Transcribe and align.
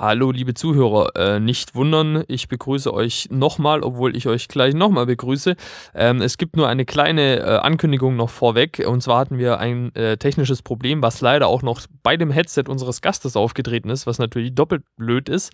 Hallo, 0.00 0.30
liebe 0.30 0.54
Zuhörer, 0.54 1.14
äh, 1.14 1.40
nicht 1.40 1.74
wundern, 1.74 2.24
ich 2.26 2.48
begrüße 2.48 2.90
euch 2.90 3.28
nochmal, 3.30 3.82
obwohl 3.82 4.16
ich 4.16 4.26
euch 4.28 4.48
gleich 4.48 4.72
nochmal 4.72 5.04
begrüße. 5.04 5.56
Ähm, 5.94 6.22
es 6.22 6.38
gibt 6.38 6.56
nur 6.56 6.68
eine 6.68 6.86
kleine 6.86 7.40
äh, 7.40 7.58
Ankündigung 7.58 8.16
noch 8.16 8.30
vorweg. 8.30 8.82
Und 8.86 9.02
zwar 9.02 9.18
hatten 9.18 9.36
wir 9.36 9.58
ein 9.58 9.94
äh, 9.94 10.16
technisches 10.16 10.62
Problem, 10.62 11.02
was 11.02 11.20
leider 11.20 11.48
auch 11.48 11.60
noch 11.60 11.82
bei 12.02 12.16
dem 12.16 12.30
Headset 12.30 12.64
unseres 12.66 13.02
Gastes 13.02 13.36
aufgetreten 13.36 13.90
ist, 13.90 14.06
was 14.06 14.18
natürlich 14.18 14.54
doppelt 14.54 14.84
blöd 14.96 15.28
ist. 15.28 15.52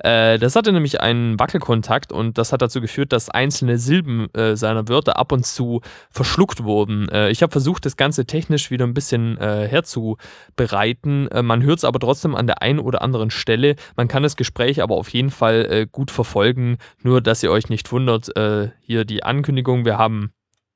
Äh, 0.00 0.38
das 0.38 0.56
hatte 0.56 0.72
nämlich 0.72 1.00
einen 1.00 1.40
Wackelkontakt 1.40 2.12
und 2.12 2.36
das 2.36 2.52
hat 2.52 2.60
dazu 2.60 2.82
geführt, 2.82 3.14
dass 3.14 3.30
einzelne 3.30 3.78
Silben 3.78 4.28
äh, 4.34 4.56
seiner 4.56 4.88
Wörter 4.88 5.18
ab 5.18 5.32
und 5.32 5.46
zu 5.46 5.80
verschluckt 6.10 6.64
wurden. 6.64 7.08
Äh, 7.08 7.30
ich 7.30 7.40
habe 7.40 7.50
versucht, 7.50 7.86
das 7.86 7.96
Ganze 7.96 8.26
technisch 8.26 8.70
wieder 8.70 8.86
ein 8.86 8.92
bisschen 8.92 9.38
herzubereiten. 9.38 11.28
man 11.42 11.62
hört 11.62 11.78
es 11.78 11.84
aber 11.84 11.98
trotzdem 11.98 12.34
an 12.34 12.46
der 12.46 12.60
einen 12.62 12.78
oder 12.78 13.00
anderen 13.00 13.30
Stelle. 13.30 13.76
Man 13.94 14.08
kann 14.08 14.22
das 14.22 14.36
Gespräch 14.36 14.82
aber 14.82 14.96
auf 14.96 15.08
jeden 15.10 15.30
Fall 15.30 15.66
äh, 15.70 15.86
gut 15.90 16.10
verfolgen. 16.10 16.78
Nur, 17.02 17.20
dass 17.20 17.42
ihr 17.42 17.50
euch 17.50 17.68
nicht 17.68 17.90
wundert, 17.92 18.36
äh, 18.36 18.70
hier 18.80 19.04
die 19.04 19.22
Ankündigung. 19.22 19.84
Wir 19.84 19.98
haben 19.98 20.32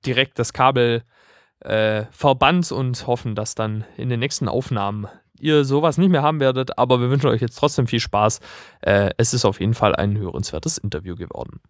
direkt 0.07 0.39
das 0.39 0.53
Kabel 0.53 1.03
äh, 1.61 2.05
verbannt 2.11 2.71
und 2.73 3.07
hoffen, 3.07 3.35
dass 3.35 3.55
dann 3.55 3.85
in 3.97 4.09
den 4.09 4.21
nächsten 4.21 4.49
Aufnahmen 4.49 5.09
ihr 5.39 5.65
sowas 5.65 5.99
nicht 5.99 6.11
mehr 6.11 6.23
haben 6.23 6.41
werdet. 6.41 6.79
Aber 6.79 7.01
wir 7.01 7.11
wünschen 7.11 7.29
euch 7.29 7.41
jetzt 7.41 7.57
trotzdem 7.57 7.87
viel 7.87 8.01
Spaß. 8.01 8.41
Äh, 8.83 9.11
es 9.17 9.35
ist 9.35 9.45
auf 9.45 9.61
jeden 9.61 9.75
Fall 9.75 9.95
ein 9.97 10.17
hörenswertes 10.19 10.79
Interview 10.79 11.17
geworden. 11.17 11.61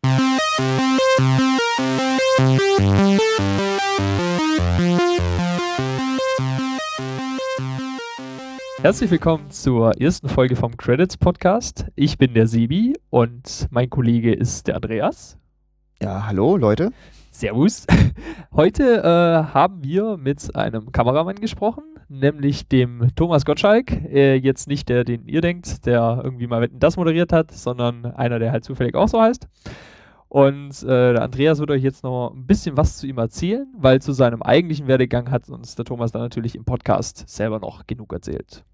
Herzlich 8.82 9.10
willkommen 9.10 9.50
zur 9.50 10.00
ersten 10.00 10.30
Folge 10.30 10.56
vom 10.56 10.74
Credits 10.74 11.18
Podcast. 11.18 11.84
Ich 11.96 12.16
bin 12.16 12.32
der 12.32 12.46
Sebi 12.46 12.94
und 13.10 13.68
mein 13.70 13.90
Kollege 13.90 14.32
ist 14.32 14.68
der 14.68 14.76
Andreas. 14.76 15.36
Ja, 16.00 16.26
hallo 16.26 16.56
Leute. 16.56 16.90
Servus. 17.30 17.86
Heute 18.54 19.02
äh, 19.02 19.52
haben 19.52 19.84
wir 19.84 20.16
mit 20.16 20.56
einem 20.56 20.92
Kameramann 20.92 21.36
gesprochen, 21.36 21.84
nämlich 22.08 22.68
dem 22.68 23.08
Thomas 23.16 23.44
Gottschalk. 23.44 23.92
Äh, 23.92 24.36
jetzt 24.36 24.66
nicht 24.66 24.88
der, 24.88 25.04
den 25.04 25.28
ihr 25.28 25.42
denkt, 25.42 25.84
der 25.84 26.22
irgendwie 26.24 26.46
mal 26.46 26.66
das 26.72 26.96
moderiert 26.96 27.34
hat, 27.34 27.52
sondern 27.52 28.06
einer, 28.06 28.38
der 28.38 28.50
halt 28.50 28.64
zufällig 28.64 28.94
auch 28.94 29.08
so 29.08 29.20
heißt. 29.20 29.46
Und 30.28 30.82
äh, 30.84 31.12
der 31.12 31.22
Andreas 31.22 31.58
wird 31.58 31.70
euch 31.70 31.82
jetzt 31.82 32.02
noch 32.02 32.32
ein 32.32 32.46
bisschen 32.46 32.78
was 32.78 32.96
zu 32.96 33.06
ihm 33.06 33.18
erzählen, 33.18 33.66
weil 33.76 34.00
zu 34.00 34.12
seinem 34.12 34.40
eigentlichen 34.40 34.86
Werdegang 34.86 35.30
hat 35.30 35.50
uns 35.50 35.74
der 35.74 35.84
Thomas 35.84 36.12
dann 36.12 36.22
natürlich 36.22 36.54
im 36.54 36.64
Podcast 36.64 37.28
selber 37.28 37.58
noch 37.58 37.86
genug 37.86 38.12
erzählt. 38.14 38.64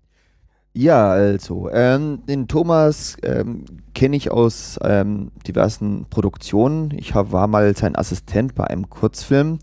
Ja, 0.78 1.08
also, 1.08 1.70
ähm, 1.70 2.18
den 2.28 2.48
Thomas 2.48 3.16
ähm, 3.22 3.64
kenne 3.94 4.14
ich 4.14 4.30
aus 4.30 4.78
ähm, 4.82 5.30
diversen 5.46 6.04
Produktionen. 6.10 6.90
Ich 6.90 7.14
hab, 7.14 7.32
war 7.32 7.46
mal 7.46 7.74
sein 7.74 7.96
Assistent 7.96 8.54
bei 8.54 8.64
einem 8.64 8.90
Kurzfilm. 8.90 9.58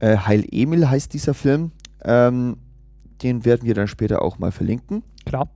Äh, 0.00 0.16
Heil 0.16 0.44
Emil 0.50 0.90
heißt 0.90 1.14
dieser 1.14 1.34
Film. 1.34 1.70
Ähm, 2.02 2.56
den 3.22 3.44
werden 3.44 3.62
wir 3.62 3.74
dann 3.74 3.86
später 3.86 4.22
auch 4.22 4.40
mal 4.40 4.50
verlinken. 4.50 5.04
Klar. 5.24 5.48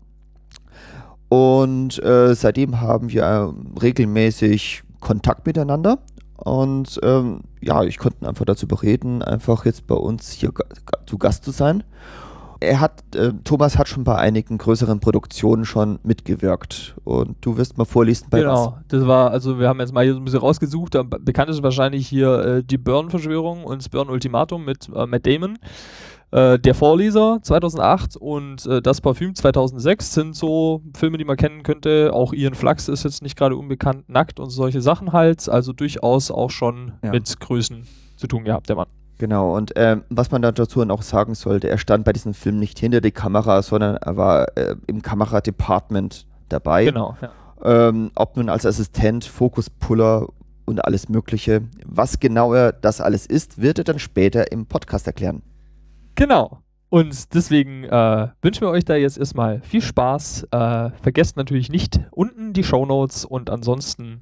Und 1.28 2.00
äh, 2.00 2.37
seitdem 2.37 2.81
haben 2.81 3.11
wir 3.11 3.25
äh, 3.25 3.81
regelmäßig 3.81 4.84
Kontakt 5.00 5.45
miteinander. 5.45 5.98
Und 6.37 7.00
ähm, 7.03 7.41
ja, 7.61 7.83
ich 7.83 7.98
konnte 7.98 8.28
einfach 8.28 8.45
dazu 8.45 8.69
bereden, 8.69 9.22
einfach 9.22 9.65
jetzt 9.65 9.89
bei 9.89 9.97
uns 9.97 10.31
hier 10.31 10.53
zu 11.05 11.19
Gast 11.19 11.45
zu 11.45 11.50
sein 11.50 11.83
er 12.65 12.81
hat, 12.81 13.03
äh, 13.15 13.33
Thomas 13.45 13.79
hat 13.79 13.89
schon 13.89 14.05
bei 14.05 14.17
einigen 14.17 14.59
größeren 14.59 15.01
Produktionen 15.01 15.65
schon 15.65 15.98
mitgewirkt. 16.03 16.95
Und 17.05 17.37
du 17.41 17.56
wirst 17.56 17.79
mal 17.79 17.84
vorlesen 17.84 18.29
bei 18.31 18.41
Genau, 18.41 18.77
was? 18.77 18.84
das 18.89 19.06
war, 19.06 19.31
also 19.31 19.59
wir 19.59 19.69
haben 19.69 19.81
jetzt 19.81 19.93
mal 19.93 20.05
hier 20.05 20.15
so 20.15 20.21
ein 20.21 20.25
bisschen 20.25 20.41
rausgesucht. 20.41 20.97
Bekannt 21.21 21.51
ist 21.51 21.62
wahrscheinlich 21.62 22.06
hier 22.06 22.39
äh, 22.39 22.65
die 22.65 22.79
Burn-Verschwörung 22.79 23.65
und 23.65 23.83
das 23.83 23.89
Burn-Ultimatum 23.89 24.65
mit 24.65 24.88
äh, 24.94 25.06
Matt 25.06 25.27
Damon. 25.27 25.59
Äh, 26.34 26.59
der 26.59 26.75
Vorleser 26.75 27.38
2008 27.43 28.16
und 28.16 28.67
äh, 28.67 28.83
Das 28.83 29.00
Parfüm 29.00 29.37
2006 29.37 30.15
sind 30.15 30.34
so 30.34 30.83
Filme, 30.97 31.17
die 31.17 31.25
man 31.25 31.37
kennen 31.37 31.62
könnte. 31.62 32.11
Auch 32.12 32.33
Ian 32.33 32.55
Flux 32.55 32.88
ist 32.88 33.05
jetzt 33.05 33.22
nicht 33.22 33.37
gerade 33.37 33.56
unbekannt, 33.56 34.09
nackt 34.09 34.41
und 34.41 34.50
solche 34.50 34.81
Sachen 34.81 35.12
halt. 35.12 35.49
Also 35.49 35.72
durchaus 35.72 36.33
auch 36.33 36.50
schon 36.50 36.93
ja. 37.05 37.12
mit 37.12 37.38
Größen 37.38 37.87
zu 38.17 38.27
tun 38.27 38.43
gehabt, 38.43 38.69
der 38.69 38.77
Mann. 38.77 38.88
Genau, 39.25 39.57
und 39.57 39.73
ähm, 39.77 40.05
was 40.11 40.31
man 40.31 40.43
dazu 40.43 40.85
noch 40.85 41.01
sagen 41.01 41.35
sollte, 41.35 41.71
er 41.71 41.79
stand 41.79 42.05
bei 42.05 42.12
diesem 42.12 42.35
Film 42.35 42.59
nicht 42.59 42.79
hinter 42.79 43.01
der 43.01 43.11
Kamera, 43.11 43.62
sondern 43.62 43.97
er 43.97 44.19
war 44.19 44.55
äh, 44.55 44.77
im 44.87 45.01
Kameradepartment 45.01 46.27
dabei. 46.51 46.85
Genau, 46.85 47.17
ja. 47.23 47.89
Ähm, 47.89 48.11
ob 48.17 48.37
nun 48.37 48.51
als 48.51 48.67
Assistent, 48.67 49.25
Fokuspuller 49.25 50.27
und 50.67 50.85
alles 50.85 51.09
Mögliche. 51.09 51.62
Was 51.87 52.21
genau 52.21 52.53
er 52.53 52.73
das 52.73 53.01
alles 53.01 53.25
ist, 53.25 53.62
wird 53.62 53.79
er 53.79 53.85
dann 53.85 53.99
später 53.99 54.53
im 54.53 54.67
Podcast 54.67 55.07
erklären. 55.07 55.41
Genau. 56.17 56.59
Und 56.91 57.33
deswegen 57.33 57.85
äh, 57.85 58.29
wünschen 58.43 58.61
wir 58.61 58.69
euch 58.69 58.85
da 58.85 58.95
jetzt 58.95 59.17
erstmal 59.17 59.62
viel 59.62 59.81
Spaß. 59.81 60.49
Äh, 60.51 60.91
vergesst 61.01 61.39
natürlich 61.39 61.71
nicht 61.71 61.99
unten 62.11 62.53
die 62.53 62.62
Show 62.62 62.85
Notes 62.85 63.25
und 63.25 63.49
ansonsten 63.49 64.21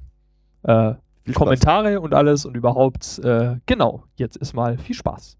äh, 0.61 0.93
Kommentare 1.31 2.01
und 2.01 2.13
alles 2.13 2.45
und 2.45 2.55
überhaupt. 2.55 3.19
Äh, 3.19 3.57
genau, 3.65 4.03
jetzt 4.15 4.35
ist 4.35 4.53
mal 4.53 4.77
viel 4.77 4.95
Spaß. 4.95 5.37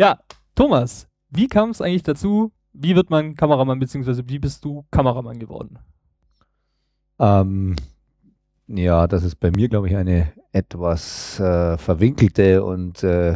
Ja, 0.00 0.18
Thomas, 0.54 1.06
wie 1.28 1.46
kam 1.46 1.68
es 1.68 1.82
eigentlich 1.82 2.02
dazu? 2.02 2.52
Wie 2.72 2.96
wird 2.96 3.10
man 3.10 3.34
Kameramann, 3.34 3.78
beziehungsweise 3.78 4.26
wie 4.30 4.38
bist 4.38 4.64
du 4.64 4.86
Kameramann 4.90 5.38
geworden? 5.38 5.78
Ähm, 7.18 7.76
ja, 8.66 9.06
das 9.06 9.24
ist 9.24 9.36
bei 9.36 9.50
mir, 9.50 9.68
glaube 9.68 9.88
ich, 9.88 9.96
eine 9.96 10.32
etwas 10.52 11.38
äh, 11.38 11.76
verwinkelte 11.76 12.64
und 12.64 13.04
äh, 13.04 13.32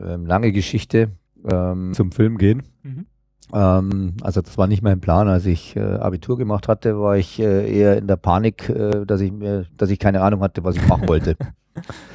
ähm, 0.00 0.24
lange 0.24 0.50
Geschichte 0.52 1.10
ähm, 1.44 1.92
zum 1.92 2.10
Film 2.10 2.38
gehen. 2.38 2.62
Mhm. 2.82 3.06
Ähm, 3.52 4.14
also 4.22 4.40
das 4.40 4.56
war 4.56 4.66
nicht 4.66 4.80
mein 4.80 5.02
Plan. 5.02 5.28
Als 5.28 5.44
ich 5.44 5.76
äh, 5.76 5.80
Abitur 5.80 6.38
gemacht 6.38 6.68
hatte, 6.68 6.98
war 6.98 7.18
ich 7.18 7.38
äh, 7.38 7.70
eher 7.70 7.98
in 7.98 8.06
der 8.06 8.16
Panik, 8.16 8.70
äh, 8.70 9.04
dass 9.04 9.20
ich 9.20 9.30
mir, 9.30 9.66
dass 9.76 9.90
ich 9.90 9.98
keine 9.98 10.22
Ahnung 10.22 10.40
hatte, 10.40 10.64
was 10.64 10.76
ich 10.76 10.88
machen 10.88 11.06
wollte. 11.06 11.36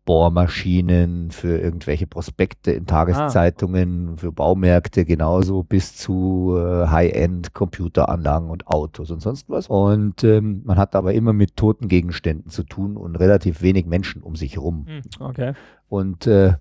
Bohrmaschinen, 0.04 1.30
für 1.30 1.58
irgendwelche 1.58 2.06
Prospekte 2.06 2.72
in 2.72 2.86
Tageszeitungen, 2.86 4.10
ah. 4.12 4.16
für 4.16 4.32
Baumärkte 4.32 5.04
genauso 5.04 5.62
bis 5.62 5.96
zu 5.96 6.56
äh, 6.56 6.88
High-End-Computeranlagen 6.88 8.50
und 8.50 8.66
Autos 8.66 9.10
und 9.10 9.20
sonst 9.20 9.48
was. 9.48 9.68
Und 9.68 10.24
ähm, 10.24 10.62
man 10.64 10.76
hat 10.76 10.96
aber 10.96 11.14
immer 11.14 11.32
mit 11.32 11.56
toten 11.56 11.86
Gegenständen 11.86 12.50
zu 12.50 12.64
tun 12.64 12.96
und 12.96 13.16
relativ 13.16 13.62
wenig 13.62 13.86
Menschen 13.86 14.22
um 14.22 14.34
sich 14.34 14.56
herum. 14.56 14.86
Hm, 14.86 15.02
okay. 15.20 15.52
Und 15.88 16.26
äh, 16.26 16.54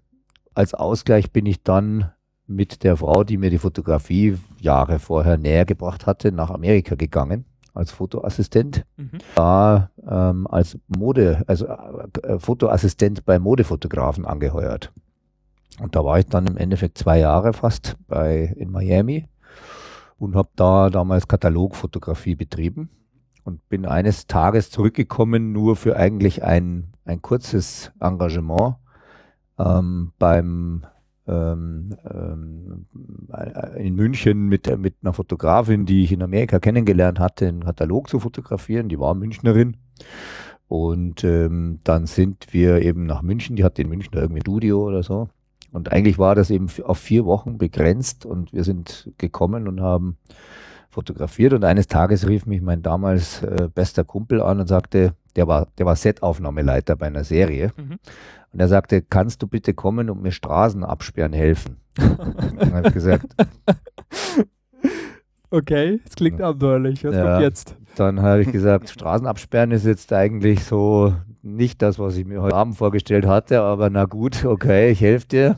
als 0.53 0.73
Ausgleich 0.73 1.31
bin 1.31 1.45
ich 1.47 1.63
dann 1.63 2.11
mit 2.45 2.83
der 2.83 2.97
Frau, 2.97 3.23
die 3.23 3.37
mir 3.37 3.49
die 3.49 3.57
Fotografie 3.57 4.37
Jahre 4.59 4.99
vorher 4.99 5.37
näher 5.37 5.65
gebracht 5.65 6.05
hatte, 6.05 6.31
nach 6.31 6.51
Amerika 6.51 6.95
gegangen 6.95 7.45
als 7.73 7.91
Fotoassistent. 7.91 8.85
Mhm. 8.97 9.19
Da 9.35 9.91
ähm, 10.07 10.47
als 10.47 10.77
Mode, 10.87 11.43
also 11.47 11.67
äh, 11.67 12.39
Fotoassistent 12.39 13.25
bei 13.25 13.39
Modefotografen 13.39 14.25
angeheuert. 14.25 14.91
Und 15.79 15.95
da 15.95 16.03
war 16.03 16.19
ich 16.19 16.25
dann 16.25 16.47
im 16.47 16.57
Endeffekt 16.57 16.97
zwei 16.97 17.19
Jahre 17.19 17.53
fast 17.53 17.95
bei, 18.07 18.53
in 18.57 18.71
Miami 18.71 19.27
und 20.17 20.35
habe 20.35 20.49
da 20.55 20.89
damals 20.89 21.27
Katalogfotografie 21.27 22.35
betrieben 22.35 22.89
und 23.43 23.67
bin 23.69 23.85
eines 23.85 24.27
Tages 24.27 24.69
zurückgekommen, 24.69 25.51
nur 25.51 25.75
für 25.75 25.95
eigentlich 25.95 26.43
ein, 26.43 26.93
ein 27.05 27.21
kurzes 27.21 27.91
Engagement 27.99 28.75
ähm, 29.57 30.11
beim 30.19 30.85
ähm, 31.27 31.95
ähm, 32.09 32.85
in 33.77 33.95
München 33.95 34.47
mit, 34.47 34.77
mit 34.77 34.95
einer 35.01 35.13
Fotografin, 35.13 35.85
die 35.85 36.03
ich 36.03 36.11
in 36.11 36.23
Amerika 36.23 36.59
kennengelernt 36.59 37.19
hatte, 37.19 37.47
einen 37.47 37.63
Katalog 37.63 38.09
zu 38.09 38.19
fotografieren. 38.19 38.89
Die 38.89 38.99
war 38.99 39.13
Münchnerin. 39.13 39.77
Und 40.67 41.23
ähm, 41.23 41.79
dann 41.83 42.05
sind 42.05 42.47
wir 42.51 42.81
eben 42.81 43.05
nach 43.05 43.21
München, 43.21 43.55
die 43.55 43.63
hatte 43.63 43.81
in 43.81 43.89
München 43.89 44.13
irgendwie 44.13 44.39
ein 44.39 44.41
Studio 44.41 44.87
oder 44.87 45.03
so. 45.03 45.27
Und 45.71 45.91
eigentlich 45.91 46.17
war 46.17 46.35
das 46.35 46.49
eben 46.49 46.67
auf 46.83 46.97
vier 46.97 47.25
Wochen 47.25 47.57
begrenzt 47.57 48.25
und 48.25 48.53
wir 48.53 48.63
sind 48.63 49.11
gekommen 49.17 49.67
und 49.67 49.81
haben 49.81 50.17
fotografiert 50.89 51.53
und 51.53 51.63
eines 51.63 51.87
Tages 51.87 52.27
rief 52.27 52.45
mich 52.45 52.61
mein 52.61 52.81
damals 52.81 53.41
äh, 53.43 53.69
bester 53.73 54.03
Kumpel 54.03 54.41
an 54.41 54.59
und 54.59 54.67
sagte, 54.67 55.13
der 55.37 55.47
war, 55.47 55.67
der 55.77 55.85
war 55.85 55.95
Setaufnahmeleiter 55.95 56.97
bei 56.97 57.07
einer 57.07 57.23
Serie. 57.23 57.71
Mhm. 57.77 57.99
Und 58.53 58.59
er 58.59 58.67
sagte, 58.67 59.01
kannst 59.01 59.41
du 59.41 59.47
bitte 59.47 59.73
kommen 59.73 60.09
und 60.09 60.21
mir 60.21 60.31
Straßen 60.31 60.83
absperren 60.83 61.33
helfen? 61.33 61.77
dann 61.95 62.73
habe 62.73 62.87
ich 62.87 62.93
gesagt, 62.93 63.35
Okay, 65.53 65.99
es 66.07 66.15
klingt 66.15 66.41
abenteuerlich. 66.41 67.03
Was 67.03 67.13
ja, 67.13 67.23
kommt 67.23 67.41
jetzt? 67.41 67.75
Dann 67.95 68.21
habe 68.21 68.41
ich 68.41 68.51
gesagt, 68.53 68.89
Straßen 68.89 69.27
absperren 69.27 69.71
ist 69.71 69.85
jetzt 69.85 70.13
eigentlich 70.13 70.63
so 70.63 71.13
nicht 71.41 71.81
das, 71.81 71.99
was 71.99 72.15
ich 72.15 72.25
mir 72.25 72.41
heute 72.41 72.55
Abend 72.55 72.77
vorgestellt 72.77 73.25
hatte, 73.25 73.59
aber 73.59 73.89
na 73.89 74.05
gut, 74.05 74.45
okay, 74.45 74.91
ich 74.91 75.01
helfe 75.01 75.27
dir. 75.27 75.57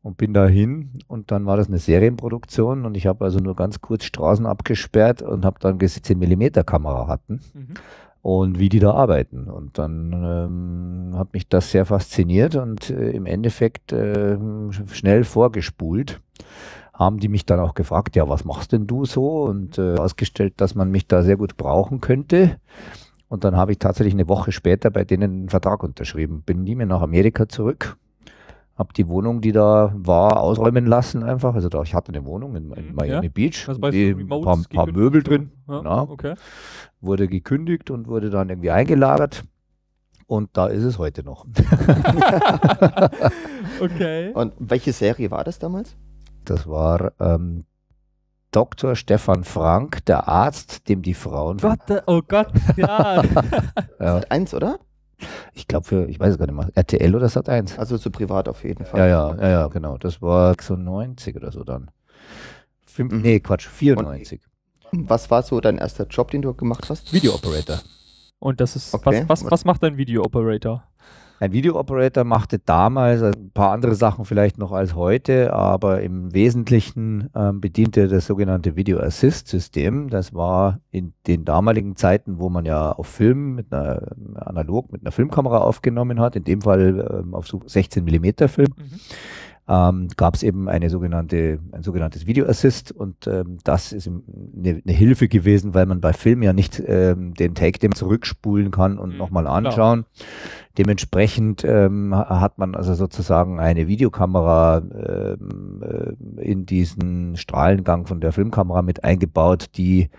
Und 0.00 0.16
bin 0.16 0.34
da 0.34 0.46
hin 0.46 0.90
und 1.06 1.30
dann 1.30 1.46
war 1.46 1.56
das 1.56 1.68
eine 1.68 1.78
Serienproduktion 1.78 2.84
und 2.84 2.94
ich 2.94 3.06
habe 3.06 3.24
also 3.24 3.38
nur 3.38 3.56
ganz 3.56 3.80
kurz 3.80 4.04
Straßen 4.04 4.46
abgesperrt 4.46 5.22
und 5.22 5.44
habe 5.44 5.58
dann 5.60 5.78
gesehen, 5.78 6.02
10 6.02 6.18
mm 6.18 6.64
Kamera 6.64 7.06
hatten. 7.06 7.40
Mhm 7.54 7.74
und 8.24 8.58
wie 8.58 8.70
die 8.70 8.78
da 8.78 8.92
arbeiten. 8.92 9.50
Und 9.50 9.76
dann 9.76 10.12
ähm, 10.14 11.18
hat 11.18 11.34
mich 11.34 11.46
das 11.46 11.70
sehr 11.70 11.84
fasziniert 11.84 12.56
und 12.56 12.88
äh, 12.88 13.10
im 13.10 13.26
Endeffekt 13.26 13.92
äh, 13.92 14.38
schnell 14.90 15.24
vorgespult. 15.24 16.22
Haben 16.94 17.18
die 17.18 17.28
mich 17.28 17.44
dann 17.44 17.60
auch 17.60 17.74
gefragt, 17.74 18.16
ja, 18.16 18.26
was 18.26 18.46
machst 18.46 18.72
denn 18.72 18.86
du 18.86 19.04
so? 19.04 19.42
Und 19.42 19.76
äh, 19.76 19.96
ausgestellt, 19.96 20.54
dass 20.56 20.74
man 20.74 20.90
mich 20.90 21.06
da 21.06 21.22
sehr 21.22 21.36
gut 21.36 21.58
brauchen 21.58 22.00
könnte. 22.00 22.56
Und 23.28 23.44
dann 23.44 23.56
habe 23.56 23.72
ich 23.72 23.78
tatsächlich 23.78 24.14
eine 24.14 24.26
Woche 24.26 24.52
später 24.52 24.90
bei 24.90 25.04
denen 25.04 25.30
einen 25.30 25.48
Vertrag 25.50 25.82
unterschrieben. 25.82 26.42
Bin 26.46 26.62
nie 26.64 26.76
mehr 26.76 26.86
nach 26.86 27.02
Amerika 27.02 27.46
zurück 27.46 27.98
habe 28.76 28.92
die 28.92 29.08
Wohnung, 29.08 29.40
die 29.40 29.52
da 29.52 29.92
war, 29.94 30.40
ausräumen 30.40 30.86
lassen 30.86 31.22
einfach. 31.22 31.54
Also 31.54 31.68
da, 31.68 31.82
ich 31.82 31.94
hatte 31.94 32.12
eine 32.12 32.24
Wohnung 32.24 32.56
in, 32.56 32.72
in 32.72 32.88
mhm, 32.88 32.94
Miami 32.94 33.26
ja. 33.26 33.32
Beach, 33.32 33.68
also 33.68 33.80
die, 33.90 34.10
ein 34.10 34.28
paar, 34.28 34.58
paar 34.68 34.90
Möbel 34.90 35.22
drin. 35.22 35.52
Ja, 35.68 35.78
genau. 35.78 36.08
okay. 36.10 36.34
Wurde 37.00 37.28
gekündigt 37.28 37.90
und 37.90 38.08
wurde 38.08 38.30
dann 38.30 38.48
irgendwie 38.48 38.70
eingelagert. 38.70 39.44
Und 40.26 40.50
da 40.54 40.68
ist 40.68 40.84
es 40.84 40.98
heute 40.98 41.22
noch. 41.22 41.46
okay. 43.80 44.32
Und 44.32 44.54
welche 44.58 44.92
Serie 44.92 45.30
war 45.30 45.44
das 45.44 45.58
damals? 45.58 45.96
Das 46.44 46.66
war 46.66 47.12
ähm, 47.20 47.64
Dr. 48.50 48.96
Stefan 48.96 49.44
Frank, 49.44 50.04
der 50.06 50.28
Arzt, 50.28 50.88
dem 50.88 51.02
die 51.02 51.14
Frauen. 51.14 51.58
Gott, 51.58 51.80
oh 52.06 52.22
Gott, 52.26 52.48
ja. 52.76 53.22
ja. 54.00 54.20
Eins, 54.30 54.54
oder? 54.54 54.78
Ich 55.52 55.68
glaube 55.68 55.86
für, 55.86 56.08
ich 56.08 56.18
weiß 56.18 56.32
es 56.32 56.38
gar 56.38 56.46
nicht 56.46 56.54
mehr, 56.54 56.70
RTL 56.74 57.14
oder 57.14 57.26
Sat1. 57.26 57.78
Also 57.78 57.96
so 57.96 58.10
privat 58.10 58.48
auf 58.48 58.64
jeden 58.64 58.84
Fall. 58.84 59.00
Ja, 59.00 59.06
ja, 59.06 59.36
ja, 59.36 59.48
ja, 59.48 59.66
genau. 59.68 59.98
Das 59.98 60.20
war 60.22 60.54
so 60.60 60.76
90 60.76 61.36
oder 61.36 61.52
so 61.52 61.64
dann. 61.64 61.90
Fünf, 62.86 63.12
mhm. 63.12 63.22
Nee, 63.22 63.40
Quatsch, 63.40 63.66
94. 63.68 64.40
Und 64.92 65.10
was 65.10 65.30
war 65.30 65.42
so 65.42 65.60
dein 65.60 65.78
erster 65.78 66.06
Job, 66.06 66.30
den 66.30 66.42
du 66.42 66.54
gemacht 66.54 66.88
hast? 66.88 67.12
Video 67.12 67.34
Operator. 67.34 67.80
Und 68.38 68.60
das 68.60 68.76
ist, 68.76 68.94
okay. 68.94 69.24
was, 69.26 69.42
was, 69.42 69.50
was 69.50 69.64
macht 69.64 69.82
ein 69.84 69.96
Video 69.96 70.22
Operator? 70.22 70.84
Ein 71.44 71.52
Video-Operator 71.52 72.24
machte 72.24 72.58
damals 72.58 73.22
ein 73.22 73.50
paar 73.52 73.72
andere 73.72 73.94
Sachen 73.94 74.24
vielleicht 74.24 74.56
noch 74.56 74.72
als 74.72 74.94
heute, 74.94 75.52
aber 75.52 76.00
im 76.00 76.32
Wesentlichen 76.32 77.28
ähm, 77.34 77.60
bediente 77.60 78.08
das 78.08 78.24
sogenannte 78.24 78.76
Video 78.76 78.98
Assist 78.98 79.48
System. 79.48 80.08
Das 80.08 80.32
war 80.32 80.80
in 80.90 81.12
den 81.26 81.44
damaligen 81.44 81.96
Zeiten, 81.96 82.38
wo 82.38 82.48
man 82.48 82.64
ja 82.64 82.92
auf 82.92 83.08
Film 83.08 83.56
mit 83.56 83.70
einer 83.74 84.00
analog 84.36 84.90
mit 84.90 85.02
einer 85.02 85.12
Filmkamera 85.12 85.58
aufgenommen 85.58 86.18
hat, 86.18 86.34
in 86.34 86.44
dem 86.44 86.62
Fall 86.62 87.22
ähm, 87.22 87.34
auf 87.34 87.46
so 87.46 87.60
16 87.66 88.06
mm 88.06 88.48
Film. 88.48 88.72
Mhm 88.78 89.00
ähm, 89.66 90.08
gab 90.16 90.34
es 90.34 90.42
eben 90.42 90.68
eine 90.68 90.90
sogenannte, 90.90 91.58
ein 91.72 91.82
sogenanntes 91.82 92.26
Video 92.26 92.46
Assist 92.46 92.92
und 92.92 93.26
ähm, 93.26 93.58
das 93.64 93.92
ist 93.92 94.06
eine, 94.06 94.82
eine, 94.84 94.92
Hilfe 94.92 95.26
gewesen, 95.26 95.72
weil 95.72 95.86
man 95.86 96.02
bei 96.02 96.12
Film 96.12 96.42
ja 96.42 96.52
nicht 96.52 96.82
ähm, 96.86 97.32
den 97.34 97.54
Take 97.54 97.78
dem 97.78 97.94
zurückspulen 97.94 98.70
kann 98.70 98.98
und 98.98 99.12
mhm, 99.12 99.16
nochmal 99.16 99.46
anschauen. 99.46 100.04
Klar. 100.04 100.28
Dementsprechend 100.76 101.64
ähm, 101.64 102.14
hat 102.14 102.58
man 102.58 102.74
also 102.74 102.94
sozusagen 102.94 103.58
eine 103.58 103.86
Videokamera 103.86 104.78
ähm, 104.78 105.82
äh, 105.82 106.42
in 106.42 106.66
diesen 106.66 107.36
Strahlengang 107.36 108.06
von 108.06 108.20
der 108.20 108.32
Filmkamera 108.32 108.82
mit 108.82 109.02
eingebaut, 109.02 109.70
die 109.76 110.10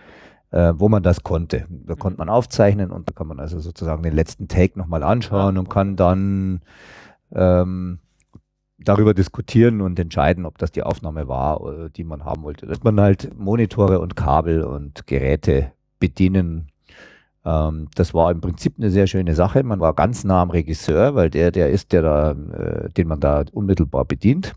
äh, 0.49 0.73
wo 0.75 0.89
man 0.89 1.03
das 1.03 1.21
konnte. 1.21 1.65
Da 1.69 1.93
mhm. 1.93 1.99
konnte 1.99 2.17
man 2.17 2.29
aufzeichnen 2.29 2.91
und 2.91 3.09
da 3.09 3.13
kann 3.13 3.27
man 3.27 3.39
also 3.39 3.59
sozusagen 3.59 4.01
den 4.01 4.15
letzten 4.15 4.47
Take 4.47 4.79
nochmal 4.79 5.03
anschauen 5.03 5.57
und 5.57 5.69
kann 5.69 5.95
dann 5.97 6.61
ähm, 7.33 7.99
darüber 8.77 9.13
diskutieren 9.13 9.81
und 9.81 9.99
entscheiden, 9.99 10.45
ob 10.45 10.57
das 10.57 10.71
die 10.71 10.83
Aufnahme 10.83 11.27
war, 11.27 11.89
die 11.95 12.03
man 12.03 12.25
haben 12.25 12.43
wollte. 12.43 12.65
Dass 12.65 12.83
man 12.83 12.99
halt 12.99 13.37
Monitore 13.37 13.99
und 13.99 14.15
Kabel 14.15 14.63
und 14.63 15.07
Geräte 15.07 15.71
bedienen. 15.99 16.67
Ähm, 17.45 17.87
das 17.95 18.13
war 18.13 18.31
im 18.31 18.41
Prinzip 18.41 18.75
eine 18.77 18.91
sehr 18.91 19.07
schöne 19.07 19.35
Sache. 19.35 19.63
Man 19.63 19.79
war 19.79 19.93
ganz 19.93 20.23
nah 20.23 20.41
am 20.41 20.49
Regisseur, 20.49 21.15
weil 21.15 21.29
der, 21.29 21.51
der 21.51 21.69
ist 21.69 21.93
der 21.93 22.01
da, 22.01 22.31
äh, 22.31 22.89
den 22.89 23.07
man 23.07 23.19
da 23.19 23.45
unmittelbar 23.51 24.05
bedient. 24.05 24.53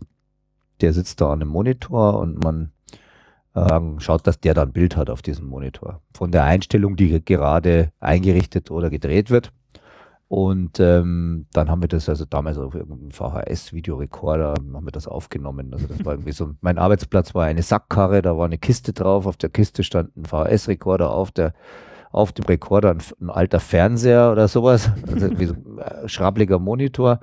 Der 0.81 0.93
sitzt 0.93 1.21
da 1.21 1.27
an 1.31 1.41
einem 1.41 1.51
Monitor 1.51 2.19
und 2.19 2.43
man 2.43 2.71
äh, 3.53 3.79
schaut, 3.99 4.27
dass 4.27 4.39
der 4.39 4.53
da 4.53 4.63
ein 4.63 4.71
Bild 4.71 4.95
hat 4.97 5.09
auf 5.09 5.21
diesem 5.21 5.47
Monitor. 5.47 6.01
Von 6.13 6.31
der 6.31 6.43
Einstellung, 6.43 6.95
die 6.95 7.23
gerade 7.23 7.91
eingerichtet 7.99 8.71
oder 8.71 8.89
gedreht 8.89 9.29
wird. 9.29 9.51
Und 10.29 10.79
ähm, 10.79 11.47
dann 11.53 11.71
haben 11.71 11.81
wir 11.81 11.87
das 11.87 12.07
also 12.07 12.23
damals 12.23 12.59
auf 12.59 12.75
irgendeinem 12.75 13.09
VHS-Videorekorder 13.09 14.53
haben 14.73 14.85
wir 14.85 14.91
das 14.91 15.07
aufgenommen. 15.07 15.73
Also 15.73 15.87
das 15.87 16.05
war 16.05 16.13
irgendwie 16.13 16.33
so, 16.33 16.51
mein 16.61 16.77
Arbeitsplatz 16.77 17.33
war 17.33 17.45
eine 17.45 17.63
Sackkarre, 17.63 18.21
da 18.21 18.37
war 18.37 18.45
eine 18.45 18.59
Kiste 18.59 18.93
drauf, 18.93 19.25
auf 19.25 19.37
der 19.37 19.49
Kiste 19.49 19.83
stand 19.83 20.15
ein 20.15 20.25
VHS-Rekorder, 20.25 21.09
auf 21.09 21.31
der 21.31 21.53
auf 22.11 22.31
dem 22.31 22.45
Rekorder 22.45 22.91
ein, 22.91 23.01
ein, 23.21 23.29
alter 23.31 23.59
Fernseher 23.59 24.31
oder 24.31 24.47
sowas, 24.47 24.91
also 25.07 25.39
wie 25.39 25.45
so 25.45 25.53
ein 25.53 25.77
äh, 25.77 26.07
schrabliger 26.07 26.59
Monitor 26.59 27.19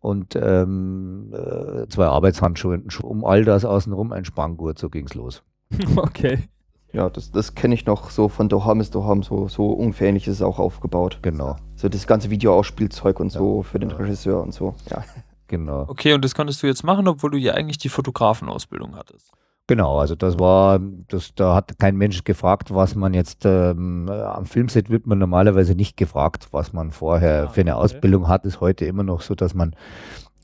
und 0.00 0.34
ähm, 0.34 1.32
äh, 1.32 1.86
zwei 1.88 2.06
Arbeitshandschuhe, 2.06 2.82
um 3.02 3.24
all 3.24 3.44
das 3.44 3.64
außenrum 3.64 4.12
ein 4.12 4.24
Spanngurt, 4.24 4.78
so 4.78 4.90
ging's 4.90 5.14
los. 5.14 5.42
Okay. 5.96 6.48
Ja, 6.92 7.08
das, 7.08 7.30
das 7.30 7.54
kenne 7.54 7.74
ich 7.74 7.86
noch 7.86 8.10
so 8.10 8.28
von 8.28 8.48
Doham 8.48 8.80
ist 8.80 8.94
Doham, 8.94 9.22
so, 9.22 9.48
so 9.48 9.70
ungefähr 9.70 10.08
ähnlich 10.08 10.28
ist 10.28 10.36
es 10.36 10.42
auch 10.42 10.58
aufgebaut. 10.58 11.18
Genau. 11.22 11.56
So 11.74 11.88
das 11.88 12.06
ganze 12.06 12.30
Videoausspielzeug 12.30 13.18
und 13.18 13.30
so 13.30 13.62
für 13.62 13.78
den 13.78 13.90
Regisseur 13.90 14.42
und 14.42 14.52
so. 14.52 14.74
Ja. 14.90 15.04
Genau. 15.48 15.84
Okay, 15.86 16.14
und 16.14 16.24
das 16.24 16.34
konntest 16.34 16.62
du 16.62 16.66
jetzt 16.66 16.82
machen, 16.82 17.06
obwohl 17.06 17.32
du 17.32 17.36
ja 17.36 17.52
eigentlich 17.52 17.76
die 17.76 17.90
Fotografenausbildung 17.90 18.96
hattest. 18.96 19.32
Genau, 19.66 19.98
also 19.98 20.14
das 20.14 20.38
war, 20.38 20.80
das, 21.08 21.34
da 21.34 21.54
hat 21.54 21.78
kein 21.78 21.96
Mensch 21.96 22.24
gefragt, 22.24 22.74
was 22.74 22.94
man 22.94 23.12
jetzt 23.12 23.44
ähm, 23.44 24.08
am 24.08 24.46
Filmset 24.46 24.88
wird 24.88 25.06
man 25.06 25.18
normalerweise 25.18 25.74
nicht 25.74 25.98
gefragt, 25.98 26.48
was 26.52 26.72
man 26.72 26.90
vorher 26.90 27.44
ah, 27.44 27.48
für 27.48 27.60
eine 27.60 27.76
okay. 27.76 27.84
Ausbildung 27.84 28.28
hat. 28.28 28.46
Ist 28.46 28.62
heute 28.62 28.86
immer 28.86 29.02
noch 29.02 29.20
so, 29.20 29.34
dass 29.34 29.52
man 29.52 29.76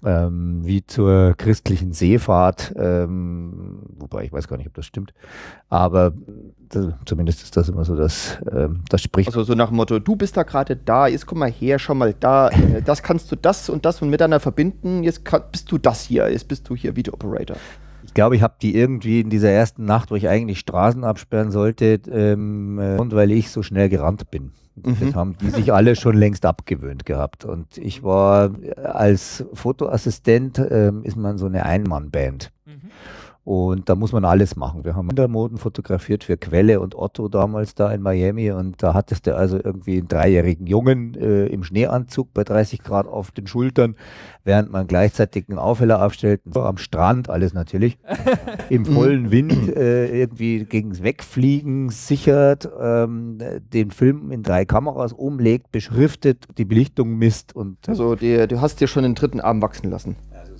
ähm, 0.04 0.60
wie 0.64 0.86
zur 0.86 1.34
christlichen 1.36 1.92
Seefahrt, 1.92 2.74
ähm, 2.76 3.80
wobei 3.98 4.24
ich 4.24 4.32
weiß 4.32 4.48
gar 4.48 4.56
nicht, 4.56 4.66
ob 4.66 4.74
das 4.74 4.86
stimmt, 4.86 5.12
aber 5.68 6.12
das, 6.68 6.88
zumindest 7.04 7.42
ist 7.42 7.56
das 7.56 7.68
immer 7.68 7.84
so 7.84 7.96
das, 7.96 8.38
ähm, 8.50 8.82
das 8.88 9.02
spricht. 9.02 9.28
Also 9.28 9.42
so 9.42 9.54
nach 9.54 9.68
dem 9.68 9.76
Motto, 9.76 9.98
du 9.98 10.16
bist 10.16 10.36
da 10.36 10.42
gerade 10.42 10.76
da, 10.76 11.06
jetzt 11.06 11.26
komm 11.26 11.38
mal 11.38 11.50
her, 11.50 11.78
schau 11.78 11.94
mal 11.94 12.14
da, 12.18 12.48
äh, 12.50 12.82
das 12.84 13.02
kannst 13.02 13.30
du 13.32 13.36
das 13.36 13.68
und 13.68 13.84
das 13.84 14.00
und 14.02 14.10
miteinander 14.10 14.40
verbinden, 14.40 15.02
jetzt 15.02 15.24
kann, 15.24 15.42
bist 15.50 15.70
du 15.70 15.78
das 15.78 16.02
hier, 16.02 16.30
jetzt 16.30 16.48
bist 16.48 16.68
du 16.68 16.76
hier 16.76 16.94
Video 16.96 17.14
Operator. 17.14 17.56
Ich 18.18 18.20
glaube, 18.20 18.34
ich 18.34 18.42
habe 18.42 18.56
die 18.60 18.74
irgendwie 18.74 19.20
in 19.20 19.30
dieser 19.30 19.50
ersten 19.50 19.84
Nacht, 19.84 20.10
wo 20.10 20.16
ich 20.16 20.28
eigentlich 20.28 20.58
Straßen 20.58 21.04
absperren 21.04 21.52
sollte, 21.52 22.00
ähm, 22.10 22.76
äh, 22.80 22.96
und 22.96 23.14
weil 23.14 23.30
ich 23.30 23.48
so 23.48 23.62
schnell 23.62 23.88
gerannt 23.88 24.28
bin. 24.32 24.50
Mhm. 24.74 24.96
Das 24.98 25.14
haben 25.14 25.36
die 25.40 25.50
sich 25.50 25.72
alle 25.72 25.94
schon 25.94 26.16
längst 26.16 26.44
abgewöhnt 26.44 27.06
gehabt. 27.06 27.44
Und 27.44 27.78
ich 27.78 28.02
war 28.02 28.50
als 28.74 29.44
Fotoassistent, 29.52 30.60
ähm, 30.68 31.04
ist 31.04 31.16
man 31.16 31.38
so 31.38 31.46
eine 31.46 31.64
Einmannband. 31.64 32.50
Mhm. 32.66 32.90
Und 33.48 33.88
da 33.88 33.94
muss 33.94 34.12
man 34.12 34.26
alles 34.26 34.56
machen. 34.56 34.84
Wir 34.84 34.94
haben 34.94 35.08
Kindermoden 35.08 35.56
fotografiert 35.56 36.22
für 36.22 36.36
Quelle 36.36 36.80
und 36.80 36.94
Otto 36.94 37.28
damals 37.28 37.74
da 37.74 37.90
in 37.90 38.02
Miami. 38.02 38.50
Und 38.50 38.82
da 38.82 38.92
hattest 38.92 39.26
du 39.26 39.34
also 39.34 39.56
irgendwie 39.56 39.96
einen 39.96 40.06
dreijährigen 40.06 40.66
Jungen 40.66 41.14
äh, 41.14 41.46
im 41.46 41.64
Schneeanzug 41.64 42.34
bei 42.34 42.44
30 42.44 42.82
Grad 42.82 43.06
auf 43.06 43.30
den 43.30 43.46
Schultern, 43.46 43.96
während 44.44 44.70
man 44.70 44.86
gleichzeitig 44.86 45.46
einen 45.48 45.58
Aufheller 45.58 46.04
aufstellt, 46.04 46.42
am 46.54 46.76
Strand, 46.76 47.30
alles 47.30 47.54
natürlich, 47.54 47.96
im 48.68 48.84
vollen 48.84 49.30
Wind 49.30 49.74
äh, 49.74 50.20
irgendwie 50.20 50.66
gegens 50.66 51.02
Wegfliegen 51.02 51.88
sichert, 51.88 52.68
ähm, 52.78 53.38
den 53.72 53.92
Film 53.92 54.30
in 54.30 54.42
drei 54.42 54.66
Kameras 54.66 55.14
umlegt, 55.14 55.72
beschriftet, 55.72 56.44
die 56.58 56.66
Belichtung 56.66 57.16
misst. 57.16 57.56
Und 57.56 57.78
also 57.88 58.14
die, 58.14 58.46
du 58.46 58.60
hast 58.60 58.82
dir 58.82 58.88
schon 58.88 59.04
den 59.04 59.14
dritten 59.14 59.40
Arm 59.40 59.62
wachsen 59.62 59.88
lassen. 59.88 60.16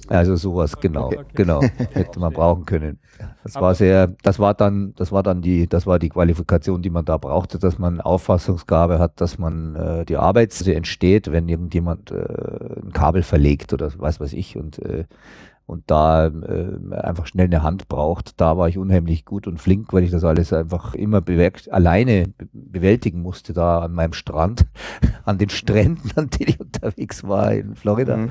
Also 0.08 0.36
sowas, 0.36 0.78
genau, 0.80 1.06
okay. 1.06 1.24
genau. 1.34 1.60
Hätte 1.92 2.20
man 2.20 2.32
brauchen 2.32 2.64
können. 2.64 2.98
Das 3.42 3.54
war 3.56 3.74
sehr, 3.74 4.14
das 4.22 4.38
war 4.38 4.54
dann, 4.54 4.94
das 4.96 5.12
war 5.12 5.22
dann 5.22 5.42
die, 5.42 5.68
das 5.68 5.86
war 5.86 5.98
die 5.98 6.08
Qualifikation, 6.08 6.82
die 6.82 6.90
man 6.90 7.04
da 7.04 7.16
brauchte, 7.16 7.58
dass 7.58 7.78
man 7.78 8.00
Auffassungsgabe 8.00 8.98
hat, 8.98 9.20
dass 9.20 9.38
man 9.38 9.74
äh, 9.76 10.04
die 10.04 10.16
Arbeit 10.16 10.66
entsteht, 10.66 11.30
wenn 11.30 11.48
irgendjemand 11.48 12.10
äh, 12.10 12.16
ein 12.82 12.92
Kabel 12.92 13.22
verlegt 13.22 13.72
oder 13.72 13.90
was 13.98 14.20
weiß 14.20 14.32
ich 14.32 14.56
und 14.56 14.78
äh, 14.78 15.04
und 15.68 15.84
da 15.86 16.28
äh, 16.28 16.94
einfach 16.94 17.26
schnell 17.26 17.44
eine 17.44 17.62
Hand 17.62 17.88
braucht, 17.88 18.40
da 18.40 18.56
war 18.56 18.70
ich 18.70 18.78
unheimlich 18.78 19.26
gut 19.26 19.46
und 19.46 19.58
flink, 19.58 19.92
weil 19.92 20.02
ich 20.02 20.10
das 20.10 20.24
alles 20.24 20.50
einfach 20.54 20.94
immer 20.94 21.20
bewegt, 21.20 21.70
alleine 21.70 22.32
bewältigen 22.52 23.20
musste, 23.20 23.52
da 23.52 23.80
an 23.80 23.92
meinem 23.92 24.14
Strand, 24.14 24.64
an 25.26 25.36
den 25.36 25.50
Stränden, 25.50 26.10
an 26.16 26.30
denen 26.30 26.48
ich 26.48 26.60
unterwegs 26.60 27.22
war 27.22 27.52
in 27.52 27.74
Florida. 27.74 28.16
Mhm. 28.16 28.30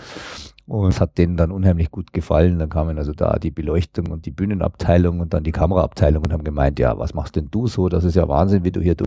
Und 0.68 0.90
es 0.90 1.00
hat 1.00 1.18
denen 1.18 1.38
dann 1.38 1.52
unheimlich 1.52 1.92
gut 1.92 2.12
gefallen. 2.12 2.60
Dann 2.60 2.70
kamen 2.70 2.98
also 2.98 3.14
da 3.14 3.40
die 3.40 3.52
Beleuchtung 3.52 4.08
und 4.12 4.26
die 4.26 4.32
Bühnenabteilung 4.32 5.22
und 5.22 5.34
dann 5.34 5.44
die 5.44 5.54
Kameraabteilung 5.54 6.24
und 6.24 6.34
haben 6.34 6.44
gemeint, 6.44 6.78
ja, 6.78 6.98
was 6.98 7.14
machst 7.14 7.38
denn 7.38 7.48
du 7.50 7.68
so? 7.68 7.88
Das 7.88 8.04
ist 8.04 8.16
ja 8.16 8.28
Wahnsinn, 8.28 8.66
wie 8.66 8.72
du 8.72 8.82
hier, 8.82 8.96
du, 8.96 9.06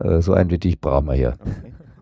äh, 0.00 0.20
so 0.20 0.34
ein 0.34 0.50
wie 0.50 0.58
dich 0.58 0.80
brauchen 0.80 1.06
wir 1.06 1.14
hier. 1.14 1.34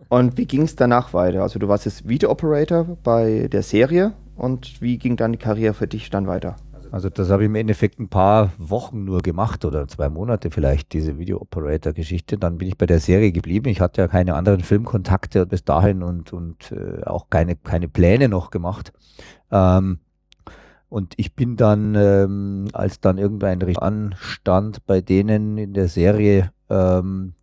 Und 0.09 0.37
wie 0.37 0.45
ging 0.45 0.63
es 0.63 0.75
danach 0.75 1.13
weiter? 1.13 1.41
Also 1.41 1.57
du 1.57 1.69
warst 1.69 1.85
jetzt 1.85 2.07
Video-Operator 2.07 2.97
bei 3.01 3.47
der 3.49 3.63
Serie 3.63 4.11
und 4.35 4.81
wie 4.81 4.97
ging 4.97 5.15
dann 5.15 5.31
die 5.31 5.37
Karriere 5.37 5.73
für 5.73 5.87
dich 5.87 6.09
dann 6.09 6.27
weiter? 6.27 6.57
Also 6.91 7.09
das 7.09 7.29
habe 7.29 7.43
ich 7.43 7.45
im 7.45 7.55
Endeffekt 7.55 7.99
ein 7.99 8.09
paar 8.09 8.51
Wochen 8.57 9.05
nur 9.05 9.21
gemacht 9.21 9.63
oder 9.63 9.87
zwei 9.87 10.09
Monate 10.09 10.51
vielleicht, 10.51 10.91
diese 10.91 11.17
Video-Operator-Geschichte. 11.17 12.37
Dann 12.37 12.57
bin 12.57 12.67
ich 12.67 12.77
bei 12.77 12.85
der 12.85 12.99
Serie 12.99 13.31
geblieben. 13.31 13.69
Ich 13.69 13.79
hatte 13.79 14.01
ja 14.01 14.07
keine 14.09 14.35
anderen 14.35 14.59
Filmkontakte 14.59 15.45
bis 15.45 15.63
dahin 15.63 16.03
und, 16.03 16.33
und 16.33 16.73
äh, 16.73 17.03
auch 17.05 17.29
keine, 17.29 17.55
keine 17.55 17.87
Pläne 17.87 18.27
noch 18.27 18.49
gemacht. 18.49 18.91
Ähm, 19.51 19.99
und 20.89 21.13
ich 21.15 21.33
bin 21.33 21.55
dann, 21.55 21.95
ähm, 21.95 22.67
als 22.73 22.99
dann 22.99 23.17
irgendein 23.17 23.63
anstand 23.77 24.85
bei 24.85 24.99
denen 24.99 25.57
in 25.57 25.73
der 25.73 25.87
Serie, 25.87 26.51
ähm, 26.69 27.35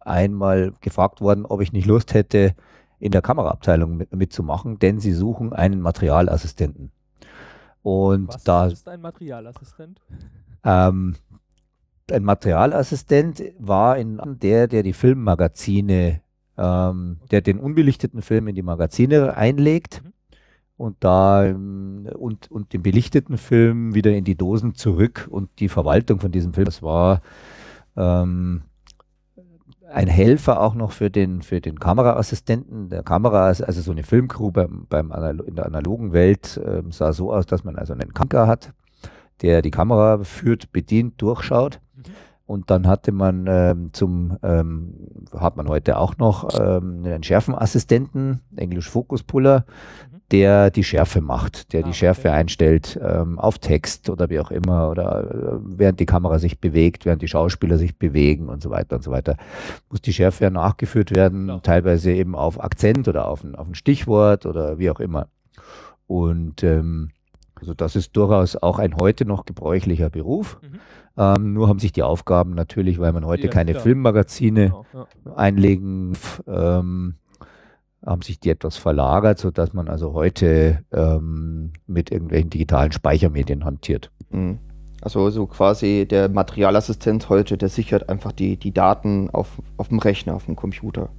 einmal 0.00 0.72
gefragt 0.80 1.20
worden, 1.20 1.46
ob 1.46 1.60
ich 1.60 1.72
nicht 1.72 1.86
Lust 1.86 2.14
hätte, 2.14 2.56
in 2.98 3.12
der 3.12 3.22
Kameraabteilung 3.22 3.96
mit, 3.96 4.12
mitzumachen, 4.12 4.80
denn 4.80 4.98
sie 4.98 5.12
suchen 5.12 5.52
einen 5.52 5.80
Materialassistenten. 5.80 6.90
Und 7.82 8.28
Was 8.28 8.44
da 8.44 8.66
ist 8.66 8.88
ein 8.88 9.00
Materialassistent? 9.00 10.00
Ähm, 10.64 11.14
ein 12.10 12.24
Materialassistent 12.24 13.42
war 13.58 13.98
in 13.98 14.20
der, 14.40 14.66
der 14.66 14.82
die 14.82 14.92
Filmmagazine, 14.92 16.20
ähm, 16.56 17.18
der 17.30 17.40
den 17.40 17.58
unbelichteten 17.58 18.22
Film 18.22 18.48
in 18.48 18.54
die 18.54 18.62
Magazine 18.62 19.36
einlegt 19.36 20.02
mhm. 20.02 20.12
und 20.76 20.96
da 21.00 21.44
ähm, 21.44 22.08
und, 22.18 22.50
und 22.50 22.72
den 22.72 22.82
belichteten 22.82 23.38
Film 23.38 23.94
wieder 23.94 24.12
in 24.12 24.24
die 24.24 24.36
Dosen 24.36 24.74
zurück 24.74 25.28
und 25.30 25.50
die 25.60 25.68
Verwaltung 25.68 26.20
von 26.20 26.32
diesem 26.32 26.54
Film. 26.54 26.64
Das 26.64 26.82
war 26.82 27.20
ähm, 27.96 28.62
ein 29.92 30.08
Helfer 30.08 30.60
auch 30.60 30.74
noch 30.74 30.92
für 30.92 31.10
den, 31.10 31.42
für 31.42 31.60
den 31.60 31.78
Kameraassistenten. 31.78 32.88
Der 32.88 33.02
Kamera, 33.02 33.46
also 33.46 33.80
so 33.80 33.90
eine 33.90 34.02
Filmcrew 34.02 34.50
beim, 34.50 34.86
beim 34.88 35.12
in 35.46 35.56
der 35.56 35.66
analogen 35.66 36.12
Welt 36.12 36.56
äh, 36.58 36.82
sah 36.90 37.12
so 37.12 37.32
aus, 37.32 37.46
dass 37.46 37.64
man 37.64 37.76
also 37.76 37.94
einen 37.94 38.14
Kanker 38.14 38.46
hat, 38.46 38.72
der 39.42 39.62
die 39.62 39.70
Kamera 39.70 40.22
führt, 40.24 40.72
bedient, 40.72 41.20
durchschaut. 41.20 41.80
Mhm. 41.96 42.02
Und 42.48 42.70
dann 42.70 42.86
hatte 42.86 43.12
man 43.12 43.44
ähm, 43.46 43.92
zum, 43.92 44.38
ähm, 44.42 44.94
hat 45.36 45.58
man 45.58 45.68
heute 45.68 45.98
auch 45.98 46.16
noch 46.16 46.48
ähm, 46.58 47.02
einen 47.04 47.22
Schärfenassistenten, 47.22 48.40
Englisch 48.56 48.88
Focus-Puller, 48.88 49.66
mhm. 50.10 50.20
der 50.32 50.70
die 50.70 50.82
Schärfe 50.82 51.20
macht, 51.20 51.74
der 51.74 51.84
ah, 51.84 51.86
die 51.86 51.92
Schärfe 51.92 52.28
okay. 52.28 52.38
einstellt 52.38 52.98
ähm, 53.02 53.38
auf 53.38 53.58
Text 53.58 54.08
oder 54.08 54.30
wie 54.30 54.40
auch 54.40 54.50
immer 54.50 54.88
oder 54.88 55.30
äh, 55.30 55.58
während 55.62 56.00
die 56.00 56.06
Kamera 56.06 56.38
sich 56.38 56.58
bewegt, 56.58 57.04
während 57.04 57.20
die 57.20 57.28
Schauspieler 57.28 57.76
sich 57.76 57.98
bewegen 57.98 58.48
und 58.48 58.62
so 58.62 58.70
weiter 58.70 58.96
und 58.96 59.02
so 59.02 59.10
weiter. 59.10 59.36
Muss 59.90 60.00
die 60.00 60.14
Schärfe 60.14 60.44
ja 60.44 60.50
nachgeführt 60.50 61.14
werden, 61.14 61.44
Klar. 61.48 61.62
teilweise 61.62 62.12
eben 62.12 62.34
auf 62.34 62.64
Akzent 62.64 63.08
oder 63.08 63.28
auf 63.28 63.44
ein, 63.44 63.56
auf 63.56 63.68
ein 63.68 63.74
Stichwort 63.74 64.46
oder 64.46 64.78
wie 64.78 64.88
auch 64.88 65.00
immer. 65.00 65.26
Und 66.06 66.62
ähm, 66.62 67.10
also 67.56 67.74
das 67.74 67.94
ist 67.94 68.16
durchaus 68.16 68.56
auch 68.56 68.78
ein 68.78 68.96
heute 68.96 69.26
noch 69.26 69.44
gebräuchlicher 69.44 70.08
Beruf. 70.08 70.58
Mhm. 70.62 70.78
Ähm, 71.18 71.52
nur 71.52 71.68
haben 71.68 71.80
sich 71.80 71.92
die 71.92 72.04
Aufgaben 72.04 72.54
natürlich, 72.54 73.00
weil 73.00 73.12
man 73.12 73.26
heute 73.26 73.46
ja, 73.46 73.52
keine 73.52 73.72
klar. 73.72 73.82
Filmmagazine 73.82 74.66
genau, 74.66 74.86
ja. 74.94 75.34
einlegen, 75.34 76.16
ähm, 76.46 77.16
haben 78.06 78.22
sich 78.22 78.38
die 78.38 78.50
etwas 78.50 78.76
verlagert, 78.76 79.38
sodass 79.38 79.72
man 79.72 79.88
also 79.88 80.12
heute 80.12 80.84
ähm, 80.92 81.72
mit 81.88 82.12
irgendwelchen 82.12 82.50
digitalen 82.50 82.92
Speichermedien 82.92 83.64
hantiert. 83.64 84.12
Mhm. 84.30 84.58
Also 85.00 85.28
so 85.30 85.46
quasi 85.46 86.06
der 86.08 86.28
Materialassistent 86.28 87.28
heute, 87.28 87.56
der 87.56 87.68
sichert 87.68 88.08
einfach 88.08 88.32
die, 88.32 88.56
die 88.56 88.72
Daten 88.72 89.30
auf, 89.30 89.60
auf 89.76 89.88
dem 89.88 89.98
Rechner, 89.98 90.34
auf 90.34 90.46
dem 90.46 90.56
Computer. 90.56 91.10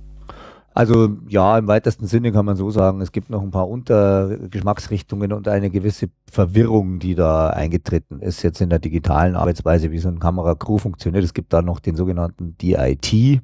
Also 0.80 1.18
ja, 1.28 1.58
im 1.58 1.68
weitesten 1.68 2.08
Sinne 2.08 2.32
kann 2.32 2.46
man 2.46 2.56
so 2.56 2.72
sagen, 2.72 3.02
es 3.02 3.12
gibt 3.12 3.30
noch 3.30 3.42
ein 3.42 3.52
paar 3.52 3.68
Untergeschmacksrichtungen 3.68 5.34
und 5.34 5.50
eine 5.50 5.70
gewisse 5.70 6.08
Verwirrung, 6.32 7.00
die 7.00 7.16
da 7.16 7.50
eingetreten 7.50 8.22
ist 8.22 8.44
jetzt 8.44 8.62
in 8.62 8.70
der 8.70 8.80
digitalen 8.80 9.36
Arbeitsweise, 9.36 9.92
wie 9.92 9.98
so 9.98 10.08
ein 10.08 10.20
Kameracrew 10.20 10.78
funktioniert. 10.78 11.26
Es 11.26 11.34
gibt 11.34 11.52
da 11.52 11.62
noch 11.62 11.82
den 11.82 11.98
sogenannten 11.98 12.58
DIT, 12.60 13.42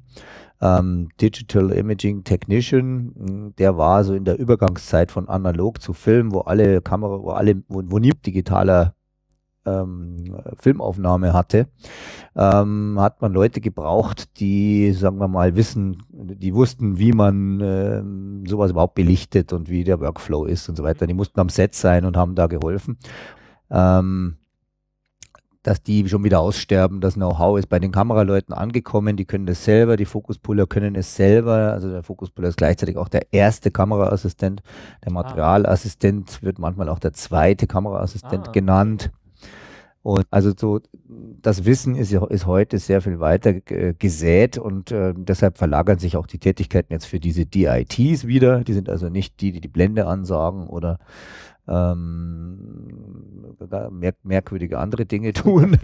ähm, 0.62 1.10
Digital 1.20 1.72
Imaging 1.72 2.24
Technician, 2.24 3.52
der 3.58 3.76
war 3.76 4.02
so 4.04 4.14
in 4.14 4.24
der 4.24 4.38
Übergangszeit 4.38 5.10
von 5.10 5.28
analog 5.28 5.82
zu 5.82 5.92
Film, 5.92 6.32
wo 6.32 6.40
alle 6.40 6.80
Kamera, 6.80 7.20
wo 7.20 7.32
alle, 7.32 7.62
wo, 7.68 7.82
wo 7.84 7.98
nie 7.98 8.12
digitaler 8.24 8.94
ähm, 9.66 10.36
Filmaufnahme 10.58 11.32
hatte, 11.32 11.66
ähm, 12.34 12.96
hat 12.98 13.20
man 13.20 13.32
Leute 13.32 13.60
gebraucht, 13.60 14.40
die, 14.40 14.92
sagen 14.92 15.18
wir 15.18 15.28
mal, 15.28 15.56
wissen, 15.56 16.02
die 16.10 16.54
wussten, 16.54 16.98
wie 16.98 17.12
man 17.12 17.60
ähm, 17.60 18.44
sowas 18.46 18.70
überhaupt 18.70 18.94
belichtet 18.94 19.52
und 19.52 19.68
wie 19.68 19.84
der 19.84 20.00
Workflow 20.00 20.44
ist 20.44 20.68
und 20.68 20.76
so 20.76 20.84
weiter. 20.84 21.06
Die 21.06 21.14
mussten 21.14 21.40
am 21.40 21.48
Set 21.48 21.74
sein 21.74 22.04
und 22.04 22.16
haben 22.16 22.34
da 22.34 22.46
geholfen. 22.46 22.98
Ähm, 23.70 24.36
dass 25.66 25.82
die 25.82 26.08
schon 26.08 26.22
wieder 26.22 26.38
aussterben. 26.38 27.00
Das 27.00 27.14
Know-how 27.14 27.58
ist 27.58 27.68
bei 27.68 27.80
den 27.80 27.90
Kameraleuten 27.90 28.54
angekommen. 28.54 29.16
Die 29.16 29.24
können 29.24 29.46
das 29.46 29.64
selber. 29.64 29.96
Die 29.96 30.04
Fokuspuller 30.04 30.68
können 30.68 30.94
es 30.94 31.16
selber. 31.16 31.72
Also 31.72 31.90
der 31.90 32.04
Fokuspuller 32.04 32.48
ist 32.48 32.56
gleichzeitig 32.56 32.96
auch 32.96 33.08
der 33.08 33.32
erste 33.32 33.72
Kameraassistent. 33.72 34.62
Der 35.04 35.10
ah. 35.10 35.14
Materialassistent 35.14 36.40
wird 36.44 36.60
manchmal 36.60 36.88
auch 36.88 37.00
der 37.00 37.14
zweite 37.14 37.66
Kameraassistent 37.66 38.48
ah. 38.48 38.52
genannt. 38.52 39.10
Und 40.06 40.24
also 40.30 40.52
so, 40.56 40.78
das 41.42 41.64
Wissen 41.64 41.96
ist, 41.96 42.12
ist 42.12 42.46
heute 42.46 42.78
sehr 42.78 43.00
viel 43.00 43.18
weiter 43.18 43.54
gesät 43.54 44.56
und 44.56 44.92
äh, 44.92 45.12
deshalb 45.16 45.58
verlagern 45.58 45.98
sich 45.98 46.16
auch 46.16 46.28
die 46.28 46.38
Tätigkeiten 46.38 46.92
jetzt 46.92 47.06
für 47.06 47.18
diese 47.18 47.44
DITs 47.44 48.24
wieder. 48.24 48.62
Die 48.62 48.72
sind 48.72 48.88
also 48.88 49.08
nicht 49.08 49.40
die, 49.40 49.50
die 49.50 49.60
die 49.60 49.66
Blende 49.66 50.06
ansagen 50.06 50.68
oder 50.68 51.00
ähm, 51.66 53.56
merk 53.90 54.18
merkwürdige 54.22 54.78
andere 54.78 55.06
Dinge 55.06 55.32
tun. 55.32 55.76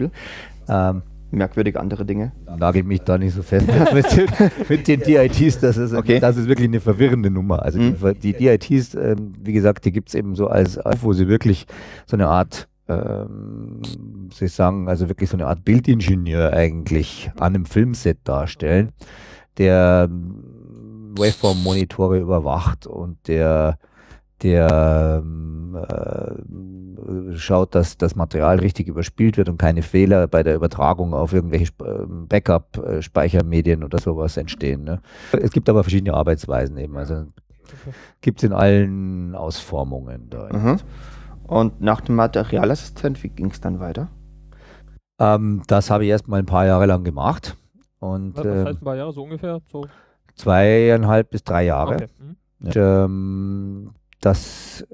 ähm, 0.69 1.01
merkwürdige 1.31 1.81
andere 1.81 2.05
Dinge? 2.05 2.31
Nagel 2.45 2.83
mich 2.83 3.01
da 3.01 3.17
nicht 3.17 3.33
so 3.33 3.43
fest 3.43 3.67
mit, 3.93 4.09
den, 4.15 4.27
mit 4.69 4.87
den 4.87 5.01
DITs, 5.01 5.59
das 5.59 5.75
ist, 5.75 5.93
okay. 5.93 6.21
das 6.21 6.37
ist 6.37 6.47
wirklich 6.47 6.69
eine 6.69 6.79
verwirrende 6.79 7.29
Nummer. 7.29 7.61
Also 7.61 7.77
mhm. 7.77 7.97
die, 8.21 8.31
die 8.31 8.57
DITs, 8.57 8.95
ähm, 8.95 9.33
wie 9.41 9.51
gesagt, 9.51 9.83
die 9.83 9.91
gibt 9.91 10.07
es 10.07 10.15
eben 10.15 10.33
so 10.33 10.47
als, 10.47 10.79
wo 11.01 11.11
sie 11.11 11.27
wirklich 11.27 11.67
so 12.05 12.15
eine 12.15 12.29
Art 12.29 12.69
ähm, 12.87 13.81
Sie 14.31 14.47
sagen, 14.47 14.89
also 14.89 15.09
wirklich 15.09 15.29
so 15.29 15.37
eine 15.37 15.47
Art 15.47 15.63
Bildingenieur 15.63 16.53
eigentlich 16.53 17.31
an 17.37 17.55
einem 17.55 17.65
Filmset 17.65 18.19
darstellen, 18.23 18.91
der 19.57 20.09
ähm, 20.09 21.13
Waveform-Monitore 21.17 22.19
überwacht 22.19 22.87
und 22.87 23.27
der, 23.27 23.77
der 24.41 25.21
ähm, 25.23 25.77
äh, 25.77 27.35
schaut, 27.35 27.75
dass 27.75 27.97
das 27.97 28.15
Material 28.15 28.59
richtig 28.59 28.87
überspielt 28.87 29.37
wird 29.37 29.49
und 29.49 29.57
keine 29.57 29.81
Fehler 29.81 30.27
bei 30.27 30.43
der 30.43 30.55
Übertragung 30.55 31.13
auf 31.13 31.33
irgendwelche 31.33 31.71
ähm, 31.85 32.27
Backup-Speichermedien 32.27 33.83
oder 33.83 33.99
sowas 33.99 34.37
entstehen. 34.37 34.83
Ne? 34.83 35.01
Es 35.31 35.51
gibt 35.51 35.69
aber 35.69 35.83
verschiedene 35.83 36.13
Arbeitsweisen 36.15 36.77
eben. 36.77 36.97
Also 36.97 37.25
gibt 38.21 38.39
es 38.39 38.43
in 38.43 38.53
allen 38.53 39.35
Ausformungen 39.35 40.29
da. 40.29 40.49
Mhm. 40.51 40.79
Und 41.47 41.81
nach 41.81 42.01
dem 42.01 42.15
Materialassistent, 42.15 43.21
wie 43.23 43.29
ging 43.29 43.51
es 43.51 43.61
dann 43.61 43.79
weiter? 43.79 44.09
Ähm, 45.19 45.61
das 45.67 45.89
habe 45.89 46.05
ich 46.05 46.09
erst 46.09 46.27
mal 46.27 46.39
ein 46.39 46.45
paar 46.45 46.65
Jahre 46.65 46.85
lang 46.85 47.03
gemacht. 47.03 47.57
Und, 47.99 48.35
Was 48.35 48.45
heißt 48.45 48.57
ähm, 48.57 48.67
ein 48.67 48.79
paar 48.79 48.95
Jahre, 48.95 49.13
so 49.13 49.23
ungefähr? 49.23 49.61
So? 49.65 49.85
Zweieinhalb 50.35 51.29
bis 51.29 51.43
drei 51.43 51.65
Jahre. 51.65 51.95
Okay. 51.95 52.07
Mhm. 52.19 52.35
Und, 52.65 52.75
ähm, 52.75 53.91
das 54.21 54.85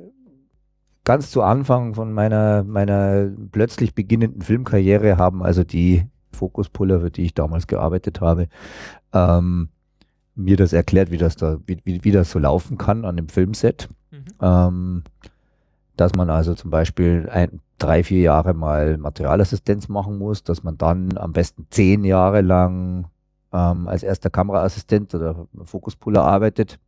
ganz 1.04 1.32
zu 1.32 1.42
Anfang 1.42 1.96
von 1.96 2.14
meiner, 2.14 2.64
meiner 2.64 3.32
plötzlich 3.52 3.96
beginnenden 3.96 4.42
Filmkarriere 4.42 5.18
haben 5.18 5.42
also 5.42 5.64
die 5.64 6.06
Fokuspuller, 6.32 7.02
für 7.02 7.12
die 7.12 7.24
ich 7.24 7.34
damals 7.34 7.68
gearbeitet 7.68 8.22
habe, 8.22 8.48
ähm, 9.14 9.70
mir 10.36 10.56
das 10.56 10.74
erklärt, 10.74 11.12
wie 11.12 11.18
das 11.18 11.36
da, 11.36 11.58
wie, 11.66 11.80
wie, 11.84 12.04
wie, 12.04 12.12
das 12.12 12.32
so 12.32 12.40
laufen 12.40 12.78
kann 12.78 13.06
an 13.06 13.18
dem 13.18 13.28
Filmset. 13.28 13.90
Mhm. 14.12 14.26
Ähm, 14.42 15.04
dass 16.00 16.16
man 16.16 16.30
also 16.30 16.54
zum 16.56 16.72
Beispiel 16.72 17.30
ein, 17.32 17.60
drei, 17.78 18.04
vier 18.04 18.22
Jahre 18.22 18.54
mal 18.54 18.98
Materialassistenz 18.98 19.90
machen 19.90 20.18
muss, 20.18 20.44
dass 20.44 20.64
man 20.64 20.78
dann 20.78 21.18
am 21.18 21.34
besten 21.34 21.68
zehn 21.70 22.06
Jahre 22.06 22.42
lang 22.42 23.08
ähm, 23.52 23.88
als 23.88 24.04
erster 24.04 24.30
Kameraassistent 24.30 25.14
oder 25.14 25.48
Fokuspuller 25.64 26.24
arbeitet 26.24 26.80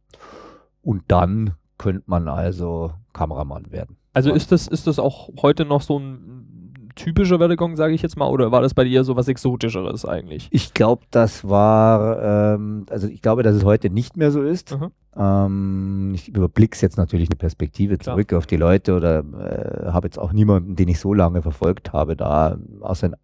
und 0.82 1.04
dann 1.08 1.56
könnte 1.78 2.04
man 2.06 2.28
also 2.30 2.94
Kameramann 3.14 3.72
werden. 3.72 3.98
Also 4.14 4.32
ist 4.32 4.52
das, 4.52 4.68
ist 4.68 4.88
das 4.88 5.00
auch 5.00 5.30
heute 5.42 5.66
noch 5.66 5.82
so 5.82 6.00
ein 6.00 6.51
typischer 6.96 7.40
Werdegang, 7.40 7.76
sage 7.76 7.94
ich 7.94 8.02
jetzt 8.02 8.18
mal, 8.18 8.28
oder 8.28 8.52
war 8.52 8.62
das 8.62 8.74
bei 8.74 8.84
dir 8.84 9.04
so 9.04 9.16
was 9.16 9.28
Exotischeres 9.28 10.06
eigentlich? 10.06 10.48
Ich 10.52 10.74
glaube, 10.74 11.04
das 11.12 11.48
war, 11.48 12.56
ähm, 12.56 12.86
also 12.90 13.08
ich 13.08 13.22
glaube, 13.22 13.44
dass 13.44 13.56
es 13.56 13.64
heute 13.64 13.90
nicht 13.90 14.18
mehr 14.18 14.32
so 14.32 14.42
ist. 14.42 14.80
Mhm. 14.80 14.92
Ähm, 15.18 16.14
ich 16.16 16.30
überblicke 16.30 16.78
jetzt 16.82 16.98
natürlich 16.98 17.30
eine 17.30 17.36
Perspektive 17.36 17.98
Klar. 17.98 18.16
zurück 18.16 18.34
auf 18.34 18.48
die 18.48 18.56
Leute 18.56 18.96
oder 18.96 19.20
äh, 19.20 19.92
habe 19.92 20.08
jetzt 20.08 20.18
auch 20.18 20.32
niemanden, 20.32 20.78
den 20.78 20.88
ich 20.88 21.00
so 21.00 21.14
lange 21.14 21.42
verfolgt 21.42 21.92
habe, 21.92 22.16
da 22.16 22.58
aus 22.80 23.04
ein, 23.04 23.16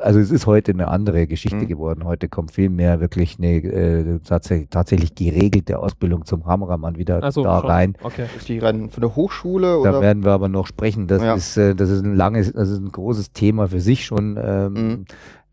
also 0.00 0.20
es 0.20 0.30
ist 0.30 0.46
heute 0.46 0.72
eine 0.72 0.88
andere 0.88 1.26
Geschichte 1.26 1.56
mhm. 1.56 1.68
geworden. 1.68 2.04
Heute 2.04 2.30
kommt 2.30 2.52
viel 2.52 2.70
mehr 2.70 3.00
wirklich 3.00 3.36
eine 3.38 3.56
äh, 3.56 4.20
tatsächlich, 4.20 4.70
tatsächlich 4.70 5.14
geregelte 5.14 5.78
Ausbildung 5.80 6.24
zum 6.24 6.44
Kameramann 6.44 6.96
wieder 6.96 7.30
so, 7.30 7.42
da 7.42 7.60
schon. 7.60 7.70
rein. 7.70 7.96
Okay. 8.02 8.24
Ist 8.34 8.48
die 8.48 8.58
rein 8.58 8.88
von 8.88 9.02
der 9.02 9.14
Hochschule? 9.14 9.80
Oder? 9.80 9.92
Da 9.92 10.00
werden 10.00 10.24
wir 10.24 10.32
aber 10.32 10.48
noch 10.48 10.66
sprechen. 10.66 11.08
Das 11.08 11.22
ja. 11.22 11.34
ist 11.34 11.58
äh, 11.58 11.74
das 11.74 11.90
ist 11.90 12.02
ein 12.02 12.16
langes, 12.16 12.54
das 12.54 12.70
ist 12.70 12.78
ein 12.78 12.90
großes 12.90 13.13
Thema 13.32 13.68
für 13.68 13.80
sich 13.80 14.04
schon. 14.04 14.38
Ähm, 14.42 14.72
mhm. 14.72 15.04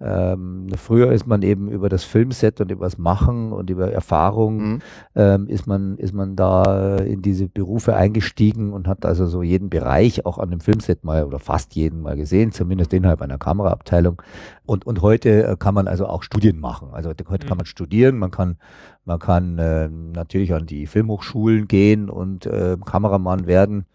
Ähm, 0.03 0.67
früher 0.77 1.11
ist 1.11 1.27
man 1.27 1.43
eben 1.43 1.69
über 1.69 1.87
das 1.87 2.03
Filmset 2.03 2.59
und 2.59 2.71
über 2.71 2.85
das 2.85 2.97
Machen 2.97 3.53
und 3.53 3.69
über 3.69 3.91
Erfahrung 3.91 4.57
mhm. 4.57 4.79
ähm, 5.13 5.47
ist 5.47 5.67
man 5.67 5.95
ist 5.97 6.11
man 6.11 6.35
da 6.35 6.97
in 6.97 7.21
diese 7.21 7.47
Berufe 7.47 7.95
eingestiegen 7.95 8.73
und 8.73 8.87
hat 8.87 9.05
also 9.05 9.27
so 9.27 9.43
jeden 9.43 9.69
Bereich 9.69 10.25
auch 10.25 10.39
an 10.39 10.49
dem 10.49 10.59
Filmset 10.59 11.03
mal 11.03 11.23
oder 11.23 11.37
fast 11.37 11.75
jeden 11.75 12.01
mal 12.01 12.15
gesehen, 12.15 12.51
zumindest 12.51 12.93
innerhalb 12.93 13.21
einer 13.21 13.37
Kameraabteilung. 13.37 14.19
Und 14.65 14.87
und 14.87 15.03
heute 15.03 15.45
äh, 15.45 15.55
kann 15.55 15.75
man 15.75 15.87
also 15.87 16.07
auch 16.07 16.23
Studien 16.23 16.59
machen. 16.59 16.89
Also 16.93 17.09
heute 17.09 17.23
mhm. 17.45 17.47
kann 17.47 17.57
man 17.57 17.67
studieren, 17.67 18.17
man 18.17 18.31
kann 18.31 18.57
man 19.05 19.19
kann 19.19 19.59
äh, 19.59 19.87
natürlich 19.87 20.53
an 20.55 20.65
die 20.65 20.87
Filmhochschulen 20.87 21.67
gehen 21.67 22.09
und 22.09 22.47
äh, 22.47 22.75
Kameramann 22.83 23.45
werden 23.45 23.85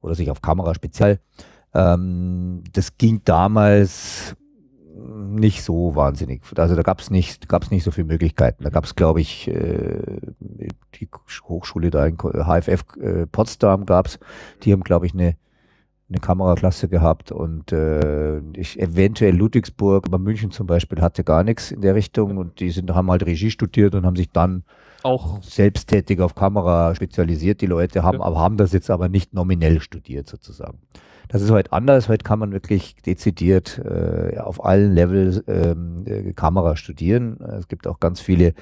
oder 0.00 0.14
sich 0.14 0.30
auf 0.30 0.40
Kamera 0.40 0.74
speziell. 0.74 1.20
Ähm, 1.74 2.64
das 2.72 2.98
ging 2.98 3.22
damals 3.24 4.36
nicht 5.00 5.62
so 5.62 5.94
wahnsinnig. 5.94 6.42
Also 6.56 6.74
da 6.74 6.82
gab 6.82 7.00
es 7.00 7.10
nicht, 7.10 7.48
gab's 7.48 7.70
nicht 7.70 7.84
so 7.84 7.90
viele 7.90 8.06
Möglichkeiten. 8.06 8.64
Da 8.64 8.70
gab 8.70 8.84
es, 8.84 8.94
glaube 8.94 9.20
ich, 9.20 9.48
äh, 9.48 10.00
die 10.94 11.08
Hochschule 11.44 11.90
da 11.90 12.06
in 12.06 12.16
HFF 12.18 12.84
äh, 13.00 13.26
Potsdam 13.26 13.86
gab 13.86 14.06
es, 14.06 14.18
die 14.62 14.72
haben, 14.72 14.82
glaube 14.82 15.06
ich, 15.06 15.14
eine, 15.14 15.36
eine 16.08 16.18
Kameraklasse 16.18 16.88
gehabt 16.88 17.32
und 17.32 17.72
äh, 17.72 18.38
ich, 18.56 18.80
eventuell 18.80 19.34
Ludwigsburg, 19.34 20.06
aber 20.06 20.18
München 20.18 20.50
zum 20.50 20.66
Beispiel 20.66 21.00
hatte 21.00 21.24
gar 21.24 21.44
nichts 21.44 21.70
in 21.70 21.80
der 21.80 21.94
Richtung 21.94 22.36
und 22.36 22.60
die 22.60 22.70
sind, 22.70 22.92
haben 22.92 23.10
halt 23.10 23.24
Regie 23.24 23.50
studiert 23.50 23.94
und 23.94 24.04
haben 24.04 24.16
sich 24.16 24.30
dann 24.30 24.64
auch 25.02 25.42
selbsttätig 25.42 26.20
auf 26.20 26.34
Kamera 26.34 26.94
spezialisiert. 26.94 27.60
Die 27.60 27.66
Leute 27.66 28.02
haben, 28.02 28.18
ja. 28.18 28.34
haben 28.34 28.56
das 28.56 28.72
jetzt 28.72 28.90
aber 28.90 29.08
nicht 29.08 29.32
nominell 29.32 29.80
studiert 29.80 30.28
sozusagen. 30.28 30.78
Das 31.30 31.42
ist 31.42 31.52
heute 31.52 31.72
anders. 31.72 32.08
Heute 32.08 32.24
kann 32.24 32.40
man 32.40 32.52
wirklich 32.52 32.96
dezidiert 33.06 33.78
äh, 33.78 34.36
auf 34.38 34.64
allen 34.64 34.92
Levels 34.92 35.44
ähm, 35.46 36.02
äh, 36.04 36.32
Kamera 36.32 36.74
studieren. 36.74 37.38
Es 37.56 37.68
gibt 37.68 37.86
auch 37.86 38.00
ganz 38.00 38.20
viele 38.20 38.52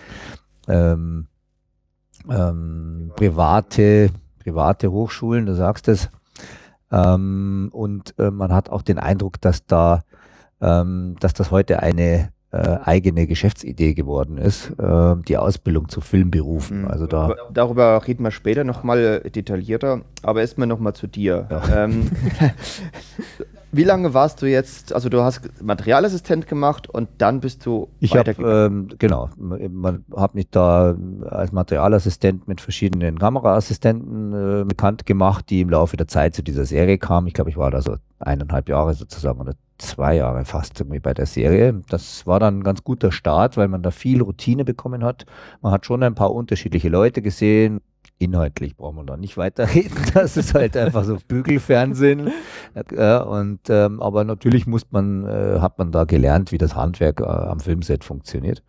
ähm, 0.69 1.29
ähm, 2.29 3.11
private, 3.17 4.11
private 4.39 4.93
Hochschulen, 4.93 5.47
du 5.47 5.55
sagst 5.55 5.89
es. 5.89 6.11
Ähm, 6.93 7.71
und 7.73 8.15
äh, 8.19 8.31
man 8.31 8.53
hat 8.53 8.69
auch 8.69 8.83
den 8.83 8.99
Eindruck, 8.99 9.41
dass 9.41 9.65
da, 9.65 10.03
ähm, 10.61 11.17
dass 11.21 11.33
das 11.33 11.51
heute 11.51 11.83
eine 11.83 12.29
äh, 12.51 12.79
eigene 12.85 13.27
Geschäftsidee 13.27 13.95
geworden 13.95 14.39
ist, 14.39 14.71
äh, 14.79 15.17
die 15.29 15.37
Ausbildung 15.37 15.89
zu 15.89 16.01
Filmberufen. 16.01 16.83
Mhm. 16.83 16.89
Also 16.89 17.07
da 17.07 17.35
Darüber 17.53 18.07
reden 18.07 18.23
wir 18.25 18.31
später 18.31 18.65
nochmal 18.65 19.21
detaillierter, 19.21 20.03
aber 20.23 20.41
erstmal 20.41 20.67
nochmal 20.67 20.95
zu 20.95 21.07
dir. 21.07 21.47
Ja. 21.51 21.85
Ähm, 21.85 22.11
wie 23.73 23.85
lange 23.85 24.15
warst 24.15 24.43
du 24.43 24.47
jetzt, 24.47 24.93
also 24.93 25.09
du 25.09 25.23
hast 25.23 25.41
Materialassistent 25.63 26.47
gemacht 26.47 26.89
und 26.89 27.09
dann 27.19 27.41
bist 27.41 27.67
du 27.67 27.89
Ich 28.01 28.17
habe, 28.17 28.31
ähm, 28.39 28.89
genau, 28.99 29.31
man 29.37 30.05
hat 30.17 30.35
mich 30.35 30.49
da 30.51 30.97
als 31.29 31.53
Materialassistent 31.53 32.49
mit 32.49 32.61
verschiedenen 32.61 33.19
Kameraassistenten 33.19 34.63
äh, 34.63 34.65
bekannt 34.65 35.07
gemacht, 35.07 35.51
die 35.51 35.61
im 35.61 35.71
Laufe 35.71 35.97
der 35.97 36.09
Zeit 36.09 36.35
zu 36.35 36.43
dieser 36.43 36.65
Serie 36.65 36.99
kamen. 36.99 37.27
Ich 37.27 37.35
glaube, 37.35 37.51
ich 37.51 37.57
war 37.57 37.71
da 37.71 37.83
so 37.83 37.97
eineinhalb 38.19 38.69
Jahre 38.69 38.95
sozusagen 38.95 39.41
oder 39.41 39.55
zwei 39.79 40.17
Jahre 40.17 40.45
fast 40.45 40.81
irgendwie 40.81 41.01
bei 41.01 41.15
der 41.15 41.27
Serie. 41.27 41.83
Das 41.89 42.27
war 42.27 42.41
dann 42.41 42.59
ein 42.59 42.65
ganz 42.65 42.85
guter 42.85 43.13
Start, 43.13 43.57
weil 43.57 43.69
man 43.69 43.83
da 43.83 43.91
viel 43.91 44.23
Routine 44.23 44.65
bekommen 44.65 45.05
hat. 45.05 45.25
Man 45.63 45.73
hat 45.73 45.87
schon 45.87 46.03
ein 46.03 46.15
paar 46.15 46.33
unterschiedliche 46.33 46.89
Leute 46.89 47.23
gesehen. 47.23 47.81
Inhaltlich 48.21 48.77
braucht 48.77 48.97
man 48.97 49.07
da 49.07 49.17
nicht 49.17 49.37
weiterreden. 49.37 49.97
Das 50.15 50.37
ist 50.37 50.55
halt 50.55 50.77
einfach 50.77 51.05
so 51.05 51.19
Bügelfernsehen. 51.29 52.33
Ja, 52.97 53.23
und, 53.23 53.61
ähm, 53.69 54.01
aber 54.03 54.25
natürlich 54.25 54.67
muss 54.67 54.91
man, 54.91 55.25
äh, 55.27 55.59
hat 55.61 55.79
man 55.79 55.93
da 55.93 56.05
gelernt, 56.05 56.53
wie 56.53 56.59
das 56.59 56.75
Handwerk 56.75 57.21
äh, 57.21 57.25
am 57.25 57.61
Filmset 57.61 58.05
funktioniert. 58.05 58.63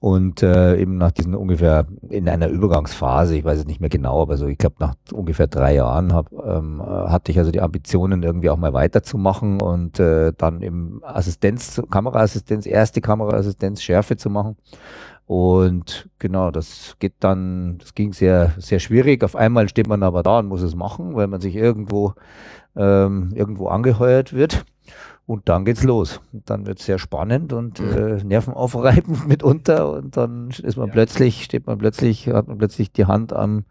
Und 0.00 0.42
äh, 0.42 0.76
eben 0.76 0.98
nach 0.98 1.12
diesen 1.12 1.34
ungefähr 1.34 1.86
in 2.10 2.28
einer 2.28 2.48
Übergangsphase, 2.48 3.36
ich 3.36 3.44
weiß 3.44 3.60
es 3.60 3.66
nicht 3.66 3.80
mehr 3.80 3.88
genau, 3.88 4.20
aber 4.20 4.36
so, 4.36 4.46
ich 4.46 4.58
glaube, 4.58 4.76
nach 4.78 4.94
ungefähr 5.12 5.46
drei 5.46 5.76
Jahren 5.76 6.12
hab, 6.12 6.30
ähm, 6.32 6.82
hatte 6.82 7.32
ich 7.32 7.38
also 7.38 7.50
die 7.50 7.62
Ambitionen, 7.62 8.22
irgendwie 8.22 8.50
auch 8.50 8.58
mal 8.58 8.74
weiterzumachen 8.74 9.62
und 9.62 9.98
äh, 9.98 10.32
dann 10.36 10.60
eben 10.60 11.00
Assistenz, 11.02 11.80
Kameraassistenz, 11.90 12.66
erste 12.66 13.00
Kameraassistenz, 13.00 13.82
Schärfe 13.82 14.16
zu 14.16 14.28
machen. 14.28 14.56
Und 15.26 16.10
genau, 16.18 16.50
das 16.50 16.96
geht 16.98 17.14
dann, 17.20 17.78
das 17.78 17.94
ging 17.94 18.12
sehr, 18.12 18.52
sehr 18.58 18.80
schwierig. 18.80 19.24
Auf 19.24 19.36
einmal 19.36 19.70
steht 19.70 19.88
man 19.88 20.02
aber 20.02 20.22
da 20.22 20.40
und 20.40 20.48
muss 20.48 20.60
es 20.60 20.74
machen, 20.74 21.14
weil 21.14 21.28
man 21.28 21.40
sich 21.40 21.56
irgendwo, 21.56 22.12
ähm, 22.76 23.30
irgendwo 23.34 23.68
angeheuert 23.68 24.32
wird. 24.32 24.64
Und 25.26 25.48
dann 25.48 25.64
geht's 25.64 25.82
los. 25.82 26.20
Und 26.32 26.50
dann 26.50 26.66
wird's 26.66 26.84
sehr 26.84 26.98
spannend 26.98 27.52
und 27.54 27.80
mhm. 27.80 27.92
äh, 27.92 28.24
nervenaufreibend 28.24 29.26
mitunter. 29.28 29.90
Und 29.90 30.16
dann 30.16 30.50
ist 30.50 30.76
man 30.76 30.88
ja. 30.88 30.92
plötzlich, 30.92 31.44
steht 31.44 31.66
man 31.66 31.78
plötzlich, 31.78 32.28
hat 32.28 32.46
man 32.46 32.58
plötzlich 32.58 32.92
die 32.92 33.06
Hand 33.06 33.32
am, 33.32 33.64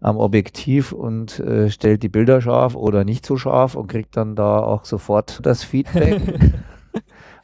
am 0.00 0.16
Objektiv 0.16 0.92
und 0.92 1.40
äh, 1.40 1.70
stellt 1.70 2.04
die 2.04 2.08
Bilder 2.08 2.40
scharf 2.40 2.76
oder 2.76 3.04
nicht 3.04 3.26
so 3.26 3.36
scharf 3.36 3.74
und 3.74 3.88
kriegt 3.88 4.16
dann 4.16 4.36
da 4.36 4.58
auch 4.60 4.84
sofort 4.84 5.40
das 5.44 5.64
Feedback. 5.64 6.20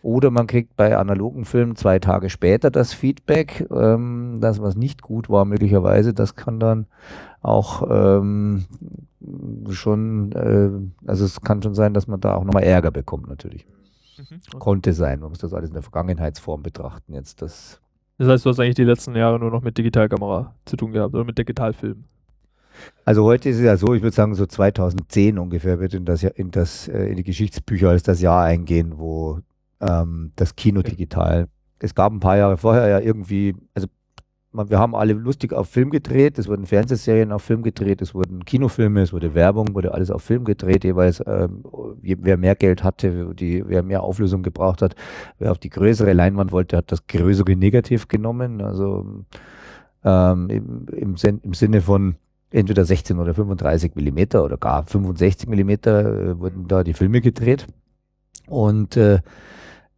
Oder 0.09 0.31
man 0.31 0.47
kriegt 0.47 0.75
bei 0.75 0.97
analogen 0.97 1.45
Filmen 1.45 1.77
zwei 1.77 1.99
Tage 1.99 2.31
später 2.31 2.71
das 2.71 2.95
Feedback, 2.95 3.69
ähm, 3.71 4.39
das 4.41 4.59
was 4.63 4.75
nicht 4.75 5.03
gut 5.03 5.29
war 5.29 5.45
möglicherweise. 5.45 6.15
Das 6.15 6.35
kann 6.35 6.59
dann 6.59 6.87
auch 7.43 7.87
ähm, 7.91 8.65
schon, 9.69 10.33
äh, 10.33 10.71
also 11.07 11.27
es 11.27 11.43
kann 11.43 11.63
schon 11.63 11.75
sein, 11.75 11.93
dass 11.93 12.07
man 12.07 12.21
da 12.21 12.37
auch 12.37 12.45
nochmal 12.45 12.63
Ärger 12.63 12.91
bekommt 12.91 13.29
natürlich. 13.29 13.67
Mhm, 14.17 14.41
okay. 14.47 14.59
Konnte 14.59 14.95
sein. 14.95 15.21
Man 15.21 15.29
muss 15.29 15.41
das 15.41 15.53
alles 15.53 15.69
in 15.69 15.75
der 15.75 15.83
Vergangenheitsform 15.83 16.63
betrachten. 16.63 17.13
Jetzt 17.13 17.43
das. 17.43 17.79
Das 18.17 18.29
heißt, 18.29 18.47
du 18.47 18.49
hast 18.49 18.61
eigentlich 18.61 18.77
die 18.77 18.85
letzten 18.85 19.15
Jahre 19.15 19.39
nur 19.39 19.51
noch 19.51 19.61
mit 19.61 19.77
Digitalkamera 19.77 20.55
zu 20.65 20.79
tun 20.79 20.93
gehabt 20.93 21.15
oder 21.15 21.25
mit 21.25 21.37
Digitalfilm? 21.37 22.05
Also 23.05 23.25
heute 23.25 23.51
ist 23.51 23.57
es 23.57 23.63
ja 23.63 23.77
so, 23.77 23.93
ich 23.93 24.01
würde 24.01 24.17
sagen, 24.17 24.35
so 24.35 24.47
2010 24.47 25.39
ungefähr 25.39 25.81
wird 25.81 25.93
in 25.93 26.07
das, 26.07 26.23
in 26.23 26.51
das 26.51 26.89
äh, 26.89 27.11
in 27.11 27.17
die 27.17 27.25
Geschichtsbücher 27.25 27.91
als 27.91 28.05
das 28.05 28.23
Jahr 28.23 28.45
eingehen, 28.45 28.95
wo 28.97 29.41
ähm, 29.81 30.33
das 30.37 30.57
Kino 30.57 30.83
digital. 30.83 31.49
Es 31.81 31.95
gab 31.95 32.13
ein 32.13 32.21
paar 32.21 32.37
Jahre 32.37 32.57
vorher 32.57 32.89
ja 32.89 33.01
irgendwie, 33.01 33.55
also 33.75 33.87
man, 34.51 34.71
wir 34.71 34.79
haben 34.79 34.95
alle 34.95 35.13
lustig 35.13 35.53
auf 35.53 35.69
Film 35.69 35.91
gedreht, 35.91 36.39
es 36.39 36.49
wurden 36.49 36.67
Fernsehserien 36.67 37.33
auf 37.33 37.43
Film 37.43 37.63
gedreht, 37.63 38.03
es 38.03 38.15
wurden 38.15 38.45
Kinofilme, 38.45 39.03
es 39.03 39.13
wurde 39.13 39.35
Werbung, 39.35 39.75
wurde 39.75 39.93
alles 39.93 40.11
auf 40.11 40.23
Film 40.23 40.45
gedreht, 40.45 40.85
jeweils 40.85 41.23
ähm, 41.27 41.65
wer 42.01 42.37
mehr 42.37 42.57
Geld 42.57 42.83
hatte, 42.83 43.35
die, 43.35 43.63
wer 43.67 43.83
mehr 43.83 44.03
Auflösung 44.03 44.43
gebraucht 44.43 44.83
hat, 44.83 44.95
wer 45.39 45.53
auf 45.53 45.59
die 45.59 45.71
größere 45.71 46.13
Leinwand 46.13 46.51
wollte, 46.51 46.77
hat 46.77 46.91
das 46.91 47.07
größere 47.07 47.55
Negativ 47.57 48.09
genommen, 48.09 48.61
also 48.61 49.25
ähm, 50.05 50.49
im, 50.51 50.87
im, 50.93 51.17
im 51.43 51.55
Sinne 51.55 51.81
von 51.81 52.17
entweder 52.51 52.85
16 52.85 53.19
oder 53.19 53.35
35 53.35 53.95
Millimeter 53.95 54.45
oder 54.45 54.57
gar 54.57 54.85
65 54.85 55.49
Millimeter 55.49 56.31
äh, 56.31 56.39
wurden 56.39 56.67
da 56.67 56.83
die 56.83 56.95
Filme 56.95 57.21
gedreht. 57.21 57.67
Und 58.47 58.97
äh, 58.97 59.21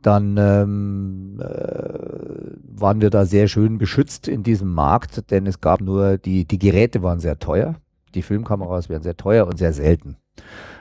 dann 0.02 0.36
ähm, 0.38 1.40
äh, 1.40 2.80
waren 2.80 3.00
wir 3.00 3.10
da 3.10 3.26
sehr 3.26 3.48
schön 3.48 3.78
beschützt 3.78 4.28
in 4.28 4.42
diesem 4.42 4.72
Markt, 4.72 5.30
denn 5.30 5.46
es 5.46 5.60
gab 5.60 5.80
nur, 5.80 6.18
die, 6.18 6.46
die 6.46 6.58
Geräte 6.58 7.02
waren 7.02 7.20
sehr 7.20 7.38
teuer, 7.38 7.76
die 8.14 8.22
Filmkameras 8.22 8.88
wären 8.88 9.02
sehr 9.02 9.16
teuer 9.16 9.46
und 9.46 9.58
sehr 9.58 9.72
selten. 9.72 10.16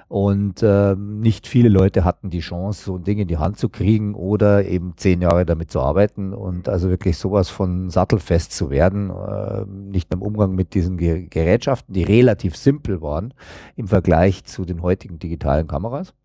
Und 0.09 0.63
ähm, 0.63 1.19
nicht 1.19 1.45
viele 1.45 1.69
Leute 1.69 2.03
hatten 2.03 2.31
die 2.31 2.39
Chance, 2.39 2.83
so 2.83 2.95
ein 2.95 3.03
Ding 3.03 3.19
in 3.19 3.27
die 3.27 3.37
Hand 3.37 3.59
zu 3.59 3.69
kriegen 3.69 4.15
oder 4.15 4.65
eben 4.65 4.93
zehn 4.97 5.21
Jahre 5.21 5.45
damit 5.45 5.69
zu 5.69 5.81
arbeiten 5.81 6.33
und 6.33 6.67
also 6.67 6.89
wirklich 6.89 7.15
sowas 7.19 7.49
von 7.49 7.91
sattelfest 7.91 8.51
zu 8.51 8.71
werden, 8.71 9.11
äh, 9.11 9.65
nicht 9.67 10.11
im 10.11 10.23
Umgang 10.23 10.55
mit 10.55 10.73
diesen 10.73 10.97
Ge 10.97 11.27
Gerätschaften, 11.27 11.93
die 11.93 12.01
relativ 12.01 12.55
simpel 12.55 13.01
waren 13.03 13.35
im 13.75 13.87
Vergleich 13.87 14.45
zu 14.45 14.65
den 14.65 14.81
heutigen 14.81 15.19
digitalen 15.19 15.67
Kameras. 15.67 16.15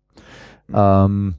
Mhm. 0.67 0.75
Ähm, 0.75 1.35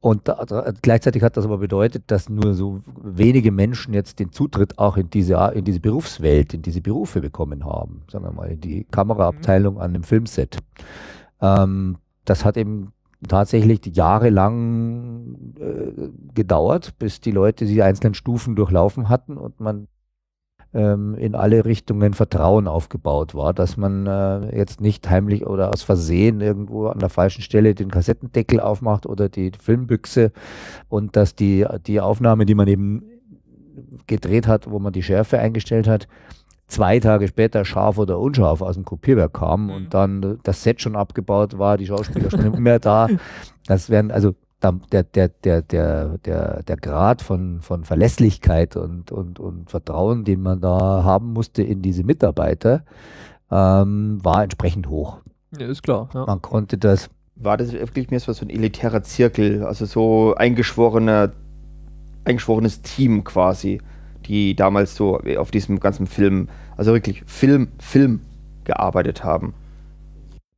und 0.00 0.28
da, 0.28 0.44
da, 0.44 0.72
gleichzeitig 0.80 1.22
hat 1.22 1.36
das 1.36 1.44
aber 1.44 1.58
bedeutet, 1.58 2.04
dass 2.06 2.28
nur 2.28 2.54
so 2.54 2.82
wenige 3.02 3.50
Menschen 3.50 3.94
jetzt 3.94 4.20
den 4.20 4.30
Zutritt 4.30 4.78
auch 4.78 4.96
in 4.96 5.10
diese, 5.10 5.34
in 5.54 5.64
diese 5.64 5.80
Berufswelt, 5.80 6.54
in 6.54 6.62
diese 6.62 6.80
Berufe 6.80 7.20
bekommen 7.20 7.64
haben. 7.64 8.02
Sagen 8.10 8.24
wir 8.24 8.32
mal, 8.32 8.48
in 8.48 8.60
die 8.60 8.84
Kameraabteilung 8.84 9.74
mhm. 9.74 9.80
an 9.80 9.90
einem 9.90 10.04
Filmset. 10.04 10.58
Ähm, 11.40 11.96
das 12.24 12.44
hat 12.44 12.56
eben 12.56 12.92
tatsächlich 13.26 13.80
jahrelang 13.86 15.54
äh, 15.58 16.10
gedauert, 16.32 16.96
bis 17.00 17.20
die 17.20 17.32
Leute 17.32 17.66
die 17.66 17.82
einzelnen 17.82 18.14
Stufen 18.14 18.54
durchlaufen 18.54 19.08
hatten 19.08 19.36
und 19.36 19.58
man 19.58 19.88
in 20.72 21.34
alle 21.34 21.64
Richtungen 21.64 22.12
Vertrauen 22.12 22.68
aufgebaut 22.68 23.34
war, 23.34 23.54
dass 23.54 23.78
man 23.78 24.06
äh, 24.06 24.54
jetzt 24.54 24.82
nicht 24.82 25.08
heimlich 25.08 25.46
oder 25.46 25.72
aus 25.72 25.82
Versehen 25.82 26.42
irgendwo 26.42 26.88
an 26.88 26.98
der 26.98 27.08
falschen 27.08 27.40
Stelle 27.40 27.74
den 27.74 27.90
Kassettendeckel 27.90 28.60
aufmacht 28.60 29.06
oder 29.06 29.30
die 29.30 29.50
Filmbüchse 29.58 30.30
und 30.90 31.16
dass 31.16 31.34
die, 31.34 31.66
die 31.86 32.02
Aufnahme, 32.02 32.44
die 32.44 32.54
man 32.54 32.68
eben 32.68 33.02
gedreht 34.06 34.46
hat, 34.46 34.70
wo 34.70 34.78
man 34.78 34.92
die 34.92 35.02
Schärfe 35.02 35.38
eingestellt 35.38 35.88
hat, 35.88 36.06
zwei 36.66 37.00
Tage 37.00 37.28
später 37.28 37.64
scharf 37.64 37.96
oder 37.96 38.18
unscharf 38.18 38.60
aus 38.60 38.74
dem 38.74 38.84
Kopierwerk 38.84 39.32
kam 39.32 39.64
mhm. 39.64 39.70
und 39.70 39.94
dann 39.94 40.38
das 40.42 40.62
Set 40.62 40.82
schon 40.82 40.96
abgebaut 40.96 41.58
war, 41.58 41.78
die 41.78 41.86
Schauspieler 41.86 42.30
schon 42.30 42.50
nicht 42.50 42.58
mehr 42.58 42.78
da. 42.78 43.08
Das 43.66 43.90
wären 43.90 44.10
also 44.10 44.34
der, 44.62 45.04
der, 45.04 45.28
der, 45.28 45.62
der, 45.62 46.18
der, 46.18 46.62
der 46.62 46.76
Grad 46.76 47.22
von, 47.22 47.60
von 47.60 47.84
Verlässlichkeit 47.84 48.76
und, 48.76 49.12
und, 49.12 49.38
und 49.38 49.70
Vertrauen, 49.70 50.24
den 50.24 50.42
man 50.42 50.60
da 50.60 51.04
haben 51.04 51.32
musste 51.32 51.62
in 51.62 51.82
diese 51.82 52.04
Mitarbeiter, 52.04 52.84
ähm, 53.50 54.18
war 54.22 54.42
entsprechend 54.42 54.88
hoch. 54.88 55.18
Ja, 55.58 55.66
ist 55.66 55.82
klar. 55.82 56.08
Ja. 56.12 56.26
Man 56.26 56.42
konnte 56.42 56.76
das. 56.76 57.08
War 57.36 57.56
das 57.56 57.72
wirklich 57.72 58.10
mehr 58.10 58.18
so 58.18 58.32
ein 58.44 58.50
elitärer 58.50 59.02
Zirkel, 59.04 59.64
also 59.64 59.86
so 59.86 60.34
eingeschworener, 60.34 61.32
eingeschworenes 62.24 62.82
Team 62.82 63.22
quasi, 63.22 63.80
die 64.26 64.56
damals 64.56 64.96
so 64.96 65.20
auf 65.38 65.52
diesem 65.52 65.78
ganzen 65.78 66.08
Film, 66.08 66.48
also 66.76 66.92
wirklich 66.92 67.22
Film, 67.26 67.68
Film 67.78 68.20
gearbeitet 68.64 69.22
haben? 69.22 69.54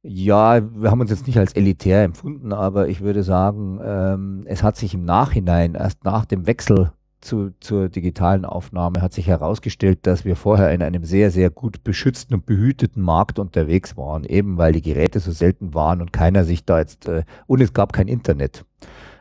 Ja, 0.03 0.61
wir 0.75 0.91
haben 0.91 1.01
uns 1.01 1.11
jetzt 1.11 1.27
nicht 1.27 1.39
als 1.39 1.53
elitär 1.53 2.05
empfunden, 2.05 2.53
aber 2.55 2.89
ich 2.89 3.03
würde 3.03 3.23
sagen, 3.23 3.81
ähm, 3.85 4.43
es 4.47 4.63
hat 4.63 4.77
sich 4.77 4.95
im 4.95 5.05
Nachhinein, 5.05 5.75
erst 5.75 6.05
nach 6.05 6.25
dem 6.25 6.47
Wechsel 6.47 6.93
zu, 7.21 7.51
zur 7.61 7.91
digitalen 7.91 8.47
Aufnahme, 8.47 9.03
hat 9.03 9.13
sich 9.13 9.27
herausgestellt, 9.27 10.07
dass 10.07 10.25
wir 10.25 10.37
vorher 10.37 10.73
in 10.73 10.83
einem 10.83 11.05
sehr, 11.05 11.31
sehr 11.31 11.51
gut 11.51 11.85
beschützten 11.85 12.35
und 12.35 12.47
behüteten 12.47 13.03
Markt 13.03 13.39
unterwegs 13.39 13.99
waren, 13.99 14.25
eben 14.25 14.57
weil 14.57 14.73
die 14.73 14.81
Geräte 14.81 15.21
so 15.21 15.33
selten 15.33 15.75
waren 15.75 16.01
und 16.01 16.15
keiner 16.15 16.45
sich 16.45 16.65
da 16.65 16.79
jetzt, 16.79 17.07
äh, 17.07 17.25
und 17.47 17.61
es 17.61 17.75
gab 17.75 17.93
kein 17.93 18.09
Internet. 18.09 18.65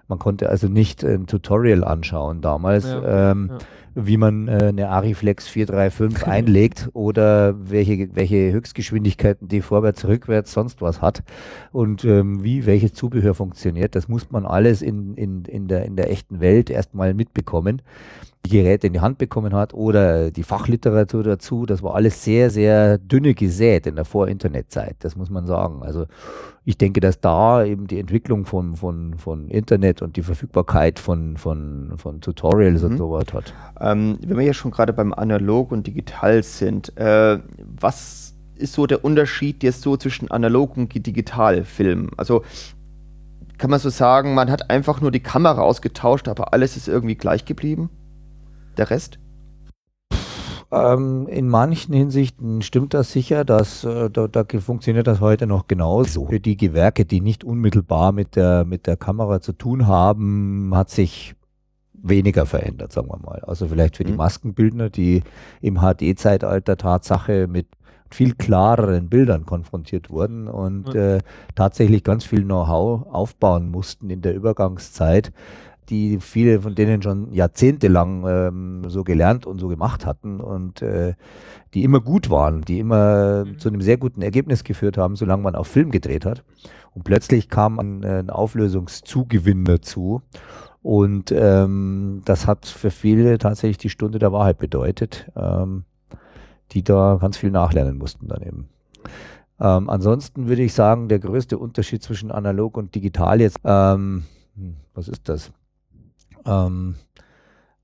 Man 0.07 0.17
konnte 0.17 0.47
also 0.47 0.69
nicht 0.69 1.03
ein 1.03 1.27
Tutorial 1.27 1.83
anschauen 1.83 2.41
damals. 2.41 2.85
Ja, 2.85 3.31
ähm, 3.31 3.49
ja 3.51 3.57
wie 4.05 4.17
man 4.17 4.47
äh, 4.47 4.65
eine 4.69 4.89
Ariflex 4.89 5.47
435 5.47 6.27
einlegt 6.27 6.89
oder 6.93 7.55
welche, 7.69 8.15
welche 8.15 8.51
Höchstgeschwindigkeiten 8.51 9.47
die 9.47 9.61
vorwärts, 9.61 10.05
rückwärts, 10.05 10.51
sonst 10.51 10.81
was 10.81 11.01
hat 11.01 11.23
und 11.71 12.03
ähm, 12.05 12.43
wie 12.43 12.65
welches 12.65 12.93
Zubehör 12.93 13.33
funktioniert. 13.33 13.95
Das 13.95 14.07
muss 14.07 14.31
man 14.31 14.45
alles 14.45 14.81
in, 14.81 15.15
in, 15.15 15.45
in, 15.45 15.67
der, 15.67 15.85
in 15.85 15.95
der 15.95 16.11
echten 16.11 16.39
Welt 16.39 16.69
erstmal 16.69 17.13
mitbekommen 17.13 17.81
die 18.45 18.51
Geräte 18.51 18.87
in 18.87 18.93
die 18.93 19.01
Hand 19.01 19.17
bekommen 19.17 19.53
hat 19.53 19.73
oder 19.73 20.31
die 20.31 20.43
Fachliteratur 20.43 21.23
dazu. 21.23 21.65
Das 21.65 21.83
war 21.83 21.95
alles 21.95 22.23
sehr, 22.23 22.49
sehr 22.49 22.97
dünne 22.97 23.33
gesät 23.33 23.85
in 23.85 23.95
der 23.95 24.05
Vor-Internet-Zeit, 24.05 24.97
das 24.99 25.15
muss 25.15 25.29
man 25.29 25.45
sagen. 25.45 25.83
Also 25.83 26.05
ich 26.63 26.77
denke, 26.77 26.99
dass 26.99 27.19
da 27.19 27.63
eben 27.63 27.87
die 27.87 27.99
Entwicklung 27.99 28.45
von, 28.45 28.75
von, 28.75 29.17
von 29.17 29.49
Internet 29.49 30.01
und 30.01 30.15
die 30.15 30.21
Verfügbarkeit 30.21 30.99
von, 30.99 31.35
von, 31.37 31.93
von 31.97 32.21
Tutorials 32.21 32.83
mhm. 32.83 32.91
und 32.91 32.97
so 32.97 33.11
was 33.11 33.33
hat. 33.33 33.53
Ähm, 33.79 34.17
wenn 34.25 34.37
wir 34.37 34.45
ja 34.45 34.53
schon 34.53 34.71
gerade 34.71 34.93
beim 34.93 35.13
Analog 35.13 35.71
und 35.71 35.85
Digital 35.85 36.41
sind, 36.43 36.95
äh, 36.97 37.39
was 37.79 38.35
ist 38.55 38.73
so 38.73 38.87
der 38.87 39.03
Unterschied 39.03 39.63
jetzt 39.63 39.81
so 39.81 39.97
zwischen 39.97 40.31
Analog 40.31 40.77
und 40.77 40.93
Digitalfilm? 40.93 42.11
Also 42.17 42.43
kann 43.57 43.69
man 43.69 43.79
so 43.79 43.89
sagen, 43.89 44.33
man 44.33 44.49
hat 44.49 44.69
einfach 44.69 45.01
nur 45.01 45.11
die 45.11 45.19
Kamera 45.19 45.61
ausgetauscht, 45.61 46.27
aber 46.27 46.53
alles 46.53 46.77
ist 46.77 46.87
irgendwie 46.87 47.15
gleich 47.15 47.45
geblieben? 47.45 47.89
Der 48.79 48.89
Rest? 48.89 49.19
Ähm, 50.71 51.27
in 51.27 51.47
manchen 51.47 51.93
Hinsichten 51.95 52.61
stimmt 52.61 52.93
das 52.93 53.11
sicher, 53.11 53.43
dass 53.43 53.83
äh, 53.83 54.09
da, 54.09 54.27
da, 54.27 54.45
funktioniert 54.59 55.07
das 55.07 55.19
heute 55.19 55.47
noch 55.47 55.67
genauso. 55.67 56.27
Für 56.27 56.39
die 56.39 56.57
Gewerke, 56.57 57.05
die 57.05 57.21
nicht 57.21 57.43
unmittelbar 57.43 58.11
mit 58.11 58.35
der, 58.35 58.65
mit 58.65 58.85
der 58.85 58.95
Kamera 58.95 59.41
zu 59.41 59.53
tun 59.53 59.87
haben, 59.87 60.71
hat 60.75 60.91
sich 60.91 61.33
weniger 61.93 62.45
verändert, 62.45 62.93
sagen 62.93 63.09
wir 63.09 63.17
mal. 63.17 63.39
Also 63.41 63.67
vielleicht 63.67 63.97
für 63.97 64.03
mhm. 64.03 64.09
die 64.09 64.13
Maskenbildner, 64.13 64.89
die 64.91 65.23
im 65.61 65.79
HD-Zeitalter 65.79 66.77
Tatsache 66.77 67.47
mit 67.47 67.67
viel 68.11 68.33
klareren 68.33 69.09
Bildern 69.09 69.45
konfrontiert 69.45 70.09
wurden 70.09 70.47
und 70.47 70.93
mhm. 70.93 70.99
äh, 70.99 71.17
tatsächlich 71.55 72.03
ganz 72.03 72.25
viel 72.25 72.43
Know-how 72.43 73.07
aufbauen 73.07 73.69
mussten 73.69 74.09
in 74.09 74.21
der 74.21 74.35
Übergangszeit 74.35 75.31
die 75.89 76.19
viele 76.19 76.61
von 76.61 76.75
denen 76.75 77.01
schon 77.01 77.33
jahrzehntelang 77.33 78.25
ähm, 78.27 78.83
so 78.89 79.03
gelernt 79.03 79.45
und 79.45 79.59
so 79.59 79.67
gemacht 79.67 80.05
hatten 80.05 80.39
und 80.39 80.81
äh, 80.81 81.15
die 81.73 81.83
immer 81.83 81.99
gut 81.99 82.29
waren, 82.29 82.61
die 82.61 82.79
immer 82.79 83.45
mhm. 83.45 83.59
zu 83.59 83.69
einem 83.69 83.81
sehr 83.81 83.97
guten 83.97 84.21
Ergebnis 84.21 84.63
geführt 84.63 84.97
haben, 84.97 85.15
solange 85.15 85.43
man 85.43 85.55
auf 85.55 85.67
Film 85.67 85.91
gedreht 85.91 86.25
hat. 86.25 86.43
Und 86.93 87.03
plötzlich 87.03 87.49
kam 87.49 87.79
ein, 87.79 88.03
ein 88.03 88.29
Auflösungszugewinn 88.29 89.65
dazu. 89.65 90.21
Und 90.81 91.31
ähm, 91.31 92.21
das 92.25 92.47
hat 92.47 92.65
für 92.65 92.89
viele 92.89 93.37
tatsächlich 93.37 93.77
die 93.77 93.89
Stunde 93.89 94.17
der 94.17 94.31
Wahrheit 94.31 94.57
bedeutet, 94.57 95.29
ähm, 95.35 95.83
die 96.71 96.83
da 96.83 97.17
ganz 97.19 97.37
viel 97.37 97.51
nachlernen 97.51 97.97
mussten 97.97 98.27
dann 98.27 98.41
eben. 98.41 98.69
Ähm, 99.59 99.89
ansonsten 99.89 100.47
würde 100.47 100.61
ich 100.61 100.73
sagen, 100.73 101.09
der 101.09 101.19
größte 101.19 101.57
Unterschied 101.57 102.01
zwischen 102.01 102.31
analog 102.31 102.77
und 102.77 102.95
digital 102.95 103.41
jetzt, 103.41 103.57
ähm, 103.65 104.23
hm, 104.55 104.77
was 104.93 105.09
ist 105.09 105.27
das? 105.27 105.51
Ähm, 106.49 106.95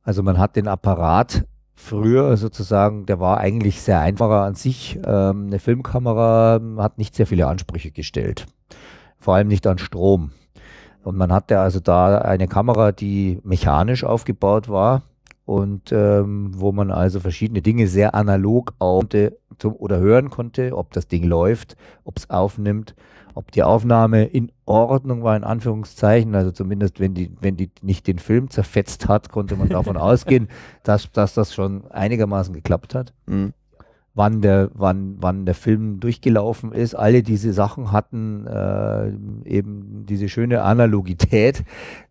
also 0.04 0.23
man 0.23 0.38
hat 0.38 0.56
den 0.56 0.67
Apparat 0.67 1.45
früher 1.75 2.38
sozusagen, 2.38 3.06
der 3.06 3.19
war 3.19 3.39
eigentlich 3.39 3.82
sehr 3.82 3.99
einfacher 3.99 4.43
an 4.43 4.56
sich. 4.56 4.99
Ähm, 5.06 5.47
eine 5.47 5.60
Filmkamera 5.60 6.60
hat 6.78 6.97
nicht 6.97 7.15
sehr 7.15 7.28
viele 7.28 7.47
Ansprüche 7.47 7.91
gestellt, 7.91 8.45
vor 9.17 9.36
allem 9.36 9.47
nicht 9.47 9.67
an 9.67 9.78
Strom. 9.78 10.32
Und 11.04 11.17
man 11.17 11.32
hatte 11.32 11.60
also 11.60 11.80
da 11.80 12.19
eine 12.19 12.47
Kamera, 12.47 12.91
die 12.91 13.39
mechanisch 13.43 14.04
aufgebaut 14.04 14.69
war 14.69 15.04
und 15.45 15.91
ähm, 15.91 16.51
wo 16.56 16.71
man 16.71 16.89
also 16.89 17.19
verschiedene 17.19 17.62
Dinge 17.62 17.88
sehr 17.88 18.15
analog 18.15 18.73
zum, 18.80 19.75
oder 19.75 19.99
hören 19.99 20.32
konnte, 20.32 20.75
ob 20.75 20.91
das 20.93 21.08
Ding 21.08 21.23
läuft, 21.23 21.78
ob 22.04 22.17
es 22.17 22.30
aufnimmt, 22.32 22.95
ob 23.36 23.52
die 23.52 23.63
Aufnahme 23.63 24.24
in 24.24 24.52
Ordnung 24.65 25.21
war, 25.21 25.36
in 25.36 25.43
Anführungszeichen. 25.43 26.34
Also 26.36 26.52
zumindest, 26.52 27.00
wenn 27.02 27.13
die, 27.13 27.32
wenn 27.41 27.58
die 27.58 27.69
nicht 27.82 28.08
den 28.08 28.17
Film 28.17 28.50
zerfetzt 28.50 29.08
hat, 29.10 29.30
konnte 29.30 29.58
man 29.58 29.69
davon 29.69 29.98
ausgehen, 29.98 30.48
dass, 30.84 31.12
dass 31.12 31.34
das 31.34 31.54
schon 31.54 31.86
einigermaßen 31.91 32.54
geklappt 32.54 32.95
hat. 32.95 33.13
Mhm. 33.28 33.54
Wann 34.13 34.41
der, 34.41 34.71
wann, 34.74 35.17
wann 35.19 35.45
der 35.45 35.56
Film 35.56 36.00
durchgelaufen 36.00 36.71
ist. 36.71 36.95
Alle 36.95 37.21
diese 37.21 37.52
Sachen 37.52 37.91
hatten 37.91 38.48
äh, 38.48 39.10
eben 39.43 40.06
diese 40.06 40.30
schöne 40.30 40.62
Analogität 40.62 41.65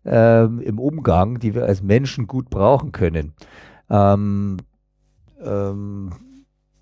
äh, 0.05 0.43
im 0.43 0.77
Umgang, 0.77 1.39
die 1.39 1.55
wir 1.55 1.65
als 1.65 1.81
Menschen 1.81 2.27
gut 2.27 2.51
brauchen 2.51 2.91
können. 2.91 3.33
Ähm, 3.89 4.57
ähm, 5.43 6.11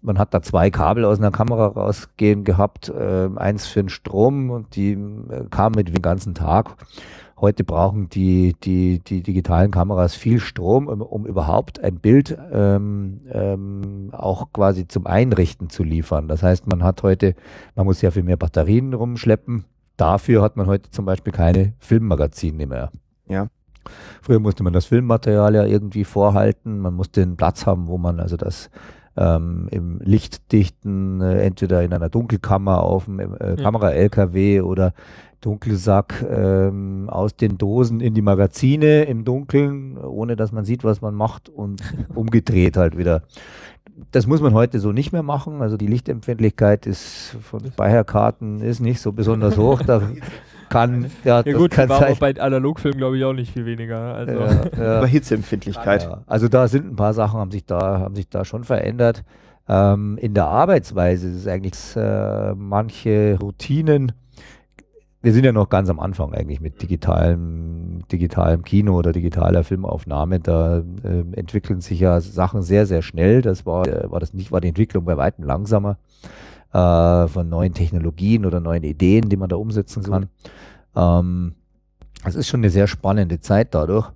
man 0.03 0.19
hat 0.19 0.33
da 0.33 0.41
zwei 0.41 0.69
Kabel 0.69 1.05
aus 1.05 1.19
einer 1.19 1.31
Kamera 1.31 1.67
rausgehen 1.67 2.43
gehabt, 2.43 2.89
äh, 2.89 3.29
eins 3.35 3.67
für 3.67 3.81
den 3.81 3.89
Strom 3.89 4.49
und 4.51 4.75
die 4.75 4.91
äh, 4.91 5.45
kamen 5.49 5.75
mit 5.75 5.87
dem 5.87 6.01
ganzen 6.01 6.35
Tag. 6.35 6.75
Heute 7.39 7.63
brauchen 7.63 8.09
die, 8.09 8.55
die, 8.63 8.99
die 8.99 9.21
digitalen 9.21 9.71
Kameras 9.71 10.15
viel 10.15 10.39
Strom, 10.39 10.87
um, 10.87 11.01
um 11.01 11.25
überhaupt 11.25 11.83
ein 11.83 11.99
Bild 11.99 12.37
ähm, 12.51 13.21
ähm, 13.31 14.09
auch 14.11 14.53
quasi 14.53 14.87
zum 14.87 15.07
Einrichten 15.07 15.69
zu 15.69 15.83
liefern. 15.83 16.27
Das 16.27 16.43
heißt, 16.43 16.67
man 16.67 16.83
hat 16.83 17.03
heute, 17.03 17.35
man 17.75 17.85
muss 17.85 17.99
sehr 17.99 18.11
viel 18.11 18.23
mehr 18.23 18.37
Batterien 18.37 18.93
rumschleppen. 18.93 19.65
Dafür 19.97 20.41
hat 20.41 20.55
man 20.57 20.67
heute 20.67 20.89
zum 20.91 21.05
Beispiel 21.05 21.33
keine 21.33 21.73
Filmmagazine 21.79 22.67
mehr. 22.67 22.91
Ja. 23.27 23.47
Früher 24.21 24.39
musste 24.39 24.63
man 24.63 24.71
das 24.71 24.85
Filmmaterial 24.85 25.55
ja 25.55 25.65
irgendwie 25.65 26.05
vorhalten. 26.05 26.79
Man 26.79 26.93
musste 26.93 27.21
einen 27.21 27.35
Platz 27.35 27.65
haben, 27.65 27.87
wo 27.87 27.97
man 27.97 28.19
also 28.19 28.37
das 28.37 28.69
ähm, 29.15 29.67
im 29.71 29.99
lichtdichten, 30.01 31.21
äh, 31.21 31.41
entweder 31.43 31.83
in 31.83 31.93
einer 31.93 32.09
Dunkelkammer 32.09 32.81
auf 32.83 33.05
dem 33.05 33.19
äh, 33.19 33.55
Kamera-LKW 33.55 34.61
oder 34.61 34.93
Dunkelsack 35.41 36.25
ähm, 36.29 37.09
aus 37.09 37.35
den 37.35 37.57
Dosen 37.57 37.99
in 37.99 38.13
die 38.13 38.21
Magazine 38.21 39.03
im 39.03 39.25
Dunkeln, 39.25 39.97
ohne 39.97 40.35
dass 40.35 40.51
man 40.51 40.63
sieht, 40.63 40.83
was 40.83 41.01
man 41.01 41.13
macht 41.13 41.49
und 41.49 41.81
umgedreht 42.15 42.77
halt 42.77 42.97
wieder. 42.97 43.23
Das 44.11 44.25
muss 44.25 44.41
man 44.41 44.53
heute 44.53 44.79
so 44.79 44.91
nicht 44.91 45.11
mehr 45.11 45.21
machen. 45.21 45.61
Also 45.61 45.77
die 45.77 45.87
Lichtempfindlichkeit 45.87 46.87
ist 46.87 47.35
von 47.41 47.59
Speicherkarten 47.65 48.61
ist 48.61 48.79
nicht 48.79 49.01
so 49.01 49.11
besonders 49.11 49.57
hoch. 49.57 49.81
Da 49.81 50.01
kann. 50.69 51.11
Ja, 51.23 51.41
ja 51.41 51.57
gut, 51.57 51.71
kann 51.71 51.89
war 51.89 52.09
auch 52.09 52.17
bei 52.17 52.39
Analogfilmen, 52.39 52.97
glaube 52.97 53.17
ich, 53.17 53.23
auch 53.23 53.33
nicht 53.33 53.53
viel 53.53 53.65
weniger. 53.65 54.15
Also. 54.15 54.33
Ja, 54.33 54.65
ja. 54.77 54.99
Bei 55.01 55.07
Hitzeempfindlichkeit. 55.07 56.03
Ja, 56.03 56.23
also 56.27 56.47
da 56.47 56.67
sind 56.67 56.91
ein 56.91 56.95
paar 56.95 57.13
Sachen, 57.13 57.39
haben 57.39 57.51
sich 57.51 57.65
da, 57.65 57.99
haben 57.99 58.15
sich 58.15 58.29
da 58.29 58.45
schon 58.45 58.63
verändert. 58.63 59.23
Ähm, 59.67 60.17
in 60.19 60.33
der 60.33 60.47
Arbeitsweise 60.47 61.29
ist 61.29 61.35
es 61.35 61.47
eigentlich 61.47 61.73
äh, 61.95 62.53
manche 62.53 63.37
Routinen. 63.41 64.11
Wir 65.21 65.31
sind 65.31 65.45
ja 65.45 65.53
noch 65.53 65.69
ganz 65.69 65.89
am 65.89 66.01
Anfang 66.01 66.33
eigentlich 66.33 66.59
mit 66.59 66.81
digitalem, 66.81 68.01
digitalem 68.11 68.63
Kino 68.63 68.97
oder 68.97 69.13
digitaler 69.13 69.63
Filmaufnahme. 69.63 70.41
Da 70.41 70.79
äh, 70.79 71.23
entwickeln 71.37 71.79
sich 71.79 72.01
ja 72.01 72.19
Sachen 72.19 72.61
sehr, 72.61 72.85
sehr 72.85 73.01
schnell. 73.01 73.41
Das 73.41 73.65
war, 73.65 73.87
äh, 73.87 74.11
war 74.11 74.19
das 74.19 74.33
nicht, 74.33 74.51
war 74.51 74.59
die 74.59 74.67
Entwicklung 74.67 75.05
bei 75.05 75.15
weitem 75.15 75.45
langsamer 75.45 75.97
äh, 76.73 77.27
von 77.27 77.49
neuen 77.49 77.73
Technologien 77.73 78.45
oder 78.45 78.59
neuen 78.59 78.83
Ideen, 78.83 79.29
die 79.29 79.37
man 79.37 79.49
da 79.49 79.55
umsetzen 79.55 80.03
kann. 80.03 80.27
Ähm, 80.95 81.53
es 82.25 82.35
ist 82.35 82.47
schon 82.47 82.61
eine 82.61 82.69
sehr 82.69 82.87
spannende 82.87 83.39
Zeit 83.39 83.73
dadurch. 83.73 84.09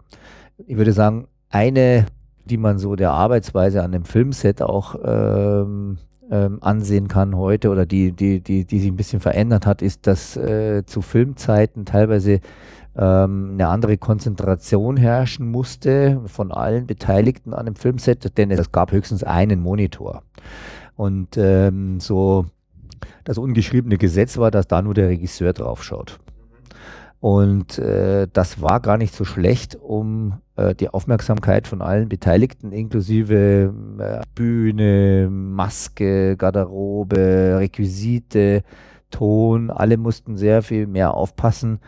Ich 0.65 0.77
würde 0.77 0.93
sagen, 0.93 1.27
eine, 1.49 2.05
die 2.45 2.57
man 2.57 2.79
so 2.79 2.95
der 2.95 3.11
Arbeitsweise 3.11 3.83
an 3.83 3.91
dem 3.91 4.05
Filmset 4.05 4.61
auch 4.61 4.95
ähm, 5.03 5.97
ähm, 6.31 6.57
ansehen 6.61 7.07
kann 7.07 7.37
heute 7.37 7.69
oder 7.69 7.85
die, 7.85 8.11
die, 8.11 8.41
die, 8.41 8.65
die 8.65 8.79
sich 8.79 8.89
ein 8.89 8.97
bisschen 8.97 9.19
verändert 9.19 9.65
hat, 9.65 9.81
ist, 9.81 10.07
dass 10.07 10.35
äh, 10.35 10.83
zu 10.85 11.01
Filmzeiten 11.01 11.85
teilweise 11.85 12.41
ähm, 12.97 13.51
eine 13.53 13.67
andere 13.67 13.97
Konzentration 13.97 14.97
herrschen 14.97 15.49
musste 15.49 16.21
von 16.25 16.51
allen 16.51 16.87
Beteiligten 16.87 17.53
an 17.53 17.65
dem 17.65 17.75
Filmset, 17.75 18.37
denn 18.37 18.51
es 18.51 18.71
gab 18.71 18.91
höchstens 18.91 19.23
einen 19.23 19.61
Monitor. 19.61 20.23
Und 20.97 21.37
ähm, 21.37 21.99
so 22.01 22.47
das 23.23 23.37
ungeschriebene 23.37 23.97
Gesetz 23.97 24.37
war, 24.37 24.51
dass 24.51 24.67
da 24.67 24.81
nur 24.81 24.93
der 24.93 25.07
Regisseur 25.07 25.53
drauf 25.53 25.83
schaut. 25.83 26.19
Und 27.19 27.79
äh, 27.79 28.27
das 28.31 28.61
war 28.61 28.79
gar 28.79 28.97
nicht 28.97 29.13
so 29.13 29.25
schlecht, 29.25 29.75
um 29.75 30.39
äh, 30.55 30.75
die 30.75 30.89
Aufmerksamkeit 30.89 31.67
von 31.67 31.81
allen 31.81 32.09
Beteiligten, 32.09 32.71
inklusive 32.71 33.73
äh, 33.99 34.21
Bühne, 34.35 35.27
Maske, 35.29 36.37
Garderobe, 36.37 37.57
Requisite, 37.59 38.63
Ton, 39.09 39.71
alle 39.71 39.97
mussten 39.97 40.37
sehr 40.37 40.61
viel 40.61 40.85
mehr 40.85 41.13
aufpassen, 41.13 41.79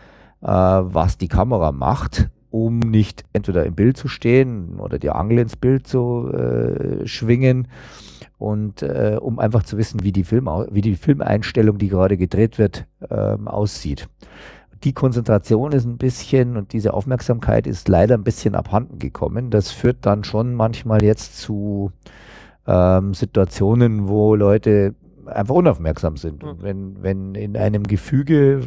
äh, 0.42 0.46
was 0.46 1.16
die 1.16 1.28
Kamera 1.28 1.70
macht, 1.70 2.28
um 2.50 2.80
nicht 2.80 3.24
entweder 3.32 3.64
im 3.66 3.74
Bild 3.74 3.96
zu 3.96 4.08
stehen 4.08 4.80
oder 4.80 4.98
die 4.98 5.10
Angel 5.10 5.38
ins 5.38 5.56
Bild 5.56 5.86
zu 5.86 6.28
äh, 6.32 7.06
schwingen 7.06 7.68
und 8.38 8.82
äh, 8.82 9.18
um 9.20 9.38
einfach 9.38 9.62
zu 9.62 9.78
wissen, 9.78 10.02
wie 10.02 10.12
die, 10.12 10.24
Film, 10.24 10.46
wie 10.70 10.80
die 10.80 10.96
Filmeinstellung, 10.96 11.78
die 11.78 11.88
gerade 11.88 12.16
gedreht 12.16 12.58
wird, 12.58 12.86
ähm, 13.10 13.48
aussieht. 13.48 14.08
Die 14.84 14.92
Konzentration 14.92 15.72
ist 15.72 15.84
ein 15.84 15.98
bisschen 15.98 16.56
und 16.56 16.72
diese 16.72 16.94
Aufmerksamkeit 16.94 17.66
ist 17.66 17.88
leider 17.88 18.14
ein 18.14 18.24
bisschen 18.24 18.54
abhanden 18.54 18.98
gekommen. 18.98 19.50
Das 19.50 19.70
führt 19.70 19.98
dann 20.06 20.24
schon 20.24 20.54
manchmal 20.54 21.02
jetzt 21.02 21.38
zu 21.38 21.92
ähm, 22.66 23.12
Situationen, 23.12 24.08
wo 24.08 24.34
Leute 24.34 24.94
einfach 25.26 25.54
unaufmerksam 25.54 26.16
sind. 26.16 26.42
Und 26.44 26.62
wenn, 26.62 27.02
wenn 27.02 27.34
in 27.34 27.56
einem 27.56 27.84
Gefüge 27.84 28.62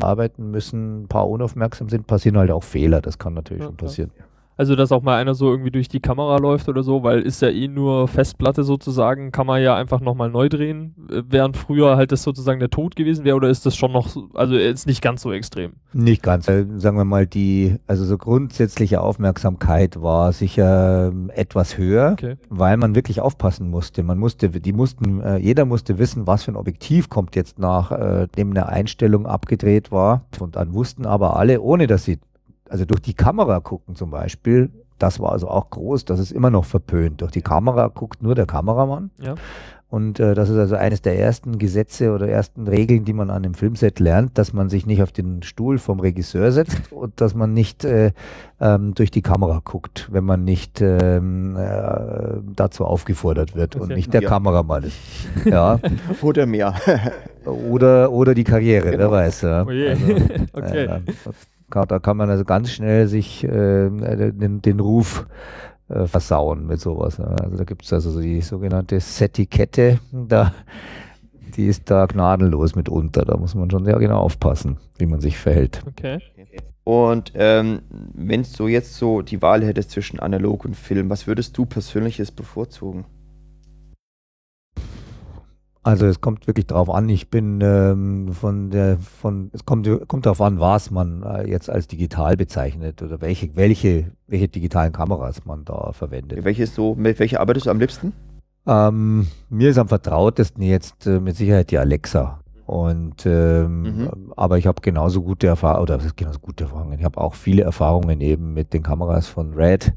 arbeiten 0.00 0.50
müssen, 0.50 1.02
ein 1.02 1.08
paar 1.08 1.28
unaufmerksam 1.28 1.88
sind, 1.88 2.06
passieren 2.06 2.38
halt 2.38 2.50
auch 2.50 2.62
Fehler. 2.62 3.00
Das 3.00 3.18
kann 3.18 3.34
natürlich 3.34 3.62
ja, 3.62 3.66
schon 3.66 3.76
passieren. 3.76 4.10
Ja. 4.18 4.24
Also, 4.58 4.74
dass 4.74 4.90
auch 4.90 5.02
mal 5.02 5.16
einer 5.16 5.34
so 5.34 5.50
irgendwie 5.50 5.70
durch 5.70 5.86
die 5.86 6.00
Kamera 6.00 6.36
läuft 6.36 6.68
oder 6.68 6.82
so, 6.82 7.04
weil 7.04 7.20
ist 7.20 7.40
ja 7.40 7.48
eh 7.48 7.68
nur 7.68 8.08
Festplatte 8.08 8.64
sozusagen, 8.64 9.30
kann 9.30 9.46
man 9.46 9.62
ja 9.62 9.76
einfach 9.76 10.00
nochmal 10.00 10.30
neu 10.30 10.48
drehen, 10.48 10.96
äh, 11.10 11.22
während 11.28 11.56
früher 11.56 11.96
halt 11.96 12.10
das 12.10 12.24
sozusagen 12.24 12.58
der 12.58 12.68
Tod 12.68 12.96
gewesen 12.96 13.24
wäre, 13.24 13.36
oder 13.36 13.48
ist 13.48 13.64
das 13.66 13.76
schon 13.76 13.92
noch, 13.92 14.16
also 14.34 14.56
jetzt 14.56 14.88
nicht 14.88 15.00
ganz 15.00 15.22
so 15.22 15.32
extrem? 15.32 15.74
Nicht 15.92 16.24
ganz. 16.24 16.46
Sagen 16.46 16.96
wir 16.96 17.04
mal, 17.04 17.28
die, 17.28 17.76
also 17.86 18.04
so 18.04 18.18
grundsätzliche 18.18 19.00
Aufmerksamkeit 19.00 20.02
war 20.02 20.32
sicher 20.32 21.12
ähm, 21.12 21.30
etwas 21.32 21.78
höher, 21.78 22.10
okay. 22.14 22.34
weil 22.48 22.76
man 22.78 22.96
wirklich 22.96 23.20
aufpassen 23.20 23.70
musste. 23.70 24.02
Man 24.02 24.18
musste, 24.18 24.50
die 24.50 24.72
mussten, 24.72 25.20
äh, 25.20 25.36
jeder 25.36 25.66
musste 25.66 25.98
wissen, 25.98 26.26
was 26.26 26.42
für 26.42 26.50
ein 26.50 26.56
Objektiv 26.56 27.08
kommt 27.08 27.36
jetzt 27.36 27.60
nach, 27.60 27.92
äh, 27.92 28.26
dem 28.36 28.50
eine 28.50 28.68
Einstellung 28.68 29.26
abgedreht 29.26 29.92
war. 29.92 30.24
Und 30.40 30.56
dann 30.56 30.74
wussten 30.74 31.06
aber 31.06 31.36
alle, 31.36 31.60
ohne 31.60 31.86
dass 31.86 32.04
sie 32.04 32.18
also 32.68 32.84
durch 32.84 33.00
die 33.00 33.14
Kamera 33.14 33.60
gucken 33.60 33.94
zum 33.96 34.10
Beispiel, 34.10 34.70
das 34.98 35.20
war 35.20 35.32
also 35.32 35.48
auch 35.48 35.70
groß, 35.70 36.04
das 36.04 36.18
ist 36.18 36.32
immer 36.32 36.50
noch 36.50 36.64
verpönt. 36.64 37.20
Durch 37.20 37.30
die 37.30 37.42
Kamera 37.42 37.88
guckt 37.88 38.22
nur 38.22 38.34
der 38.34 38.46
Kameramann. 38.46 39.10
Ja. 39.20 39.34
Und 39.90 40.20
äh, 40.20 40.34
das 40.34 40.50
ist 40.50 40.58
also 40.58 40.76
eines 40.76 41.00
der 41.00 41.18
ersten 41.18 41.56
Gesetze 41.56 42.12
oder 42.12 42.28
ersten 42.28 42.68
Regeln, 42.68 43.06
die 43.06 43.14
man 43.14 43.30
an 43.30 43.42
dem 43.42 43.54
Filmset 43.54 44.00
lernt, 44.00 44.36
dass 44.36 44.52
man 44.52 44.68
sich 44.68 44.84
nicht 44.84 45.02
auf 45.02 45.12
den 45.12 45.42
Stuhl 45.42 45.78
vom 45.78 45.98
Regisseur 46.00 46.52
setzt 46.52 46.92
und 46.92 47.18
dass 47.22 47.34
man 47.34 47.54
nicht 47.54 47.86
äh, 47.86 48.12
ähm, 48.60 48.94
durch 48.94 49.10
die 49.10 49.22
Kamera 49.22 49.62
guckt, 49.64 50.08
wenn 50.12 50.24
man 50.24 50.44
nicht 50.44 50.82
ähm, 50.82 51.56
äh, 51.56 52.40
dazu 52.54 52.84
aufgefordert 52.84 53.54
wird 53.54 53.76
und 53.76 53.88
nicht 53.88 54.12
der 54.12 54.22
ja. 54.22 54.28
Kameramann 54.28 54.84
ist. 54.84 54.98
Ja. 55.46 55.80
oder 56.20 56.44
mehr. 56.44 56.74
oder, 57.46 58.12
oder 58.12 58.34
die 58.34 58.44
Karriere, 58.44 58.90
genau. 58.90 59.04
wer 59.04 59.10
weiß. 59.10 59.42
Ja. 59.42 59.64
Oh 59.66 59.70
je. 59.70 59.88
Also, 59.88 60.04
okay. 60.52 61.00
Da 61.70 61.98
kann 61.98 62.16
man 62.16 62.30
also 62.30 62.44
ganz 62.44 62.70
schnell 62.70 63.06
sich 63.08 63.44
äh, 63.44 63.90
den, 63.90 64.62
den 64.62 64.80
Ruf 64.80 65.26
äh, 65.88 66.06
versauen 66.06 66.66
mit 66.66 66.80
sowas. 66.80 67.20
Also 67.20 67.56
da 67.56 67.64
gibt 67.64 67.84
es 67.84 67.92
also 67.92 68.10
so 68.10 68.20
die 68.20 68.40
sogenannte 68.40 69.00
Setikette, 69.00 69.98
da, 70.12 70.52
die 71.56 71.66
ist 71.66 71.90
da 71.90 72.06
gnadenlos 72.06 72.74
mitunter. 72.74 73.24
Da 73.24 73.36
muss 73.36 73.54
man 73.54 73.70
schon 73.70 73.84
sehr 73.84 73.98
genau 73.98 74.18
aufpassen, 74.18 74.78
wie 74.98 75.06
man 75.06 75.20
sich 75.20 75.38
verhält. 75.38 75.82
Okay. 75.86 76.20
Und 76.84 77.32
ähm, 77.34 77.82
wenn 78.14 78.46
du 78.56 78.66
jetzt 78.66 78.94
so 78.94 79.20
die 79.20 79.42
Wahl 79.42 79.62
hättest 79.62 79.90
zwischen 79.90 80.20
analog 80.20 80.64
und 80.64 80.74
Film, 80.74 81.10
was 81.10 81.26
würdest 81.26 81.56
du 81.58 81.66
persönliches 81.66 82.30
bevorzugen? 82.30 83.04
Also 85.82 86.06
es 86.06 86.20
kommt 86.20 86.46
wirklich 86.46 86.66
darauf 86.66 86.90
an. 86.90 87.08
Ich 87.08 87.30
bin 87.30 87.60
ähm, 87.62 88.32
von 88.32 88.70
der, 88.70 88.98
von, 88.98 89.50
es 89.52 89.64
kommt, 89.64 89.88
kommt 90.08 90.26
darauf 90.26 90.40
an, 90.40 90.60
was 90.60 90.90
man 90.90 91.22
äh, 91.22 91.48
jetzt 91.48 91.70
als 91.70 91.86
digital 91.86 92.36
bezeichnet 92.36 93.00
oder 93.02 93.20
welche, 93.20 93.54
welche, 93.56 94.12
welche 94.26 94.48
digitalen 94.48 94.92
Kameras 94.92 95.44
man 95.46 95.64
da 95.64 95.92
verwendet. 95.92 96.44
Welche 96.44 96.66
so, 96.66 96.94
mit 96.94 97.18
welcher 97.18 97.40
arbeitest 97.40 97.66
du 97.66 97.70
am 97.70 97.78
liebsten? 97.78 98.12
Ähm, 98.66 99.28
mir 99.48 99.70
ist 99.70 99.78
am 99.78 99.88
vertrautesten 99.88 100.62
jetzt 100.62 101.06
äh, 101.06 101.20
mit 101.20 101.36
Sicherheit 101.36 101.70
die 101.70 101.78
Alexa. 101.78 102.40
Und 102.66 103.24
ähm, 103.24 103.82
mhm. 103.82 104.32
aber 104.36 104.58
ich 104.58 104.66
habe 104.66 104.82
genauso 104.82 105.22
gute 105.22 105.46
Erfahrungen, 105.46 105.82
oder 105.82 105.98
genauso 106.14 106.38
gute 106.38 106.64
Erfahrungen. 106.64 106.98
Ich 106.98 107.04
habe 107.04 107.18
auch 107.18 107.34
viele 107.34 107.62
Erfahrungen 107.62 108.20
eben 108.20 108.52
mit 108.52 108.74
den 108.74 108.82
Kameras 108.82 109.26
von 109.26 109.54
Red. 109.54 109.94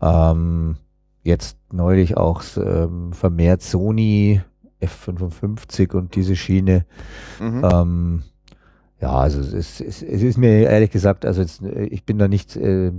Ähm, 0.00 0.76
jetzt 1.24 1.58
neulich 1.70 2.16
auch 2.16 2.42
ähm, 2.56 3.12
vermehrt 3.12 3.60
Sony 3.60 4.40
F55 4.82 5.94
und 5.94 6.14
diese 6.14 6.36
Schiene. 6.36 6.84
Mhm. 7.38 7.64
Ähm, 7.64 8.22
ja, 9.00 9.12
also 9.12 9.40
es 9.40 9.52
ist, 9.52 9.80
es, 9.80 10.02
ist 10.02 10.36
mir 10.36 10.68
ehrlich 10.68 10.90
gesagt, 10.90 11.24
also 11.24 11.40
jetzt, 11.40 11.62
ich 11.62 12.04
bin 12.04 12.18
da 12.18 12.28
nicht, 12.28 12.56
äh, 12.56 12.92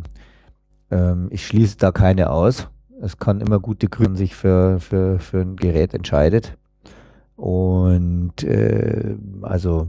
äh, 0.89 1.15
ich 1.30 1.46
schließe 1.46 1.78
da 1.78 1.91
keine 1.91 2.32
aus. 2.32 2.70
Es 3.02 3.17
kann 3.17 3.41
immer 3.41 3.60
gute 3.60 3.88
Gründe 3.88 4.17
sich 4.17 4.36
für, 4.36 4.80
für, 4.80 5.20
für 5.20 5.41
ein 5.41 5.56
Gerät 5.56 5.94
entscheidet. 5.94 6.58
Und 7.36 8.44
äh, 8.44 9.15
also 9.41 9.88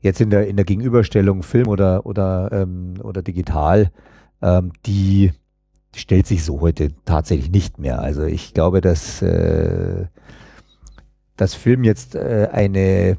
jetzt 0.00 0.20
in 0.20 0.30
der, 0.30 0.46
in 0.46 0.56
der 0.56 0.66
Gegenüberstellung 0.66 1.42
Film 1.42 1.68
oder, 1.68 2.04
oder, 2.04 2.50
ähm, 2.52 2.94
oder 3.02 3.22
digital, 3.22 3.90
ähm, 4.42 4.72
die 4.84 5.32
stellt 5.96 6.26
sich 6.26 6.44
so 6.44 6.60
heute 6.60 6.90
tatsächlich 7.04 7.50
nicht 7.50 7.78
mehr. 7.78 8.00
Also 8.00 8.24
ich 8.24 8.52
glaube, 8.52 8.80
dass 8.80 9.22
äh, 9.22 10.06
das 11.36 11.54
Film 11.54 11.84
jetzt 11.84 12.14
äh, 12.14 12.48
eine, 12.52 13.16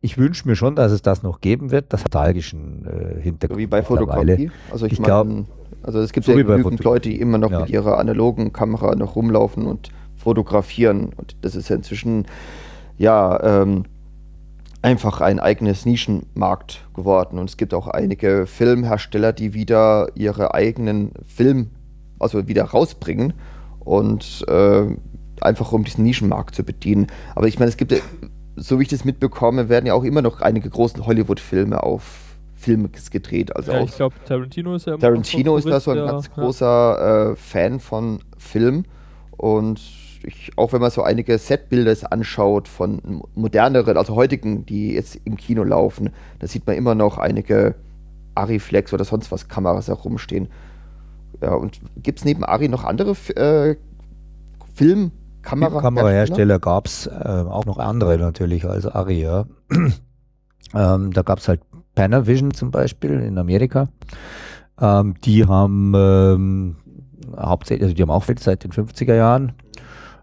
ich 0.00 0.18
wünsche 0.18 0.46
mir 0.46 0.56
schon, 0.56 0.76
dass 0.76 0.92
es 0.92 1.02
das 1.02 1.22
noch 1.22 1.40
geben 1.40 1.70
wird, 1.70 1.92
das 1.92 2.02
nostalgischen 2.02 2.86
äh, 2.86 3.20
Hintergrund. 3.20 3.60
Wie 3.60 3.66
bei 3.66 3.82
Fotografie. 3.82 4.50
Also 4.70 4.86
ich, 4.86 4.92
ich 4.92 5.00
meine, 5.00 5.46
also 5.82 6.00
es 6.00 6.12
gibt 6.12 6.26
so 6.26 6.32
ja 6.32 6.42
genügend 6.42 6.82
Leute, 6.84 7.08
die 7.08 7.20
immer 7.20 7.38
noch 7.38 7.50
ja. 7.50 7.60
mit 7.60 7.70
ihrer 7.70 7.98
analogen 7.98 8.52
Kamera 8.52 8.94
noch 8.94 9.16
rumlaufen 9.16 9.66
und 9.66 9.90
fotografieren. 10.16 11.12
Und 11.16 11.36
das 11.42 11.56
ist 11.56 11.68
ja 11.68 11.76
inzwischen 11.76 12.26
ja 12.98 13.62
ähm, 13.62 13.84
einfach 14.82 15.20
ein 15.20 15.40
eigenes 15.40 15.86
Nischenmarkt 15.86 16.86
geworden. 16.94 17.38
Und 17.38 17.50
es 17.50 17.56
gibt 17.56 17.74
auch 17.74 17.88
einige 17.88 18.46
Filmhersteller, 18.46 19.32
die 19.32 19.54
wieder 19.54 20.08
ihre 20.14 20.54
eigenen 20.54 21.12
Film, 21.26 21.70
also 22.18 22.46
wieder 22.46 22.64
rausbringen 22.64 23.32
und 23.80 24.44
äh, 24.48 24.86
einfach 25.42 25.72
um 25.72 25.84
diesen 25.84 26.04
Nischenmarkt 26.04 26.54
zu 26.54 26.64
bedienen. 26.64 27.06
Aber 27.34 27.48
ich 27.48 27.58
meine, 27.58 27.68
es 27.68 27.76
gibt, 27.76 27.94
so 28.56 28.78
wie 28.78 28.82
ich 28.82 28.88
das 28.88 29.04
mitbekomme, 29.04 29.68
werden 29.68 29.86
ja 29.86 29.94
auch 29.94 30.04
immer 30.04 30.22
noch 30.22 30.40
einige 30.40 30.70
großen 30.70 31.04
Hollywood-Filme 31.06 31.82
auf 31.82 32.32
Film 32.54 32.88
gedreht. 33.10 33.54
Also 33.56 33.72
ja, 33.72 33.82
ich 33.82 33.96
glaube, 33.96 34.14
Tarantino 34.24 34.76
ist 34.76 34.86
ja 34.86 34.92
immer 34.92 35.00
Tarantino 35.00 35.56
ist 35.56 35.66
da 35.66 35.80
so 35.80 35.90
ein 35.90 35.98
ganz 35.98 36.28
ja. 36.28 36.34
großer 36.34 37.32
äh, 37.32 37.36
Fan 37.36 37.80
von 37.80 38.20
Film 38.38 38.84
und 39.36 39.80
ich, 40.24 40.52
auch 40.56 40.72
wenn 40.72 40.80
man 40.80 40.92
so 40.92 41.02
einige 41.02 41.36
Setbilder 41.38 41.96
anschaut 42.12 42.68
von 42.68 43.22
moderneren, 43.34 43.96
also 43.96 44.14
heutigen, 44.14 44.64
die 44.64 44.94
jetzt 44.94 45.18
im 45.24 45.36
Kino 45.36 45.64
laufen, 45.64 46.10
da 46.38 46.46
sieht 46.46 46.64
man 46.66 46.76
immer 46.76 46.94
noch 46.94 47.18
einige 47.18 47.74
Ariflex 48.36 48.92
oder 48.92 49.04
sonst 49.04 49.32
was 49.32 49.48
Kameras 49.48 49.88
herumstehen. 49.88 50.48
Ja, 51.40 51.54
und 51.54 51.80
gibt 51.96 52.20
es 52.20 52.24
neben 52.24 52.44
Ari 52.44 52.68
noch 52.68 52.84
andere 52.84 53.16
äh, 53.34 53.76
Filmkamerahersteller? 54.74 55.21
Kamerahersteller 55.42 56.58
gab 56.58 56.86
es 56.86 57.06
äh, 57.06 57.10
auch 57.10 57.64
noch 57.64 57.78
andere 57.78 58.18
natürlich 58.18 58.64
als 58.64 58.86
Ari, 58.86 59.22
ja. 59.22 59.46
ähm, 60.74 61.12
da 61.12 61.22
gab 61.22 61.38
es 61.38 61.48
halt 61.48 61.60
Panavision 61.94 62.52
zum 62.52 62.70
Beispiel 62.70 63.20
in 63.20 63.38
Amerika. 63.38 63.88
Ähm, 64.80 65.14
die 65.24 65.46
haben 65.46 65.92
ähm, 65.96 66.76
hauptsächlich, 67.36 67.84
also 67.84 67.94
die 67.94 68.02
haben 68.02 68.10
auch 68.10 68.24
seit 68.38 68.64
den 68.64 68.72
50er 68.72 69.14
Jahren 69.14 69.52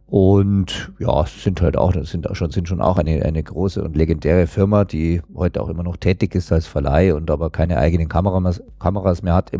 und 0.09 0.91
ja, 0.97 1.23
sind 1.27 1.61
halt 1.61 1.77
auch, 1.77 1.93
sind 2.03 2.27
auch 2.27 2.35
schon, 2.35 2.49
sind 2.49 2.67
schon 2.67 2.81
auch 2.81 2.97
eine, 2.97 3.23
eine 3.23 3.43
große 3.43 3.83
und 3.83 3.95
legendäre 3.95 4.47
Firma, 4.47 4.83
die 4.83 5.21
heute 5.35 5.61
auch 5.61 5.69
immer 5.69 5.83
noch 5.83 5.97
tätig 5.97 6.33
ist 6.33 6.51
als 6.51 6.65
Verleih 6.65 7.13
und 7.13 7.29
aber 7.29 7.51
keine 7.51 7.77
eigenen 7.77 8.09
Kameras, 8.09 8.63
Kameras 8.79 9.21
mehr 9.21 9.35
hat, 9.35 9.51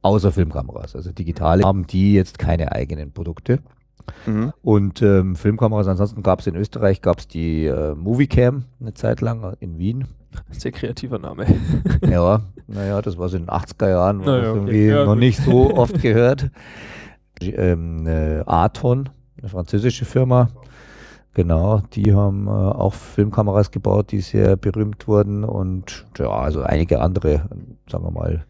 außer 0.00 0.32
Filmkameras. 0.32 0.96
Also 0.96 1.12
digitale 1.12 1.62
haben 1.62 1.86
die 1.86 2.14
jetzt 2.14 2.38
keine 2.38 2.72
eigenen 2.72 3.12
Produkte. 3.12 3.58
Mhm. 4.26 4.52
Und 4.62 5.02
ähm, 5.02 5.36
Filmkameras, 5.36 5.88
ansonsten 5.88 6.22
gab 6.22 6.40
es 6.40 6.46
in 6.46 6.56
Österreich 6.56 7.02
gab 7.02 7.18
es 7.18 7.28
die 7.28 7.66
äh, 7.66 7.94
Moviecam 7.94 8.64
eine 8.80 8.94
Zeit 8.94 9.20
lang 9.20 9.56
in 9.60 9.78
Wien. 9.78 10.06
Sehr 10.50 10.72
kreativer 10.72 11.18
Name. 11.18 11.46
ja, 12.08 12.42
naja, 12.66 13.02
das 13.02 13.18
war 13.18 13.28
so 13.28 13.36
in 13.36 13.44
den 13.44 13.50
80er 13.50 13.88
Jahren, 13.88 14.18
naja, 14.18 14.50
okay. 14.50 14.58
irgendwie 14.58 14.86
ja, 14.86 15.04
noch 15.04 15.12
gut. 15.12 15.20
nicht 15.20 15.38
so 15.38 15.74
oft 15.76 16.00
gehört. 16.02 16.50
Ähm, 17.40 18.06
äh, 18.06 18.40
Aton 18.46 19.08
eine 19.40 19.48
französische 19.48 20.04
Firma. 20.04 20.48
Genau, 21.34 21.82
die 21.92 22.14
haben 22.14 22.48
äh, 22.48 22.50
auch 22.50 22.94
Filmkameras 22.94 23.70
gebaut, 23.70 24.10
die 24.10 24.20
sehr 24.20 24.56
berühmt 24.56 25.06
wurden 25.06 25.44
und 25.44 26.04
ja, 26.18 26.28
also 26.30 26.62
einige 26.62 27.00
andere, 27.00 27.48
sagen 27.88 28.04
wir 28.04 28.10
mal. 28.10 28.44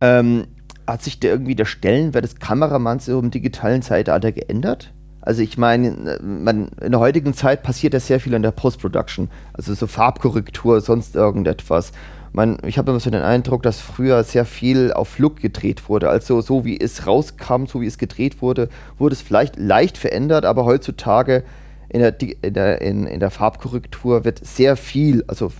Ähm, 0.00 0.46
hat 0.86 1.02
sich 1.02 1.20
da 1.20 1.28
irgendwie 1.28 1.54
der 1.54 1.66
Stellenwert 1.66 2.24
des 2.24 2.36
Kameramanns 2.36 3.08
im 3.08 3.30
digitalen 3.30 3.82
Zeitalter 3.82 4.32
geändert? 4.32 4.94
Also 5.22 5.42
ich 5.42 5.58
meine, 5.58 5.88
in 5.88 6.90
der 6.90 7.00
heutigen 7.00 7.34
Zeit 7.34 7.62
passiert 7.62 7.94
ja 7.94 8.00
sehr 8.00 8.20
viel 8.20 8.32
in 8.32 8.42
der 8.42 8.52
Post-Production, 8.52 9.28
also 9.52 9.74
so 9.74 9.86
Farbkorrektur, 9.86 10.80
sonst 10.80 11.14
irgendetwas 11.14 11.92
man, 12.32 12.58
ich 12.64 12.78
habe 12.78 12.90
immer 12.90 13.00
so 13.00 13.10
den 13.10 13.22
Eindruck, 13.22 13.62
dass 13.62 13.80
früher 13.80 14.22
sehr 14.22 14.44
viel 14.44 14.92
auf 14.92 15.18
Look 15.18 15.36
gedreht 15.36 15.88
wurde. 15.88 16.08
Also 16.08 16.40
so 16.40 16.64
wie 16.64 16.78
es 16.78 17.06
rauskam, 17.06 17.66
so 17.66 17.80
wie 17.80 17.86
es 17.86 17.98
gedreht 17.98 18.40
wurde, 18.40 18.68
wurde 18.98 19.14
es 19.14 19.22
vielleicht 19.22 19.58
leicht 19.58 19.98
verändert, 19.98 20.44
aber 20.44 20.64
heutzutage 20.64 21.42
in 21.88 22.00
der, 22.00 22.14
in 22.20 22.54
der, 22.54 22.80
in, 22.82 23.06
in 23.06 23.20
der 23.20 23.30
Farbkorrektur 23.30 24.24
wird 24.24 24.44
sehr 24.46 24.76
viel, 24.76 25.24
also 25.26 25.50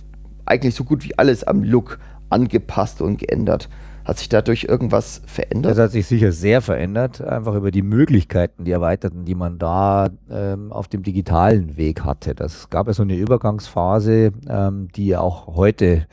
eigentlich 0.45 0.75
so 0.75 0.85
gut 0.85 1.03
wie 1.03 1.17
alles 1.17 1.43
am 1.43 1.63
Look 1.63 1.99
angepasst 2.29 3.01
und 3.01 3.17
geändert. 3.17 3.67
Hat 4.03 4.17
sich 4.17 4.29
dadurch 4.29 4.63
irgendwas 4.63 5.21
verändert? 5.25 5.71
Das 5.73 5.79
hat 5.79 5.91
sich 5.91 6.07
sicher 6.07 6.31
sehr 6.31 6.61
verändert, 6.61 7.21
einfach 7.21 7.53
über 7.55 7.71
die 7.71 7.83
Möglichkeiten, 7.83 8.63
die 8.63 8.71
erweiterten, 8.71 9.25
die 9.25 9.35
man 9.35 9.59
da 9.59 10.09
ähm, 10.29 10.71
auf 10.71 10.87
dem 10.87 11.03
digitalen 11.03 11.77
Weg 11.77 12.03
hatte. 12.03 12.33
Das 12.33 12.69
gab 12.69 12.87
ja 12.87 12.93
so 12.93 13.03
eine 13.03 13.15
Übergangsphase, 13.15 14.31
ähm, 14.49 14.87
die 14.95 15.15
auch 15.15 15.55
heute 15.55 16.07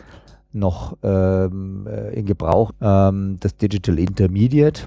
noch 0.53 0.97
ähm, 1.03 1.87
äh, 1.87 2.15
in 2.15 2.27
Gebrauch, 2.27 2.73
ähm, 2.81 3.37
das 3.41 3.57
Digital 3.57 3.99
Intermediate. 3.99 4.83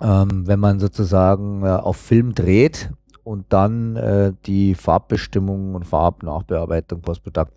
Ähm, 0.00 0.46
wenn 0.46 0.60
man 0.60 0.78
sozusagen 0.78 1.64
äh, 1.64 1.70
auf 1.70 1.96
Film 1.96 2.34
dreht 2.34 2.90
und 3.24 3.46
dann 3.48 3.96
äh, 3.96 4.32
die 4.46 4.74
Farbbestimmung 4.74 5.74
und 5.74 5.84
Farbnachbearbeitung, 5.84 7.00
Postprodukt, 7.00 7.52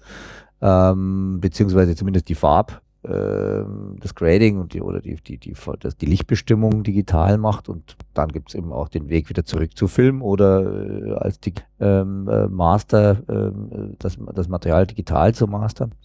ähm, 0.62 1.38
beziehungsweise 1.40 1.96
zumindest 1.96 2.30
die 2.30 2.36
Farb, 2.36 2.82
das 3.04 4.14
Grading 4.14 4.60
und 4.60 4.74
die, 4.74 4.82
oder 4.82 5.02
die, 5.02 5.16
die, 5.16 5.40
die, 5.40 5.56
die 5.56 6.06
Lichtbestimmung 6.06 6.84
digital 6.84 7.40
macht 7.40 7.68
und 7.68 7.98
dann 8.14 8.30
gibt 8.30 8.50
es 8.50 8.56
eben 8.56 8.72
auch 8.72 8.90
den 8.90 9.10
Weg 9.10 9.28
wieder 9.30 9.44
zurück 9.44 9.76
zu 9.76 9.88
Film 9.88 10.22
oder 10.22 10.62
äh, 10.62 11.14
als 11.16 11.40
die, 11.40 11.54
ähm, 11.80 12.28
äh, 12.30 12.48
Master, 12.48 13.24
ähm, 13.28 13.96
das, 13.98 14.18
das 14.36 14.48
Material 14.50 14.86
digital 14.86 15.34
zu 15.34 15.48
mastern. 15.48 15.96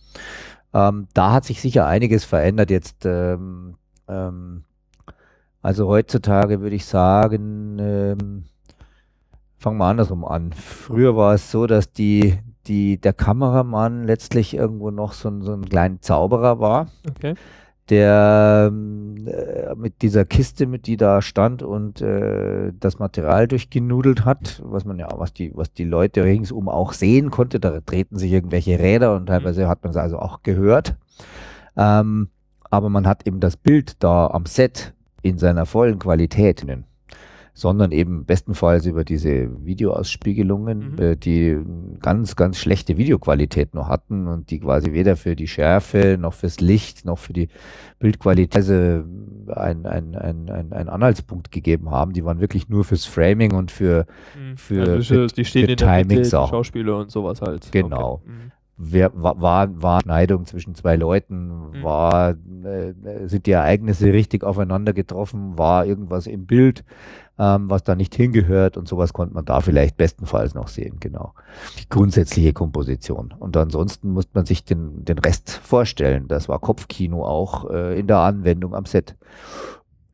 Ähm, 0.73 1.09
da 1.13 1.33
hat 1.33 1.45
sich 1.45 1.61
sicher 1.61 1.87
einiges 1.87 2.25
verändert 2.25 2.71
jetzt. 2.71 3.05
Ähm, 3.05 3.75
ähm, 4.09 4.65
also 5.63 5.89
heutzutage 5.89 6.61
würde 6.61 6.77
ich 6.77 6.87
sagen, 6.87 7.79
ähm, 7.79 8.45
fangen 9.59 9.79
wir 9.79 9.87
andersrum 9.87 10.25
an. 10.25 10.53
Früher 10.53 11.17
war 11.17 11.35
es 11.35 11.51
so, 11.51 11.67
dass 11.67 11.93
die, 11.93 12.39
die, 12.69 13.01
der 13.01 13.13
Kameramann 13.13 14.05
letztlich 14.05 14.55
irgendwo 14.55 14.91
noch 14.91 15.13
so, 15.13 15.41
so 15.41 15.53
ein 15.53 15.65
kleiner 15.65 16.01
Zauberer 16.01 16.61
war. 16.61 16.87
Okay 17.11 17.35
der 17.89 18.73
äh, 18.73 19.75
mit 19.77 20.03
dieser 20.03 20.25
Kiste, 20.25 20.67
mit 20.67 20.87
die 20.87 20.97
da 20.97 21.23
stand 21.23 21.63
und 21.63 22.01
äh, 22.01 22.73
das 22.79 22.99
Material 22.99 23.47
durchgenudelt 23.47 24.25
hat, 24.25 24.61
was 24.65 24.85
man 24.85 24.99
ja, 24.99 25.09
was 25.17 25.33
die, 25.33 25.53
was 25.55 25.73
die 25.73 25.85
Leute 25.85 26.25
ringsum 26.25 26.69
auch 26.69 26.93
sehen 26.93 27.31
konnte. 27.31 27.61
Da 27.61 27.81
treten 27.81 28.17
sich 28.19 28.33
irgendwelche 28.33 28.79
Räder 28.79 29.15
und 29.15 29.27
teilweise 29.27 29.65
mhm. 29.65 29.69
hat 29.69 29.85
man 29.85 29.91
es 29.91 29.97
also 29.97 30.19
auch 30.19 30.43
gehört. 30.43 30.97
Ähm, 31.77 32.29
aber 32.71 32.89
man 32.89 33.07
hat 33.07 33.27
eben 33.27 33.39
das 33.39 33.57
Bild 33.57 34.03
da 34.03 34.27
am 34.29 34.47
Set 34.47 34.93
in 35.23 35.39
seiner 35.39 35.67
vollen 35.67 35.99
Qualität 35.99 36.65
sondern 37.57 37.91
eben 37.91 38.27
bestenfalls 38.27 38.85
über 38.85 39.03
diese 39.03 39.49
Videoausspiegelungen, 39.65 40.93
mhm. 40.93 41.03
äh, 41.03 41.17
die 41.17 41.57
ganz, 42.01 42.37
ganz 42.37 42.59
schlechte 42.59 42.99
Videoqualität 42.99 43.73
noch 43.73 43.89
hatten 43.89 44.29
und 44.29 44.51
die 44.51 44.61
quasi 44.61 44.93
weder 44.93 45.17
für 45.17 45.35
die 45.35 45.49
Schärfe 45.49 46.19
noch 46.21 46.35
fürs 46.35 46.61
Licht 46.61 47.07
noch 47.07 47.17
für 47.17 47.33
die 47.33 47.49
Bildqualität 47.99 48.55
also 48.55 48.75
ein, 48.75 49.87
ein, 49.87 50.15
ein, 50.15 50.51
ein, 50.51 50.73
ein 50.75 50.89
Anhaltspunkt 50.91 51.51
gegeben 51.51 51.91
haben. 51.91 52.13
Die 52.13 52.27
waren 52.27 52.41
wirklich 52.41 52.69
nur 52.69 52.85
fürs 52.85 53.07
Framing 53.07 53.55
und 53.55 53.71
für, 53.71 54.05
mhm. 54.39 54.59
für, 54.59 54.83
also 54.83 55.15
für, 55.15 55.27
die 55.29 55.47
stehen 55.47 55.65
für 55.65 55.73
in 55.73 55.79
der 55.79 56.05
Mitte, 56.05 56.29
Schauspieler 56.29 56.99
und 56.99 57.11
sowas 57.11 57.41
halt. 57.41 57.73
Genau. 57.73 58.21
Okay. 58.23 58.31
Mhm 58.33 58.53
wer, 58.77 59.11
war, 59.15 59.83
war 59.83 60.01
Schneidung 60.01 60.47
zwischen 60.47 60.75
zwei 60.75 60.97
Leuten, 60.97 61.71
mhm. 61.71 61.83
war, 61.83 62.31
äh, 62.31 63.27
sind 63.27 63.47
die 63.47 63.53
Ereignisse 63.53 64.13
richtig 64.13 64.45
aufeinander 64.45 64.93
getroffen, 64.93 65.59
war 65.59 65.87
irgendwas 65.87 66.27
im 66.27 66.47
Bild, 66.47 66.85
ähm, 67.39 67.69
was 67.69 67.85
da 67.85 67.95
nicht 67.95 68.15
hingehört 68.15 68.77
und 68.77 68.89
sowas 68.89 69.13
konnte 69.13 69.35
man 69.35 69.45
da 69.45 69.61
vielleicht 69.61 69.97
bestenfalls 69.97 70.55
noch 70.55 70.69
sehen, 70.69 70.97
genau. 71.01 71.35
Die 71.79 71.89
grundsätzliche 71.89 72.53
Komposition. 72.53 73.35
Und 73.39 73.57
ansonsten 73.57 74.11
muss 74.11 74.27
man 74.33 74.47
sich 74.47 74.65
den, 74.65 75.05
den 75.05 75.19
Rest 75.19 75.51
vorstellen. 75.51 76.29
Das 76.29 76.49
war 76.49 76.59
Kopfkino 76.59 77.25
auch 77.25 77.71
äh, 77.71 77.99
in 77.99 78.07
der 78.07 78.19
Anwendung 78.19 78.75
am 78.75 78.87
Set. 78.87 79.17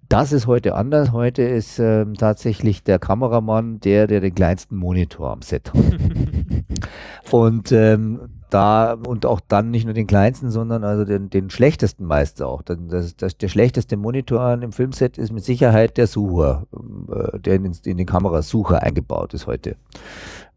Das 0.09 0.31
ist 0.31 0.47
heute 0.47 0.75
anders. 0.75 1.13
Heute 1.13 1.43
ist 1.43 1.79
ähm, 1.79 2.15
tatsächlich 2.15 2.83
der 2.83 2.99
Kameramann 2.99 3.81
der, 3.81 4.07
der 4.07 4.21
den 4.21 4.35
kleinsten 4.35 4.77
Monitor 4.77 5.31
am 5.31 5.41
Set 5.41 5.73
hat. 5.73 5.81
Und 7.33 7.73
ähm, 7.73 8.21
da 8.53 8.95
und 8.95 9.27
auch 9.27 9.41
dann 9.41 9.71
nicht 9.71 9.85
nur 9.85 9.95
den 9.95 10.07
kleinsten, 10.07 10.51
sondern 10.51 10.85
also 10.85 11.05
den, 11.05 11.31
den 11.31 11.51
schlechtesten 11.51 12.05
meist 12.05 12.43
auch. 12.43 12.63
Das, 12.63 13.17
das, 13.17 13.37
der 13.37 13.49
schlechteste 13.49 13.97
Monitor 13.97 14.53
im 14.61 14.73
Filmset 14.73 15.19
ist 15.19 15.33
mit 15.33 15.45
Sicherheit 15.45 15.97
der 15.97 16.07
Sucher, 16.07 16.67
äh, 17.11 17.39
der 17.39 17.55
in, 17.55 17.73
in 17.85 17.97
den 17.97 18.07
Kamerasucher 18.07 18.83
eingebaut 18.83 19.35
ist 19.35 19.47
heute. 19.47 19.77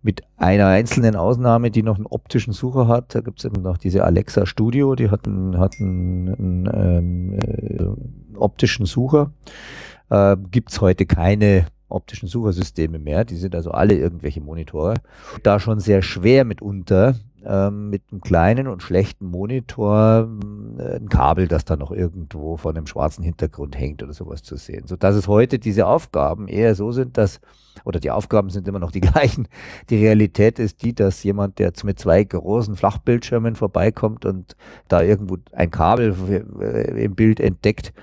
Mit 0.01 0.21
einer 0.37 0.67
einzelnen 0.67 1.15
Ausnahme, 1.15 1.71
die 1.71 1.81
noch 1.81 1.95
einen 1.95 2.05
optischen 2.05 2.53
Sucher 2.53 2.87
hat. 2.87 3.15
Da 3.15 3.21
gibt 3.21 3.39
es 3.39 3.45
eben 3.45 3.61
noch 3.61 3.77
diese 3.77 4.03
Alexa 4.03 4.45
Studio, 4.45 4.95
die 4.95 5.09
hat 5.09 5.25
einen, 5.25 5.57
hat 5.57 5.75
einen, 5.79 6.67
einen 6.67 6.69
ähm, 6.73 7.39
äh, 7.39 8.37
optischen 8.37 8.85
Sucher. 8.85 9.31
Äh, 10.09 10.37
gibt 10.51 10.71
es 10.71 10.81
heute 10.81 11.05
keine 11.05 11.65
optischen 11.87 12.27
Suchersysteme 12.27 12.99
mehr. 12.99 13.25
Die 13.25 13.35
sind 13.35 13.55
also 13.55 13.71
alle 13.71 13.95
irgendwelche 13.95 14.41
Monitore. 14.41 14.95
Da 15.43 15.59
schon 15.59 15.79
sehr 15.79 16.01
schwer 16.01 16.43
mitunter 16.45 17.15
ähm, 17.45 17.89
mit 17.89 18.03
einem 18.11 18.21
kleinen 18.21 18.67
und 18.67 18.81
schlechten 18.81 19.27
Monitor 19.27 20.27
äh, 20.79 20.95
ein 20.97 21.09
Kabel, 21.09 21.47
das 21.47 21.65
da 21.65 21.75
noch 21.75 21.91
irgendwo 21.91 22.57
vor 22.57 22.71
einem 22.71 22.87
schwarzen 22.87 23.23
Hintergrund 23.23 23.77
hängt 23.77 24.01
oder 24.01 24.13
sowas 24.13 24.43
zu 24.43 24.55
sehen. 24.57 24.87
Sodass 24.87 25.15
es 25.15 25.27
heute 25.27 25.59
diese 25.59 25.85
Aufgaben 25.85 26.47
eher 26.47 26.75
so 26.75 26.91
sind, 26.91 27.17
dass, 27.17 27.39
oder 27.83 27.99
die 27.99 28.11
Aufgaben 28.11 28.49
sind 28.49 28.67
immer 28.67 28.79
noch 28.79 28.91
die 28.91 29.01
gleichen. 29.01 29.47
Die 29.89 29.97
Realität 29.97 30.59
ist 30.59 30.81
die, 30.83 30.93
dass 30.93 31.23
jemand, 31.23 31.59
der 31.59 31.71
mit 31.83 31.99
zwei 31.99 32.23
großen 32.23 32.75
Flachbildschirmen 32.75 33.55
vorbeikommt 33.55 34.25
und 34.25 34.55
da 34.87 35.01
irgendwo 35.01 35.37
ein 35.51 35.71
Kabel 35.71 36.15
äh, 36.59 37.03
im 37.03 37.15
Bild 37.15 37.39
entdeckt, 37.39 37.93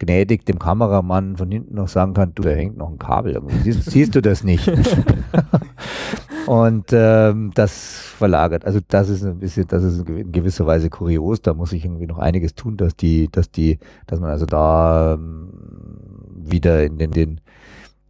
gnädig 0.00 0.44
dem 0.44 0.58
Kameramann 0.58 1.36
von 1.36 1.50
hinten 1.50 1.76
noch 1.76 1.88
sagen 1.88 2.14
kann, 2.14 2.34
du, 2.34 2.42
da 2.42 2.50
hängt 2.50 2.76
noch 2.76 2.90
ein 2.90 2.98
Kabel. 2.98 3.40
Siehst, 3.62 3.90
siehst 3.90 4.14
du 4.14 4.20
das 4.20 4.42
nicht? 4.42 4.68
und 6.46 6.86
ähm, 6.92 7.52
das 7.54 7.98
verlagert. 7.98 8.64
Also 8.64 8.80
das 8.86 9.08
ist 9.08 9.24
ein 9.24 9.38
bisschen, 9.38 9.66
das 9.68 9.82
ist 9.82 10.08
in 10.08 10.32
gewisser 10.32 10.66
Weise 10.66 10.90
kurios. 10.90 11.42
Da 11.42 11.54
muss 11.54 11.72
ich 11.72 11.84
irgendwie 11.84 12.06
noch 12.06 12.18
einiges 12.18 12.54
tun, 12.54 12.76
dass 12.76 12.96
die, 12.96 13.28
dass 13.30 13.50
die, 13.50 13.78
dass 14.06 14.20
man 14.20 14.30
also 14.30 14.46
da 14.46 15.14
ähm, 15.14 15.50
wieder 16.36 16.84
in 16.84 16.98
den, 16.98 17.10
den, 17.10 17.40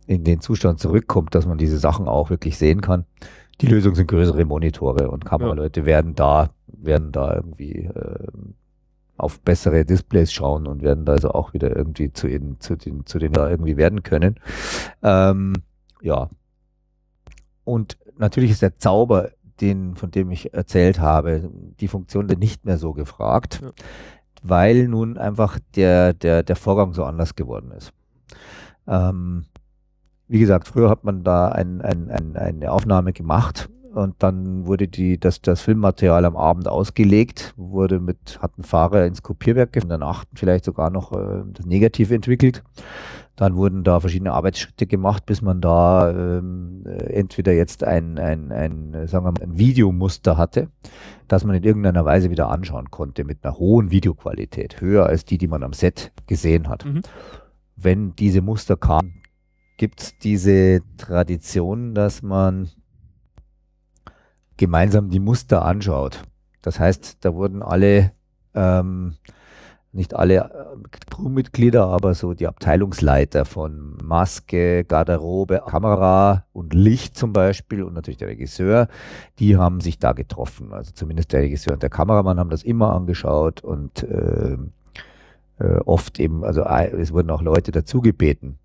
in 0.07 0.25
den 0.25 0.41
Zustand 0.41 0.81
zurückkommt, 0.81 1.35
dass 1.35 1.47
man 1.47 1.59
diese 1.59 1.79
Sachen 1.79 2.09
auch 2.09 2.31
wirklich 2.31 2.59
sehen 2.59 2.81
kann. 2.81 3.05
Die 3.61 3.67
Lösung 3.67 3.95
sind 3.95 4.09
größere 4.09 4.45
Monitore 4.45 5.11
und 5.11 5.25
Kameraleute 5.25 5.81
ja. 5.81 5.87
werden 5.87 6.15
da, 6.15 6.51
werden 6.67 7.13
da 7.13 7.35
irgendwie 7.35 7.85
äh, 7.85 8.29
auf 9.17 9.41
bessere 9.41 9.85
Displays 9.85 10.33
schauen 10.33 10.67
und 10.67 10.83
werden 10.83 11.05
da 11.05 11.13
also 11.13 11.31
auch 11.31 11.53
wieder 11.53 11.75
irgendwie 11.75 12.13
zu, 12.13 12.27
ihnen, 12.27 12.59
zu, 12.59 12.77
den, 12.77 13.07
zu 13.07 13.19
denen 13.19 13.33
da 13.33 13.49
irgendwie 13.49 13.77
werden 13.77 14.03
können. 14.03 14.41
Ähm, 15.03 15.55
ja. 16.03 16.29
Und 17.63 17.97
natürlich 18.19 18.51
ist 18.51 18.63
der 18.63 18.79
Zauber, 18.79 19.31
den, 19.61 19.95
von 19.95 20.11
dem 20.11 20.31
ich 20.31 20.53
erzählt 20.53 20.99
habe, 20.99 21.51
die 21.81 21.89
Funktion 21.89 22.27
nicht 22.27 22.65
mehr 22.65 22.79
so 22.79 22.93
gefragt, 22.93 23.61
ja. 23.63 23.71
weil 24.43 24.89
nun 24.89 25.17
einfach 25.17 25.59
der, 25.77 26.13
der, 26.13 26.43
der 26.43 26.57
Vorgang 26.57 26.93
so 26.93 27.05
anders 27.05 27.35
geworden 27.35 27.71
ist. 27.71 27.93
Ähm, 28.87 29.47
wie 30.27 30.39
gesagt, 30.41 30.69
früher 30.69 30.91
hat 30.91 31.05
man 31.05 31.23
da 31.23 31.49
ein, 31.49 31.81
ein, 31.83 32.11
ein, 32.11 32.37
eine 32.37 32.73
Aufnahme 32.73 33.13
gemacht 33.13 33.69
und 33.95 34.17
dann 34.19 34.67
wurde 34.67 34.89
die, 34.89 35.19
das, 35.19 35.41
das 35.41 35.61
Filmmaterial 35.61 36.25
am 36.25 36.37
Abend 36.37 36.67
ausgelegt, 36.67 37.55
wurde 37.57 38.01
mit, 38.01 38.41
hat 38.43 38.59
ein 38.59 38.65
Fahrer 38.65 39.07
ins 39.07 39.23
Kopierwerk 39.23 39.77
in 39.77 39.89
der 39.89 39.99
Nacht 39.99 40.27
vielleicht 40.35 40.65
sogar 40.65 40.91
noch 40.91 41.13
äh, 41.13 41.45
das 41.53 41.67
Negativ 41.67 42.11
entwickelt. 42.11 42.65
Dann 43.37 43.57
wurden 43.57 43.83
da 43.83 43.99
verschiedene 43.99 44.33
Arbeitsschritte 44.33 44.87
gemacht, 44.87 45.27
bis 45.27 45.43
man 45.43 45.61
da 45.61 46.11
ähm, 46.11 46.85
äh, 46.87 47.13
entweder 47.15 47.53
jetzt 47.53 47.83
ein, 47.83 48.19
ein, 48.19 48.53
ein, 48.53 49.09
sagen 49.09 49.27
wir 49.27 49.33
mal, 49.33 49.43
ein 49.43 49.59
Videomuster 49.59 50.37
hatte, 50.37 50.69
das 51.27 51.45
man 51.45 51.57
in 51.57 51.65
irgendeiner 51.65 52.05
Weise 52.05 52.31
wieder 52.31 52.49
anschauen 52.49 52.91
konnte 52.91 53.25
mit 53.25 53.45
einer 53.45 53.59
hohen 53.59 53.91
Videoqualität, 53.91 54.81
höher 54.81 55.07
als 55.07 55.25
die, 55.25 55.39
die 55.39 55.49
man 55.49 55.65
am 55.65 55.73
Set 55.73 56.13
gesehen 56.27 56.69
hat. 56.69 56.85
Mhm. 56.85 57.03
Wenn 57.77 58.15
diese 58.15 58.41
Muster 58.41 58.77
kamen, 58.77 59.23
gibt 59.77 60.01
es 60.01 60.19
diese 60.19 60.81
Tradition, 60.97 61.95
dass 61.95 62.23
man 62.23 62.71
gemeinsam 64.57 65.11
die 65.11 65.21
Muster 65.21 65.65
anschaut. 65.65 66.23
Das 66.63 66.79
heißt, 66.79 67.25
da 67.25 67.35
wurden 67.35 67.63
alle, 67.63 68.13
ähm, 68.55 69.17
nicht 69.95 70.15
alle 70.15 70.37
äh, 70.37 70.99
Crewmitglieder, 71.11 71.87
aber 71.87 72.15
so 72.15 72.35
die 72.35 72.47
Abteilungsleiter 72.47 73.45
von 73.45 73.97
Maske, 74.03 74.85
Garderobe, 74.85 75.63
Kamera 75.67 76.45
und 76.53 76.75
Licht 76.75 77.17
zum 77.17 77.33
Beispiel 77.33 77.83
und 77.83 77.95
natürlich 77.95 78.19
der 78.19 78.29
Regisseur, 78.29 78.89
die 79.39 79.57
haben 79.57 79.81
sich 79.81 79.99
da 79.99 80.13
getroffen. 80.13 80.73
Also 80.73 80.93
zumindest 80.93 81.33
der 81.33 81.43
Regisseur 81.43 81.75
und 81.75 81.83
der 81.83 81.91
Kameramann 81.91 82.39
haben 82.39 82.51
das 82.51 82.63
immer 82.63 82.93
angeschaut 82.93 83.63
und 83.63 84.03
äh, 84.03 84.57
äh, 85.59 85.79
oft 85.85 86.19
eben, 86.19 86.45
also 86.45 86.65
es 86.65 87.13
wurden 87.13 87.31
auch 87.31 87.43
Leute 87.43 87.73
dazu 87.73 88.01
gebeten. 88.01 88.59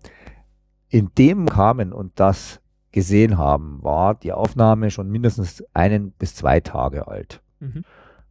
In 0.88 1.10
dem 1.16 1.46
kamen 1.46 1.92
und 1.92 2.18
das 2.18 2.60
gesehen 2.92 3.38
haben, 3.38 3.78
war 3.82 4.16
die 4.16 4.32
Aufnahme 4.32 4.90
schon 4.90 5.08
mindestens 5.08 5.62
einen 5.72 6.10
bis 6.10 6.34
zwei 6.34 6.60
Tage 6.60 7.06
alt. 7.06 7.40
Mhm. 7.60 7.84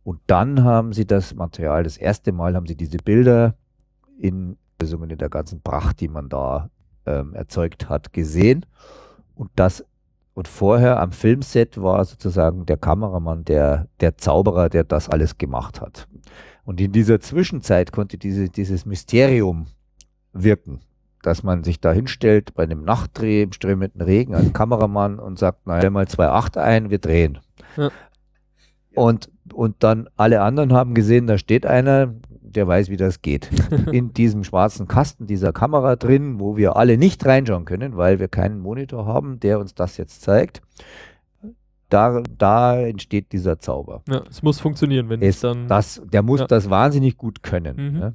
Und 0.10 0.22
dann 0.26 0.64
haben 0.64 0.92
sie 0.92 1.06
das 1.06 1.36
Material, 1.36 1.84
das 1.84 1.96
erste 1.96 2.32
Mal 2.32 2.56
haben 2.56 2.66
sie 2.66 2.76
diese 2.76 2.98
Bilder 2.98 3.54
in, 4.18 4.58
also 4.82 4.98
in 5.04 5.16
der 5.16 5.30
ganzen 5.30 5.62
Pracht, 5.62 6.00
die 6.00 6.08
man 6.08 6.30
da 6.30 6.72
ähm, 7.06 7.36
erzeugt 7.36 7.90
hat, 7.90 8.12
gesehen. 8.12 8.66
Und 9.36 9.52
das 9.56 9.86
und 10.34 10.48
vorher 10.48 11.00
am 11.00 11.12
Filmset 11.12 11.80
war 11.80 12.04
sozusagen 12.06 12.66
der 12.66 12.78
Kameramann, 12.78 13.46
der, 13.46 13.88
der 14.00 14.18
Zauberer, 14.18 14.70
der 14.70 14.84
das 14.84 15.10
alles 15.10 15.38
gemacht 15.38 15.80
hat. 15.80 16.08
Und 16.64 16.82
in 16.82 16.92
dieser 16.92 17.20
Zwischenzeit 17.20 17.92
konnte 17.92 18.18
diese, 18.18 18.50
dieses 18.50 18.88
Mysterium 18.88 19.68
wirken 20.34 20.80
dass 21.22 21.44
man 21.44 21.66
sich 21.66 21.82
da 21.82 21.92
hinstellt 21.92 22.54
bei 22.54 22.64
einem 22.64 22.86
Nachtdreh 22.86 23.44
im 23.44 23.52
strömenden 23.52 24.00
Regen 24.00 24.36
als 24.36 24.54
Kameramann 24.54 25.20
und 25.20 25.38
sagt, 25.38 25.68
naja, 25.68 25.90
mal 25.90 26.06
2,8 26.06 26.58
ein, 26.58 26.90
wir 26.90 27.00
drehen. 27.00 27.40
Ja. 27.76 27.92
Und, 28.96 29.30
und 29.54 29.76
dann 29.80 30.10
alle 30.18 30.42
anderen 30.42 30.74
haben 30.74 30.94
gesehen, 30.94 31.28
da 31.28 31.38
steht 31.38 31.66
einer, 31.66 32.14
der 32.42 32.68
weiß, 32.68 32.90
wie 32.90 32.98
das 32.98 33.22
geht. 33.22 33.50
In 33.92 34.14
diesem 34.14 34.44
schwarzen 34.44 34.88
Kasten 34.88 35.28
dieser 35.28 35.54
Kamera 35.54 35.96
drin, 35.96 36.40
wo 36.40 36.58
wir 36.58 36.76
alle 36.76 36.98
nicht 36.98 37.26
reinschauen 37.26 37.66
können, 37.66 37.98
weil 37.98 38.20
wir 38.20 38.28
keinen 38.28 38.60
Monitor 38.60 39.06
haben, 39.06 39.40
der 39.40 39.60
uns 39.60 39.74
das 39.76 39.98
jetzt 39.98 40.22
zeigt. 40.22 40.62
Da, 41.90 42.22
da 42.38 42.80
entsteht 42.80 43.32
dieser 43.32 43.60
Zauber. 43.60 44.04
Ja, 44.08 44.22
es 44.30 44.44
muss 44.44 44.60
funktionieren, 44.60 45.10
wenn 45.10 45.24
es 45.24 45.40
dann. 45.40 45.68
Das, 45.68 46.02
der 46.06 46.22
muss 46.22 46.42
ja. 46.42 46.48
das 46.48 46.70
wahnsinnig 46.70 47.18
gut 47.18 47.42
können. 47.42 47.94
Mhm. 47.94 48.00
Ne? 48.00 48.14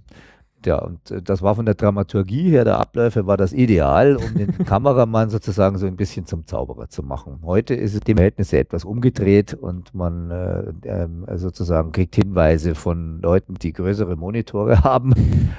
Ja, 0.66 0.78
und 0.78 1.10
äh, 1.10 1.22
das 1.22 1.42
war 1.42 1.54
von 1.54 1.66
der 1.66 1.74
Dramaturgie 1.74 2.50
her, 2.50 2.64
der 2.64 2.78
Abläufe 2.78 3.26
war 3.26 3.36
das 3.36 3.52
ideal, 3.52 4.16
um 4.16 4.34
den 4.34 4.58
Kameramann 4.64 5.30
sozusagen 5.30 5.78
so 5.78 5.86
ein 5.86 5.96
bisschen 5.96 6.26
zum 6.26 6.46
Zauberer 6.46 6.88
zu 6.88 7.02
machen. 7.02 7.40
Heute 7.42 7.74
ist 7.74 7.94
es 7.94 8.00
die 8.00 8.14
Verhältnisse 8.14 8.58
etwas 8.58 8.84
umgedreht 8.84 9.54
und 9.54 9.94
man 9.94 10.30
äh, 10.30 10.88
äh, 10.88 11.08
sozusagen 11.36 11.92
kriegt 11.92 12.14
Hinweise 12.14 12.74
von 12.74 13.20
Leuten, 13.20 13.54
die 13.54 13.72
größere 13.72 14.16
Monitore 14.16 14.80
haben 14.84 15.14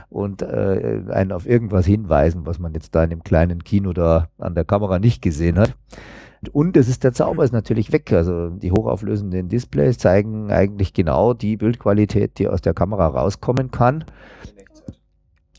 und 0.09 0.41
äh, 0.41 1.01
einen 1.09 1.31
auf 1.31 1.47
irgendwas 1.47 1.85
hinweisen, 1.85 2.45
was 2.45 2.59
man 2.59 2.73
jetzt 2.73 2.95
da 2.95 3.03
in 3.03 3.09
dem 3.09 3.23
kleinen 3.23 3.63
Kino 3.63 3.93
da 3.93 4.29
an 4.37 4.55
der 4.55 4.65
Kamera 4.65 4.99
nicht 4.99 5.21
gesehen 5.21 5.57
hat. 5.57 5.75
Und 6.51 6.77
es 6.77 6.87
ist 6.87 7.03
der 7.03 7.13
Zauber 7.13 7.43
ist 7.43 7.53
natürlich 7.53 7.91
weg. 7.91 8.11
Also 8.13 8.49
die 8.49 8.71
hochauflösenden 8.71 9.49
Displays 9.49 9.97
zeigen 9.97 10.51
eigentlich 10.51 10.93
genau 10.93 11.33
die 11.33 11.57
Bildqualität, 11.57 12.37
die 12.39 12.47
aus 12.47 12.61
der 12.61 12.73
Kamera 12.73 13.07
rauskommen 13.07 13.71
kann. 13.71 14.05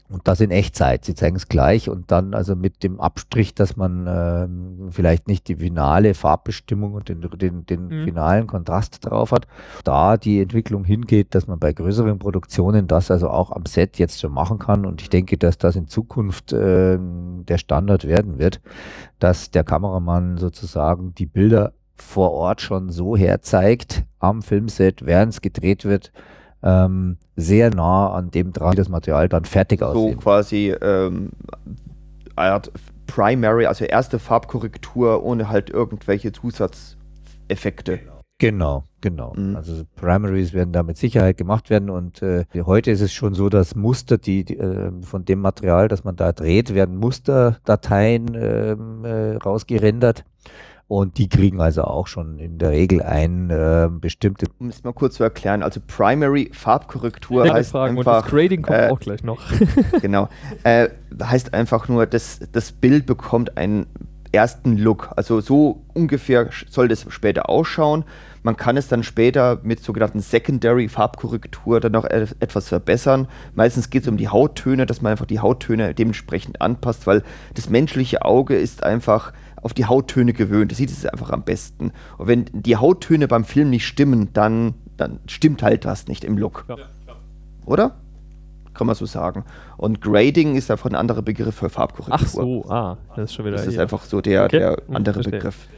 Und 0.09 0.29
das 0.29 0.41
in 0.41 0.53
Echtzeit. 0.53 1.05
Sie 1.05 1.17
zeigen 1.17 1.35
es 1.35 1.49
gleich 1.49 1.89
und 1.91 2.13
dann 2.13 2.33
also 2.33 2.55
mit 2.55 2.85
dem 2.85 3.01
Abstrich, 3.01 3.55
dass 3.55 3.77
man 3.77 4.07
äh, 4.07 4.93
vielleicht 4.93 5.27
nicht 5.27 5.49
die 5.49 5.57
finale 5.57 6.15
Farbbestimmung 6.15 6.95
und 6.95 7.09
den, 7.09 7.23
den, 7.23 7.67
den 7.67 7.89
mhm. 7.89 8.05
finalen 8.05 8.47
Kontrast 8.47 9.05
drauf 9.05 9.33
hat. 9.33 9.49
Da 9.83 10.17
die 10.17 10.41
Entwicklung 10.41 10.85
hingeht, 10.85 11.35
dass 11.35 11.49
man 11.49 11.59
bei 11.59 11.73
größeren 11.73 12.21
Produktionen 12.21 12.87
das 12.87 13.11
also 13.11 13.31
auch 13.31 13.51
am 13.51 13.67
Set 13.67 13.99
jetzt 13.99 14.21
schon 14.21 14.33
machen 14.33 14.61
kann. 14.61 14.87
Und 14.87 15.03
ich 15.03 15.11
denke, 15.11 15.39
dass 15.39 15.59
das 15.59 15.75
in 15.75 15.89
Zukunft 15.89 16.53
äh, 16.53 16.99
der 17.01 17.59
Standard 17.59 18.07
werden 18.07 18.39
wird, 18.39 18.61
dass 19.19 19.51
der 19.51 19.65
Kameramann 19.65 20.39
sozusagen 20.39 21.15
die 21.17 21.27
Bilder 21.27 21.73
vor 21.97 22.31
Ort 22.33 22.61
schon 22.61 22.91
so 22.91 23.17
herzeigt 23.17 24.05
am 24.21 24.43
Filmset, 24.43 25.05
während 25.05 25.33
es 25.33 25.41
gedreht 25.41 25.85
wird, 25.85 26.13
ähm, 26.63 27.19
sehr 27.37 27.75
nah 27.75 28.13
an 28.13 28.31
dem 28.31 28.53
dran, 28.53 28.73
wie 28.73 28.77
das 28.77 28.89
Material 28.89 29.29
dann 29.29 29.45
fertig 29.45 29.83
aussieht. 29.83 30.15
So 30.15 30.21
quasi 30.21 30.75
ähm, 30.81 31.31
Art 32.35 32.71
Primary, 33.07 33.67
also 33.67 33.85
erste 33.85 34.19
Farbkorrektur 34.19 35.23
ohne 35.23 35.49
halt 35.49 35.71
irgendwelche 35.71 36.33
Zusatzeffekte. 36.33 38.01
Genau, 38.39 38.85
genau. 39.01 39.33
Mhm. 39.35 39.57
Also 39.57 39.85
Primaries 39.95 40.53
werden 40.53 40.73
da 40.73 40.83
mit 40.83 40.99
Sicherheit 40.99 41.39
gemacht 41.39 41.71
werden 41.71 41.89
und 41.89 42.21
äh, 42.21 42.45
heute 42.55 42.91
ist 42.91 43.01
es 43.01 43.13
schon 43.13 43.33
so, 43.33 43.49
dass 43.49 43.75
Muster, 43.75 44.19
die, 44.19 44.45
die 44.45 44.59
äh, 44.59 44.93
von 45.03 45.25
dem 45.25 45.41
Material, 45.41 45.89
das 45.89 46.05
man 46.05 46.17
da 46.17 46.33
dreht, 46.33 46.75
werden 46.75 46.97
Musterdateien 46.97 48.35
ähm, 48.35 49.05
äh, 49.05 49.37
rausgerendert 49.37 50.25
Und 50.89 51.19
die 51.19 51.29
kriegen 51.29 51.61
also 51.61 51.83
auch 51.83 52.07
schon 52.07 52.39
in 52.39 52.59
der 52.59 52.71
Regel 52.71 53.03
ein 53.03 53.51
äh, 53.51 53.89
bestimmte. 53.91 54.47
Um 54.59 54.69
es 54.69 54.85
mal 54.85 54.93
kurz 54.93 55.17
zu 55.17 55.25
erklären, 55.25 55.65
also 55.65 55.81
Primary 55.85 56.51
Farbkorrektur 56.53 57.53
heißt 57.53 57.73
Fragen. 57.73 57.99
einfach. 57.99 58.19
Und 58.19 58.23
das 58.23 58.31
Grading 58.31 58.63
kommt 58.63 58.79
äh, 58.79 58.89
auch 58.91 59.01
gleich 59.01 59.25
noch. 59.25 59.41
genau. 60.01 60.29
Äh, 60.63 60.89
heißt 61.21 61.55
einfach 61.55 61.89
nur, 61.89 62.07
dass 62.07 62.41
das 62.53 62.71
Bild 62.71 63.07
bekommt 63.07 63.57
einen 63.57 63.87
ersten 64.31 64.77
Look. 64.77 65.11
Also 65.17 65.41
so 65.41 65.83
ungefähr 65.95 66.51
soll 66.69 66.87
das 66.89 67.07
später 67.09 67.49
ausschauen. 67.49 68.05
Man 68.43 68.57
kann 68.57 68.77
es 68.77 68.87
dann 68.87 69.03
später 69.03 69.59
mit 69.65 69.83
sogenannten 69.83 70.21
Secondary 70.21 70.89
Farbkorrektur 70.89 71.81
dann 71.81 71.93
noch 71.93 72.05
e- 72.05 72.29
etwas 72.39 72.69
verbessern. 72.69 73.27
Meistens 73.55 73.91
geht 73.91 74.03
es 74.03 74.09
um 74.09 74.17
die 74.17 74.29
Hauttöne, 74.29 74.87
dass 74.87 75.03
man 75.03 75.13
einfach 75.13 75.27
die 75.27 75.41
Hauttöne 75.41 75.95
dementsprechend 75.95 76.61
anpasst, 76.61 77.09
weil 77.09 77.25
das 77.55 77.71
menschliche 77.71 78.25
Auge 78.25 78.57
ist 78.57 78.85
einfach 78.85 79.33
auf 79.67 79.75
die 79.75 79.85
Hauttöne 79.85 80.33
gewöhnt. 80.33 80.71
Das 80.71 80.79
sieht 80.79 80.91
es 80.91 81.05
einfach 81.05 81.31
am 81.31 81.43
besten. 81.45 81.93
Und 82.17 82.29
wenn 82.29 82.47
die 82.53 82.77
Hauttöne 82.77 83.29
beim 83.29 83.45
Film 83.45 83.69
nicht 83.69 83.87
stimmen, 83.87 84.33
dann, 84.33 84.75
dann 84.97 85.21
stimmt 85.27 85.63
halt 85.63 85.85
was 85.85 86.07
nicht 86.09 86.25
im 86.25 86.39
Look. 86.39 86.65
Ja. 86.69 86.77
Oder? 87.67 87.97
Kann 88.73 88.87
man 88.87 88.95
so 88.97 89.07
sagen. 89.07 89.45
Und 89.77 90.01
Grading 90.01 90.55
ist 90.55 90.71
einfach 90.71 90.89
ein 90.89 90.95
anderer 90.95 91.23
Begriff 91.23 91.57
für 91.57 91.69
Farbkorrektur. 91.69 92.15
Ach 92.21 92.27
so, 92.27 92.65
ah, 92.71 92.97
das 93.17 93.31
ist 93.31 93.35
schon 93.35 93.45
wieder. 93.47 93.57
Das 93.57 93.67
ist 93.67 93.73
hier. 93.73 93.83
einfach 93.83 94.05
so 94.05 94.21
der, 94.21 94.45
Okay. 94.45 94.59
der 94.61 94.77
Hm, 94.87 94.97
andere 94.97 95.15
verstehe. 95.15 95.33
Begriff. 95.39 95.69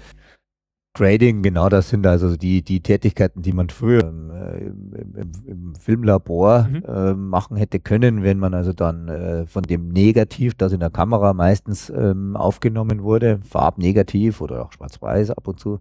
Grading, 0.98 1.42
genau, 1.42 1.68
das 1.68 1.88
sind 1.90 2.06
also 2.06 2.36
die, 2.36 2.62
die 2.62 2.80
Tätigkeiten, 2.80 3.40
die 3.42 3.52
man 3.52 3.68
früher 3.70 4.02
äh, 4.02 4.66
im, 4.66 4.92
im, 5.14 5.32
im 5.46 5.74
Filmlabor 5.76 6.68
Mhm. 6.68 6.82
äh, 6.86 7.14
machen 7.14 7.56
hätte 7.56 7.78
können, 7.80 8.22
wenn 8.24 8.38
man 8.38 8.52
also 8.52 8.72
dann 8.72 9.08
äh, 9.08 9.46
von 9.46 9.62
dem 9.62 9.88
Negativ, 9.88 10.54
das 10.54 10.72
in 10.72 10.80
der 10.80 10.90
Kamera 10.90 11.34
meistens 11.34 11.88
ähm, 11.90 12.36
aufgenommen 12.36 13.02
wurde, 13.04 13.38
farbnegativ 13.48 14.40
oder 14.40 14.64
auch 14.64 14.72
schwarz-weiß 14.72 15.30
ab 15.30 15.46
und 15.46 15.60
zu, 15.60 15.80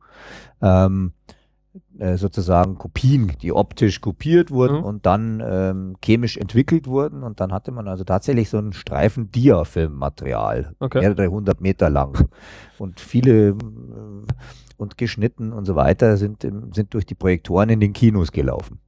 ähm, 0.61 1.13
äh, 1.99 2.17
sozusagen 2.17 2.77
Kopien, 2.77 3.31
die 3.41 3.51
optisch 3.51 4.01
kopiert 4.01 4.51
wurden 4.51 4.77
Mhm. 4.77 4.83
und 4.83 5.05
dann 5.07 5.43
ähm, 5.45 5.95
chemisch 6.03 6.37
entwickelt 6.37 6.85
wurden 6.87 7.23
und 7.23 7.39
dann 7.39 7.51
hatte 7.51 7.71
man 7.71 7.87
also 7.87 8.03
tatsächlich 8.03 8.49
so 8.49 8.57
einen 8.59 8.73
Streifen 8.73 9.31
Dia-Filmmaterial, 9.31 10.73
Okay. 10.79 10.99
mehrere 11.01 11.27
hundert 11.27 11.59
Meter 11.61 11.89
lang 11.89 12.27
und 12.77 12.99
viele 12.99 13.49
äh, 13.49 13.53
und 14.77 14.97
geschnitten 14.97 15.53
und 15.53 15.65
so 15.65 15.75
weiter 15.75 16.17
sind, 16.17 16.43
sind 16.43 16.93
durch 16.93 17.05
die 17.05 17.15
Projektoren 17.15 17.69
in 17.69 17.79
den 17.79 17.93
Kinos 17.93 18.31
gelaufen. 18.31 18.79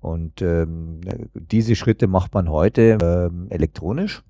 Und 0.00 0.40
ähm, 0.40 1.00
diese 1.34 1.76
Schritte 1.76 2.06
macht 2.06 2.32
man 2.32 2.48
heute 2.48 2.96
ähm, 3.02 3.48
elektronisch 3.50 4.22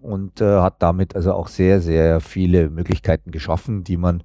und 0.00 0.40
äh, 0.40 0.60
hat 0.60 0.82
damit 0.82 1.14
also 1.14 1.34
auch 1.34 1.48
sehr, 1.48 1.80
sehr 1.80 2.20
viele 2.20 2.70
Möglichkeiten 2.70 3.30
geschaffen, 3.30 3.84
die 3.84 3.96
man 3.98 4.22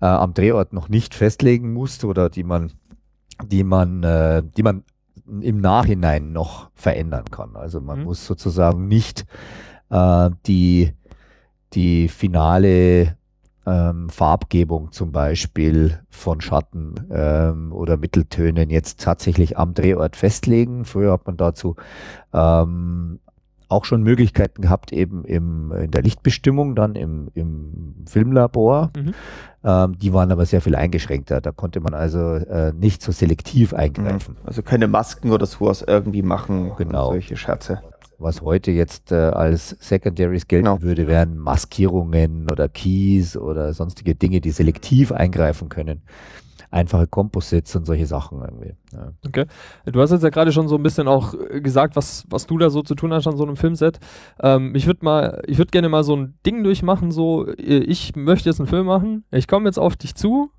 äh, 0.00 0.06
am 0.06 0.32
Drehort 0.32 0.72
noch 0.72 0.88
nicht 0.88 1.14
festlegen 1.14 1.72
muss 1.74 2.02
oder 2.04 2.30
die 2.30 2.44
man, 2.44 2.72
die 3.46 3.64
man, 3.64 4.02
äh, 4.02 4.42
die 4.56 4.62
man 4.62 4.84
im 5.40 5.60
Nachhinein 5.60 6.32
noch 6.32 6.70
verändern 6.74 7.26
kann. 7.30 7.56
Also 7.56 7.80
man 7.80 8.00
Mhm. 8.00 8.04
muss 8.04 8.26
sozusagen 8.26 8.88
nicht 8.88 9.26
äh, 9.90 10.30
die, 10.46 10.92
die 11.74 12.08
finale 12.08 13.16
ähm, 13.66 14.08
Farbgebung 14.08 14.92
zum 14.92 15.12
Beispiel 15.12 16.00
von 16.10 16.40
Schatten 16.40 16.94
ähm, 17.10 17.72
oder 17.72 17.96
Mitteltönen 17.96 18.70
jetzt 18.70 19.00
tatsächlich 19.00 19.58
am 19.58 19.74
Drehort 19.74 20.16
festlegen. 20.16 20.84
Früher 20.84 21.12
hat 21.12 21.26
man 21.26 21.36
dazu 21.36 21.76
ähm, 22.32 23.20
auch 23.68 23.84
schon 23.84 24.02
Möglichkeiten 24.02 24.62
gehabt, 24.62 24.92
eben 24.92 25.24
im, 25.24 25.72
in 25.72 25.90
der 25.90 26.02
Lichtbestimmung, 26.02 26.74
dann 26.74 26.94
im, 26.94 27.28
im 27.34 27.94
Filmlabor. 28.06 28.90
Mhm. 28.96 29.14
Ähm, 29.64 29.98
die 29.98 30.12
waren 30.12 30.30
aber 30.30 30.46
sehr 30.46 30.60
viel 30.60 30.76
eingeschränkter. 30.76 31.40
Da 31.40 31.50
konnte 31.50 31.80
man 31.80 31.94
also 31.94 32.34
äh, 32.34 32.72
nicht 32.72 33.02
so 33.02 33.12
selektiv 33.12 33.72
eingreifen. 33.72 34.36
Also 34.44 34.62
keine 34.62 34.88
Masken 34.88 35.32
oder 35.32 35.46
sowas 35.46 35.82
irgendwie 35.86 36.22
machen. 36.22 36.72
Genau. 36.76 37.08
Solche 37.08 37.36
Scherze. 37.36 37.80
Was 38.24 38.40
heute 38.40 38.70
jetzt 38.70 39.12
äh, 39.12 39.16
als 39.16 39.76
Secondaries 39.80 40.48
gelten 40.48 40.64
Genau. 40.64 40.80
würde, 40.80 41.06
wären 41.06 41.36
Maskierungen 41.36 42.50
oder 42.50 42.70
Keys 42.70 43.36
oder 43.36 43.74
sonstige 43.74 44.14
Dinge, 44.14 44.40
die 44.40 44.50
selektiv 44.50 45.12
eingreifen 45.12 45.68
können. 45.68 46.00
Einfache 46.70 47.06
Composites 47.06 47.76
und 47.76 47.84
solche 47.84 48.06
Sachen 48.06 48.40
irgendwie. 48.40 48.72
Ja. 48.94 49.12
Okay. 49.26 49.44
Du 49.84 50.00
hast 50.00 50.10
jetzt 50.10 50.22
ja 50.24 50.30
gerade 50.30 50.52
schon 50.52 50.68
so 50.68 50.76
ein 50.76 50.82
bisschen 50.82 51.06
auch 51.06 51.34
äh, 51.34 51.60
gesagt, 51.60 51.96
was, 51.96 52.24
was 52.30 52.46
du 52.46 52.56
da 52.56 52.70
so 52.70 52.80
zu 52.80 52.94
tun 52.94 53.12
hast 53.12 53.26
an 53.26 53.36
so 53.36 53.44
einem 53.44 53.56
Filmset. 53.56 54.00
Ähm, 54.40 54.74
ich 54.74 54.86
würde 54.86 55.04
mal, 55.04 55.42
ich 55.46 55.58
würde 55.58 55.70
gerne 55.70 55.90
mal 55.90 56.02
so 56.02 56.16
ein 56.16 56.38
Ding 56.46 56.64
durchmachen, 56.64 57.12
so, 57.12 57.46
äh, 57.46 57.52
ich 57.78 58.16
möchte 58.16 58.48
jetzt 58.48 58.58
einen 58.58 58.68
Film 58.68 58.86
machen, 58.86 59.24
ich 59.32 59.46
komme 59.46 59.66
jetzt 59.68 59.78
auf 59.78 59.96
dich 59.96 60.14
zu. 60.14 60.50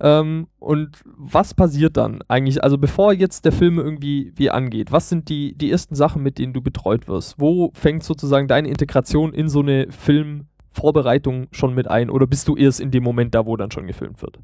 Ähm, 0.00 0.46
und 0.58 1.02
was 1.04 1.54
passiert 1.54 1.96
dann 1.96 2.20
eigentlich? 2.28 2.62
Also 2.64 2.78
bevor 2.78 3.12
jetzt 3.12 3.44
der 3.44 3.52
Film 3.52 3.78
irgendwie 3.78 4.32
wie 4.36 4.50
angeht, 4.50 4.92
was 4.92 5.08
sind 5.08 5.28
die, 5.28 5.54
die 5.54 5.70
ersten 5.70 5.94
Sachen, 5.94 6.22
mit 6.22 6.38
denen 6.38 6.52
du 6.52 6.62
betreut 6.62 7.06
wirst? 7.06 7.38
Wo 7.38 7.70
fängt 7.74 8.02
sozusagen 8.02 8.48
deine 8.48 8.68
Integration 8.68 9.34
in 9.34 9.48
so 9.48 9.60
eine 9.60 9.88
Filmvorbereitung 9.90 11.48
schon 11.52 11.74
mit 11.74 11.88
ein? 11.88 12.08
Oder 12.10 12.26
bist 12.26 12.48
du 12.48 12.56
erst 12.56 12.80
in 12.80 12.90
dem 12.90 13.04
Moment 13.04 13.34
da, 13.34 13.44
wo 13.44 13.56
dann 13.56 13.70
schon 13.70 13.86
gefilmt 13.86 14.22
wird? 14.22 14.38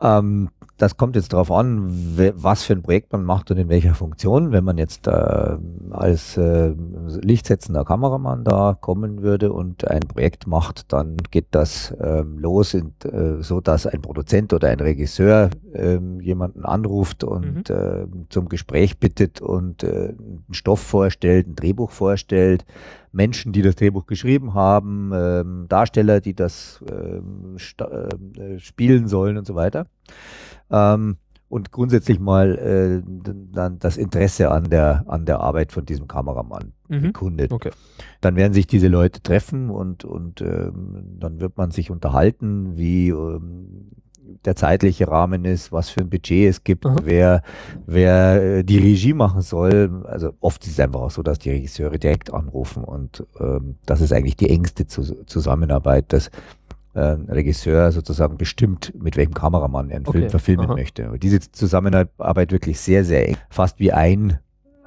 Ähm, 0.00 0.50
das 0.80 0.96
kommt 0.96 1.14
jetzt 1.14 1.34
darauf 1.34 1.52
an, 1.52 1.90
was 2.36 2.62
für 2.62 2.72
ein 2.72 2.82
Projekt 2.82 3.12
man 3.12 3.22
macht 3.22 3.50
und 3.50 3.58
in 3.58 3.68
welcher 3.68 3.94
Funktion. 3.94 4.50
Wenn 4.50 4.64
man 4.64 4.78
jetzt 4.78 5.06
äh, 5.06 5.56
als 5.90 6.38
äh, 6.38 6.72
lichtsetzender 7.20 7.84
Kameramann 7.84 8.44
da 8.44 8.78
kommen 8.80 9.20
würde 9.20 9.52
und 9.52 9.86
ein 9.86 10.00
Projekt 10.00 10.46
macht, 10.46 10.90
dann 10.92 11.18
geht 11.30 11.48
das 11.50 11.94
ähm, 12.00 12.38
los, 12.38 12.72
in, 12.72 12.94
äh, 13.04 13.42
so 13.42 13.60
dass 13.60 13.86
ein 13.86 14.00
Produzent 14.00 14.54
oder 14.54 14.68
ein 14.68 14.80
Regisseur 14.80 15.50
ähm, 15.74 16.18
jemanden 16.20 16.64
anruft 16.64 17.24
und 17.24 17.68
äh, 17.68 18.06
zum 18.30 18.48
Gespräch 18.48 18.98
bittet 18.98 19.42
und 19.42 19.82
äh, 19.82 20.14
einen 20.16 20.44
Stoff 20.50 20.80
vorstellt, 20.80 21.46
ein 21.46 21.56
Drehbuch 21.56 21.90
vorstellt. 21.90 22.64
Menschen, 23.12 23.52
die 23.52 23.62
das 23.62 23.76
Drehbuch 23.76 24.06
geschrieben 24.06 24.54
haben, 24.54 25.10
ähm, 25.14 25.66
Darsteller, 25.68 26.20
die 26.20 26.34
das 26.34 26.82
ähm, 26.90 27.56
ähm, 27.80 28.32
äh, 28.36 28.58
spielen 28.58 29.08
sollen 29.08 29.36
und 29.36 29.46
so 29.46 29.54
weiter. 29.54 29.86
Ähm, 30.70 31.16
und 31.48 31.72
grundsätzlich 31.72 32.20
mal 32.20 32.56
äh, 32.58 33.02
dann 33.52 33.80
das 33.80 33.96
Interesse 33.96 34.52
an 34.52 34.70
der, 34.70 35.04
an 35.08 35.26
der 35.26 35.40
Arbeit 35.40 35.72
von 35.72 35.84
diesem 35.84 36.06
Kameramann 36.06 36.72
Mhm. 36.90 37.02
bekundet. 37.02 37.52
Okay. 37.52 37.70
Dann 38.20 38.36
werden 38.36 38.52
sich 38.52 38.66
diese 38.66 38.88
Leute 38.88 39.22
treffen 39.22 39.70
und, 39.70 40.04
und 40.04 40.40
ähm, 40.40 41.16
dann 41.18 41.40
wird 41.40 41.56
man 41.56 41.70
sich 41.70 41.90
unterhalten, 41.90 42.76
wie 42.76 43.10
ähm, 43.10 43.92
der 44.44 44.56
zeitliche 44.56 45.08
Rahmen 45.08 45.44
ist, 45.44 45.72
was 45.72 45.90
für 45.90 46.00
ein 46.00 46.10
Budget 46.10 46.48
es 46.48 46.64
gibt, 46.64 46.86
Aha. 46.86 46.96
wer, 47.02 47.42
wer 47.86 48.58
äh, 48.58 48.64
die 48.64 48.78
Regie 48.78 49.12
machen 49.12 49.42
soll. 49.42 50.04
Also 50.06 50.32
oft 50.40 50.64
ist 50.64 50.72
es 50.72 50.80
einfach 50.80 51.00
auch 51.00 51.10
so, 51.10 51.22
dass 51.22 51.38
die 51.38 51.50
Regisseure 51.50 51.98
direkt 51.98 52.32
anrufen 52.32 52.84
und 52.84 53.26
ähm, 53.38 53.76
das 53.86 54.00
ist 54.00 54.12
eigentlich 54.12 54.36
die 54.36 54.50
engste 54.50 54.86
Zu 54.86 55.24
Zusammenarbeit, 55.26 56.12
dass 56.12 56.30
äh, 56.94 57.00
ein 57.14 57.28
Regisseur 57.28 57.92
sozusagen 57.92 58.36
bestimmt, 58.36 58.92
mit 59.00 59.16
welchem 59.16 59.34
Kameramann 59.34 59.90
er 59.90 59.96
einen 59.96 60.06
Okay, 60.06 60.18
Film 60.18 60.30
verfilmen 60.30 60.66
aha. 60.66 60.74
möchte. 60.74 61.06
Aber 61.06 61.18
diese 61.18 61.40
Zusammenarbeit 61.40 62.52
wirklich 62.52 62.80
sehr, 62.80 63.04
sehr 63.04 63.28
eng, 63.28 63.36
fast 63.48 63.78
wie 63.78 63.92
ein, 63.92 64.38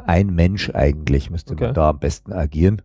ein 0.05 0.33
Mensch 0.33 0.69
eigentlich, 0.71 1.29
müsste 1.29 1.53
Okay. 1.53 1.65
man 1.65 1.73
da 1.73 1.89
am 1.91 1.99
besten 1.99 2.33
agieren, 2.33 2.81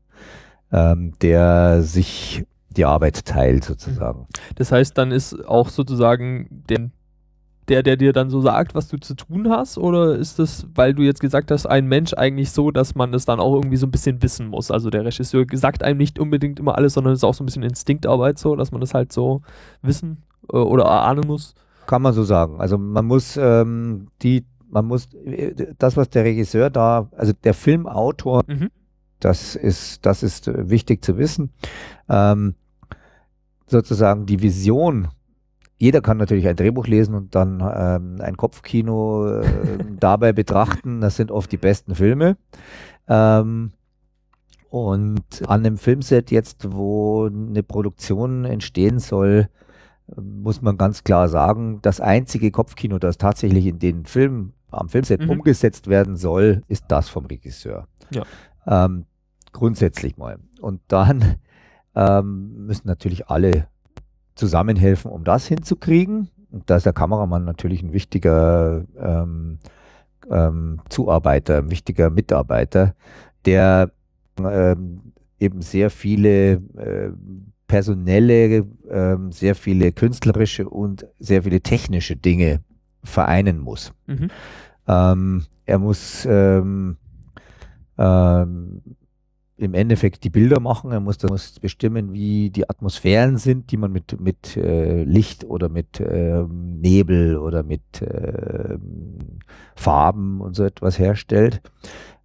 ähm, 0.73 1.15
der 1.21 1.83
sich 1.83 2.45
die 2.79 2.87
Arbeit 2.87 3.27
teilt 3.27 3.65
sozusagen. 3.65 4.27
Das 4.55 4.73
heißt, 4.73 4.97
dann 4.97 5.11
ist 5.11 5.47
auch 5.47 5.69
sozusagen 5.69 6.65
den, 6.71 6.93
der, 7.69 7.83
der 7.83 7.97
dir 7.99 8.15
dann 8.15 8.31
so 8.31 8.41
sagt, 8.41 8.75
was 8.75 8.89
du 8.89 8.97
zu 8.97 9.15
tun 9.15 9.51
hast? 9.51 9.77
Oder 9.77 10.17
ist 10.17 10.39
das, 10.39 10.67
weil 10.75 10.95
du 10.95 11.03
jetzt 11.03 11.21
gesagt 11.21 11.51
hast, 11.51 11.67
ein 11.67 11.87
Mensch 11.87 12.15
eigentlich 12.15 12.51
so, 12.51 12.71
dass 12.71 12.95
man 12.95 13.13
das 13.13 13.27
dann 13.27 13.41
auch 13.41 13.55
irgendwie 13.55 13.77
so 13.77 13.87
ein 13.87 13.91
bisschen 13.91 14.23
wissen 14.23 14.47
muss? 14.47 14.71
Also 14.71 14.89
der 14.89 15.05
Regisseur 15.05 15.45
sagt 15.53 15.83
einem 15.83 15.99
nicht 15.99 16.19
unbedingt 16.19 16.59
immer 16.61 16.77
alles, 16.77 16.95
sondern 16.95 17.13
es 17.13 17.19
ist 17.19 17.25
auch 17.25 17.35
so 17.35 17.43
ein 17.45 17.47
bisschen 17.47 17.65
Instinktarbeit 17.65 18.39
so, 18.39 18.57
dass 18.57 18.73
man 18.73 18.81
das 18.81 18.95
halt 18.95 19.13
so 19.13 19.43
wissen 19.83 20.23
äh, 20.51 20.57
oder 20.57 20.85
erahnen 20.85 21.27
muss. 21.27 21.55
Kann 21.87 22.01
man 22.01 22.15
so 22.15 22.23
sagen. 22.23 22.59
Also 22.59 22.79
man 22.79 23.05
muss 23.05 23.37
ähm, 23.37 24.09
die, 24.23 24.47
man 24.71 24.87
muss 24.87 25.09
das, 25.79 25.97
was 25.97 26.09
der 26.11 26.25
Regisseur 26.25 26.71
da, 26.71 27.09
also 27.17 27.33
der 27.45 27.55
Filmautor, 27.55 28.43
Mhm. 28.47 28.71
das 29.21 29.57
ist, 29.57 30.07
das 30.07 30.23
ist 30.23 30.49
äh, 30.49 30.71
wichtig 30.71 31.05
zu 31.05 31.19
wissen. 31.19 31.51
Ähm, 32.09 32.55
sozusagen 33.69 34.27
die 34.27 34.43
Vision. 34.43 35.09
Jeder 35.77 36.01
kann 36.01 36.17
natürlich 36.17 36.49
ein 36.49 36.57
Drehbuch 36.57 36.87
lesen 36.89 37.15
und 37.15 37.35
dann 37.35 37.61
ähm, 37.61 38.21
ein 38.21 38.37
Kopfkino 38.37 39.29
äh, 39.41 39.47
dabei 40.01 40.33
betrachten. 40.33 41.01
Das 41.01 41.17
sind 41.17 41.31
oft 41.31 41.53
die 41.53 41.57
besten 41.57 41.95
Filme. 41.95 42.37
Ähm, 43.07 43.71
und 44.71 45.23
an 45.47 45.61
einem 45.65 45.79
Filmset 45.79 46.31
jetzt, 46.31 46.73
wo 46.73 47.27
eine 47.27 47.63
Produktion 47.63 48.45
entstehen 48.45 48.99
soll, 48.99 49.49
muss 50.17 50.63
man 50.63 50.77
ganz 50.77 51.05
klar 51.05 51.29
sagen, 51.29 51.81
das 51.83 52.01
einzige 52.01 52.51
Kopfkino, 52.51 52.99
das 52.99 53.19
tatsächlich 53.19 53.67
in 53.67 53.79
den 53.79 54.05
Film 54.05 54.53
am 54.71 54.89
Filmset 54.89 55.23
Mhm. 55.23 55.31
umgesetzt 55.31 55.87
werden 55.87 56.17
soll, 56.17 56.63
ist 56.69 56.85
das 56.89 57.09
vom 57.09 57.27
Regisseur. 57.27 57.87
Ja. 58.11 58.25
Ähm, 58.67 59.07
grundsätzlich 59.53 60.17
mal. 60.19 60.39
Und 60.61 60.81
dann 60.89 61.37
ähm, 61.99 62.67
müssen 62.67 62.87
natürlich 62.87 63.29
alle 63.29 63.67
zusammenhelfen, 64.37 65.11
um 65.11 65.25
das 65.25 65.47
hinzukriegen. 65.47 66.29
Und 66.51 66.71
da 66.71 66.77
ist 66.77 66.87
der 66.87 66.93
Kameramann 66.93 67.45
natürlich 67.45 67.83
ein 67.83 67.93
wichtiger 67.93 68.85
ähm, 68.99 69.59
ähm, 70.31 70.81
Zuarbeiter, 70.89 71.59
ein 71.59 71.71
wichtiger 71.71 72.09
Mitarbeiter, 72.11 72.95
der 73.45 73.91
ähm, 74.39 75.13
eben 75.41 75.61
sehr 75.61 75.91
viele 75.91 76.53
äh, 76.53 77.11
personelle, 77.67 78.67
ähm, 78.89 79.33
sehr 79.33 79.55
viele 79.57 79.93
künstlerische 79.93 80.69
und 80.69 81.07
sehr 81.19 81.43
viele 81.43 81.61
technische 81.61 82.17
Dinge 82.17 82.61
vereinen 83.03 83.59
muss. 83.59 83.93
Mhm. 84.07 84.31
Ähm, 84.87 85.45
er 85.67 85.79
muss 85.79 86.27
ähm, 86.31 86.97
ähm, 87.99 88.83
im 89.59 89.75
Endeffekt 89.75 90.25
die 90.25 90.31
Bilder 90.31 90.61
machen. 90.61 90.93
Er 90.93 91.01
muss, 91.01 91.23
muss 91.25 91.59
bestimmen, 91.59 92.13
wie 92.13 92.51
die 92.51 92.71
Atmosphären 92.71 93.37
sind, 93.37 93.71
die 93.73 93.77
man 93.77 93.93
mit, 93.93 94.21
mit 94.21 94.57
äh, 94.57 95.03
Licht 95.03 95.45
oder 95.45 95.69
mit 95.69 96.01
äh, 96.01 96.45
Nebel 96.49 97.37
oder 97.37 97.63
mit 97.63 98.01
äh, 98.01 98.79
Farben 99.75 100.41
und 100.41 100.55
so 100.55 100.65
etwas 100.65 100.99
herstellt. 100.99 101.61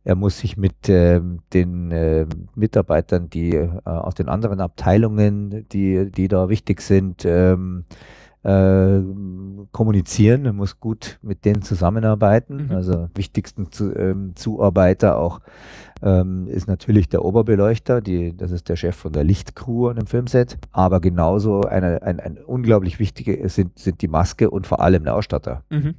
Er 0.05 0.15
muss 0.15 0.39
sich 0.39 0.57
mit 0.57 0.89
äh, 0.89 1.21
den 1.53 1.91
äh, 1.91 2.27
Mitarbeitern, 2.55 3.29
die 3.29 3.55
äh, 3.55 3.69
aus 3.85 4.15
den 4.15 4.29
anderen 4.29 4.59
Abteilungen, 4.59 5.67
die, 5.69 6.11
die 6.11 6.27
da 6.27 6.49
wichtig 6.49 6.81
sind, 6.81 7.23
ähm, 7.25 7.85
äh, 8.43 8.99
kommunizieren. 9.71 10.45
Er 10.45 10.53
muss 10.53 10.79
gut 10.79 11.19
mit 11.21 11.45
denen 11.45 11.61
zusammenarbeiten. 11.61 12.67
Mhm. 12.67 12.71
Also 12.71 13.09
wichtigsten 13.15 13.71
zu, 13.71 13.95
ähm, 13.95 14.33
Zuarbeiter 14.35 15.17
auch 15.17 15.39
ähm, 16.01 16.47
ist 16.47 16.67
natürlich 16.67 17.07
der 17.07 17.23
Oberbeleuchter, 17.23 18.01
die, 18.01 18.35
das 18.35 18.51
ist 18.51 18.67
der 18.69 18.75
Chef 18.75 18.95
von 18.95 19.13
der 19.13 19.23
Lichtcrew 19.23 19.87
an 19.87 19.95
dem 19.95 20.07
Filmset. 20.07 20.57
Aber 20.71 20.99
genauso 20.99 21.61
eine, 21.61 22.03
ein, 22.03 22.19
ein 22.19 22.37
unglaublich 22.37 22.99
wichtige 22.99 23.47
sind, 23.49 23.79
sind 23.79 24.01
die 24.01 24.07
Maske 24.07 24.49
und 24.49 24.67
vor 24.67 24.81
allem 24.81 25.03
der 25.05 25.15
Ausstatter. 25.15 25.63
Mhm. 25.69 25.95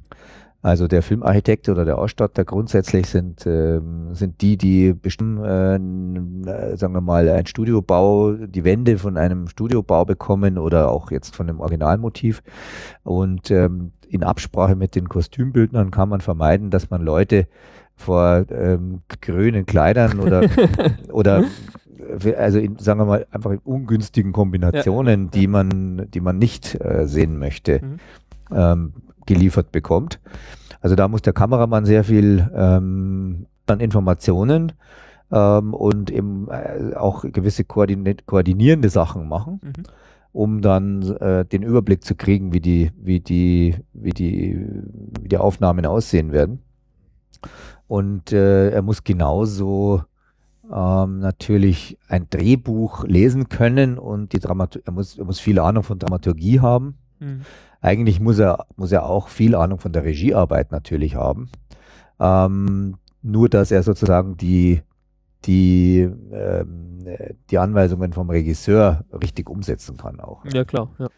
Also 0.65 0.87
der 0.87 1.03
Filmarchitekt 1.03 1.69
oder 1.69 1.85
der 1.85 1.99
Ausstatter 1.99 2.43
grundsätzlich 2.43 3.05
sind, 3.05 3.45
ähm, 3.45 4.15
sind 4.15 4.41
die, 4.41 4.57
die 4.57 4.93
bestimmen, 4.93 6.43
äh, 6.47 6.75
sagen 6.75 6.95
wir 6.95 7.01
mal, 7.01 7.29
ein 7.29 7.45
Studiobau, 7.45 8.33
die 8.33 8.63
Wände 8.63 8.97
von 8.97 9.15
einem 9.15 9.47
Studiobau 9.47 10.05
bekommen 10.05 10.57
oder 10.57 10.89
auch 10.89 11.11
jetzt 11.11 11.35
von 11.35 11.45
dem 11.45 11.59
Originalmotiv. 11.59 12.41
Und 13.03 13.51
ähm, 13.51 13.91
in 14.09 14.23
Absprache 14.23 14.75
mit 14.75 14.95
den 14.95 15.07
Kostümbildnern 15.07 15.91
kann 15.91 16.09
man 16.09 16.21
vermeiden, 16.21 16.71
dass 16.71 16.89
man 16.89 17.03
Leute 17.03 17.45
vor 17.95 18.45
ähm, 18.49 19.03
grünen 19.21 19.67
Kleidern 19.67 20.19
oder, 20.19 20.49
oder 21.11 21.43
also 22.39 22.57
in, 22.57 22.79
sagen 22.79 23.01
wir 23.01 23.05
mal, 23.05 23.27
einfach 23.29 23.51
in 23.51 23.59
ungünstigen 23.59 24.33
Kombinationen, 24.33 25.25
ja. 25.25 25.29
die 25.29 25.45
man, 25.45 26.07
die 26.11 26.21
man 26.21 26.39
nicht 26.39 26.73
äh, 26.83 27.05
sehen 27.05 27.37
möchte. 27.37 27.81
Mhm. 27.83 27.97
Ähm, 28.51 28.93
geliefert 29.25 29.71
bekommt. 29.71 30.19
Also 30.81 30.95
da 30.95 31.07
muss 31.07 31.21
der 31.21 31.33
Kameramann 31.33 31.85
sehr 31.85 32.03
viel 32.03 32.49
ähm, 32.53 33.47
an 33.67 33.79
Informationen 33.79 34.73
ähm, 35.31 35.73
und 35.73 36.11
eben 36.11 36.47
äh, 36.49 36.95
auch 36.95 37.23
gewisse 37.23 37.63
koordin 37.63 38.17
koordinierende 38.25 38.89
Sachen 38.89 39.27
machen, 39.27 39.59
mhm. 39.63 39.83
um 40.31 40.61
dann 40.61 41.01
äh, 41.17 41.45
den 41.45 41.63
Überblick 41.63 42.03
zu 42.03 42.15
kriegen, 42.15 42.53
wie 42.53 42.61
die, 42.61 42.91
wie 42.97 43.19
die, 43.19 43.75
wie 43.93 44.11
die, 44.11 44.65
wie 45.21 45.29
die 45.29 45.37
Aufnahmen 45.37 45.85
aussehen 45.85 46.31
werden. 46.31 46.59
Und 47.87 48.31
äh, 48.31 48.69
er 48.69 48.81
muss 48.81 49.03
genauso 49.03 50.03
ähm, 50.71 51.19
natürlich 51.19 51.97
ein 52.07 52.27
Drehbuch 52.29 53.03
lesen 53.05 53.49
können 53.49 53.97
und 53.97 54.33
die 54.33 54.39
Dramatur 54.39 54.81
er 54.85 54.93
muss, 54.93 55.17
er 55.17 55.25
muss 55.25 55.39
viel 55.39 55.59
Ahnung 55.59 55.83
von 55.83 55.99
Dramaturgie 55.99 56.59
haben. 56.59 56.95
Mhm. 57.19 57.41
Eigentlich 57.85 58.19
muss 58.19 58.39
er, 58.39 58.65
muss 58.77 58.91
er 58.91 59.05
auch 59.05 59.27
viel 59.27 59.53
Ahnung 59.53 59.77
von 59.77 59.93
der 59.93 60.03
Regiearbeit 60.03 60.71
natürlich 60.71 61.13
haben. 61.13 61.51
Ähm, 62.19 62.97
nur, 63.21 63.47
dass 63.47 63.69
er 63.69 63.83
sozusagen 63.83 64.37
die, 64.37 64.81
die, 65.45 66.09
ähm, 66.31 67.05
die 67.51 67.59
Anweisungen 67.59 68.11
vom 68.11 68.31
Regisseur 68.31 69.05
richtig 69.13 69.51
umsetzen 69.51 69.97
kann 69.97 70.19
auch. 70.19 70.43
Ja, 70.51 70.63
klar. 70.63 70.89
Ja. 70.97 71.09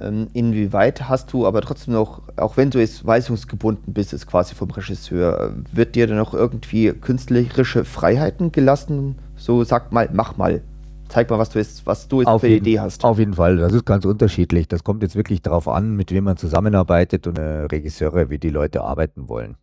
Ähm, 0.00 0.28
inwieweit 0.32 1.06
hast 1.06 1.30
du 1.34 1.46
aber 1.46 1.60
trotzdem 1.60 1.92
noch, 1.92 2.22
auch 2.36 2.56
wenn 2.56 2.70
du 2.70 2.78
jetzt 2.78 3.06
weisungsgebunden 3.06 3.92
bist, 3.92 4.14
ist 4.14 4.26
quasi 4.26 4.54
vom 4.54 4.70
Regisseur, 4.70 5.52
wird 5.70 5.96
dir 5.96 6.06
dann 6.06 6.16
noch 6.16 6.32
irgendwie 6.32 6.94
künstlerische 6.94 7.84
Freiheiten 7.84 8.52
gelassen? 8.52 9.18
So 9.36 9.64
sag 9.64 9.92
mal, 9.92 10.08
mach 10.10 10.38
mal 10.38 10.62
zeig 11.08 11.30
mal, 11.30 11.38
was 11.38 11.50
du 11.50 11.58
jetzt, 11.58 11.86
was 11.86 12.08
du 12.08 12.20
jetzt 12.20 12.28
auf 12.28 12.40
für 12.40 12.46
eine 12.46 12.56
Idee 12.56 12.80
hast. 12.80 13.04
Auf 13.04 13.18
jeden 13.18 13.34
Fall, 13.34 13.56
das 13.56 13.72
ist 13.72 13.84
ganz 13.84 14.04
unterschiedlich. 14.04 14.68
Das 14.68 14.84
kommt 14.84 15.02
jetzt 15.02 15.16
wirklich 15.16 15.42
darauf 15.42 15.68
an, 15.68 15.96
mit 15.96 16.10
wem 16.12 16.24
man 16.24 16.36
zusammenarbeitet 16.36 17.26
und 17.26 17.38
äh, 17.38 17.64
Regisseure, 17.64 18.30
wie 18.30 18.38
die 18.38 18.50
Leute 18.50 18.82
arbeiten 18.82 19.28
wollen. 19.28 19.56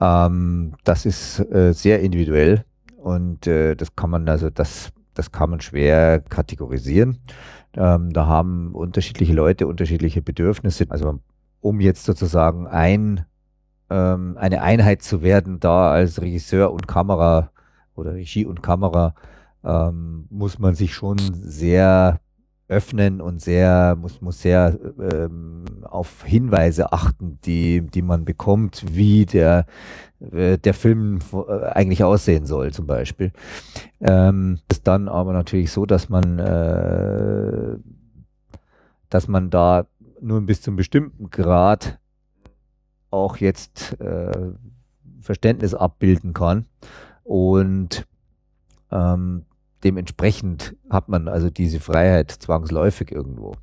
Ähm, 0.00 0.74
das 0.84 1.06
ist 1.06 1.40
äh, 1.40 1.72
sehr 1.72 2.00
individuell 2.00 2.64
und 2.96 3.46
äh, 3.46 3.74
das 3.74 3.94
kann 3.96 4.10
man 4.10 4.28
also 4.28 4.50
das 4.50 4.92
das 5.14 5.30
kann 5.30 5.50
man 5.50 5.60
schwer 5.60 6.20
kategorisieren. 6.20 7.20
Ähm, 7.76 8.12
da 8.12 8.26
haben 8.26 8.72
unterschiedliche 8.74 9.32
Leute 9.32 9.66
unterschiedliche 9.66 10.22
Bedürfnisse. 10.22 10.86
Also 10.88 11.20
um 11.60 11.80
jetzt 11.80 12.04
sozusagen 12.04 12.66
ein 12.66 13.24
ähm, 13.90 14.36
eine 14.38 14.62
Einheit 14.62 15.02
zu 15.02 15.22
werden, 15.22 15.60
da 15.60 15.92
als 15.92 16.20
Regisseur 16.20 16.72
und 16.72 16.88
Kamera 16.88 17.50
oder 17.94 18.14
Regie 18.14 18.44
und 18.44 18.62
Kamera 18.62 19.14
ähm, 19.64 20.26
muss 20.30 20.58
man 20.58 20.74
sich 20.74 20.94
schon 20.94 21.18
sehr 21.18 22.20
öffnen 22.68 23.20
und 23.20 23.40
sehr, 23.40 23.96
muss, 23.96 24.20
muss 24.20 24.40
sehr 24.40 24.78
ähm, 24.98 25.64
auf 25.82 26.24
Hinweise 26.24 26.92
achten, 26.92 27.38
die, 27.44 27.82
die 27.82 28.02
man 28.02 28.24
bekommt, 28.24 28.84
wie 28.94 29.26
der, 29.26 29.66
äh, 30.32 30.56
der 30.56 30.74
Film 30.74 31.18
äh, 31.32 31.66
eigentlich 31.66 32.04
aussehen 32.04 32.46
soll, 32.46 32.72
zum 32.72 32.86
Beispiel. 32.86 33.32
Ähm, 34.00 34.60
ist 34.70 34.86
dann 34.86 35.08
aber 35.08 35.32
natürlich 35.32 35.72
so, 35.72 35.84
dass 35.84 36.08
man, 36.08 36.38
äh, 36.38 37.76
dass 39.10 39.28
man 39.28 39.50
da 39.50 39.86
nur 40.20 40.40
bis 40.40 40.62
zu 40.62 40.70
einem 40.70 40.76
bestimmten 40.76 41.30
Grad 41.30 41.98
auch 43.10 43.36
jetzt 43.36 44.00
äh, 44.00 44.52
Verständnis 45.20 45.74
abbilden 45.74 46.32
kann 46.32 46.66
und 47.24 48.06
ähm, 48.90 49.44
dementsprechend 49.84 50.74
hat 50.90 51.08
man 51.08 51.28
also 51.28 51.50
diese 51.50 51.80
Freiheit 51.80 52.30
zwangsläufig 52.30 53.12
irgendwo. 53.12 53.54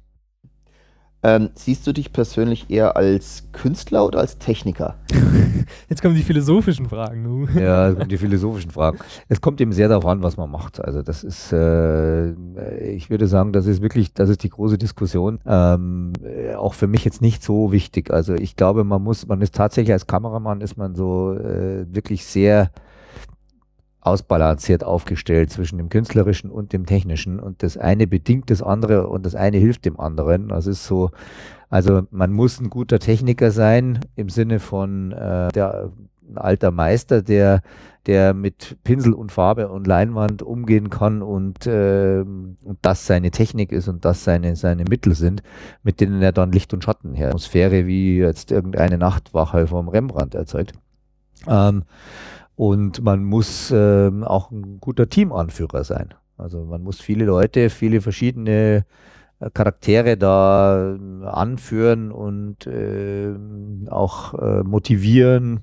Ähm, 1.23 1.49
siehst 1.53 1.85
du 1.85 1.93
dich 1.93 2.13
persönlich 2.13 2.71
eher 2.71 2.95
als 2.95 3.47
Künstler 3.51 4.05
oder 4.07 4.19
als 4.19 4.39
Techniker? 4.39 4.95
Jetzt 5.89 6.01
kommen 6.01 6.15
die 6.15 6.23
philosophischen 6.23 6.89
Fragen. 6.89 7.21
Nu. 7.21 7.47
Ja, 7.59 7.93
kommen 7.93 8.09
die 8.09 8.17
philosophischen 8.17 8.71
Fragen. 8.71 8.97
Es 9.29 9.39
kommt 9.39 9.61
eben 9.61 9.71
sehr 9.71 9.87
darauf 9.87 10.07
an, 10.07 10.23
was 10.23 10.37
man 10.37 10.49
macht. 10.49 10.83
Also 10.83 11.03
das 11.03 11.23
ist, 11.23 11.53
äh, 11.53 12.31
ich 12.91 13.11
würde 13.11 13.27
sagen, 13.27 13.53
das 13.53 13.67
ist 13.67 13.83
wirklich, 13.83 14.15
das 14.15 14.29
ist 14.29 14.41
die 14.41 14.49
große 14.49 14.79
Diskussion. 14.79 15.39
Ähm, 15.45 16.13
auch 16.57 16.73
für 16.73 16.87
mich 16.87 17.05
jetzt 17.05 17.21
nicht 17.21 17.43
so 17.43 17.71
wichtig. 17.71 18.09
Also 18.09 18.33
ich 18.33 18.55
glaube, 18.55 18.83
man 18.83 19.03
muss, 19.03 19.27
man 19.27 19.41
ist 19.41 19.53
tatsächlich 19.53 19.93
als 19.93 20.07
Kameramann 20.07 20.61
ist 20.61 20.75
man 20.75 20.95
so 20.95 21.33
äh, 21.33 21.85
wirklich 21.93 22.25
sehr 22.25 22.71
ausbalanciert 24.01 24.83
aufgestellt 24.83 25.51
zwischen 25.51 25.77
dem 25.77 25.89
künstlerischen 25.89 26.51
und 26.51 26.73
dem 26.73 26.85
technischen 26.85 27.39
und 27.39 27.63
das 27.63 27.77
eine 27.77 28.07
bedingt 28.07 28.49
das 28.49 28.61
andere 28.61 29.07
und 29.07 29.25
das 29.25 29.35
eine 29.35 29.57
hilft 29.57 29.85
dem 29.85 29.99
anderen. 29.99 30.49
Das 30.49 30.67
ist 30.67 30.85
so, 30.85 31.11
also 31.69 32.01
man 32.11 32.33
muss 32.33 32.59
ein 32.59 32.69
guter 32.69 32.99
Techniker 32.99 33.51
sein 33.51 33.99
im 34.15 34.29
Sinne 34.29 34.59
von 34.59 35.11
äh, 35.11 35.49
der 35.49 35.91
ein 36.29 36.37
alter 36.37 36.71
Meister, 36.71 37.21
der 37.21 37.61
der 38.07 38.33
mit 38.33 38.77
Pinsel 38.83 39.13
und 39.13 39.31
Farbe 39.31 39.69
und 39.69 39.85
Leinwand 39.85 40.41
umgehen 40.41 40.89
kann 40.89 41.21
und, 41.21 41.67
äh, 41.67 42.21
und 42.21 42.79
das 42.81 43.05
seine 43.05 43.29
Technik 43.31 43.71
ist 43.71 43.87
und 43.87 44.05
das 44.05 44.23
seine, 44.23 44.55
seine 44.55 44.85
Mittel 44.85 45.13
sind, 45.13 45.43
mit 45.83 46.01
denen 46.01 46.21
er 46.21 46.31
dann 46.31 46.51
Licht 46.51 46.73
und 46.73 46.83
Schatten 46.83 47.13
her, 47.13 47.27
Atmosphäre 47.27 47.85
wie 47.85 48.17
jetzt 48.17 48.51
irgendeine 48.51 48.97
Nachtwache 48.97 49.67
vom 49.67 49.87
Rembrandt 49.87 50.33
erzeugt. 50.33 50.73
Ähm, 51.47 51.83
und 52.61 53.01
man 53.01 53.23
muss 53.23 53.71
äh, 53.71 54.11
auch 54.21 54.51
ein 54.51 54.79
guter 54.79 55.09
Teamanführer 55.09 55.83
sein. 55.83 56.13
Also 56.37 56.63
man 56.63 56.83
muss 56.83 57.01
viele 57.01 57.25
Leute, 57.25 57.71
viele 57.71 58.01
verschiedene 58.01 58.85
äh, 59.39 59.49
Charaktere 59.49 60.15
da 60.15 60.93
äh, 60.93 61.25
anführen 61.25 62.11
und 62.11 62.67
äh, 62.67 63.33
auch 63.89 64.35
äh, 64.35 64.61
motivieren, 64.61 65.61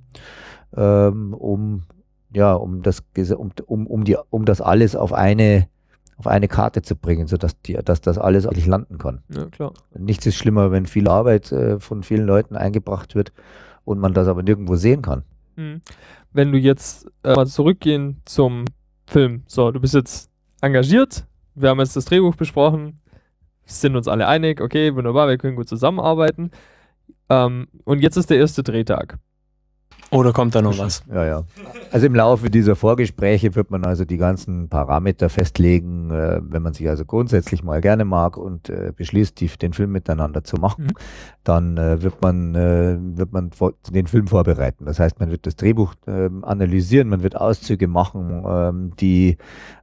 ähm, 0.77 1.35
um 1.35 1.85
ja, 2.33 2.55
um 2.55 2.83
das 2.83 3.05
um, 3.37 3.53
um, 3.67 3.87
um, 3.87 4.03
die, 4.03 4.17
um 4.31 4.45
das 4.45 4.61
alles 4.61 4.97
auf 4.97 5.13
eine 5.13 5.69
auf 6.17 6.27
eine 6.27 6.49
Karte 6.49 6.83
zu 6.83 6.97
bringen, 6.97 7.29
sodass 7.29 7.61
die, 7.61 7.75
dass 7.75 8.01
das 8.01 8.19
alles 8.19 8.45
eigentlich 8.45 8.67
landen 8.67 8.99
kann. 8.99 9.23
Ja, 9.29 9.47
klar. 9.47 9.73
Nichts 9.97 10.27
ist 10.27 10.35
schlimmer, 10.35 10.73
wenn 10.73 10.87
viel 10.87 11.07
Arbeit 11.07 11.53
äh, 11.53 11.79
von 11.79 12.03
vielen 12.03 12.27
Leuten 12.27 12.57
eingebracht 12.57 13.15
wird 13.15 13.33
und 13.85 14.01
man 14.01 14.15
das 14.15 14.27
aber 14.27 14.43
nirgendwo 14.43 14.75
sehen 14.75 15.01
kann. 15.03 15.23
Mhm 15.55 15.81
wenn 16.33 16.53
du 16.53 16.59
jetzt 16.59 17.07
äh, 17.23 17.35
mal 17.35 17.47
zurückgehen 17.47 18.21
zum 18.25 18.65
Film. 19.07 19.43
So, 19.47 19.71
du 19.71 19.81
bist 19.81 19.95
jetzt 19.95 20.31
engagiert, 20.61 21.27
wir 21.55 21.71
haben 21.71 21.81
jetzt 21.81 21.97
das 21.97 22.05
Drehbuch 22.05 22.35
besprochen, 22.35 23.01
sind 23.65 23.97
uns 23.97 24.09
alle 24.09 24.27
einig, 24.27 24.61
okay, 24.61 24.95
wunderbar, 24.95 25.29
wir 25.29 25.39
können 25.39 25.57
gut 25.57 25.69
zusammenarbeiten. 25.69 26.51
Ähm, 27.29 27.69
und 27.85 28.01
jetzt 28.01 28.17
ist 28.17 28.31
der 28.31 28.39
erste 28.39 28.63
Drehtag. 28.63 29.19
Oder 30.11 30.33
kommt 30.33 30.55
da 30.55 30.63
noch 30.63 30.79
was? 30.79 31.03
Ja, 31.13 31.25
ja. 31.27 31.45
Also 31.93 32.07
im 32.07 32.15
Laufe 32.15 32.49
dieser 32.49 32.77
Vorgespräche 32.77 33.55
wird 33.55 33.71
man 33.71 33.85
also 33.85 34.07
die 34.07 34.17
ganzen 34.17 34.69
Parameter 34.69 35.29
festlegen, 35.29 36.11
äh, 36.11 36.41
wenn 36.43 36.63
man 36.63 36.73
sich 36.73 36.89
also 36.89 37.05
grundsätzlich 37.05 37.63
mal 37.63 37.81
gerne 37.83 38.07
mag 38.07 38.39
und 38.39 38.71
äh, 38.71 38.93
beschließt, 38.97 39.39
die, 39.39 39.49
den 39.49 39.75
Film 39.75 39.93
miteinander 39.93 40.45
zu 40.45 40.57
machen, 40.57 40.87
Mhm. 40.87 40.93
dann 41.45 41.77
äh, 41.77 42.03
wird 42.03 42.23
man, 42.23 42.55
äh, 42.55 42.97
wird 43.01 43.33
man 43.33 43.51
den 43.91 44.07
Film 44.07 44.29
vorbereiten. 44.29 44.87
Das 44.87 44.99
heißt, 44.99 45.21
man 45.21 45.31
wird 45.31 45.47
das 45.47 45.57
Drehbuch 45.57 45.95
ähm, 46.07 46.43
analysieren, 46.45 47.09
man 47.09 47.23
wird 47.23 47.37
Auszüge 47.37 47.87
machen, 47.87 48.45
ähm, 48.47 48.93
die 48.99 49.37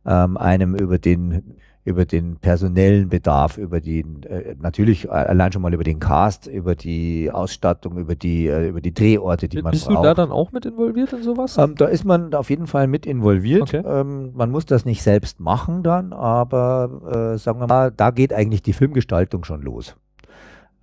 ähm, 0.06 0.38
einem 0.38 0.76
über 0.76 0.98
den 0.98 1.56
über 1.86 2.06
den 2.06 2.38
personellen 2.38 3.10
Bedarf, 3.10 3.60
über 3.60 3.80
die 3.80 4.00
äh, 4.00 4.56
natürlich 4.60 5.10
allein 5.12 5.52
schon 5.52 5.62
mal 5.62 5.74
über 5.74 5.84
den 5.84 6.00
Cast, 6.00 6.48
über 6.48 6.74
die 6.74 7.30
Ausstattung, 7.32 8.00
über 8.00 8.16
die 8.16 8.48
äh, 8.48 8.70
über 8.70 8.82
die 8.82 8.94
Drehorte, 8.94 9.48
die 9.48 9.62
man 9.62 9.72
Bist 9.72 9.86
braucht. 9.86 10.00
du 10.00 10.04
da 10.04 10.14
dann 10.16 10.32
auch 10.32 10.52
mit 10.52 10.66
involviert 10.66 11.14
in 11.14 11.22
sowas? 11.22 11.60
Ähm, 11.60 11.76
da 11.76 11.86
ist 11.86 12.04
man 12.04 12.34
auf 12.34 12.50
jeden 12.50 12.66
Fall 12.66 12.88
mit 12.88 13.06
involviert. 13.06 13.62
Okay. 13.62 13.84
Ähm, 13.86 14.32
man 14.34 14.50
muss 14.50 14.66
das 14.66 14.84
nicht 14.84 15.04
selbst 15.04 15.40
machen 15.40 15.84
dann, 15.84 16.12
aber 16.12 17.34
äh, 17.36 17.38
sagen 17.38 17.60
wir 17.60 17.68
mal, 17.68 17.92
da 17.92 18.10
geht 18.10 18.34
eigentlich 18.34 18.64
die 18.64 18.74
Filmgestaltung 18.74 19.44
schon 19.44 19.62
los. 19.62 19.96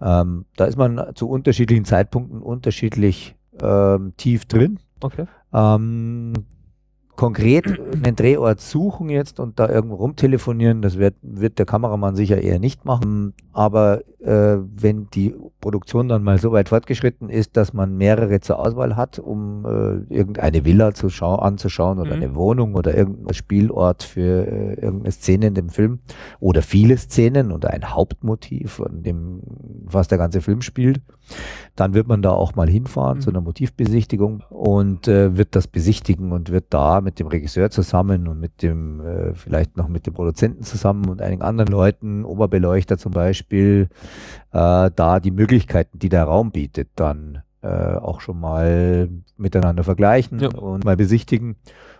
Ähm, 0.01 0.45
da 0.57 0.67
ist 0.67 0.77
man 0.77 1.01
zu 1.17 1.29
unterschiedlichen 1.29 1.85
Zeitpunkten 1.85 2.41
unterschiedlich 2.41 3.35
ähm, 3.61 4.13
tief 4.17 4.45
drin. 4.45 4.79
Okay. 5.01 5.27
Konkret 7.17 7.67
einen 7.93 8.17
Drehort 8.17 8.61
suchen 8.61 9.11
jetzt 9.11 9.39
und 9.39 9.59
da 9.59 9.69
irgendwo 9.69 9.97
rumtelefonieren, 9.97 10.81
das 10.81 10.97
wird, 10.99 11.15
wird 11.23 11.59
der 11.59 11.67
Kameramann 11.67 12.17
sicher 12.17 12.41
eher 12.41 12.59
nicht 12.59 12.85
machen. 12.87 13.35
Aber 13.53 14.01
äh, 14.21 14.57
wenn 14.75 15.09
die 15.13 15.35
Produktion 15.61 16.09
dann 16.09 16.23
mal 16.23 16.39
so 16.39 16.53
weit 16.53 16.71
fortgeschritten 16.71 17.29
ist, 17.29 17.57
dass 17.59 17.75
man 17.75 17.97
mehrere 17.99 18.41
zur 18.41 18.59
Auswahl 18.59 18.97
hat, 18.97 19.19
um 19.19 19.67
äh, 19.67 20.15
irgendeine 20.15 20.65
Villa 20.65 20.95
zu 20.95 21.11
schau 21.11 21.35
anzuschauen 21.37 21.99
oder 21.99 22.17
Mhm. 22.17 22.23
eine 22.23 22.35
Wohnung 22.35 22.75
oder 22.75 22.97
irgendein 22.97 23.35
Spielort 23.35 24.03
für 24.05 24.47
äh, 24.47 24.75
irgendeine 24.81 25.13
Szene 25.13 25.49
in 25.49 25.55
dem 25.55 25.69
Film 25.69 25.99
oder 26.41 26.63
viele 26.63 26.97
Szenen 26.97 27.53
oder 27.53 27.71
ein 27.71 27.91
Hauptmotiv, 27.95 28.81
an 28.81 29.03
dem 29.03 29.41
was 29.85 30.09
der 30.09 30.17
ganze 30.17 30.41
Film 30.41 30.63
spielt, 30.63 31.03
dann 31.77 31.93
wird 31.93 32.09
man 32.09 32.23
da 32.23 32.31
auch 32.31 32.55
mal 32.55 32.69
hinfahren 32.71 33.21
zu 33.21 33.29
Mhm. 33.31 33.37
einer 33.37 33.45
Motivbesichtigung 33.45 34.43
und 34.49 35.09
äh, 35.09 35.37
wird 35.37 35.55
das 35.55 35.67
besichtigen 35.67 36.33
und 36.33 36.51
wird 36.51 36.67
da 36.71 37.02
mit 37.03 37.19
dem 37.19 37.27
Regisseur 37.27 37.71
zusammen 37.71 38.29
und 38.29 38.41
mit 38.41 38.63
dem, 38.63 39.01
äh, 39.01 39.35
vielleicht 39.35 39.77
noch 39.77 39.89
mit 39.89 40.07
dem 40.07 40.15
Produzenten 40.15 40.63
zusammen 40.63 41.09
und 41.09 41.21
einigen 41.21 41.43
anderen 41.43 41.71
Leuten, 41.71 42.25
Oberbeleuchter 42.25 42.99
zum 42.99 43.13
Beispiel, 43.13 43.89
äh, 44.53 44.91
da 44.95 45.21
die 45.21 45.31
Möglichkeiten, 45.31 45.99
die 45.99 46.09
der 46.09 46.25
Raum 46.25 46.51
bietet, 46.51 46.89
dann 46.97 47.43
äh, 47.63 47.95
auch 47.97 48.21
schon 48.21 48.41
mal 48.41 49.09
miteinander 49.37 49.85
vergleichen 49.85 50.41
Ja. 50.41 50.49
und 50.49 50.85
mal 50.85 50.97
besichtigen, 50.97 51.57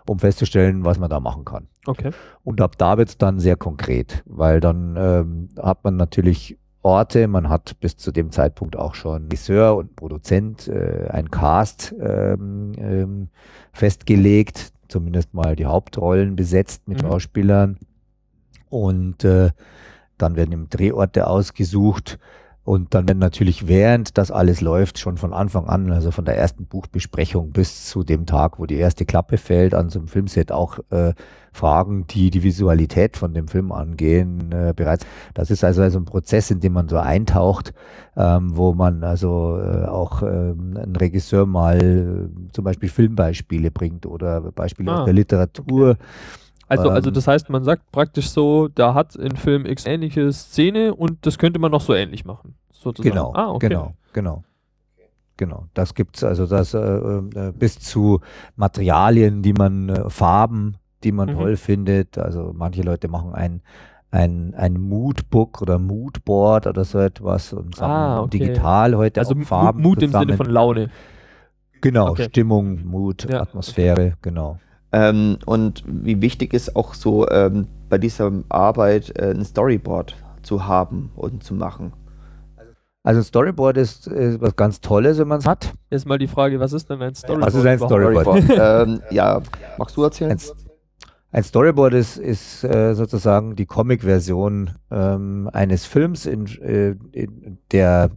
um 0.09 0.19
festzustellen, 0.19 0.85
was 0.85 0.99
man 0.99 1.09
da 1.09 1.21
machen 1.21 1.45
kann. 1.45 1.69
Okay. 1.87 2.11
Und 2.43 2.61
ab 2.61 2.77
da 2.79 2.99
wird 2.99 3.11
es 3.11 3.19
dann 3.19 3.39
sehr 3.39 3.57
konkret, 3.57 4.23
weil 4.27 4.59
dann 4.59 4.97
ähm, 4.99 5.49
hat 5.61 5.85
man 5.85 5.97
natürlich 5.97 6.59
Orte, 6.85 7.29
man 7.29 7.49
hat 7.49 7.79
bis 7.79 7.97
zu 7.97 8.11
dem 8.11 8.33
Zeitpunkt 8.33 8.77
auch 8.77 8.97
schon 8.97 9.25
Regisseur 9.25 9.77
und 9.77 9.95
Produzent, 9.95 10.67
äh, 10.67 11.07
ein 11.11 11.31
Cast 11.31 11.95
ähm, 12.01 12.73
ähm, 12.77 13.29
festgelegt, 13.73 14.73
zumindest 14.93 15.35
mal 15.35 15.57
die 15.57 15.67
Hauptrollen 15.67 16.37
besetzt 16.37 16.87
mit 16.87 17.03
Mhm. 17.03 17.09
Schauspielern. 17.09 17.79
Und 18.69 19.25
äh, 19.25 19.51
dann 20.19 20.37
werden 20.37 20.53
eben 20.53 20.69
Drehorte 20.69 21.27
ausgesucht. 21.27 22.19
Und 22.65 22.95
dann 22.95 23.09
werden 23.09 23.19
natürlich 23.19 23.67
während 23.67 24.17
das 24.19 24.31
alles 24.31 24.61
läuft, 24.61 24.99
schon 24.99 25.17
von 25.17 25.33
Anfang 25.33 25.67
an, 25.67 25.91
also 25.91 26.13
von 26.13 26.25
der 26.25 26.37
ersten 26.37 26.67
Buchbesprechung 26.67 27.51
bis 27.51 27.87
zu 27.89 28.05
dem 28.05 28.25
Tag, 28.25 28.61
wo 28.61 28.67
die 28.67 28.77
erste 28.77 29.05
Klappe 29.05 29.37
fällt, 29.37 29.75
an 29.75 29.89
so 29.91 29.99
einem 29.99 30.07
Filmset 30.07 30.53
auch 30.53 30.79
äh, 30.91 31.13
Fragen, 31.53 32.07
die 32.07 32.31
die 32.31 32.45
Visualität 32.45 33.17
von 33.17 33.35
dem 33.35 33.49
Film 33.49 33.73
angehen, 33.73 34.53
äh, 34.53 34.73
bereits. 34.77 35.05
Das 35.35 35.51
ist 35.51 35.65
also, 35.65 35.83
also 35.83 35.99
ein 35.99 36.05
Prozess, 36.05 36.53
in 36.53 36.61
dem 36.61 36.73
man 36.73 36.89
so 36.89 36.99
eintaucht, 36.99 37.75
ähm, 38.17 38.57
wo 38.57 38.75
man 38.75 39.03
also 39.03 39.59
äh, 39.61 39.85
auch 39.87 40.23
ähm, 40.23 40.77
ein 40.77 40.95
Regisseur 40.95 41.47
mal 41.47 42.31
äh, 42.31 42.53
zum 42.53 42.65
Beispiel 42.65 42.89
Filmbeispiele 42.89 43.73
bringt 43.73 44.07
oder 44.07 44.41
Beispiele 44.41 44.93
Ah, 44.93 45.01
aus 45.01 45.05
der 45.05 45.15
Literatur. 45.15 45.89
Also, 45.89 46.01
also 46.81 47.09
Ähm, 47.09 47.15
das 47.15 47.27
heißt, 47.27 47.51
man 47.51 47.65
sagt 47.65 47.91
praktisch 47.93 48.31
so, 48.31 48.69
da 48.69 48.95
hat 48.95 49.15
in 49.17 49.37
Film 49.37 49.67
X 49.67 49.87
ähnliche 49.87 50.33
Szene 50.33 50.95
und 50.95 51.25
das 51.27 51.39
könnte 51.39 51.59
man 51.59 51.71
noch 51.71 51.81
so 51.83 51.95
ähnlich 51.95 52.25
machen. 52.25 52.55
Sozusagen. 52.73 53.15
Genau, 53.15 53.33
Ah, 53.35 53.51
okay. 53.51 53.69
genau, 53.69 53.95
genau. 54.13 54.45
Genau, 55.39 55.67
das 55.75 55.95
gibt's 55.95 56.23
also 56.23 56.47
das 56.47 56.75
äh, 56.75 56.79
äh, 56.79 57.53
bis 57.59 57.79
zu 57.81 58.21
Materialien, 58.57 59.43
die 59.43 59.55
man 59.55 59.89
äh, 59.89 60.11
Farben, 60.11 60.77
die 61.05 61.11
man 61.11 61.31
Mhm. 61.31 61.35
toll 61.35 61.57
findet. 61.57 62.19
Also 62.19 62.53
manche 62.55 62.83
Leute 62.83 63.09
machen 63.09 63.35
ein 63.35 63.63
ein, 64.11 64.53
ein 64.55 64.75
Moodbook 64.79 65.63
oder 65.63 65.79
Moodboard 65.79 66.67
oder 66.67 66.85
so 66.85 66.99
etwas 66.99 67.55
und 67.55 67.75
sammeln 67.75 67.97
Ah, 67.97 68.21
okay. 68.21 68.39
digital 68.41 68.95
heute 68.95 69.21
Also 69.21 69.35
auch 69.35 69.41
Farben 69.43 69.81
Mut 69.81 70.03
im. 70.03 70.13
Sinne 70.13 70.37
von 70.37 70.47
Laune. 70.51 70.91
genau 71.81 72.11
Okay. 72.11 72.25
Stimmung, 72.25 72.85
Mut, 72.85 73.27
Ja. 73.29 73.41
Atmosphäre, 73.41 74.13
genau. 74.21 74.59
Ähm, 74.93 75.39
und 75.47 75.85
wie 75.87 76.21
wichtig 76.21 76.53
ist 76.53 76.77
auch 76.77 76.95
so 76.95 77.29
ähm, 77.29 77.67
bei 77.89 77.99
dieser 77.99 78.31
Arbeit 78.49 79.17
äh, 79.19 79.31
ein 79.31 79.45
Storyboard 79.45 80.17
zu 80.43 80.67
haben 80.67 81.11
und 81.17 81.43
zu 81.43 81.55
machen. 81.55 81.93
Also 83.05 83.21
ein 83.21 83.25
Storyboard 83.25 83.77
ist, 83.79 84.07
ist 84.07 84.41
was 84.41 84.55
ganz 84.55 84.81
Tolles, 84.81 85.19
wenn 85.19 85.29
man 85.29 85.41
es 85.41 85.47
hat. 85.47 85.73
Jetzt 85.91 86.07
mal 86.07 86.19
die 86.19 86.29
Frage, 86.29 86.61
was 86.61 86.73
ist 86.73 86.89
denn 86.89 87.03
ein 87.03 87.15
Storyboard? 87.15 87.47
Was 87.47 87.55
ist 87.55 87.67
ein? 87.67 87.79
Storyboard? 87.79 88.45
ähm, 88.51 89.03
ja, 89.11 89.41
magst 89.77 89.97
du 89.97 90.05
erzählen? 90.05 90.33
Ein, 90.33 90.39
ein 91.33 91.43
Storyboard 91.43 91.95
ist, 91.95 92.19
ist 92.19 92.63
äh, 92.63 92.95
sozusagen 92.95 93.57
die 93.57 93.67
Comic-Version 93.67 94.71
ähm, 94.91 95.51
eines 95.53 95.87
Films, 95.87 96.27
in, 96.27 96.47
äh, 96.61 96.95
in 97.13 97.59
der 97.73 98.11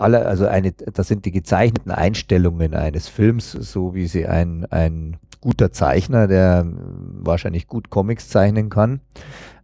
alle, 0.00 0.26
also 0.26 0.46
eine, 0.46 0.72
das 0.72 1.08
sind 1.08 1.24
die 1.24 1.32
gezeichneten 1.32 1.90
Einstellungen 1.90 2.74
eines 2.74 3.08
Films, 3.08 3.52
so 3.52 3.94
wie 3.94 4.06
sie 4.06 4.26
ein, 4.26 4.66
ein 4.70 5.16
guter 5.40 5.72
Zeichner, 5.72 6.26
der 6.26 6.66
wahrscheinlich 6.66 7.66
gut 7.66 7.90
Comics 7.90 8.28
zeichnen 8.28 8.70
kann, 8.70 9.00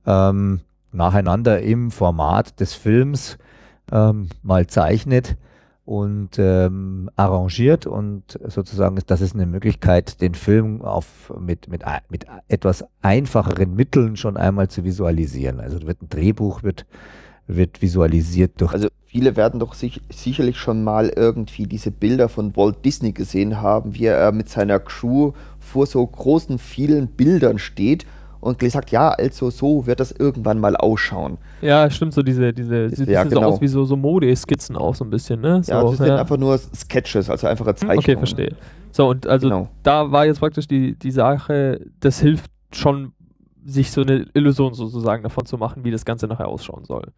ähm, 0.06 0.60
nacheinander 0.92 1.60
im 1.62 1.90
Format 1.90 2.60
des 2.60 2.74
Films 2.74 3.38
ähm, 3.90 4.28
mal 4.42 4.66
zeichnet 4.66 5.36
und 5.84 6.38
ähm, 6.38 7.10
arrangiert 7.16 7.86
und 7.86 8.38
sozusagen 8.46 8.96
das 9.06 9.20
ist 9.20 9.34
eine 9.34 9.46
Möglichkeit, 9.46 10.20
den 10.20 10.34
Film 10.34 10.82
auf 10.82 11.32
mit, 11.40 11.68
mit, 11.68 11.82
mit 12.08 12.26
etwas 12.46 12.84
einfacheren 13.02 13.74
Mitteln 13.74 14.16
schon 14.16 14.36
einmal 14.36 14.68
zu 14.68 14.84
visualisieren. 14.84 15.58
Also 15.58 15.84
wird 15.86 16.02
ein 16.02 16.08
Drehbuch 16.08 16.62
wird, 16.62 16.86
wird 17.56 17.82
visualisiert 17.82 18.60
durch 18.60 18.72
Also 18.72 18.88
viele 19.06 19.36
werden 19.36 19.60
doch 19.60 19.74
sich, 19.74 20.00
sicherlich 20.10 20.56
schon 20.58 20.84
mal 20.84 21.08
irgendwie 21.14 21.66
diese 21.66 21.90
Bilder 21.90 22.28
von 22.28 22.56
Walt 22.56 22.84
Disney 22.84 23.12
gesehen 23.12 23.60
haben, 23.60 23.94
wie 23.94 24.06
er 24.06 24.32
mit 24.32 24.48
seiner 24.48 24.78
Crew 24.78 25.32
vor 25.58 25.86
so 25.86 26.06
großen, 26.06 26.58
vielen 26.58 27.08
Bildern 27.08 27.58
steht 27.58 28.06
und 28.40 28.58
gesagt, 28.58 28.90
ja, 28.90 29.10
also 29.10 29.50
so 29.50 29.86
wird 29.86 30.00
das 30.00 30.12
irgendwann 30.12 30.58
mal 30.58 30.76
ausschauen. 30.76 31.36
Ja, 31.60 31.90
stimmt, 31.90 32.14
so 32.14 32.22
diese, 32.22 32.52
diese, 32.52 32.88
sieht 32.88 33.08
Ja, 33.08 33.22
bisschen 33.22 33.30
so 33.30 33.40
genau. 33.40 33.52
aus 33.52 33.60
wie 33.60 33.68
so, 33.68 33.84
so 33.84 33.96
Modeskizzen 33.96 34.76
auch 34.76 34.94
so 34.94 35.04
ein 35.04 35.10
bisschen, 35.10 35.40
ne? 35.40 35.62
So, 35.62 35.72
Ja, 35.72 35.82
das 35.82 35.98
sind 35.98 36.10
einfach 36.10 36.38
nur 36.38 36.56
Sketches, 36.58 37.28
also 37.28 37.46
einfache 37.46 37.74
Zeichnungen. 37.74 37.98
Okay, 37.98 38.16
verstehe. 38.16 38.56
So, 38.92 39.08
und 39.08 39.26
also 39.26 39.48
Genau. 39.48 39.68
da 39.82 40.10
war 40.10 40.24
jetzt 40.26 40.40
praktisch 40.40 40.66
die, 40.66 40.94
die 40.98 41.10
Sache, 41.10 41.80
das 42.00 42.20
hilft 42.20 42.50
schon, 42.72 43.12
sich 43.66 43.90
so 43.90 44.00
eine 44.00 44.26
Illusion 44.32 44.72
sozusagen 44.72 45.22
davon 45.22 45.44
zu 45.44 45.58
machen, 45.58 45.84
wie 45.84 45.90
das 45.90 46.06
Ganze 46.06 46.26
nachher 46.26 46.48
ausschauen 46.48 46.84
soll. 46.86 47.12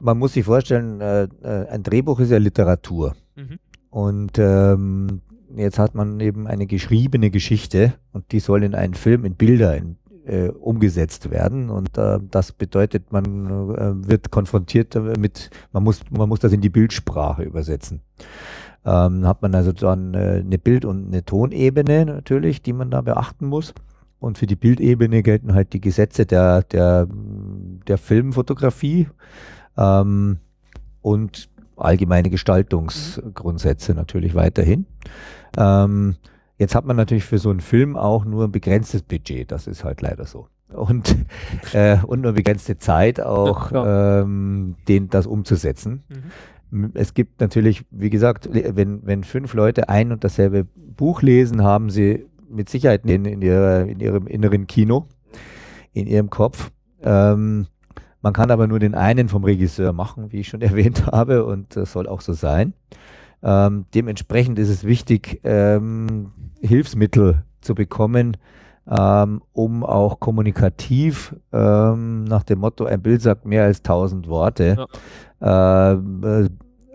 Man 0.00 0.18
muss 0.18 0.34
sich 0.34 0.44
vorstellen, 0.44 1.00
äh, 1.00 1.24
äh, 1.42 1.68
ein 1.68 1.82
Drehbuch 1.82 2.20
ist 2.20 2.30
ja 2.30 2.38
Literatur. 2.38 3.14
Mhm. 3.34 3.58
Und 3.90 4.38
ähm, 4.38 5.20
jetzt 5.56 5.78
hat 5.78 5.94
man 5.94 6.20
eben 6.20 6.46
eine 6.46 6.66
geschriebene 6.66 7.30
Geschichte 7.30 7.94
und 8.12 8.32
die 8.32 8.40
soll 8.40 8.62
in 8.62 8.74
einen 8.74 8.94
Film, 8.94 9.24
in 9.24 9.34
Bilder 9.34 9.76
in, 9.76 9.96
äh, 10.26 10.48
umgesetzt 10.48 11.30
werden. 11.30 11.70
Und 11.70 11.96
äh, 11.96 12.18
das 12.30 12.52
bedeutet, 12.52 13.12
man 13.12 13.24
äh, 13.74 14.08
wird 14.08 14.30
konfrontiert 14.30 14.94
damit, 14.94 15.50
man 15.72 15.82
muss, 15.82 16.00
man 16.10 16.28
muss 16.28 16.40
das 16.40 16.52
in 16.52 16.60
die 16.60 16.70
Bildsprache 16.70 17.42
übersetzen. 17.42 18.00
Ähm, 18.84 19.26
hat 19.26 19.42
man 19.42 19.54
also 19.54 19.72
dann 19.72 20.14
äh, 20.14 20.42
eine 20.44 20.58
Bild- 20.58 20.84
und 20.84 21.06
eine 21.06 21.24
Tonebene 21.24 22.06
natürlich, 22.06 22.62
die 22.62 22.72
man 22.72 22.90
da 22.90 23.00
beachten 23.00 23.46
muss. 23.46 23.74
Und 24.18 24.38
für 24.38 24.46
die 24.46 24.56
Bildebene 24.56 25.22
gelten 25.22 25.54
halt 25.54 25.72
die 25.72 25.80
Gesetze 25.80 26.24
der, 26.24 26.62
der, 26.62 27.06
der 27.86 27.98
Filmfotografie 27.98 29.08
ähm, 29.76 30.38
und 31.02 31.48
allgemeine 31.76 32.30
Gestaltungsgrundsätze 32.30 33.94
natürlich 33.94 34.34
weiterhin. 34.34 34.86
Ähm, 35.56 36.16
jetzt 36.58 36.74
hat 36.74 36.86
man 36.86 36.96
natürlich 36.96 37.24
für 37.24 37.38
so 37.38 37.50
einen 37.50 37.60
Film 37.60 37.96
auch 37.96 38.24
nur 38.24 38.44
ein 38.44 38.52
begrenztes 38.52 39.02
Budget, 39.02 39.52
das 39.52 39.66
ist 39.66 39.84
halt 39.84 40.00
leider 40.00 40.24
so. 40.26 40.48
und, 40.72 41.16
äh, 41.72 41.98
und 42.04 42.22
nur 42.22 42.32
begrenzte 42.32 42.78
Zeit 42.78 43.20
auch, 43.20 43.70
Ja, 43.70 44.20
ähm, 44.22 44.76
den, 44.88 45.08
das 45.08 45.26
umzusetzen. 45.26 46.04
Mhm. 46.08 46.90
Es 46.94 47.14
gibt 47.14 47.40
natürlich, 47.40 47.84
wie 47.90 48.10
gesagt, 48.10 48.48
wenn, 48.52 49.06
wenn 49.06 49.22
fünf 49.22 49.54
Leute 49.54 49.88
ein 49.88 50.10
und 50.10 50.24
dasselbe 50.24 50.64
Buch 50.64 51.22
lesen, 51.22 51.62
haben 51.62 51.90
sie 51.90 52.26
mit 52.50 52.68
Sicherheit 52.68 53.04
in, 53.04 53.24
in, 53.24 53.40
ihrer, 53.40 53.84
in 53.84 54.00
ihrem 54.00 54.26
inneren 54.26 54.66
Kino, 54.66 55.06
in 55.92 56.06
ihrem 56.06 56.28
Kopf. 56.28 56.72
Ähm, 57.02 57.68
man 58.26 58.32
kann 58.32 58.50
aber 58.50 58.66
nur 58.66 58.80
den 58.80 58.96
einen 58.96 59.28
vom 59.28 59.44
Regisseur 59.44 59.92
machen, 59.92 60.32
wie 60.32 60.40
ich 60.40 60.48
schon 60.48 60.60
erwähnt 60.70 61.06
habe, 61.06 61.44
und 61.44 61.76
das 61.76 61.92
soll 61.92 62.08
auch 62.08 62.20
so 62.20 62.32
sein. 62.32 62.72
Ähm, 63.40 63.84
dementsprechend 63.94 64.58
ist 64.58 64.68
es 64.68 64.82
wichtig, 64.82 65.40
ähm, 65.44 66.32
Hilfsmittel 66.60 67.44
zu 67.60 67.76
bekommen, 67.76 68.36
ähm, 68.90 69.42
um 69.52 69.84
auch 69.84 70.18
kommunikativ 70.18 71.36
ähm, 71.52 72.24
nach 72.24 72.42
dem 72.42 72.58
Motto, 72.58 72.86
ein 72.86 73.00
Bild 73.00 73.22
sagt 73.22 73.46
mehr 73.46 73.62
als 73.62 73.84
tausend 73.84 74.26
Worte, 74.26 74.86
ähm, 75.40 76.20
äh, 76.24 76.48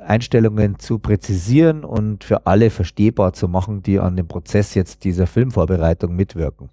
Einstellungen 0.04 0.80
zu 0.80 1.00
präzisieren 1.00 1.86
und 1.86 2.26
für 2.26 2.46
alle 2.46 2.70
verstehbar 2.70 3.32
zu 3.32 3.48
machen, 3.48 3.84
die 3.84 4.02
an 4.02 4.18
dem 4.18 4.28
Prozess 4.28 4.74
jetzt 4.74 5.06
dieser 5.06 5.28
Filmvorbereitung 5.28 6.14
mitwirken. 6.14 6.70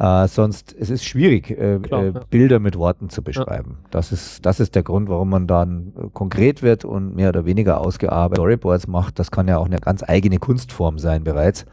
Äh, 0.00 0.28
sonst 0.28 0.74
es 0.80 0.88
ist 0.88 1.04
schwierig, 1.04 1.50
äh, 1.50 1.78
Klar, 1.78 2.02
äh, 2.02 2.12
ja. 2.12 2.20
Bilder 2.30 2.58
mit 2.58 2.78
Worten 2.78 3.10
zu 3.10 3.22
beschreiben. 3.22 3.76
Das, 3.90 4.12
ist, 4.12 4.46
das 4.46 4.58
ist 4.58 4.74
der 4.74 4.82
Grund, 4.82 5.10
warum 5.10 5.28
man 5.28 5.46
dann 5.46 5.92
äh, 5.94 6.08
konkret 6.14 6.62
wird 6.62 6.86
und 6.86 7.14
mehr 7.14 7.28
oder 7.28 7.44
weniger 7.44 7.82
ausgearbeitet 7.82 8.38
Storyboards 8.38 8.86
macht. 8.86 9.18
Das 9.18 9.30
kann 9.30 9.46
ja 9.46 9.58
auch 9.58 9.66
eine 9.66 9.78
ganz 9.78 10.02
eigene 10.02 10.38
Kunstform 10.38 10.98
sein 10.98 11.22
bereits. 11.22 11.66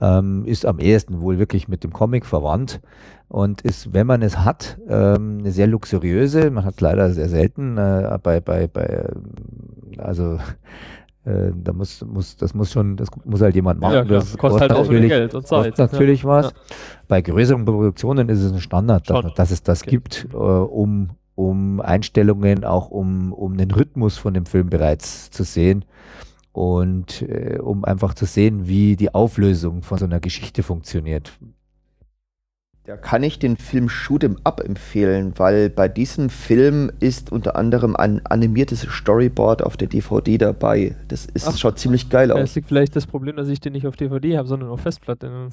Ähm, 0.00 0.44
ist 0.44 0.66
am 0.66 0.78
ehesten 0.78 1.20
wohl 1.20 1.40
wirklich 1.40 1.66
mit 1.66 1.82
dem 1.82 1.92
Comic 1.92 2.26
verwandt 2.26 2.80
und 3.26 3.62
ist, 3.62 3.92
wenn 3.92 4.06
man 4.06 4.22
es 4.22 4.38
hat, 4.38 4.78
ähm, 4.88 5.38
eine 5.40 5.50
sehr 5.50 5.66
luxuriöse. 5.66 6.52
Man 6.52 6.64
hat 6.64 6.80
leider 6.80 7.10
sehr 7.10 7.28
selten 7.28 7.76
äh, 7.76 8.16
bei, 8.22 8.38
bei, 8.38 8.68
bei, 8.68 8.84
ähm, 8.84 9.98
also 9.98 10.38
äh, 11.24 11.52
da 11.54 11.72
muss, 11.72 12.04
muss, 12.04 12.36
das 12.36 12.54
muss 12.54 12.72
schon, 12.72 12.96
das 12.96 13.08
muss 13.24 13.40
halt 13.40 13.54
jemand 13.54 13.80
machen. 13.80 13.94
Ja, 13.94 14.04
das 14.04 14.36
Kostet 14.36 14.60
halt 14.62 14.72
auch 14.72 14.82
natürlich- 14.82 15.08
Geld 15.08 15.34
und 15.34 15.46
Zeit. 15.46 15.74
Kostet 15.76 15.92
natürlich 15.92 16.24
was. 16.24 16.46
Ja. 16.46 16.52
Bei 17.08 17.22
größeren 17.22 17.64
Produktionen 17.64 18.28
ist 18.28 18.42
es 18.42 18.52
ein 18.52 18.60
Standard, 18.60 19.08
dass, 19.08 19.22
Schon. 19.22 19.32
dass 19.34 19.50
es 19.50 19.62
das 19.62 19.82
Okay. 19.82 19.90
gibt, 19.90 20.26
äh, 20.32 20.36
um, 20.36 21.10
um 21.34 21.80
Einstellungen, 21.80 22.64
auch 22.64 22.90
um, 22.90 23.32
um 23.32 23.56
den 23.56 23.70
Rhythmus 23.70 24.18
von 24.18 24.34
dem 24.34 24.46
Film 24.46 24.68
bereits 24.70 25.30
zu 25.30 25.44
sehen 25.44 25.84
und 26.52 27.22
äh, 27.22 27.58
um 27.58 27.84
einfach 27.84 28.14
zu 28.14 28.26
sehen, 28.26 28.68
wie 28.68 28.94
die 28.96 29.12
Auflösung 29.14 29.82
von 29.82 29.98
so 29.98 30.04
einer 30.04 30.20
Geschichte 30.20 30.62
funktioniert. 30.62 31.32
Da 32.86 32.98
kann 32.98 33.22
ich 33.22 33.38
den 33.38 33.56
Film 33.56 33.86
Shoot'em 33.88 34.36
Up 34.44 34.60
empfehlen, 34.60 35.32
weil 35.36 35.70
bei 35.70 35.88
diesem 35.88 36.28
Film 36.28 36.92
ist 37.00 37.32
unter 37.32 37.56
anderem 37.56 37.96
ein 37.96 38.20
animiertes 38.26 38.82
Storyboard 38.82 39.62
auf 39.62 39.78
der 39.78 39.88
DVD 39.88 40.36
dabei. 40.36 40.94
Das 41.08 41.24
ist, 41.24 41.48
Ach. 41.48 41.56
schaut 41.56 41.78
ziemlich 41.78 42.10
geil 42.10 42.28
Ja, 42.28 42.34
aus. 42.34 42.42
Es 42.50 42.54
liegt 42.56 42.68
vielleicht 42.68 42.94
das 42.94 43.06
Problem, 43.06 43.36
dass 43.36 43.48
ich 43.48 43.58
den 43.58 43.72
nicht 43.72 43.86
auf 43.86 43.96
DVD 43.96 44.36
habe, 44.36 44.46
sondern 44.48 44.68
auf 44.68 44.80
Festplatte. 44.82 45.30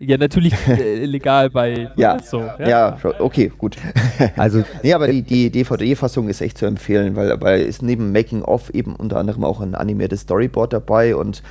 ja, 0.00 0.16
natürlich 0.18 0.52
äh, 0.66 1.04
legal 1.04 1.48
bei 1.50 1.90
Ja. 1.94 2.18
so. 2.20 2.40
Ja, 2.58 2.98
schon- 3.00 3.14
okay, 3.20 3.52
gut. 3.56 3.76
Also 4.36 4.64
Nee, 4.82 4.94
aber 4.94 5.06
die, 5.06 5.22
die 5.22 5.50
DVD-Fassung 5.50 6.28
ist 6.28 6.40
echt 6.40 6.58
zu 6.58 6.66
empfehlen, 6.66 7.14
weil, 7.14 7.40
weil 7.40 7.60
ist 7.60 7.82
neben 7.82 8.10
Making 8.10 8.42
of 8.42 8.70
eben 8.70 8.96
unter 8.96 9.18
anderem 9.18 9.44
auch 9.44 9.60
ein 9.60 9.76
animiertes 9.76 10.22
Storyboard 10.22 10.72
dabei 10.72 11.14
und 11.14 11.44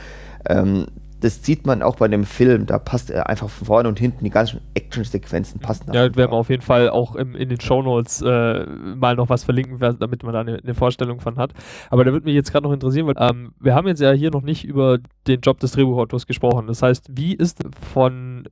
ähm, 0.49 0.87
das 1.21 1.43
sieht 1.43 1.65
man 1.65 1.81
auch 1.81 1.97
bei 1.97 2.07
dem 2.07 2.23
Film. 2.23 2.65
Da 2.65 2.79
passt 2.79 3.09
er 3.09 3.29
einfach 3.29 3.49
von 3.49 3.67
vorne 3.67 3.89
und 3.89 3.99
hinten 3.99 4.23
die 4.23 4.29
ganzen 4.29 4.61
Action-Sequenzen 4.73 5.59
passen. 5.59 5.91
Ja, 5.93 6.03
einfach. 6.03 6.17
werden 6.17 6.31
wir 6.31 6.37
auf 6.37 6.49
jeden 6.49 6.61
Fall 6.61 6.89
auch 6.89 7.15
im, 7.15 7.35
in 7.35 7.49
den 7.49 7.59
Shownotes 7.59 8.21
äh, 8.21 8.65
mal 8.65 9.15
noch 9.15 9.29
was 9.29 9.43
verlinken, 9.43 9.79
damit 9.79 10.23
man 10.23 10.33
da 10.33 10.41
eine, 10.41 10.59
eine 10.63 10.73
Vorstellung 10.73 11.19
von 11.19 11.37
hat. 11.37 11.53
Aber 11.89 12.05
da 12.05 12.11
würde 12.11 12.25
mich 12.25 12.35
jetzt 12.35 12.51
gerade 12.51 12.65
noch 12.65 12.73
interessieren, 12.73 13.07
weil 13.07 13.15
ähm, 13.17 13.53
wir 13.59 13.75
haben 13.75 13.87
jetzt 13.87 14.01
ja 14.01 14.11
hier 14.11 14.31
noch 14.31 14.41
nicht 14.41 14.63
über 14.63 14.99
den 15.27 15.41
Job 15.41 15.59
des 15.59 15.71
Drehbuchautors 15.71 16.25
gesprochen. 16.25 16.67
Das 16.67 16.81
heißt, 16.81 17.07
wie 17.11 17.33
ist 17.33 17.63
von, 17.93 18.47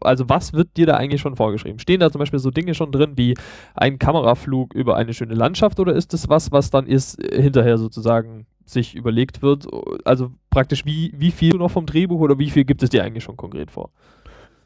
also 0.00 0.28
was 0.28 0.52
wird 0.52 0.76
dir 0.76 0.86
da 0.86 0.94
eigentlich 0.94 1.20
schon 1.20 1.36
vorgeschrieben? 1.36 1.78
Stehen 1.78 2.00
da 2.00 2.10
zum 2.10 2.18
Beispiel 2.18 2.40
so 2.40 2.50
Dinge 2.50 2.74
schon 2.74 2.90
drin 2.90 3.12
wie 3.16 3.34
ein 3.74 3.98
Kameraflug 3.98 4.74
über 4.74 4.96
eine 4.96 5.14
schöne 5.14 5.34
Landschaft 5.34 5.78
oder 5.78 5.94
ist 5.94 6.12
das 6.12 6.28
was, 6.28 6.50
was 6.50 6.70
dann 6.70 6.86
ist 6.86 7.22
hinterher 7.32 7.78
sozusagen 7.78 8.46
sich 8.66 8.94
überlegt 8.94 9.42
wird? 9.42 9.66
Also 10.04 10.30
praktisch 10.50 10.84
wie, 10.84 11.12
wie 11.16 11.30
viel 11.30 11.56
noch 11.56 11.70
vom 11.70 11.86
Drehbuch 11.86 12.20
oder 12.20 12.38
wie 12.38 12.50
viel 12.50 12.64
gibt 12.64 12.82
es 12.82 12.90
dir 12.90 13.04
eigentlich 13.04 13.24
schon 13.24 13.36
konkret 13.36 13.70
vor? 13.70 13.90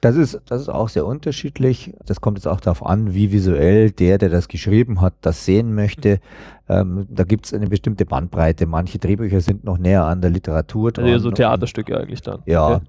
Das 0.01 0.14
ist, 0.14 0.40
das 0.47 0.61
ist 0.61 0.68
auch 0.68 0.88
sehr 0.88 1.07
unterschiedlich. 1.07 1.94
Das 2.05 2.20
kommt 2.20 2.38
jetzt 2.38 2.47
auch 2.47 2.61
darauf 2.61 2.84
an, 2.84 3.14
wie 3.14 3.32
visuell 3.32 3.90
der, 3.90 4.18
der 4.18 4.28
das 4.28 4.49
geschrieben 4.49 5.01
hat, 5.01 5.14
das 5.22 5.44
sehen 5.44 5.74
möchte. 5.74 6.20
Ähm, 6.68 7.07
da 7.09 7.24
gibt 7.24 7.47
es 7.47 7.55
eine 7.55 7.66
bestimmte 7.66 8.05
Bandbreite. 8.05 8.66
Manche 8.66 8.99
Drehbücher 8.99 9.40
sind 9.40 9.64
noch 9.64 9.78
näher 9.78 10.05
an 10.05 10.20
der 10.20 10.30
Literatur 10.30 10.92
Also 10.97 11.09
eher 11.09 11.18
so 11.18 11.28
dran. 11.30 11.36
Theaterstücke 11.36 11.99
eigentlich 11.99 12.20
dann. 12.22 12.42
Ja. 12.44 12.76
Okay. 12.76 12.84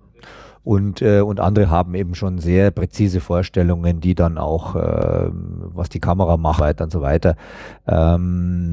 Und, 0.64 1.02
äh, 1.02 1.22
und 1.22 1.40
andere 1.40 1.70
haben 1.70 1.96
eben 1.96 2.16
schon 2.16 2.40
sehr 2.40 2.72
präzise 2.72 3.20
Vorstellungen, 3.20 4.02
die 4.02 4.16
dann 4.16 4.38
auch, 4.38 4.76
ähm, 4.76 5.64
was 5.74 5.90
die 5.90 6.00
Kamera 6.00 6.38
macht 6.38 6.82
und 6.82 6.92
so 6.92 7.02
weiter, 7.02 7.36
ähm, 7.88 8.72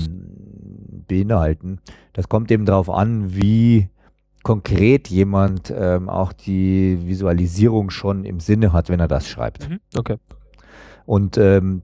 beinhalten. 1.06 1.78
Das 2.12 2.28
kommt 2.28 2.50
eben 2.50 2.64
darauf 2.64 2.90
an, 2.90 3.34
wie 3.36 3.88
konkret 4.42 5.08
jemand 5.08 5.72
ähm, 5.76 6.08
auch 6.08 6.32
die 6.32 6.98
Visualisierung 7.06 7.90
schon 7.90 8.24
im 8.24 8.40
Sinne 8.40 8.72
hat, 8.72 8.88
wenn 8.88 9.00
er 9.00 9.08
das 9.08 9.28
schreibt. 9.28 9.68
Mhm. 9.68 9.80
Okay. 9.96 10.16
Und 11.06 11.38
ähm, 11.38 11.82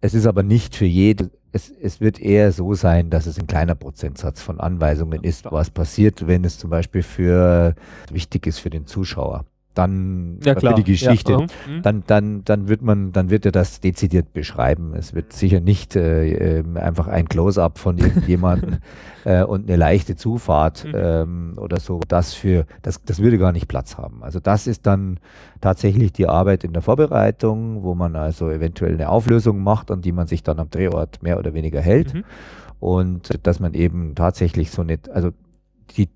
es 0.00 0.14
ist 0.14 0.26
aber 0.26 0.42
nicht 0.42 0.76
für 0.76 0.84
jede, 0.84 1.30
es, 1.52 1.70
es 1.70 2.00
wird 2.00 2.20
eher 2.20 2.52
so 2.52 2.74
sein, 2.74 3.10
dass 3.10 3.26
es 3.26 3.38
ein 3.38 3.46
kleiner 3.46 3.74
Prozentsatz 3.74 4.42
von 4.42 4.60
Anweisungen 4.60 5.24
ist, 5.24 5.50
was 5.50 5.70
passiert, 5.70 6.26
wenn 6.26 6.44
es 6.44 6.58
zum 6.58 6.70
Beispiel 6.70 7.02
für 7.02 7.74
wichtig 8.10 8.46
ist 8.46 8.58
für 8.58 8.70
den 8.70 8.86
Zuschauer. 8.86 9.44
Dann 9.78 10.38
Ja, 10.44 10.54
klar. 10.56 10.74
für 10.76 10.82
die 10.82 10.90
Geschichte. 10.90 11.32
Ja. 11.32 11.38
Mhm. 11.40 11.82
Dann, 11.82 12.02
dann, 12.06 12.44
dann 12.44 12.68
wird 12.68 12.82
man, 12.82 13.12
dann 13.12 13.30
wird 13.30 13.46
er 13.46 13.52
das 13.52 13.80
dezidiert 13.80 14.32
beschreiben. 14.32 14.92
Es 14.94 15.14
wird 15.14 15.32
sicher 15.32 15.60
nicht 15.60 15.94
äh, 15.94 16.58
ähm, 16.58 16.76
einfach 16.76 17.06
ein 17.06 17.28
Close-up 17.28 17.78
von 17.78 17.96
irgendjemandem 17.96 18.78
äh, 19.24 19.44
und 19.44 19.68
eine 19.68 19.76
leichte 19.76 20.16
Zufahrt 20.16 20.84
Mhm. 20.84 20.92
ähm, 20.96 21.52
oder 21.58 21.78
so. 21.78 22.00
Das 22.08 22.34
für, 22.34 22.66
das, 22.82 23.02
das 23.04 23.20
würde 23.20 23.38
gar 23.38 23.52
nicht 23.52 23.68
Platz 23.68 23.96
haben. 23.96 24.22
Also 24.24 24.40
das 24.40 24.66
ist 24.66 24.84
dann 24.86 25.20
tatsächlich 25.60 26.12
die 26.12 26.26
Arbeit 26.26 26.64
in 26.64 26.72
der 26.72 26.82
Vorbereitung, 26.82 27.82
wo 27.84 27.94
man 27.94 28.16
also 28.16 28.50
eventuell 28.50 28.94
eine 28.94 29.08
Auflösung 29.08 29.62
macht, 29.62 29.90
an 29.92 30.02
die 30.02 30.12
man 30.12 30.26
sich 30.26 30.42
dann 30.42 30.58
am 30.58 30.70
Drehort 30.70 31.22
mehr 31.22 31.38
oder 31.38 31.54
weniger 31.54 31.80
hält. 31.80 32.14
Mhm. 32.14 32.24
Und 32.80 33.46
dass 33.46 33.60
man 33.60 33.74
eben 33.74 34.14
tatsächlich 34.16 34.70
so 34.70 34.82
eine, 34.82 34.98
also 35.12 35.30
die 35.96 36.08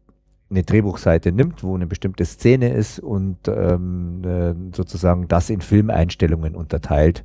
eine 0.53 0.63
Drehbuchseite 0.63 1.33
nimmt, 1.33 1.65
wo 1.65 1.75
eine 1.75 1.87
bestimmte 1.87 2.25
Szene 2.25 2.73
ist 2.73 3.01
und 3.01 3.49
ähm, 3.49 4.23
äh, 4.25 4.55
sozusagen 4.77 5.27
das 5.29 5.51
in 5.51 5.61
Filmeinstellungen 5.61 6.55
unterteilt. 6.55 7.25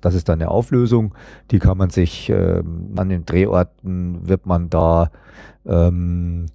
Das 0.00 0.14
ist 0.14 0.28
dann 0.28 0.40
eine 0.40 0.50
Auflösung, 0.50 1.14
die 1.50 1.58
kann 1.58 1.78
man 1.78 1.90
sich 1.90 2.30
ähm, 2.30 2.92
an 2.96 3.08
den 3.08 3.24
Drehorten, 3.26 4.28
wird 4.28 4.46
man 4.46 4.70
da 4.70 5.10
ähm, 5.66 6.46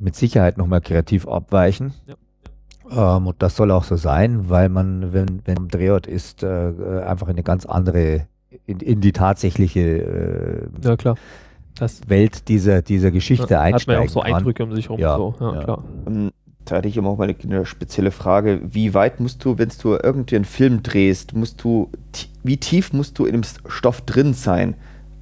mit 0.00 0.14
Sicherheit 0.14 0.56
nochmal 0.56 0.80
kreativ 0.80 1.26
abweichen. 1.26 1.92
Ähm, 2.90 3.26
und 3.26 3.42
das 3.42 3.56
soll 3.56 3.70
auch 3.70 3.84
so 3.84 3.96
sein, 3.96 4.48
weil 4.48 4.68
man, 4.68 5.12
wenn, 5.12 5.42
wenn 5.44 5.58
am 5.58 5.68
Drehort 5.68 6.06
ist, 6.06 6.42
äh, 6.42 6.70
äh, 6.70 7.02
einfach 7.02 7.28
in 7.28 7.34
eine 7.34 7.42
ganz 7.42 7.66
andere, 7.66 8.26
in, 8.66 8.80
in 8.80 9.00
die 9.00 9.12
tatsächliche 9.12 9.80
äh, 9.80 10.68
Ja, 10.82 10.96
klar. 10.96 11.16
Das 11.80 12.08
Welt 12.08 12.46
dieser, 12.48 12.82
dieser 12.82 13.10
Geschichte 13.10 13.54
ja, 13.54 13.62
hat 13.64 13.86
man 13.86 13.96
ja 13.96 14.00
einsteigen 14.02 14.08
auch 14.08 14.12
so 14.12 14.20
kann. 14.20 14.34
Eindrücke 14.34 14.62
um 14.62 14.74
sich 14.74 14.88
rum. 14.88 15.00
Ja, 15.00 15.16
so. 15.16 15.34
ja, 15.40 15.54
ja. 15.54 15.64
klar. 15.64 15.84
Ähm, 16.06 16.30
Da 16.66 16.76
hatte 16.76 16.88
ich 16.88 16.96
immer 16.96 17.08
auch 17.08 17.18
mal 17.18 17.34
eine 17.42 17.66
spezielle 17.66 18.10
Frage. 18.10 18.60
Wie 18.62 18.94
weit 18.94 19.18
musst 19.18 19.44
du, 19.44 19.58
wenn 19.58 19.70
du 19.82 19.96
irgendwie 20.00 20.36
einen 20.36 20.44
Film 20.44 20.82
drehst, 20.82 21.34
musst 21.34 21.64
du, 21.64 21.90
wie 22.44 22.58
tief 22.58 22.92
musst 22.92 23.18
du 23.18 23.24
in 23.24 23.32
dem 23.32 23.42
Stoff 23.66 24.02
drin 24.02 24.34
sein, 24.34 24.76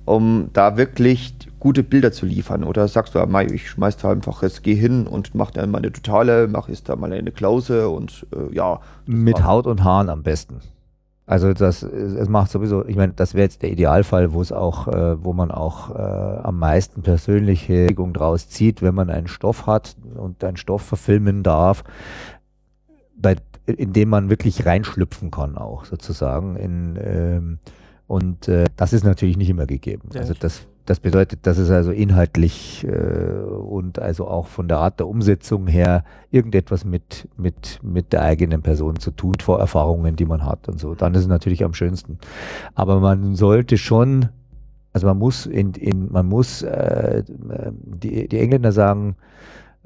um 0.05 0.51
da 0.53 0.77
wirklich 0.77 1.35
gute 1.61 1.83
Bilder 1.85 2.13
zu 2.13 2.27
liefern? 2.27 2.65
Oder 2.65 2.89
sagst 2.89 3.15
du, 3.15 3.25
Mai, 3.27 3.47
ich 3.47 3.71
schmeiß 3.71 3.97
da 3.99 4.11
einfach, 4.11 4.43
jetzt 4.43 4.63
geh 4.63 4.75
hin 4.75 5.07
und 5.07 5.35
mach 5.35 5.53
da 5.53 5.67
mal 5.67 5.79
eine 5.79 5.93
totale, 5.93 6.49
mach 6.49 6.69
jetzt 6.69 6.89
da 6.89 6.97
mal 6.97 7.13
eine 7.13 7.33
Klause 7.33 7.89
und 7.89 8.27
äh, 8.35 8.55
ja. 8.55 8.81
Mit 9.07 9.43
Haut 9.45 9.67
und 9.67 9.85
Haaren 9.85 10.11
am 10.11 10.23
besten. 10.23 10.61
Also 11.29 11.53
das, 11.53 11.83
es 11.83 12.29
macht 12.31 12.51
sowieso, 12.51 12.87
ich 12.87 12.97
meine, 12.97 13.13
das 13.13 13.35
wäre 13.35 13.45
jetzt 13.45 13.61
der 13.61 13.71
Idealfall, 13.71 14.33
wo 14.33 14.41
es 14.41 14.51
auch, 14.51 14.89
äh, 14.89 15.23
wo 15.23 15.35
man 15.35 15.51
auch 15.51 15.95
äh, 15.95 15.99
am 15.99 16.59
meisten 16.59 17.03
persönliche 17.03 17.85
Bewegung 17.85 18.15
draus 18.15 18.49
zieht, 18.49 18.81
wenn 18.81 18.95
man 18.95 19.11
einen 19.11 19.29
Stoff 19.29 19.67
hat 19.67 19.95
und 20.15 20.43
einen 20.43 20.57
Stoff 20.57 20.81
verfilmen 20.81 21.43
darf, 21.43 21.85
bei, 23.15 23.37
in 23.67 23.93
dem 23.93 24.09
man 24.09 24.31
wirklich 24.31 24.65
reinschlüpfen 24.65 25.31
kann 25.31 25.59
auch 25.59 25.85
sozusagen. 25.85 26.57
In, 26.57 26.99
ähm, 26.99 27.59
und 28.07 28.49
äh, 28.49 28.65
das 28.77 28.95
ist 28.95 29.05
natürlich 29.05 29.37
nicht 29.37 29.51
immer 29.51 29.67
gegeben. 29.67 30.09
Ja, 30.15 30.21
also 30.21 30.33
das, 30.33 30.67
das 30.89 31.01
bedeutet, 31.01 31.47
dass 31.47 31.59
es 31.59 31.71
also 31.71 31.91
inhaltlich 31.91 32.87
äh, 32.87 33.43
und 33.43 33.99
also 33.99 34.27
auch 34.27 34.47
von 34.47 34.69
der 34.69 34.79
Art 34.79 34.99
der 35.01 35.07
Umsetzung 35.07 35.67
her 35.67 36.03
irgendetwas 36.31 36.87
mit, 36.87 37.29
mit, 37.37 37.79
mit 37.83 38.15
der 38.15 38.23
eigenen 38.23 38.63
Person 38.63 38.99
zu 38.99 39.11
tun, 39.11 39.35
vor 39.43 39.61
Erfahrungen, 39.61 40.17
die 40.17 40.25
man 40.25 40.47
hat 40.47 40.67
und 40.67 40.81
so. 40.81 40.95
Dann 40.95 41.13
ist 41.13 41.21
es 41.21 41.27
natürlich 41.27 41.63
am 41.63 41.75
schönsten. 41.75 42.19
Aber 42.75 43.01
man 43.01 43.35
sollte 43.35 43.77
schon, 43.77 44.31
also 44.95 45.07
man 45.07 45.19
muss 45.19 45.45
in, 45.45 45.75
in 45.75 46.11
man 46.11 46.25
muss, 46.25 46.63
äh, 46.63 47.23
die, 47.27 48.27
die 48.27 48.39
Engländer 48.39 48.73
sagen, 48.73 49.17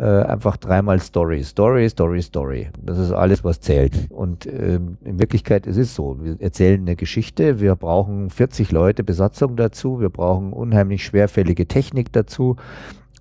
äh, 0.03 0.25
einfach 0.25 0.57
dreimal 0.57 0.99
Story, 0.99 1.45
Story, 1.45 1.89
Story, 1.89 2.23
Story. 2.23 2.69
Das 2.83 2.99
ist 2.99 3.13
alles, 3.13 3.45
was 3.45 3.61
zählt. 3.61 4.11
Und 4.11 4.47
ähm, 4.47 4.99
in 5.05 5.21
Wirklichkeit 5.21 5.65
ist 5.65 5.77
es 5.77 5.95
so. 5.95 6.17
Wir 6.21 6.41
erzählen 6.41 6.81
eine 6.81 6.97
Geschichte, 6.97 7.61
wir 7.61 7.77
brauchen 7.77 8.29
40 8.29 8.73
Leute 8.73 9.05
Besatzung 9.05 9.55
dazu, 9.55 10.01
wir 10.01 10.09
brauchen 10.09 10.53
unheimlich 10.53 11.05
schwerfällige 11.05 11.69
Technik 11.69 12.13
dazu, 12.13 12.57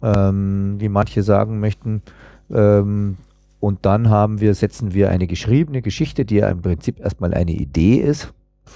ähm, 0.02 0.78
wie 0.80 0.90
manche 0.90 1.22
sagen 1.22 1.60
möchten. 1.60 2.02
Ähm, 2.50 3.18
und 3.60 3.86
dann 3.86 4.10
haben 4.10 4.42
wir, 4.42 4.56
setzen 4.56 4.96
wir 4.96 5.12
eine 5.12 5.28
geschriebene 5.28 5.84
Geschichte, 5.84 6.26
die 6.26 6.38
ja 6.38 6.50
im 6.50 6.64
Prinzip 6.64 7.00
erstmal 7.00 7.36
eine 7.36 7.52
Idee 7.52 7.98
ist, 7.98 8.34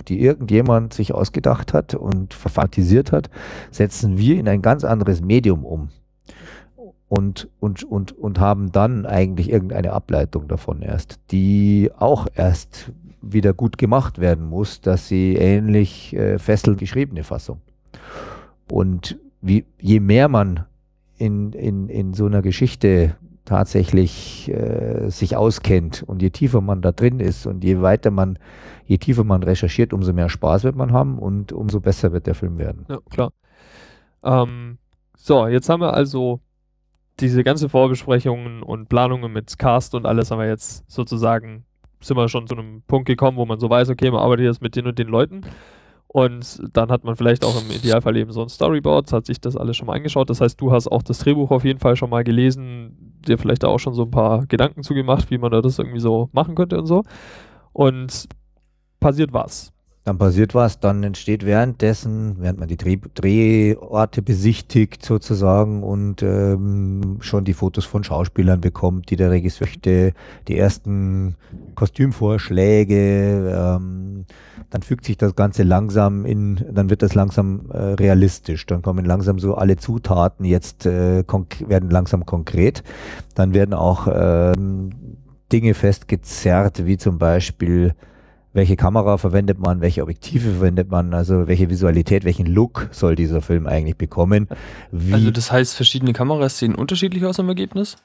die 0.08 0.22
irgendjemand 0.22 0.94
sich 0.94 1.12
ausgedacht 1.12 1.74
hat 1.74 1.96
und 1.96 2.36
verfantisiert 2.36 3.12
hat, 3.12 3.32
setzen 3.72 4.20
wir 4.20 4.40
in 4.40 4.48
ein 4.48 4.62
ganz 4.62 4.84
anderes 4.84 5.22
Medium 5.22 5.66
um 5.66 5.90
und, 7.08 7.50
und, 7.60 7.84
und, 7.84 8.12
und 8.12 8.40
haben 8.40 8.72
dann 8.72 9.06
eigentlich 9.06 9.50
irgendeine 9.50 9.94
Ableitung 9.94 10.48
davon 10.48 10.82
erst, 10.82 11.20
die 11.32 11.92
auch 11.98 12.28
erst 12.34 12.92
wieder 13.22 13.54
gut 13.54 13.78
gemacht 13.78 14.20
werden 14.20 14.46
muss, 14.48 14.82
dass 14.82 15.08
sie 15.08 15.36
ähnlich 15.36 16.16
äh, 16.16 16.40
fesselnd 16.40 16.80
geschriebene 16.80 17.24
Fassung. 17.24 17.62
Und 18.72 19.18
wie, 19.42 19.66
je 19.80 20.00
mehr 20.00 20.28
man 20.28 20.66
in, 21.18 21.54
in, 21.54 21.90
in 21.90 22.14
so 22.14 22.26
einer 22.26 22.42
Geschichte 22.42 23.16
tatsächlich 23.46 24.50
äh, 24.50 25.10
sich 25.10 25.38
auskennt 25.38 26.04
und 26.04 26.22
je 26.22 26.32
tiefer 26.32 26.62
man 26.62 26.82
da 26.82 26.92
drin 26.92 27.20
ist 27.20 27.46
und 27.46 27.64
je 27.64 27.82
weiter 27.82 28.10
man, 28.10 28.40
je 28.86 28.98
tiefer 28.98 29.24
man 29.24 29.44
recherchiert, 29.44 29.94
umso 29.94 30.14
mehr 30.14 30.30
Spaß 30.30 30.64
wird 30.64 30.76
man 30.76 30.92
haben 30.92 31.20
und 31.20 31.52
umso 31.52 31.80
besser 31.80 32.12
wird 32.12 32.26
der 32.26 32.36
Film 32.36 32.58
werden. 32.58 32.86
Ja, 32.90 32.98
klar. 33.10 33.32
Ähm, 34.24 34.80
so, 35.16 35.48
jetzt 35.48 35.70
haben 35.70 35.82
wir 35.82 35.94
also 35.94 36.40
diese 37.20 37.44
ganze 37.44 37.70
Vorbesprechungen 37.70 38.64
und 38.64 38.90
Planungen 38.90 39.32
mit 39.32 39.58
Cast 39.58 39.96
und 39.96 40.06
alles 40.06 40.32
haben 40.32 40.40
wir 40.40 40.48
jetzt 40.48 40.90
sozusagen, 40.90 41.66
sind 42.02 42.18
wir 42.18 42.28
schon 42.30 42.48
zu 42.48 42.56
einem 42.56 42.82
Punkt 42.88 43.08
gekommen, 43.08 43.38
wo 43.38 43.46
man 43.46 43.60
so 43.60 43.70
weiß, 43.70 43.90
okay, 43.90 44.12
man 44.12 44.22
arbeitet 44.22 44.46
jetzt 44.46 44.62
mit 44.62 44.76
den 44.76 44.88
und 44.88 45.00
den 45.00 45.08
Leuten. 45.08 45.42
Und 46.08 46.62
dann 46.72 46.90
hat 46.90 47.04
man 47.04 47.16
vielleicht 47.16 47.44
auch 47.44 47.62
im 47.62 47.70
Idealfall 47.72 48.16
eben 48.16 48.32
so 48.32 48.42
ein 48.42 48.48
Storyboard, 48.48 49.12
hat 49.12 49.26
sich 49.26 49.42
das 49.42 49.58
alles 49.58 49.76
schon 49.76 49.88
mal 49.88 49.96
angeschaut. 49.96 50.30
Das 50.30 50.40
heißt, 50.40 50.60
du 50.62 50.72
hast 50.72 50.88
auch 50.88 51.04
das 51.04 51.20
Drehbuch 51.20 51.52
auf 51.52 51.66
jeden 51.66 51.80
Fall 51.80 51.98
schon 51.98 52.10
mal 52.10 52.24
gelesen, 52.24 53.20
dir 53.28 53.38
vielleicht 53.38 53.66
auch 53.66 53.80
schon 53.80 53.94
so 53.94 54.04
ein 54.04 54.12
paar 54.12 54.46
Gedanken 54.46 54.84
zugemacht, 54.84 55.30
wie 55.30 55.38
man 55.38 55.52
da 55.52 55.62
das 55.62 55.78
irgendwie 55.78 56.00
so 56.00 56.30
machen 56.32 56.56
könnte 56.56 56.78
und 56.78 56.86
so. 56.86 57.04
Und 57.74 58.30
passiert 59.02 59.34
was 59.34 59.75
dann 60.06 60.18
passiert 60.18 60.56
was, 60.56 60.80
dann 60.80 61.04
entsteht 61.04 61.46
währenddessen, 61.46 62.38
während 62.40 62.60
man 62.60 62.68
die 62.68 62.78
Dreh 62.78 62.98
Drehorte 63.14 64.22
besichtigt 64.22 65.06
sozusagen 65.06 65.84
und 65.84 66.24
ähm, 66.24 67.18
schon 67.20 67.44
die 67.44 67.54
Fotos 67.54 67.86
von 67.86 68.04
Schauspielern 68.04 68.62
bekommt, 68.62 69.10
die 69.10 69.18
der 69.18 69.32
Regisseur 69.32 69.66
möchte, 69.76 70.14
die 70.48 70.58
ersten 70.58 71.36
Kostümvorschläge, 71.76 73.54
ähm, 73.56 74.26
dann 74.70 74.82
fügt 74.82 75.06
sich 75.06 75.18
das 75.18 75.36
Ganze 75.36 75.64
langsam 75.64 76.26
in, 76.26 76.64
dann 76.72 76.90
wird 76.90 77.02
das 77.02 77.16
langsam 77.16 77.70
äh, 77.72 77.78
realistisch, 77.78 78.66
dann 78.66 78.82
kommen 78.82 79.06
langsam 79.06 79.40
so 79.40 79.56
alle 79.56 79.78
Zutaten 79.78 80.46
jetzt 80.46 80.86
äh, 80.86 81.24
werden 81.68 81.90
langsam 81.90 82.26
konkret, 82.26 82.84
dann 83.36 83.54
werden 83.54 83.74
auch 83.74 84.08
äh, 84.08 84.54
Dinge 85.52 85.74
festgezerrt, 85.74 86.86
wie 86.86 86.98
zum 86.98 87.18
Beispiel 87.18 87.94
welche 88.56 88.78
Kamera 88.78 89.18
verwendet 89.18 89.60
man, 89.60 89.82
welche 89.82 90.02
Objektive 90.02 90.50
verwendet 90.52 90.90
man, 90.90 91.14
also 91.14 91.48
welche 91.48 91.70
Visualität, 91.70 92.24
welchen 92.24 92.46
Look 92.46 92.88
soll 92.92 93.16
dieser 93.16 93.42
Film 93.42 93.68
eigentlich 93.68 93.98
bekommen. 93.98 94.48
Wie 94.92 95.14
also 95.14 95.30
das 95.30 95.52
heißt, 95.52 95.76
verschiedene 95.76 96.14
Kameras 96.14 96.58
sehen 96.58 96.74
unterschiedlich 96.74 97.26
aus 97.26 97.38
im 97.38 97.50
Ergebnis? 97.50 97.98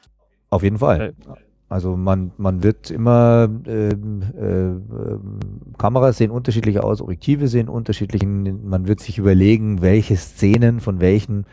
Auf 0.51 0.65
jeden 0.65 0.79
Fall. 0.79 1.15
Also 1.69 1.97
man, 1.97 2.33
man 2.37 2.65
wird 2.65 2.91
immer, 2.91 3.49
äh, 3.65 3.91
äh, 3.91 3.95
Kameras 5.79 6.19
sehen 6.19 6.33
unterschiedlich 6.33 6.81
aus, 6.81 7.01
Objektive 7.01 7.47
sehen 7.47 7.69
unterschiedlich, 7.69 8.25
man 8.25 8.89
wird 8.89 8.99
sich 8.99 9.19
überlegen, 9.19 9.81
welche 9.83 10.17
Szenen 10.17 10.81
von 10.81 11.01
welchen, 11.01 11.47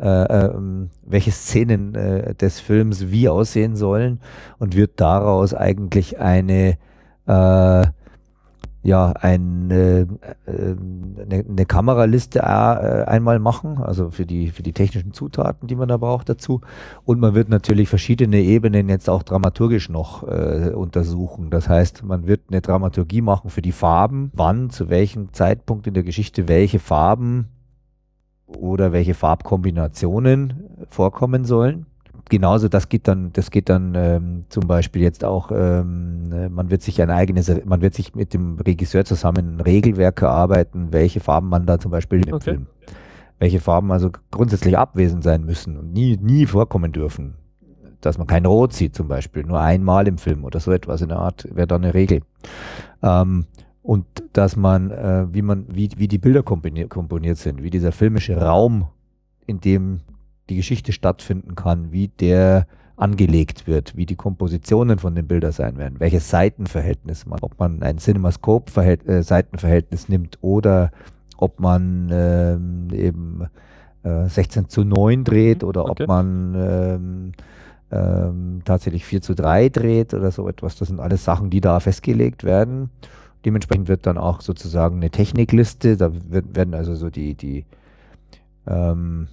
äh, 0.00 0.06
ähm, 0.06 0.90
welche 1.04 1.32
Szenen 1.32 1.96
äh, 1.96 2.36
des 2.36 2.60
Films 2.60 3.10
wie 3.10 3.28
aussehen 3.28 3.74
sollen 3.74 4.20
und 4.60 4.76
wird 4.76 5.00
daraus 5.00 5.54
eigentlich 5.54 6.20
eine 6.20 6.78
äh, 7.26 7.86
ja, 8.84 9.12
eine, 9.12 10.06
äh, 10.46 10.52
eine, 10.52 11.44
eine 11.48 11.66
Kameraliste 11.66 12.40
äh, 12.40 12.42
einmal 12.42 13.38
machen, 13.38 13.78
also 13.78 14.10
für 14.10 14.26
die, 14.26 14.50
für 14.50 14.62
die 14.62 14.74
technischen 14.74 15.14
Zutaten, 15.14 15.66
die 15.66 15.74
man 15.74 15.88
da 15.88 15.96
braucht 15.96 16.28
dazu. 16.28 16.60
Und 17.04 17.18
man 17.18 17.34
wird 17.34 17.48
natürlich 17.48 17.88
verschiedene 17.88 18.40
Ebenen 18.40 18.90
jetzt 18.90 19.08
auch 19.08 19.22
dramaturgisch 19.22 19.88
noch 19.88 20.22
äh, 20.28 20.70
untersuchen. 20.74 21.48
Das 21.48 21.66
heißt, 21.66 22.04
man 22.04 22.26
wird 22.26 22.42
eine 22.50 22.60
Dramaturgie 22.60 23.22
machen 23.22 23.48
für 23.48 23.62
die 23.62 23.72
Farben, 23.72 24.30
wann, 24.34 24.68
zu 24.68 24.90
welchem 24.90 25.32
Zeitpunkt 25.32 25.86
in 25.86 25.94
der 25.94 26.02
Geschichte 26.02 26.46
welche 26.46 26.78
Farben 26.78 27.48
oder 28.46 28.92
welche 28.92 29.14
Farbkombinationen 29.14 30.84
vorkommen 30.90 31.46
sollen 31.46 31.86
genauso, 32.28 32.68
das 32.68 32.88
geht 32.88 33.08
dann, 33.08 33.32
das 33.32 33.50
geht 33.50 33.68
dann 33.68 33.94
ähm, 33.94 34.44
zum 34.48 34.66
Beispiel 34.66 35.02
jetzt 35.02 35.24
auch, 35.24 35.50
ähm, 35.52 36.30
äh, 36.32 36.48
man 36.48 36.70
wird 36.70 36.82
sich 36.82 37.00
ein 37.02 37.10
eigenes, 37.10 37.52
man 37.64 37.80
wird 37.80 37.94
sich 37.94 38.14
mit 38.14 38.34
dem 38.34 38.58
Regisseur 38.58 39.04
zusammen 39.04 39.56
ein 39.56 39.60
Regelwerk 39.60 40.22
erarbeiten, 40.22 40.88
welche 40.92 41.20
Farben 41.20 41.48
man 41.48 41.66
da 41.66 41.78
zum 41.78 41.90
Beispiel 41.90 42.26
im 42.26 42.34
okay. 42.34 42.44
Film, 42.44 42.66
welche 43.38 43.60
Farben 43.60 43.92
also 43.92 44.10
grundsätzlich 44.30 44.76
abwesend 44.76 45.22
sein 45.22 45.44
müssen 45.44 45.76
und 45.76 45.92
nie, 45.92 46.16
nie 46.16 46.46
vorkommen 46.46 46.92
dürfen. 46.92 47.34
Dass 48.00 48.18
man 48.18 48.26
kein 48.26 48.44
Rot 48.44 48.74
sieht 48.74 48.94
zum 48.94 49.08
Beispiel, 49.08 49.44
nur 49.44 49.60
einmal 49.60 50.06
im 50.06 50.18
Film 50.18 50.44
oder 50.44 50.60
so 50.60 50.72
etwas 50.72 51.00
in 51.00 51.08
der 51.08 51.18
Art, 51.18 51.48
wäre 51.54 51.66
dann 51.66 51.84
eine 51.84 51.94
Regel. 51.94 52.20
Ähm, 53.02 53.46
und 53.82 54.06
dass 54.32 54.56
man, 54.56 54.90
äh, 54.90 55.26
wie 55.30 55.42
man, 55.42 55.66
wie, 55.70 55.90
wie 55.96 56.08
die 56.08 56.18
Bilder 56.18 56.42
komponiert, 56.42 56.90
komponiert 56.90 57.36
sind, 57.36 57.62
wie 57.62 57.70
dieser 57.70 57.92
filmische 57.92 58.36
Raum, 58.36 58.88
in 59.46 59.60
dem 59.60 60.00
die 60.48 60.56
Geschichte 60.56 60.92
stattfinden 60.92 61.54
kann, 61.54 61.92
wie 61.92 62.08
der 62.08 62.66
angelegt 62.96 63.66
wird, 63.66 63.94
wie 63.96 64.06
die 64.06 64.16
Kompositionen 64.16 64.98
von 64.98 65.14
den 65.14 65.26
Bildern 65.26 65.52
sein 65.52 65.76
werden, 65.78 65.98
welches 65.98 66.30
Seitenverhältnis 66.30 67.26
man, 67.26 67.40
ob 67.40 67.58
man 67.58 67.82
ein 67.82 67.98
Cinemascope-Seitenverhältnis 67.98 70.04
äh, 70.04 70.12
nimmt 70.12 70.38
oder 70.42 70.92
ob 71.36 71.58
man 71.58 72.08
ähm, 72.12 72.86
eben 72.92 73.48
äh, 74.04 74.28
16 74.28 74.68
zu 74.68 74.84
9 74.84 75.24
dreht 75.24 75.62
mhm, 75.62 75.68
oder 75.68 75.86
okay. 75.86 76.04
ob 76.04 76.08
man 76.08 76.54
ähm, 76.56 77.32
ähm, 77.90 78.62
tatsächlich 78.64 79.04
4 79.04 79.22
zu 79.22 79.34
3 79.34 79.70
dreht 79.70 80.14
oder 80.14 80.30
so 80.30 80.48
etwas. 80.48 80.76
Das 80.76 80.86
sind 80.88 81.00
alles 81.00 81.24
Sachen, 81.24 81.50
die 81.50 81.60
da 81.60 81.80
festgelegt 81.80 82.44
werden. 82.44 82.90
Dementsprechend 83.44 83.88
wird 83.88 84.06
dann 84.06 84.18
auch 84.18 84.40
sozusagen 84.40 84.96
eine 84.96 85.10
Technikliste, 85.10 85.96
da 85.96 86.12
wird, 86.30 86.56
werden 86.56 86.74
also 86.74 86.94
so 86.94 87.10
die, 87.10 87.34
die 87.34 87.64
ähm, 88.66 89.28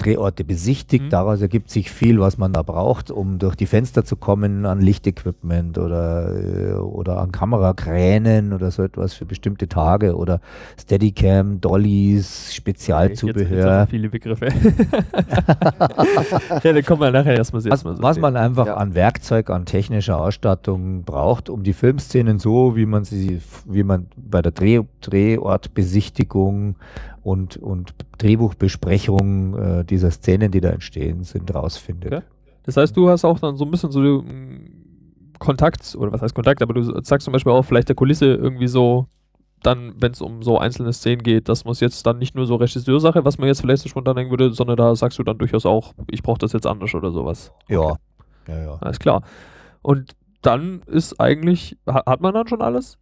Drehorte 0.00 0.44
besichtigt. 0.44 1.04
Mhm. 1.04 1.10
Daraus 1.10 1.42
ergibt 1.42 1.70
sich 1.70 1.90
viel, 1.90 2.20
was 2.20 2.38
man 2.38 2.52
da 2.52 2.62
braucht, 2.62 3.10
um 3.10 3.38
durch 3.38 3.54
die 3.54 3.66
Fenster 3.66 4.04
zu 4.04 4.16
kommen 4.16 4.66
an 4.66 4.80
Lichtequipment 4.80 5.78
oder, 5.78 6.34
äh, 6.34 6.72
oder 6.72 7.18
an 7.18 7.32
Kamerakränen 7.32 8.52
oder 8.52 8.70
so 8.70 8.82
etwas 8.82 9.14
für 9.14 9.26
bestimmte 9.26 9.68
Tage 9.68 10.16
oder 10.16 10.40
Steadicam, 10.80 11.60
Dollys, 11.60 12.54
Spezialzubehör. 12.54 13.56
Jetzt, 13.56 13.66
jetzt 13.66 13.90
viele 13.90 14.08
Begriffe. 14.08 14.46
ja, 16.64 16.72
dann 16.72 16.84
kommen 16.84 17.02
wir 17.02 17.10
nachher 17.10 17.36
erstmal 17.36 17.60
was, 17.60 17.70
erstmal 17.70 17.96
so 17.96 18.02
was 18.02 18.18
man 18.18 18.36
einfach 18.36 18.66
ja. 18.66 18.76
an 18.76 18.94
Werkzeug, 18.94 19.50
an 19.50 19.66
technischer 19.66 20.18
Ausstattung 20.18 21.04
braucht, 21.04 21.50
um 21.50 21.62
die 21.62 21.74
Filmszenen 21.74 22.38
so, 22.38 22.76
wie 22.76 22.86
man 22.86 23.04
sie, 23.04 23.42
wie 23.66 23.82
man 23.82 24.06
bei 24.16 24.40
der 24.40 24.52
Dreh, 24.52 24.80
Drehortbesichtigung 25.02 26.76
und, 27.22 27.56
und 27.56 27.94
Drehbuchbesprechung 28.18 29.54
äh, 29.56 29.84
dieser 29.84 30.10
Szenen, 30.10 30.50
die 30.50 30.60
da 30.60 30.70
entstehen, 30.70 31.24
sind, 31.24 31.54
rausfindet. 31.54 32.12
Okay. 32.12 32.24
Das 32.64 32.76
heißt, 32.76 32.96
du 32.96 33.08
hast 33.08 33.24
auch 33.24 33.38
dann 33.38 33.56
so 33.56 33.64
ein 33.64 33.70
bisschen 33.70 33.90
so 33.90 34.00
mm, 34.00 35.34
Kontakt, 35.38 35.94
oder 35.96 36.12
was 36.12 36.22
heißt 36.22 36.34
Kontakt, 36.34 36.62
aber 36.62 36.74
du 36.74 36.82
sagst 37.02 37.24
zum 37.24 37.32
Beispiel 37.32 37.52
auch 37.52 37.62
vielleicht 37.62 37.88
der 37.88 37.96
Kulisse 37.96 38.26
irgendwie 38.26 38.68
so, 38.68 39.06
dann, 39.62 39.94
wenn 39.98 40.12
es 40.12 40.20
um 40.22 40.42
so 40.42 40.58
einzelne 40.58 40.92
Szenen 40.92 41.22
geht, 41.22 41.48
das 41.48 41.64
muss 41.64 41.80
jetzt 41.80 42.06
dann 42.06 42.18
nicht 42.18 42.34
nur 42.34 42.46
so 42.46 42.56
Regisseursache, 42.56 43.24
was 43.24 43.38
man 43.38 43.48
jetzt 43.48 43.60
vielleicht 43.60 43.82
so 43.82 43.88
spontan 43.88 44.16
denken 44.16 44.30
würde, 44.30 44.52
sondern 44.52 44.76
da 44.76 44.94
sagst 44.94 45.18
du 45.18 45.22
dann 45.22 45.38
durchaus 45.38 45.66
auch, 45.66 45.92
ich 46.10 46.22
brauche 46.22 46.38
das 46.38 46.52
jetzt 46.52 46.66
anders 46.66 46.94
oder 46.94 47.10
sowas. 47.10 47.52
Okay. 47.64 47.74
Ja. 47.74 47.96
ja, 48.48 48.62
ja. 48.62 48.78
Alles 48.80 48.98
klar. 48.98 49.22
Und 49.82 50.12
dann 50.42 50.80
ist 50.86 51.20
eigentlich, 51.20 51.76
hat 51.86 52.20
man 52.20 52.32
dann 52.32 52.48
schon 52.48 52.62
alles? 52.62 52.98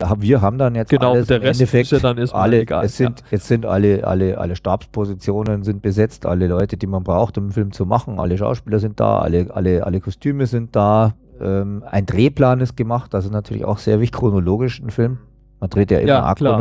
Ja, 0.00 0.14
wir 0.18 0.40
haben 0.40 0.58
dann 0.58 0.74
jetzt 0.74 0.90
Genau, 0.90 1.12
alles 1.12 1.26
der 1.26 1.38
im 1.38 1.42
Rest 1.42 1.60
Endeffekt 1.60 1.86
ist 1.86 1.90
ja 1.90 1.98
dann 1.98 2.18
erstmal 2.18 2.42
alle, 2.42 2.60
egal, 2.60 2.84
Es 2.84 2.96
sind, 2.96 3.22
Jetzt 3.30 3.48
sind 3.48 3.66
alle, 3.66 4.06
alle, 4.06 4.38
alle 4.38 4.54
Stabspositionen 4.56 5.64
sind 5.64 5.82
besetzt, 5.82 6.24
alle 6.24 6.46
Leute, 6.46 6.76
die 6.76 6.86
man 6.86 7.02
braucht, 7.02 7.36
um 7.38 7.44
einen 7.44 7.52
Film 7.52 7.72
zu 7.72 7.84
machen, 7.84 8.20
alle 8.20 8.38
Schauspieler 8.38 8.78
sind 8.78 9.00
da, 9.00 9.18
alle, 9.18 9.48
alle, 9.54 9.84
alle 9.84 10.00
Kostüme 10.00 10.46
sind 10.46 10.76
da, 10.76 11.14
ähm, 11.40 11.82
ein 11.90 12.06
Drehplan 12.06 12.60
ist 12.60 12.76
gemacht, 12.76 13.12
das 13.12 13.24
ist 13.24 13.32
natürlich 13.32 13.64
auch 13.64 13.78
sehr 13.78 14.00
wichtig, 14.00 14.18
chronologisch 14.18 14.80
ein 14.80 14.90
Film. 14.90 15.18
Man 15.60 15.70
dreht 15.70 15.90
ja 15.90 15.98
immer 15.98 16.08
Ja, 16.08 16.34
klar. 16.34 16.58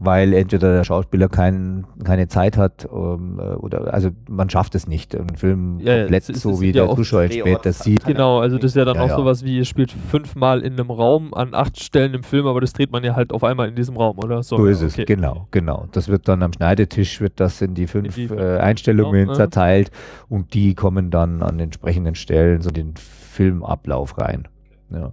Weil 0.00 0.32
entweder 0.34 0.74
der 0.74 0.84
Schauspieler 0.84 1.28
kein, 1.28 1.86
keine 2.02 2.28
Zeit 2.28 2.56
hat 2.56 2.88
ähm, 2.92 3.38
äh, 3.38 3.42
oder 3.54 3.94
also 3.94 4.10
man 4.28 4.50
schafft 4.50 4.74
es 4.74 4.86
nicht, 4.88 5.14
einen 5.14 5.36
Film 5.36 5.78
Ja, 5.80 5.94
ja, 5.94 6.02
komplett 6.02 6.28
ist- 6.28 6.40
so 6.42 6.60
wie 6.60 6.72
ja 6.72 6.86
der 6.86 6.94
Zuschauer 6.96 7.28
später 7.30 7.72
sieht. 7.72 8.04
Genau, 8.04 8.40
also 8.40 8.56
das 8.56 8.72
ist 8.72 8.76
ja 8.76 8.84
dann 8.84 8.96
Ja, 8.96 9.02
auch 9.02 9.08
ja. 9.08 9.16
sowas 9.16 9.44
wie, 9.44 9.58
ihr 9.58 9.64
spielt 9.64 9.92
fünfmal 9.92 10.62
in 10.62 10.72
einem 10.74 10.90
Raum 10.90 11.32
an 11.34 11.54
acht 11.54 11.80
Stellen 11.82 12.14
im 12.14 12.22
Film, 12.22 12.46
aber 12.46 12.60
das 12.60 12.72
dreht 12.72 12.90
man 12.92 13.04
ja 13.04 13.14
halt 13.14 13.32
auf 13.32 13.44
einmal 13.44 13.68
in 13.68 13.76
diesem 13.76 13.96
Raum, 13.96 14.18
oder? 14.18 14.42
So 14.42 14.64
ist 14.66 14.80
ja, 14.80 14.86
es, 14.88 14.96
genau, 15.06 15.46
genau. 15.50 15.86
Das 15.92 16.08
wird 16.08 16.26
dann 16.28 16.42
am 16.42 16.52
Schneidetisch, 16.52 17.20
wird 17.20 17.38
das 17.40 17.60
in 17.62 17.74
die 17.74 17.86
fünf 17.86 18.16
In 18.18 18.28
die- 18.28 18.34
äh, 18.34 18.58
Einstellungen 18.58 19.12
Genau, 19.20 19.32
ja. 19.32 19.36
zerteilt 19.36 19.90
und 20.28 20.54
die 20.54 20.74
kommen 20.74 21.10
dann 21.10 21.42
an 21.42 21.60
entsprechenden 21.60 22.14
Stellen 22.14 22.60
so 22.60 22.70
den 22.70 22.94
Filmablauf 22.96 24.18
rein. 24.18 24.48
Ja. 24.90 25.12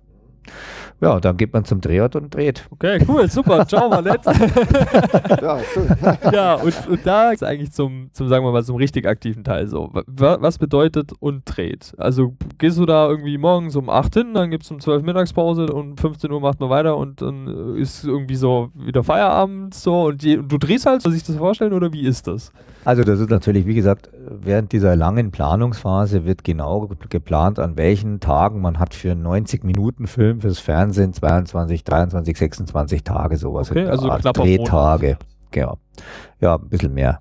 Ja, 1.01 1.19
dann 1.19 1.35
geht 1.37 1.51
man 1.53 1.65
zum 1.65 1.81
Drehort 1.81 2.15
und 2.15 2.33
dreht. 2.33 2.67
Okay, 2.71 3.03
cool, 3.07 3.29
super, 3.29 3.65
ciao 3.67 3.89
mal 3.89 4.01
nett. 4.01 4.21
Ja, 5.41 5.59
ja, 6.31 6.53
und, 6.55 6.87
und 6.87 6.99
da 7.05 7.31
ist 7.31 7.43
eigentlich 7.43 7.71
zum, 7.71 8.09
zum, 8.11 8.27
sagen 8.27 8.45
wir 8.45 8.51
mal, 8.51 8.63
zum 8.63 8.75
richtig 8.75 9.07
aktiven 9.07 9.43
Teil 9.43 9.67
so. 9.67 9.89
Wa- 9.91 10.37
Was 10.39 10.57
bedeutet 10.57 11.11
und 11.19 11.43
dreht? 11.45 11.93
Also 11.97 12.35
gehst 12.57 12.77
du 12.77 12.85
da 12.85 13.09
irgendwie 13.09 13.37
morgens 13.37 13.75
um 13.75 13.89
8 13.89 14.13
hin, 14.13 14.33
dann 14.33 14.51
gibt 14.51 14.63
es 14.63 14.71
um 14.71 14.79
12 14.79 15.03
Mittagspause 15.03 15.63
und 15.73 15.91
um 15.91 15.97
15 15.97 16.31
Uhr 16.31 16.39
macht 16.41 16.59
man 16.59 16.69
weiter 16.69 16.97
und 16.97 17.21
dann 17.21 17.75
äh, 17.75 17.79
ist 17.79 18.03
irgendwie 18.03 18.35
so 18.35 18.69
wieder 18.75 19.03
Feierabend 19.03 19.73
so 19.73 20.03
und, 20.03 20.23
je, 20.23 20.37
und 20.37 20.51
du 20.51 20.57
drehst 20.57 20.85
halt, 20.85 21.01
soll 21.01 21.11
sich 21.13 21.23
das 21.23 21.35
vorstellen 21.37 21.73
oder 21.73 21.91
wie 21.93 22.01
ist 22.05 22.27
das? 22.27 22.51
Also 22.85 23.03
das 23.03 23.19
ist 23.19 23.29
natürlich, 23.29 23.65
wie 23.65 23.75
gesagt, 23.75 24.09
während 24.27 24.71
dieser 24.71 24.95
langen 24.95 25.31
Planungsphase 25.31 26.25
wird 26.25 26.43
genau 26.43 26.87
ge- 26.87 26.97
geplant, 27.09 27.59
an 27.59 27.77
welchen 27.77 28.19
Tagen 28.19 28.61
man 28.61 28.79
hat 28.79 28.93
für 28.93 29.11
einen 29.11 29.25
90-Minuten-Film 29.25 30.41
fürs 30.41 30.59
Fernsehen 30.59 30.90
22, 30.91 31.83
23, 31.83 32.37
26 32.37 33.03
Tage 33.03 33.37
sowas. 33.37 33.71
Okay, 33.71 33.85
also 33.85 34.09
Art. 34.09 34.21
knapper 34.21 34.43
Drehtage. 34.43 35.17
Genau. 35.51 35.77
Ja, 36.39 36.55
ein 36.55 36.69
bisschen 36.69 36.93
mehr. 36.93 37.19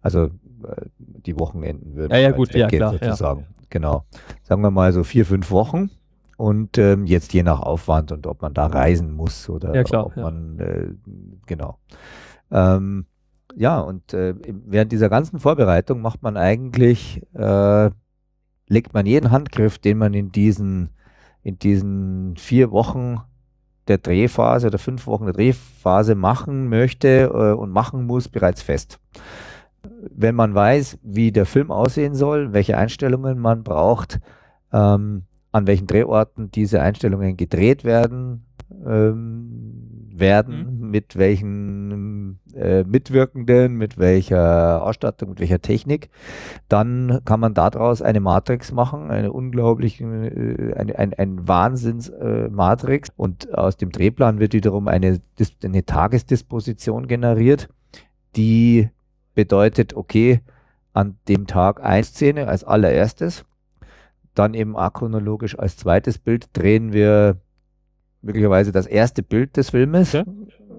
Also 0.00 0.24
äh, 0.24 0.86
die 0.98 1.38
Wochenenden 1.38 1.94
würden 1.94 2.12
Ja, 2.12 2.18
ja, 2.18 2.26
halt 2.26 2.36
gut, 2.36 2.54
ja, 2.54 2.68
klar, 2.68 2.94
ja. 2.94 2.98
sozusagen. 2.98 3.46
Genau. 3.70 4.04
Sagen 4.42 4.62
wir 4.62 4.70
mal 4.70 4.92
so 4.92 5.04
vier, 5.04 5.26
fünf 5.26 5.50
Wochen. 5.50 5.90
Und 6.36 6.76
ähm, 6.76 7.06
jetzt 7.06 7.32
je 7.32 7.42
nach 7.42 7.60
Aufwand 7.60 8.12
und 8.12 8.26
ob 8.26 8.42
man 8.42 8.52
da 8.52 8.66
reisen 8.66 9.12
muss 9.12 9.48
oder 9.48 9.74
Ja, 9.74 9.84
klar, 9.84 10.06
ob 10.06 10.16
ja. 10.16 10.22
man, 10.22 10.58
äh, 10.58 10.88
genau. 11.46 11.78
Ähm, 12.50 13.06
ja, 13.54 13.80
und 13.80 14.12
äh, 14.12 14.34
während 14.66 14.92
dieser 14.92 15.08
ganzen 15.08 15.40
Vorbereitung 15.40 16.02
macht 16.02 16.22
man 16.22 16.36
eigentlich, 16.36 17.22
äh, 17.32 17.90
legt 18.68 18.92
man 18.92 19.06
jeden 19.06 19.30
Handgriff, 19.30 19.78
den 19.78 19.96
man 19.96 20.12
in 20.12 20.30
diesen, 20.30 20.90
in 21.46 21.60
diesen 21.60 22.36
vier 22.36 22.72
Wochen 22.72 23.18
der 23.86 23.98
Drehphase 23.98 24.66
oder 24.66 24.78
fünf 24.78 25.06
Wochen 25.06 25.26
der 25.26 25.32
Drehphase 25.32 26.16
machen 26.16 26.68
möchte 26.68 27.30
äh, 27.32 27.52
und 27.52 27.70
machen 27.70 28.04
muss, 28.04 28.26
bereits 28.26 28.62
fest. 28.62 28.98
Wenn 30.10 30.34
man 30.34 30.56
weiß, 30.56 30.98
wie 31.04 31.30
der 31.30 31.46
Film 31.46 31.70
aussehen 31.70 32.16
soll, 32.16 32.52
welche 32.52 32.76
Einstellungen 32.76 33.38
man 33.38 33.62
braucht, 33.62 34.18
ähm, 34.72 35.22
an 35.52 35.68
welchen 35.68 35.86
Drehorten 35.86 36.50
diese 36.50 36.82
Einstellungen 36.82 37.36
gedreht 37.36 37.84
werden, 37.84 38.44
ähm, 38.84 40.10
werden, 40.12 40.90
mit 40.90 41.14
welchen 41.14 42.25
äh, 42.54 42.84
Mitwirkenden, 42.84 43.74
mit 43.74 43.98
welcher 43.98 44.82
Ausstattung, 44.82 45.30
mit 45.30 45.40
welcher 45.40 45.60
Technik, 45.60 46.10
dann 46.68 47.20
kann 47.24 47.40
man 47.40 47.54
daraus 47.54 48.02
eine 48.02 48.20
Matrix 48.20 48.72
machen, 48.72 49.10
eine 49.10 49.32
unglaubliche, 49.32 50.04
äh, 50.04 50.74
eine, 50.74 50.98
ein, 50.98 51.14
ein 51.14 51.48
Wahnsinns-Matrix. 51.48 53.08
Äh, 53.08 53.12
und 53.16 53.54
aus 53.54 53.76
dem 53.76 53.90
Drehplan 53.90 54.38
wird 54.38 54.52
wiederum 54.52 54.88
eine, 54.88 55.20
eine 55.62 55.84
Tagesdisposition 55.84 57.06
generiert, 57.06 57.68
die 58.36 58.90
bedeutet, 59.34 59.94
okay, 59.94 60.40
an 60.92 61.18
dem 61.28 61.46
Tag 61.46 61.82
eine 61.84 62.04
Szene 62.04 62.48
als 62.48 62.64
allererstes, 62.64 63.44
dann 64.34 64.54
eben 64.54 64.76
achronologisch 64.76 65.58
als 65.58 65.76
zweites 65.76 66.18
Bild 66.18 66.48
drehen 66.52 66.92
wir 66.92 67.36
möglicherweise 68.22 68.72
das 68.72 68.86
erste 68.86 69.22
Bild 69.22 69.56
des 69.56 69.70
Filmes 69.70 70.14
Okay. 70.14 70.24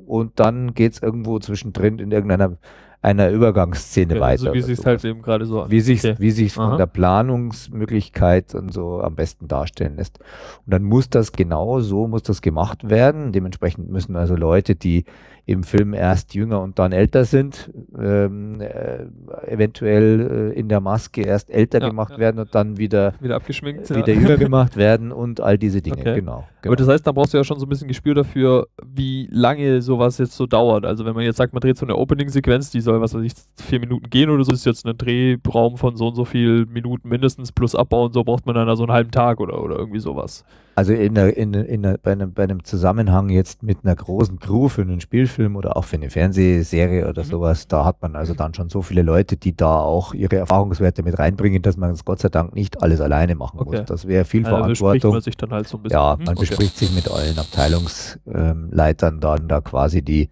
Und 0.08 0.40
dann 0.40 0.74
geht 0.74 0.94
es 0.94 1.02
irgendwo 1.02 1.40
zwischendrin 1.40 2.00
in 2.00 2.12
irgendeiner 2.12 2.58
einer 3.02 3.30
Übergangsszene 3.30 4.14
Okay, 4.14 4.22
weiter. 4.22 4.42
also 4.50 4.54
wie 4.54 4.62
sich 4.62 4.86
halt 4.86 5.04
eben 5.06 5.22
gerade 5.22 5.46
so 5.46 5.62
an. 5.62 5.72
Wie 5.72 5.80
sich 5.82 6.00
Okay. 6.04 6.16
wie 6.20 6.32
sich's 6.32 6.58
Aha. 6.58 6.70
von 6.70 6.78
der 6.78 6.88
Planungsmöglichkeit 6.88 8.56
und 8.56 8.74
so 8.74 9.02
am 9.02 9.16
besten 9.16 9.48
darstellen 9.48 9.96
lässt. 9.98 10.20
Und 10.66 10.74
dann 10.74 10.84
muss 10.84 11.10
das 11.10 11.32
genau 11.32 11.80
so 11.80 12.08
muss 12.08 12.24
das 12.24 12.42
gemacht 12.42 12.90
werden. 12.90 13.32
Dementsprechend 13.32 13.90
müssen 13.90 14.16
also 14.16 14.36
Leute, 14.36 14.76
die 14.76 15.06
im 15.46 15.64
Film 15.64 15.94
erst 15.94 16.36
jünger 16.36 16.60
und 16.62 16.78
dann 16.78 16.92
älter 16.92 17.24
sind, 17.24 17.72
ähm, 17.98 18.60
äh, 18.60 19.06
eventuell 19.50 20.52
äh, 20.54 20.60
in 20.60 20.68
der 20.68 20.82
Maske 20.82 21.22
erst 21.22 21.50
älter 21.50 21.80
Ja, 21.80 21.88
gemacht 21.88 22.12
ja. 22.12 22.18
werden 22.20 22.40
und 22.42 22.54
dann 22.54 22.78
wieder 22.78 23.14
wieder 23.22 23.38
abgeschminkt. 23.38 23.90
wieder 23.90 24.12
jünger 24.12 24.36
gemacht 24.38 24.76
werden 24.76 25.14
und 25.14 25.40
all 25.40 25.58
diese 25.58 25.82
Dinge. 25.82 26.00
Okay. 26.02 26.16
Genau. 26.16 26.44
genau. 26.62 26.74
Aber 26.74 26.76
das 26.76 26.90
heißt, 26.90 27.08
da 27.08 27.14
brauchst 27.14 27.34
du 27.34 27.38
ja 27.38 27.46
schon 27.46 27.60
so 27.60 27.66
ein 27.66 27.70
bisschen 27.70 27.88
Gespür 27.88 28.14
dafür, 28.14 28.68
wie 28.86 29.30
lange 29.32 29.82
sowas 29.82 30.18
jetzt 30.18 30.34
so 30.36 30.48
dauert. 30.48 30.84
Also 30.86 31.06
wenn 31.06 31.16
man 31.16 31.24
jetzt 31.24 31.38
sagt, 31.38 31.54
man 31.54 31.62
dreht 31.62 31.78
so 31.78 31.86
eine 31.86 31.96
Opening-Sequenz, 31.96 32.70
die 32.72 32.82
soll, 32.82 32.97
was 33.02 33.14
weiß 33.14 33.24
ich, 33.24 33.34
vier 33.64 33.80
Minuten 33.80 34.10
gehen 34.10 34.30
oder 34.30 34.44
so, 34.44 34.52
ist 34.52 34.66
jetzt 34.66 34.86
ein 34.86 34.98
Drehraum 34.98 35.78
von 35.78 35.96
so 35.96 36.08
und 36.08 36.16
so 36.16 36.26
viel 36.26 36.66
Minuten 36.66 37.10
mindestens 37.10 37.52
plus 37.52 37.76
Abbau 37.76 38.06
und 38.06 38.14
so 38.14 38.24
braucht 38.24 38.46
man 38.46 38.56
dann 38.56 38.68
da 38.68 38.76
so 38.76 38.84
einen 38.84 38.92
halben 38.92 39.12
Tag 39.12 39.40
oder, 39.40 39.62
oder 39.62 39.78
irgendwie 39.78 40.00
sowas. 40.00 40.46
Also 40.78 40.94
in 40.94 41.16
der, 41.16 41.36
in, 41.36 41.56
in 41.56 41.82
der, 41.82 41.98
bei, 41.98 42.12
einem, 42.12 42.34
bei 42.34 42.44
einem 42.44 42.64
Zusammenhang 42.64 43.30
jetzt 43.30 43.64
mit 43.64 43.80
einer 43.84 43.96
großen 43.96 44.38
Crew 44.38 44.70
für 44.70 44.84
einen 44.84 45.02
Spielfilm 45.02 45.56
oder 45.56 45.76
auch 45.76 45.86
für 45.86 45.96
eine 45.96 46.12
Fernsehserie 46.12 47.10
oder 47.10 47.24
Mhm. 47.24 47.28
sowas, 47.28 47.68
da 47.68 47.84
hat 47.84 48.00
man 48.04 48.16
also 48.16 48.36
dann 48.36 48.54
schon 48.54 48.70
so 48.70 48.84
viele 48.84 49.02
Leute, 49.02 49.38
die 49.38 49.58
da 49.58 49.80
auch 49.80 50.14
ihre 50.14 50.36
Erfahrungswerte 50.36 51.02
mit 51.02 51.18
reinbringen, 51.18 51.64
dass 51.64 51.78
man 51.78 51.90
es 51.90 52.06
Gott 52.06 52.20
sei 52.20 52.30
Dank 52.30 52.54
nicht 52.54 52.84
alles 52.84 53.02
alleine 53.02 53.34
machen 53.34 53.58
Okay. 53.60 53.78
muss. 53.80 53.86
Das 53.88 54.08
wäre 54.08 54.24
viel 54.24 54.46
Also 54.46 54.56
Verantwortung. 54.56 55.14
man 55.14 55.22
sich 55.22 55.36
dann 55.36 55.50
halt 55.50 55.68
so 55.68 55.78
ein 55.78 55.82
bisschen. 55.82 55.98
Ja, 55.98 56.16
Mhm, 56.16 56.26
man 56.26 56.38
okay. 56.38 56.46
bespricht 56.48 56.78
sich 56.78 56.94
mit 56.94 57.10
allen 57.10 57.40
Abteilungsleitern 57.40 59.20
dann 59.20 59.48
da 59.48 59.62
quasi, 59.62 60.04
die, 60.04 60.30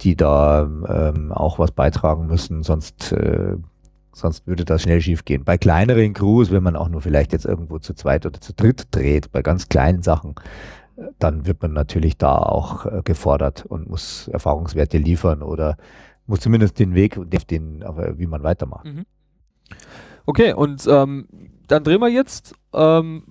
die 0.00 0.16
da 0.16 0.62
ähm, 0.62 1.30
auch 1.30 1.58
was 1.58 1.72
beitragen 1.72 2.26
müssen, 2.26 2.62
sonst, 2.62 3.12
äh, 3.12 3.56
sonst 4.14 4.46
würde 4.46 4.64
das 4.64 4.82
schnell 4.82 5.00
schief 5.00 5.24
gehen. 5.24 5.44
Bei 5.44 5.58
kleineren 5.58 6.12
Crews, 6.12 6.50
wenn 6.50 6.62
man 6.62 6.76
auch 6.76 6.88
nur 6.88 7.00
vielleicht 7.00 7.32
jetzt 7.32 7.44
irgendwo 7.44 7.78
zu 7.78 7.94
zweit 7.94 8.26
oder 8.26 8.40
zu 8.40 8.52
dritt 8.54 8.86
dreht, 8.90 9.32
bei 9.32 9.42
ganz 9.42 9.68
kleinen 9.68 10.02
Sachen, 10.02 10.34
äh, 10.96 11.08
dann 11.18 11.46
wird 11.46 11.62
man 11.62 11.72
natürlich 11.72 12.16
da 12.16 12.38
auch 12.38 12.86
äh, 12.86 13.02
gefordert 13.04 13.64
und 13.66 13.88
muss 13.88 14.28
Erfahrungswerte 14.28 14.98
liefern 14.98 15.42
oder 15.42 15.76
muss 16.26 16.40
zumindest 16.40 16.78
den 16.78 16.94
Weg 16.94 17.18
den, 17.50 17.84
wie 18.16 18.26
man 18.26 18.42
weitermacht. 18.42 18.86
Mhm. 18.86 19.04
Okay, 20.26 20.54
und 20.54 20.86
ähm, 20.86 21.28
dann 21.68 21.84
drehen 21.84 22.00
wir 22.00 22.08
jetzt. 22.08 22.54
Ähm, 22.72 23.24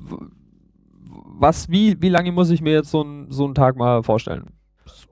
was, 1.35 1.69
wie, 1.69 1.99
wie 2.01 2.09
lange 2.09 2.31
muss 2.31 2.49
ich 2.51 2.61
mir 2.61 2.73
jetzt 2.73 2.91
so, 2.91 3.01
ein, 3.01 3.27
so 3.29 3.45
einen 3.45 3.55
Tag 3.55 3.75
mal 3.75 4.03
vorstellen? 4.03 4.51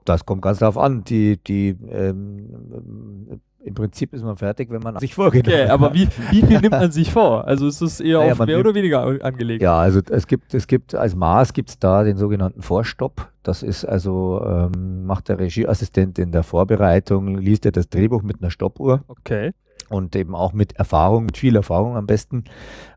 Das 0.04 0.24
kommt 0.24 0.42
ganz 0.42 0.58
darauf 0.58 0.78
an. 0.78 1.04
Die, 1.04 1.36
die, 1.42 1.76
ähm, 1.88 3.40
Im 3.64 3.74
Prinzip 3.74 4.12
ist 4.12 4.24
man 4.24 4.36
fertig, 4.36 4.70
wenn 4.70 4.82
man 4.82 4.98
sich 4.98 5.14
vorgenommen 5.14 5.46
Okay, 5.54 5.68
aber 5.68 5.94
wie, 5.94 6.08
wie 6.30 6.42
viel 6.42 6.60
nimmt 6.60 6.72
man 6.72 6.90
sich 6.90 7.12
vor? 7.12 7.46
Also 7.46 7.68
ist 7.68 7.80
es 7.80 8.00
eher 8.00 8.18
Naja, 8.18 8.32
auf 8.32 8.38
mehr 8.38 8.46
nimmt- 8.48 8.60
oder 8.60 8.74
weniger 8.74 9.02
angelegt? 9.24 9.62
Ja, 9.62 9.78
also 9.78 10.00
es 10.10 10.26
gibt, 10.26 10.52
es 10.54 10.66
gibt 10.66 10.94
als 10.94 11.14
Maß 11.14 11.52
gibt 11.52 11.70
es 11.70 11.78
da 11.78 12.02
den 12.02 12.16
sogenannten 12.16 12.62
Vorstopp. 12.62 13.28
Das 13.44 13.62
ist 13.62 13.84
also, 13.84 14.44
ähm, 14.44 15.06
macht 15.06 15.28
der 15.28 15.38
Regieassistent 15.38 16.18
in 16.18 16.32
der 16.32 16.42
Vorbereitung, 16.42 17.38
liest 17.38 17.64
er 17.64 17.72
das 17.72 17.88
Drehbuch 17.88 18.22
mit 18.22 18.40
einer 18.42 18.50
Stoppuhr 18.50 19.04
Okay. 19.06 19.52
und 19.88 20.16
eben 20.16 20.34
auch 20.34 20.52
mit 20.52 20.72
Erfahrung, 20.76 21.26
mit 21.26 21.36
viel 21.38 21.54
Erfahrung 21.54 21.96
am 21.96 22.06
besten. 22.06 22.44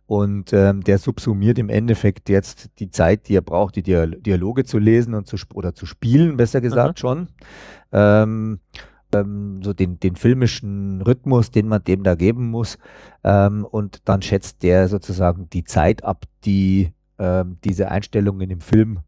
Und 0.07 0.53
ähm, 0.53 0.83
der 0.83 0.99
subsumiert 0.99 1.57
im 1.57 1.69
Endeffekt 1.69 2.29
jetzt 2.29 2.69
die 2.79 2.89
Zeit, 2.91 3.27
die 3.27 3.35
er 3.35 3.41
braucht, 3.41 3.75
die 3.75 3.81
Dial 3.83 4.11
Dialoge 4.11 4.63
zu 4.63 4.77
lesen 4.77 5.15
und 5.15 5.25
zu 5.27 5.35
oder 5.55 5.73
zu 5.73 5.85
spielen, 5.87 6.37
besser 6.37 6.61
gesagt 6.61 6.99
schon. 6.99 7.27
Ähm, 7.91 8.59
ähm, 9.13 9.61
so 9.63 9.73
den, 9.73 9.99
den 9.99 10.15
filmischen 10.15 11.01
Rhythmus, 11.01 11.51
den 11.51 11.67
man 11.67 11.83
dem 11.83 12.03
da 12.03 12.15
geben 12.15 12.49
muss. 12.49 12.77
Ähm, 13.23 13.65
und 13.65 14.07
dann 14.07 14.21
schätzt 14.21 14.63
der 14.63 14.87
sozusagen 14.87 15.49
die 15.49 15.63
Zeit 15.63 16.03
ab, 16.03 16.25
die 16.43 16.93
ähm, 17.19 17.57
diese 17.63 17.91
Einstellungen 17.91 18.49
im 18.49 18.61
Film 18.61 18.99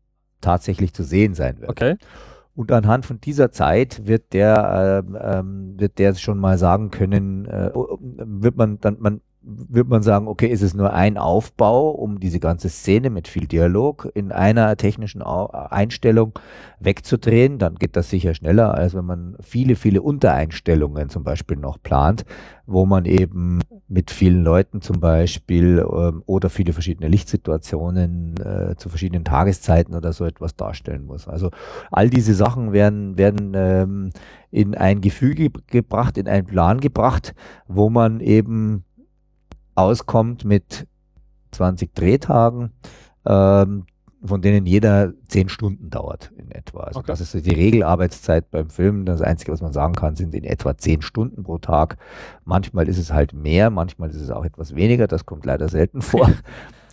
tatsächlich 0.41 0.93
zu 0.93 1.03
sehen 1.03 1.33
sein 1.33 1.59
wird. 1.59 1.69
Okay. 1.69 1.95
Und 2.55 2.71
anhand 2.71 3.05
von 3.05 3.21
dieser 3.21 3.51
Zeit 3.51 4.07
wird 4.07 4.33
der, 4.33 5.03
ähm, 5.05 5.17
ähm, 5.21 5.79
wird 5.79 5.99
der 5.99 6.15
schon 6.15 6.39
mal 6.39 6.57
sagen 6.57 6.89
können, 6.89 7.45
äh, 7.45 7.69
wird 7.73 8.57
man 8.57 8.79
dann, 8.79 8.97
man 8.99 9.21
wird 9.47 9.87
man 9.87 10.03
sagen, 10.03 10.27
okay, 10.27 10.47
ist 10.47 10.61
es 10.61 10.73
nur 10.73 10.93
ein 10.93 11.17
Aufbau, 11.17 11.89
um 11.91 12.19
diese 12.19 12.39
ganze 12.39 12.67
Szene 12.67 13.09
mit 13.09 13.27
viel 13.27 13.47
Dialog 13.47 14.09
in 14.13 14.31
einer 14.31 14.75
technischen 14.75 15.21
Einstellung 15.21 16.37
wegzudrehen, 16.79 17.57
dann 17.57 17.75
geht 17.75 17.95
das 17.95 18.09
sicher 18.09 18.33
schneller, 18.33 18.73
als 18.73 18.93
wenn 18.93 19.05
man 19.05 19.37
viele, 19.39 19.75
viele 19.75 20.01
Untereinstellungen 20.01 21.09
zum 21.09 21.23
Beispiel 21.23 21.57
noch 21.57 21.81
plant, 21.81 22.25
wo 22.65 22.85
man 22.85 23.05
eben 23.05 23.61
mit 23.87 24.11
vielen 24.11 24.43
Leuten 24.43 24.81
zum 24.81 24.99
Beispiel 24.99 25.79
ähm, 25.79 26.23
oder 26.25 26.49
viele 26.49 26.73
verschiedene 26.73 27.07
Lichtsituationen 27.07 28.35
äh, 28.37 28.75
zu 28.75 28.89
verschiedenen 28.89 29.23
Tageszeiten 29.23 29.95
oder 29.95 30.11
so 30.11 30.25
etwas 30.25 30.55
darstellen 30.55 31.05
muss. 31.05 31.27
Also 31.27 31.51
all 31.89 32.09
diese 32.09 32.33
Sachen 32.33 32.73
werden, 32.73 33.17
werden 33.17 33.53
ähm, 33.55 34.09
in 34.51 34.75
ein 34.75 34.99
Gefüge 34.99 35.49
gebracht, 35.67 36.17
in 36.17 36.27
einen 36.27 36.45
Plan 36.45 36.81
gebracht, 36.81 37.33
wo 37.67 37.89
man 37.89 38.19
eben 38.19 38.83
auskommt 39.77 40.43
mit 40.45 40.87
20 41.51 41.93
Drehtagen, 41.93 42.71
ähm, 43.25 43.85
von 44.23 44.41
denen 44.41 44.65
jeder 44.65 45.13
10 45.27 45.49
Stunden 45.49 45.89
dauert 45.89 46.31
in 46.37 46.51
etwa. 46.51 46.81
Also 46.81 46.99
okay. 46.99 47.07
das 47.07 47.21
ist 47.21 47.45
die 47.45 47.53
Regelarbeitszeit 47.53 48.49
beim 48.49 48.69
Film. 48.69 49.05
Das 49.05 49.21
Einzige, 49.21 49.51
was 49.51 49.61
man 49.61 49.71
sagen 49.71 49.93
kann, 49.93 50.15
sind 50.15 50.33
in 50.33 50.43
etwa 50.43 50.75
10 50.75 51.03
Stunden 51.03 51.43
pro 51.43 51.59
Tag. 51.59 51.97
Manchmal 52.43 52.89
ist 52.89 52.97
es 52.97 53.13
halt 53.13 53.33
mehr, 53.33 53.69
manchmal 53.69 54.09
ist 54.09 54.15
es 54.21 54.31
auch 54.31 54.43
etwas 54.43 54.75
weniger. 54.75 55.07
Das 55.07 55.25
kommt 55.25 55.45
leider 55.45 55.69
selten 55.69 56.01
vor. 56.01 56.29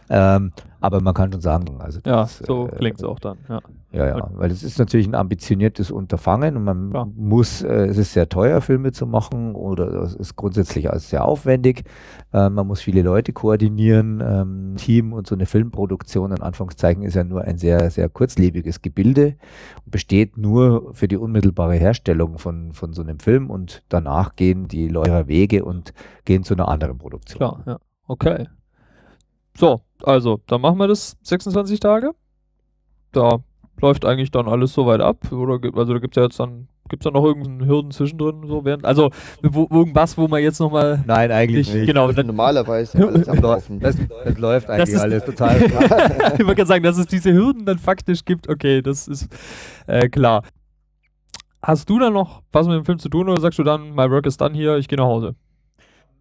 Ähm, 0.08 0.52
aber 0.84 1.00
man 1.00 1.14
kann 1.14 1.32
schon 1.32 1.40
sagen, 1.40 1.80
also 1.80 2.00
ja, 2.04 2.22
das, 2.22 2.38
so 2.38 2.68
äh, 2.68 2.76
klingt 2.76 2.98
es 2.98 3.04
auch 3.04 3.18
dann. 3.18 3.38
Ja. 3.48 3.60
ja, 3.92 4.18
ja, 4.18 4.30
weil 4.34 4.50
es 4.50 4.62
ist 4.62 4.78
natürlich 4.78 5.06
ein 5.06 5.14
ambitioniertes 5.14 5.90
Unterfangen 5.90 6.58
und 6.58 6.64
man 6.64 6.92
ja. 6.92 7.06
muss, 7.16 7.62
äh, 7.62 7.86
es 7.86 7.96
ist 7.96 8.12
sehr 8.12 8.28
teuer, 8.28 8.60
Filme 8.60 8.92
zu 8.92 9.06
machen 9.06 9.54
oder 9.54 10.02
es 10.02 10.14
ist 10.14 10.36
grundsätzlich 10.36 10.90
alles 10.90 11.08
sehr 11.08 11.24
aufwendig. 11.24 11.84
Äh, 12.34 12.50
man 12.50 12.66
muss 12.66 12.82
viele 12.82 13.00
Leute 13.00 13.32
koordinieren, 13.32 14.22
ähm, 14.22 14.74
Team 14.76 15.14
und 15.14 15.26
so 15.26 15.34
eine 15.34 15.46
Filmproduktion 15.46 16.32
in 16.32 16.42
Anführungszeichen 16.42 17.02
ist 17.02 17.14
ja 17.14 17.24
nur 17.24 17.42
ein 17.42 17.56
sehr, 17.56 17.90
sehr 17.90 18.10
kurzlebiges 18.10 18.82
Gebilde 18.82 19.36
und 19.86 19.90
besteht 19.90 20.36
nur 20.36 20.94
für 20.94 21.08
die 21.08 21.16
unmittelbare 21.16 21.76
Herstellung 21.76 22.36
von, 22.36 22.74
von 22.74 22.92
so 22.92 23.00
einem 23.00 23.20
Film 23.20 23.48
und 23.48 23.82
danach 23.88 24.36
gehen 24.36 24.68
die 24.68 24.88
Leute 24.88 25.28
Wege 25.28 25.64
und 25.64 25.94
gehen 26.26 26.44
zu 26.44 26.52
einer 26.52 26.68
anderen 26.68 26.98
Produktion. 26.98 27.38
Klar, 27.38 27.62
ja. 27.66 27.78
Okay. 28.06 28.48
So, 29.56 29.80
also, 30.02 30.40
dann 30.46 30.60
machen 30.60 30.78
wir 30.78 30.88
das 30.88 31.16
26 31.22 31.80
Tage. 31.80 32.12
Da 33.12 33.38
läuft 33.80 34.04
eigentlich 34.04 34.30
dann 34.30 34.48
alles 34.48 34.72
soweit 34.72 35.00
ab. 35.00 35.30
Oder 35.32 35.58
also 35.76 35.92
da 35.92 35.98
gibt 35.98 36.16
es 36.16 36.20
ja 36.20 36.24
jetzt 36.24 36.40
dann, 36.40 36.68
gibt 36.88 37.04
es 37.04 37.04
da 37.04 37.10
noch 37.10 37.24
irgendeinen 37.24 37.66
Hürden 37.66 37.90
zwischendrin? 37.90 38.46
So 38.46 38.64
während, 38.64 38.84
also 38.84 39.10
wo, 39.42 39.68
irgendwas, 39.70 40.18
wo 40.18 40.28
man 40.28 40.42
jetzt 40.42 40.58
nochmal. 40.60 41.02
Nein, 41.06 41.30
eigentlich 41.30 41.72
nicht. 41.72 41.86
Genau. 41.86 42.10
Dann, 42.12 42.26
Normalerweise 42.26 43.06
alles 43.06 43.28
am 43.28 43.38
Laufen. 43.38 43.80
Das, 43.80 43.96
das 44.24 44.38
läuft 44.38 44.68
eigentlich 44.68 44.80
das 44.80 44.94
ist, 44.94 45.00
alles 45.00 45.24
total. 45.24 45.62
ich 46.38 46.46
wollte 46.46 46.66
sagen, 46.66 46.82
dass 46.82 46.98
es 46.98 47.06
diese 47.06 47.32
Hürden 47.32 47.64
dann 47.64 47.78
faktisch 47.78 48.24
gibt, 48.24 48.48
okay, 48.48 48.82
das 48.82 49.08
ist 49.08 49.28
äh, 49.86 50.08
klar. 50.08 50.42
Hast 51.62 51.88
du 51.88 51.98
da 51.98 52.10
noch 52.10 52.42
was 52.52 52.66
mit 52.66 52.76
dem 52.76 52.84
Film 52.84 52.98
zu 52.98 53.08
tun 53.08 53.28
oder 53.28 53.40
sagst 53.40 53.58
du 53.58 53.62
dann, 53.62 53.90
my 53.90 54.10
work 54.10 54.26
is 54.26 54.36
done 54.36 54.54
hier, 54.54 54.76
ich 54.76 54.88
gehe 54.88 54.98
nach 54.98 55.06
Hause? 55.06 55.34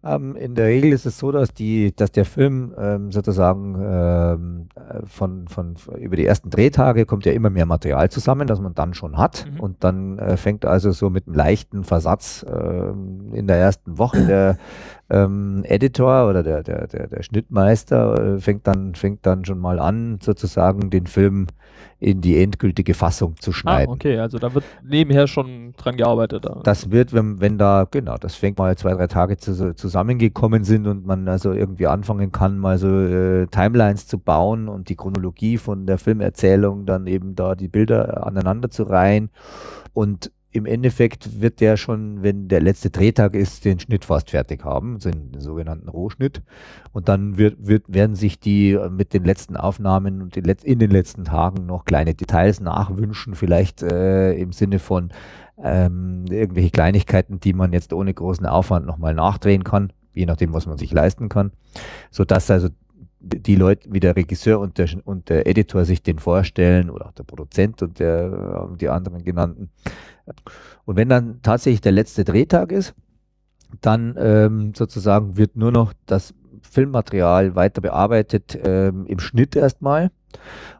Ähm, 0.04 0.36
in 0.36 0.54
der 0.54 0.66
Regel 0.66 0.92
ist 0.92 1.06
es 1.06 1.18
so, 1.18 1.32
dass 1.32 1.54
die, 1.54 1.94
dass 1.96 2.12
der 2.12 2.24
Film 2.24 2.74
ähm, 2.78 3.10
sozusagen 3.10 3.74
ähm, 3.80 4.68
äh, 4.74 5.06
von, 5.06 5.48
von 5.48 5.76
über 5.98 6.16
die 6.16 6.26
ersten 6.26 6.50
Drehtage 6.50 7.06
kommt 7.06 7.24
ja 7.24 7.32
immer 7.32 7.48
mehr 7.48 7.64
Material 7.64 8.10
zusammen, 8.10 8.46
das 8.46 8.60
man 8.60 8.74
dann 8.74 8.92
schon 8.92 9.16
hat. 9.16 9.46
Mhm. 9.50 9.60
Und 9.60 9.84
dann 9.84 10.18
äh, 10.18 10.36
fängt 10.36 10.66
also 10.66 10.90
so 10.92 11.08
mit 11.08 11.26
einem 11.26 11.36
leichten 11.36 11.84
Versatz 11.84 12.44
äh, 12.48 12.90
in 13.36 13.46
der 13.46 13.56
ersten 13.56 13.96
Woche 13.98 14.26
der 14.26 14.58
ähm, 15.08 15.62
Editor 15.64 16.28
oder 16.28 16.42
der, 16.42 16.62
der, 16.62 16.86
der, 16.86 17.06
der 17.08 17.22
Schnittmeister 17.22 18.36
äh, 18.36 18.40
fängt, 18.40 18.66
dann, 18.66 18.94
fängt 18.94 19.24
dann 19.24 19.44
schon 19.44 19.58
mal 19.58 19.78
an, 19.78 20.18
sozusagen 20.20 20.90
den 20.90 21.06
Film 21.06 21.46
in 22.04 22.20
die 22.20 22.38
endgültige 22.38 22.92
Fassung 22.92 23.36
zu 23.40 23.50
ah, 23.50 23.54
schneiden. 23.54 23.90
Ah, 23.90 23.94
okay, 23.94 24.18
also 24.18 24.38
da 24.38 24.52
wird 24.52 24.64
nebenher 24.82 25.26
schon 25.26 25.72
dran 25.76 25.96
gearbeitet. 25.96 26.46
Das 26.62 26.90
wird, 26.90 27.14
wenn, 27.14 27.40
wenn 27.40 27.56
da, 27.56 27.86
genau, 27.90 28.16
das 28.18 28.34
fängt 28.34 28.58
mal 28.58 28.76
zwei, 28.76 28.92
drei 28.92 29.06
Tage 29.06 29.38
zu, 29.38 29.74
zusammengekommen 29.74 30.64
sind 30.64 30.86
und 30.86 31.06
man 31.06 31.26
also 31.28 31.52
irgendwie 31.52 31.86
anfangen 31.86 32.30
kann, 32.30 32.58
mal 32.58 32.76
so 32.76 32.88
äh, 32.88 33.46
Timelines 33.46 34.06
zu 34.06 34.18
bauen 34.18 34.68
und 34.68 34.90
die 34.90 34.96
Chronologie 34.96 35.56
von 35.56 35.86
der 35.86 35.96
Filmerzählung 35.96 36.84
dann 36.84 37.06
eben 37.06 37.34
da 37.34 37.54
die 37.54 37.68
Bilder 37.68 38.26
aneinander 38.26 38.68
zu 38.70 38.82
reihen 38.82 39.30
und 39.94 40.30
im 40.54 40.66
Endeffekt 40.66 41.40
wird 41.40 41.60
der 41.60 41.76
schon, 41.76 42.22
wenn 42.22 42.46
der 42.46 42.60
letzte 42.60 42.88
Drehtag 42.88 43.34
ist, 43.34 43.64
den 43.64 43.80
Schnitt 43.80 44.04
fast 44.04 44.30
fertig 44.30 44.64
haben, 44.64 45.00
den, 45.00 45.32
sogenannten 45.40 45.88
Rohschnitt. 45.88 46.42
Und 46.92 47.08
dann 47.08 47.36
wird, 47.36 47.66
wird, 47.66 47.92
werden 47.92 48.14
sich 48.14 48.38
die 48.38 48.70
äh, 48.70 48.88
mit 48.88 49.12
den 49.14 49.24
letzten 49.24 49.56
Aufnahmen 49.56 50.22
und 50.22 50.36
den 50.36 50.44
in 50.44 50.78
den 50.78 50.92
letzten 50.92 51.24
Tagen 51.24 51.66
noch 51.66 51.84
kleine 51.84 52.14
Details 52.14 52.60
nachwünschen, 52.60 53.34
vielleicht 53.34 53.82
äh, 53.82 54.34
im 54.34 54.52
Sinne 54.52 54.78
von 54.78 55.10
ähm, 55.60 56.26
irgendwelche 56.30 56.70
Kleinigkeiten, 56.70 57.40
die 57.40 57.52
man 57.52 57.72
jetzt 57.72 57.92
ohne 57.92 58.14
großen 58.14 58.46
Aufwand 58.46 58.86
nochmal 58.86 59.12
nachdrehen 59.12 59.64
kann, 59.64 59.92
je 60.12 60.24
nachdem, 60.24 60.54
was 60.54 60.66
man 60.66 60.78
sich 60.78 60.92
leisten 60.92 61.28
kann, 61.28 61.50
sodass 62.12 62.48
also 62.48 62.68
die 63.24 63.56
Leute, 63.56 63.88
wie 63.92 64.00
der 64.00 64.16
Regisseur 64.16 64.60
und 64.60 64.78
der, 64.78 64.88
und 65.04 65.28
der 65.28 65.46
Editor 65.46 65.84
sich 65.84 66.02
den 66.02 66.18
vorstellen 66.18 66.90
oder 66.90 67.06
auch 67.06 67.12
der 67.12 67.24
Produzent 67.24 67.82
und 67.82 67.98
der, 67.98 68.68
die 68.78 68.88
anderen 68.88 69.24
genannten, 69.24 69.70
und 70.84 70.96
wenn 70.96 71.08
dann 71.08 71.40
tatsächlich 71.42 71.80
der 71.80 71.92
letzte 71.92 72.24
Drehtag 72.24 72.72
ist, 72.72 72.94
dann 73.80 74.14
ähm, 74.18 74.72
sozusagen 74.74 75.36
wird 75.36 75.56
nur 75.56 75.72
noch 75.72 75.92
das 76.06 76.34
Filmmaterial 76.62 77.54
weiter 77.54 77.80
bearbeitet 77.80 78.58
ähm, 78.64 79.06
im 79.06 79.18
Schnitt 79.18 79.56
erstmal 79.56 80.10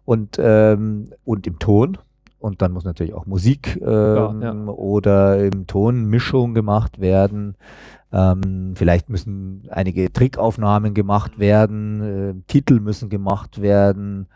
und, 0.04 0.38
ähm, 0.38 1.10
und 1.24 1.46
im 1.46 1.58
Ton. 1.58 1.98
Und 2.38 2.60
dann 2.60 2.72
muss 2.72 2.84
natürlich 2.84 3.14
auch 3.14 3.24
Musik 3.24 3.78
ja, 3.80 4.32
ja. 4.38 4.50
Ähm, 4.50 4.68
oder 4.68 5.42
im 5.42 5.66
Ton 5.66 6.04
Mischung 6.04 6.52
gemacht 6.52 7.00
werden. 7.00 7.56
Ähm, 8.12 8.74
vielleicht 8.76 9.08
müssen 9.08 9.62
einige 9.70 10.12
Trickaufnahmen 10.12 10.94
gemacht 10.94 11.38
werden, 11.38 12.00
äh, 12.02 12.34
Titel 12.46 12.80
müssen 12.80 13.08
gemacht 13.08 13.60
werden 13.60 14.26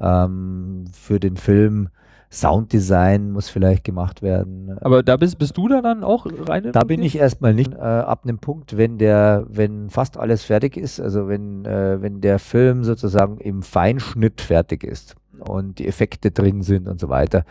ähm, 0.00 0.84
für 0.92 1.20
den 1.20 1.36
Film. 1.36 1.88
Sounddesign 2.30 3.30
muss 3.30 3.48
vielleicht 3.48 3.84
gemacht 3.84 4.20
werden. 4.20 4.76
Aber 4.82 5.02
da 5.02 5.16
bist, 5.16 5.38
bist 5.38 5.56
du 5.56 5.66
da 5.68 5.80
dann 5.80 6.04
auch 6.04 6.26
rein? 6.46 6.70
Da 6.72 6.84
bin 6.84 7.02
ich 7.02 7.16
erstmal 7.16 7.54
nicht. 7.54 7.72
Äh, 7.72 7.78
ab 7.78 8.24
einem 8.24 8.38
Punkt, 8.38 8.76
wenn 8.76 8.98
der, 8.98 9.46
wenn 9.48 9.88
fast 9.88 10.18
alles 10.18 10.44
fertig 10.44 10.76
ist, 10.76 11.00
also 11.00 11.28
wenn, 11.28 11.64
äh, 11.64 12.02
wenn 12.02 12.20
der 12.20 12.38
Film 12.38 12.84
sozusagen 12.84 13.38
im 13.38 13.62
Feinschnitt 13.62 14.42
fertig 14.42 14.84
ist 14.84 15.16
und 15.38 15.78
die 15.78 15.88
Effekte 15.88 16.30
drin 16.30 16.62
sind 16.62 16.86
und 16.86 17.00
so 17.00 17.08
weiter, 17.08 17.44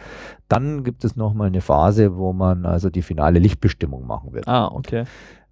dann 0.47 0.83
gibt 0.83 1.03
es 1.03 1.15
nochmal 1.15 1.47
eine 1.47 1.61
Phase, 1.61 2.15
wo 2.15 2.31
man 2.31 2.65
also 2.65 2.91
die 2.91 3.01
finale 3.01 3.39
Lichtbestimmung 3.39 4.05
machen 4.05 4.33
wird. 4.33 4.47
Ah, 4.47 4.67
okay. 4.67 5.05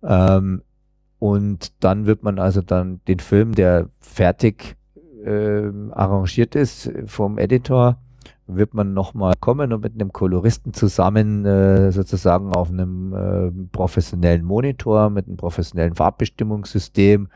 Ähm, 0.05 0.61
und 1.19 1.83
dann 1.83 2.05
wird 2.05 2.23
man 2.23 2.39
also 2.39 2.61
dann 2.61 3.01
den 3.07 3.19
Film, 3.19 3.53
der 3.53 3.89
fertig 3.99 4.75
äh, 5.25 5.71
arrangiert 5.91 6.55
ist 6.55 6.91
vom 7.07 7.37
Editor, 7.37 7.97
wird 8.47 8.75
man 8.75 8.93
nochmal 8.93 9.33
kommen 9.39 9.73
und 9.73 9.81
mit 9.81 9.93
einem 9.93 10.13
Koloristen 10.13 10.73
zusammen 10.73 11.45
äh, 11.45 11.91
sozusagen 11.91 12.53
auf 12.53 12.69
einem 12.69 13.13
äh, 13.13 13.67
professionellen 13.71 14.43
Monitor 14.43 15.09
mit 15.09 15.27
einem 15.27 15.37
professionellen 15.37 15.95
Farbbestimmungssystem 15.95 17.27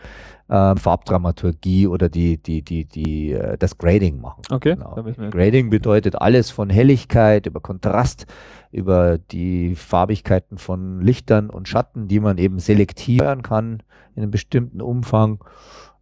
äh, 0.49 0.75
Farbdramaturgie 0.75 1.87
oder 1.87 2.09
die, 2.09 2.37
die, 2.37 2.61
die, 2.61 2.85
die, 2.85 3.31
äh, 3.31 3.57
das 3.57 3.77
Grading 3.77 4.21
machen. 4.21 4.43
Okay. 4.51 4.75
Genau. 4.75 4.95
Grading 5.31 5.69
bedeutet 5.69 6.15
alles 6.21 6.51
von 6.51 6.69
Helligkeit 6.69 7.47
über 7.47 7.59
Kontrast, 7.59 8.27
über 8.71 9.17
die 9.17 9.75
Farbigkeiten 9.75 10.57
von 10.57 11.01
Lichtern 11.01 11.49
und 11.49 11.67
Schatten, 11.67 12.07
die 12.07 12.19
man 12.19 12.37
eben 12.37 12.59
selektieren 12.59 13.41
kann 13.41 13.83
in 14.15 14.23
einem 14.23 14.31
bestimmten 14.31 14.81
Umfang. 14.81 15.43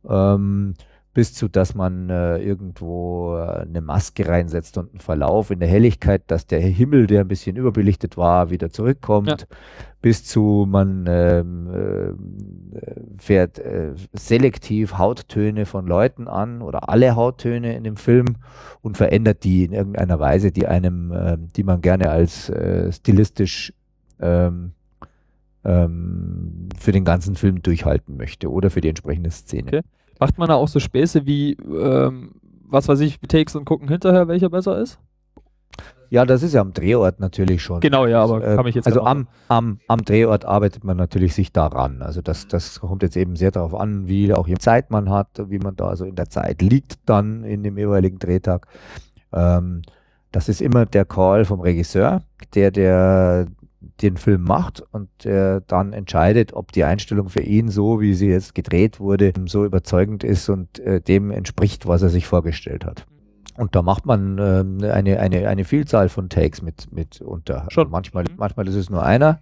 Ähm, 0.07 0.73
bis 1.17 1.33
zu, 1.33 1.47
dass 1.47 1.73
man 1.73 2.11
äh, 2.11 2.37
irgendwo 2.37 3.37
äh, 3.37 3.61
eine 3.61 3.81
Maske 3.81 4.27
reinsetzt 4.27 4.77
und 4.77 4.91
einen 4.91 4.99
Verlauf 4.99 5.49
in 5.49 5.59
der 5.59 5.67
Helligkeit, 5.67 6.21
dass 6.27 6.45
der 6.45 6.59
Himmel, 6.59 7.07
der 7.07 7.21
ein 7.21 7.27
bisschen 7.27 7.55
überbelichtet 7.55 8.17
war, 8.17 8.51
wieder 8.51 8.69
zurückkommt, 8.69 9.27
ja. 9.27 9.57
bis 9.99 10.25
zu 10.25 10.67
man 10.69 11.05
ähm, 11.09 11.69
äh, 12.71 12.91
fährt 13.17 13.57
äh, 13.57 13.95
selektiv 14.13 14.99
Hauttöne 14.99 15.65
von 15.65 15.87
Leuten 15.87 16.27
an 16.27 16.61
oder 16.61 16.87
alle 16.87 17.15
Hauttöne 17.15 17.75
in 17.75 17.83
dem 17.83 17.97
Film 17.97 18.35
und 18.83 18.95
verändert 18.95 19.43
die 19.43 19.63
in 19.63 19.73
irgendeiner 19.73 20.19
Weise, 20.19 20.51
die 20.51 20.67
einem, 20.67 21.11
ähm, 21.17 21.47
die 21.55 21.63
man 21.63 21.81
gerne 21.81 22.11
als 22.11 22.47
äh, 22.51 22.91
stilistisch 22.91 23.73
ähm, 24.19 24.73
ähm, 25.65 26.69
für 26.77 26.91
den 26.91 27.05
ganzen 27.05 27.35
Film 27.35 27.63
durchhalten 27.63 28.17
möchte 28.17 28.51
oder 28.51 28.69
für 28.69 28.81
die 28.81 28.89
entsprechende 28.89 29.31
Szene. 29.31 29.67
Okay. 29.79 29.81
Macht 30.19 30.37
man 30.37 30.47
da 30.47 30.55
auch 30.55 30.67
so 30.67 30.79
Späße 30.79 31.25
wie, 31.25 31.53
ähm, 31.53 32.35
was 32.65 32.87
weiß 32.87 32.99
ich, 33.01 33.19
Takes 33.19 33.55
und 33.55 33.65
gucken 33.65 33.87
hinterher, 33.87 34.27
welcher 34.27 34.49
besser 34.49 34.79
ist? 34.79 34.99
Ja, 36.09 36.25
das 36.25 36.41
ist 36.41 36.53
ja 36.53 36.61
am 36.61 36.73
Drehort 36.73 37.19
natürlich 37.19 37.61
schon. 37.61 37.81
Genau, 37.81 38.05
ja, 38.05 38.23
aber 38.23 38.41
Äh, 38.41 38.55
kann 38.55 38.65
mich 38.65 38.75
jetzt 38.75 38.87
also 38.87 39.01
am, 39.01 39.27
am, 39.49 39.79
am 39.87 40.05
Drehort 40.05 40.45
arbeitet 40.45 40.83
man 40.83 40.95
natürlich 40.95 41.33
sich 41.35 41.51
daran. 41.51 42.01
Also 42.01 42.21
das, 42.21 42.47
das 42.47 42.79
kommt 42.79 43.03
jetzt 43.03 43.17
eben 43.17 43.35
sehr 43.35 43.51
darauf 43.51 43.75
an, 43.75 44.07
wie 44.07 44.33
auch 44.33 44.47
die 44.47 44.57
Zeit 44.57 44.89
man 44.89 45.09
hat, 45.09 45.27
wie 45.49 45.59
man 45.59 45.75
da 45.75 45.87
also 45.87 46.05
in 46.05 46.15
der 46.15 46.29
Zeit 46.29 46.61
liegt 46.61 46.97
dann 47.05 47.43
in 47.43 47.63
dem 47.63 47.77
jeweiligen 47.77 48.19
Drehtag. 48.19 48.67
Ähm, 49.33 49.81
das 50.31 50.49
ist 50.49 50.61
immer 50.61 50.85
der 50.85 51.05
Call 51.05 51.45
vom 51.45 51.59
Regisseur, 51.59 52.21
der, 52.53 52.71
der 52.71 53.47
den 54.01 54.17
Film 54.17 54.43
macht 54.43 54.83
und 54.91 55.09
der 55.23 55.61
dann 55.61 55.93
entscheidet, 55.93 56.53
ob 56.53 56.71
die 56.71 56.83
Einstellung 56.83 57.29
für 57.29 57.41
ihn 57.41 57.69
so, 57.69 57.99
wie 57.99 58.13
sie 58.13 58.29
jetzt 58.29 58.55
gedreht 58.55 58.99
wurde, 58.99 59.33
so 59.45 59.65
überzeugend 59.65 60.23
ist 60.23 60.49
und 60.49 60.79
äh, 60.79 61.01
dem 61.01 61.31
entspricht, 61.31 61.87
was 61.87 62.01
er 62.01 62.09
sich 62.09 62.27
vorgestellt 62.27 62.85
hat. 62.85 63.05
Und 63.57 63.75
da 63.75 63.81
macht 63.81 64.05
man 64.05 64.37
ähm, 64.39 64.77
eine, 64.83 65.19
eine, 65.19 65.47
eine 65.49 65.65
Vielzahl 65.65 66.09
von 66.09 66.29
Takes 66.29 66.61
mit, 66.61 66.91
mit 66.91 67.21
unter. 67.21 67.61
Also 67.61 67.71
Schon. 67.71 67.89
manchmal, 67.89 68.23
Mhm. 68.25 68.35
manchmal 68.37 68.67
ist 68.67 68.75
es 68.75 68.89
nur 68.89 69.03
einer. 69.03 69.39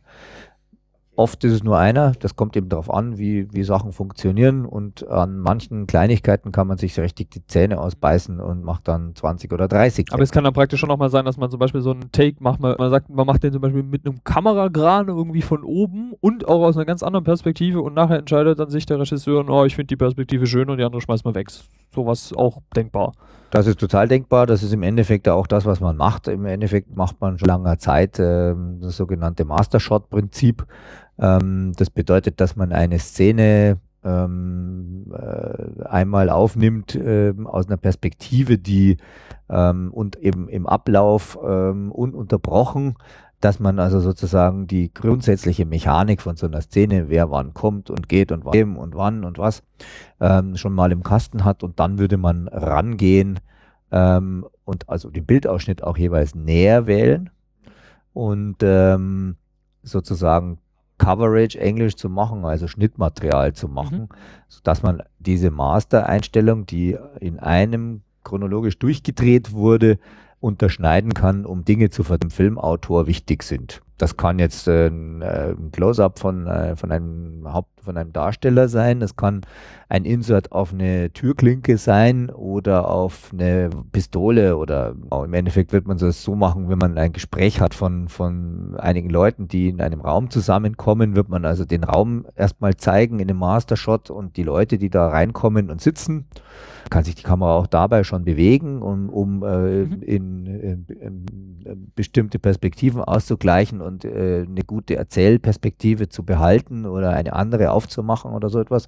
Oft 1.17 1.43
ist 1.45 1.53
es 1.53 1.63
nur 1.63 1.77
einer. 1.77 2.11
Das 2.19 2.35
kommt 2.35 2.57
eben 2.57 2.67
darauf 2.67 2.93
an, 2.93 3.17
wie, 3.17 3.47
wie 3.53 3.63
Sachen 3.63 3.93
funktionieren. 3.93 4.65
Und 4.65 5.07
an 5.07 5.39
manchen 5.39 5.87
Kleinigkeiten 5.87 6.51
kann 6.51 6.67
man 6.67 6.77
sich 6.77 6.93
so 6.93 7.01
richtig 7.01 7.31
die 7.31 7.45
Zähne 7.47 7.79
ausbeißen 7.79 8.41
und 8.41 8.63
macht 8.63 8.89
dann 8.89 9.15
20 9.15 9.53
oder 9.53 9.69
30. 9.69 10.07
Aber 10.11 10.23
es 10.23 10.31
kann 10.31 10.43
dann 10.43 10.53
praktisch 10.53 10.81
schon 10.81 10.91
auch 10.91 10.97
mal 10.97 11.09
sein, 11.09 11.23
dass 11.23 11.37
man 11.37 11.49
zum 11.49 11.59
Beispiel 11.59 11.79
so 11.79 11.91
einen 11.91 12.11
Take 12.11 12.37
macht, 12.39 12.59
man, 12.59 12.75
man 12.77 12.89
sagt, 12.89 13.09
man 13.09 13.25
macht 13.25 13.43
den 13.43 13.53
zum 13.53 13.61
Beispiel 13.61 13.83
mit 13.83 14.05
einem 14.05 14.23
Kameragran 14.25 15.07
irgendwie 15.07 15.41
von 15.41 15.63
oben 15.63 16.13
und 16.19 16.47
auch 16.49 16.63
aus 16.63 16.75
einer 16.75 16.85
ganz 16.85 17.01
anderen 17.01 17.23
Perspektive 17.23 17.81
und 17.81 17.93
nachher 17.93 18.19
entscheidet 18.19 18.59
dann 18.59 18.69
sich 18.69 18.85
der 18.85 18.99
Regisseur, 18.99 19.47
oh, 19.47 19.63
ich 19.63 19.75
finde 19.75 19.87
die 19.87 19.97
Perspektive 19.97 20.47
schön 20.47 20.69
und 20.69 20.77
die 20.77 20.83
andere 20.83 21.01
schmeißt 21.01 21.23
man 21.23 21.35
weg. 21.35 21.47
Sowas 21.93 22.33
auch 22.35 22.59
denkbar. 22.75 23.13
Das 23.51 23.67
ist 23.67 23.79
total 23.79 24.09
denkbar. 24.09 24.47
Das 24.47 24.63
ist 24.63 24.73
im 24.73 24.83
Endeffekt 24.83 25.29
auch 25.29 25.47
das, 25.47 25.65
was 25.65 25.79
man 25.79 25.95
macht. 25.95 26.27
Im 26.27 26.45
Endeffekt 26.45 26.93
macht 26.93 27.21
man 27.21 27.37
schon 27.37 27.47
langer 27.47 27.77
Zeit 27.77 28.19
ähm, 28.19 28.79
das 28.81 28.97
sogenannte 28.97 29.45
Master-Shot-Prinzip. 29.45 30.65
Ähm, 31.19 31.73
das 31.77 31.89
bedeutet, 31.89 32.41
dass 32.41 32.55
man 32.55 32.71
eine 32.71 32.99
Szene 32.99 33.79
ähm, 34.03 35.11
äh, 35.13 35.83
einmal 35.83 36.29
aufnimmt 36.29 36.95
ähm, 36.95 37.47
aus 37.47 37.67
einer 37.67 37.77
Perspektive, 37.77 38.57
die 38.57 38.97
ähm, 39.49 39.91
und 39.91 40.15
eben 40.17 40.47
im 40.47 40.67
Ablauf 40.67 41.37
ähm, 41.43 41.91
ununterbrochen, 41.91 42.95
dass 43.41 43.59
man 43.59 43.79
also 43.79 43.99
sozusagen 43.99 44.67
die 44.67 44.93
grundsätzliche 44.93 45.65
Mechanik 45.65 46.21
von 46.21 46.35
so 46.35 46.47
einer 46.47 46.61
Szene, 46.61 47.09
wer 47.09 47.31
wann 47.31 47.53
kommt 47.53 47.89
und 47.89 48.07
geht 48.07 48.31
und 48.31 48.45
wann 48.45 48.75
und 48.75 48.95
wann 48.95 49.23
und 49.23 49.37
was, 49.37 49.63
ähm, 50.19 50.55
schon 50.55 50.73
mal 50.73 50.91
im 50.91 51.03
Kasten 51.03 51.43
hat 51.43 51.63
und 51.63 51.79
dann 51.79 51.99
würde 51.99 52.17
man 52.17 52.47
rangehen 52.47 53.39
ähm, 53.91 54.45
und 54.63 54.89
also 54.89 55.09
den 55.09 55.25
Bildausschnitt 55.25 55.83
auch 55.83 55.97
jeweils 55.97 56.35
näher 56.35 56.87
wählen 56.87 57.29
und 58.13 58.57
ähm, 58.61 59.35
sozusagen 59.83 60.59
Coverage 60.97 61.59
Englisch 61.59 61.95
zu 61.95 62.09
machen, 62.09 62.45
also 62.45 62.67
Schnittmaterial 62.67 63.53
zu 63.53 63.67
machen, 63.67 64.09
sodass 64.47 64.81
man 64.81 65.03
diese 65.19 65.51
Master-Einstellung, 65.51 66.65
die 66.65 66.97
in 67.19 67.39
einem 67.39 68.01
chronologisch 68.23 68.79
durchgedreht 68.79 69.51
wurde, 69.51 69.99
unterschneiden 70.39 71.13
kann, 71.13 71.45
um 71.45 71.65
Dinge 71.65 71.89
zu 71.89 72.03
dem 72.03 72.29
Filmautor 72.29 73.07
wichtig 73.07 73.43
sind. 73.43 73.81
Das 73.97 74.17
kann 74.17 74.39
jetzt 74.39 74.67
äh, 74.67 74.87
ein, 74.87 75.21
äh, 75.21 75.51
ein 75.51 75.71
Close-up 75.71 76.19
von, 76.19 76.47
äh, 76.47 76.75
von 76.75 76.91
einem 76.91 77.51
Haupt, 77.51 77.81
von 77.81 77.97
einem 77.97 78.11
Darsteller 78.11 78.67
sein. 78.67 78.99
Das 78.99 79.15
kann 79.15 79.41
ein 79.89 80.05
Insert 80.05 80.51
auf 80.51 80.73
eine 80.73 81.11
Türklinke 81.11 81.77
sein 81.77 82.29
oder 82.29 82.89
auf 82.89 83.29
eine 83.31 83.69
Pistole 83.91 84.57
oder 84.57 84.95
oh, 85.11 85.23
im 85.23 85.33
Endeffekt 85.33 85.71
wird 85.71 85.87
man 85.87 85.97
das 85.97 86.23
so 86.23 86.35
machen, 86.35 86.67
wenn 86.67 86.79
man 86.79 86.97
ein 86.97 87.13
Gespräch 87.13 87.61
hat 87.61 87.73
von, 87.73 88.07
von 88.07 88.75
einigen 88.77 89.09
Leuten, 89.09 89.47
die 89.47 89.69
in 89.69 89.81
einem 89.81 90.01
Raum 90.01 90.29
zusammenkommen, 90.29 91.15
wird 91.15 91.29
man 91.29 91.45
also 91.45 91.63
den 91.63 91.83
Raum 91.83 92.25
erstmal 92.35 92.75
zeigen 92.75 93.19
in 93.19 93.29
einem 93.29 93.39
Mastershot 93.39 94.09
und 94.09 94.35
die 94.35 94.43
Leute, 94.43 94.77
die 94.77 94.89
da 94.89 95.07
reinkommen 95.07 95.69
und 95.69 95.79
sitzen, 95.79 96.25
kann 96.89 97.03
sich 97.03 97.15
die 97.15 97.23
Kamera 97.23 97.55
auch 97.55 97.67
dabei 97.67 98.03
schon 98.03 98.25
bewegen, 98.25 98.81
um, 98.81 99.09
um 99.09 99.43
Mhm. 99.85 100.01
in, 100.01 100.45
in, 100.45 100.85
in 100.87 101.91
bestimmte 101.95 102.39
Perspektiven 102.39 103.01
auszugleichen 103.01 103.81
und 103.85 104.03
äh, 104.03 104.45
eine 104.47 104.63
gute 104.65 104.95
Erzählperspektive 104.97 106.09
zu 106.09 106.23
behalten 106.23 106.85
oder 106.85 107.11
eine 107.11 107.33
andere 107.33 107.71
aufzumachen 107.71 108.31
oder 108.33 108.49
so 108.49 108.59
etwas. 108.59 108.87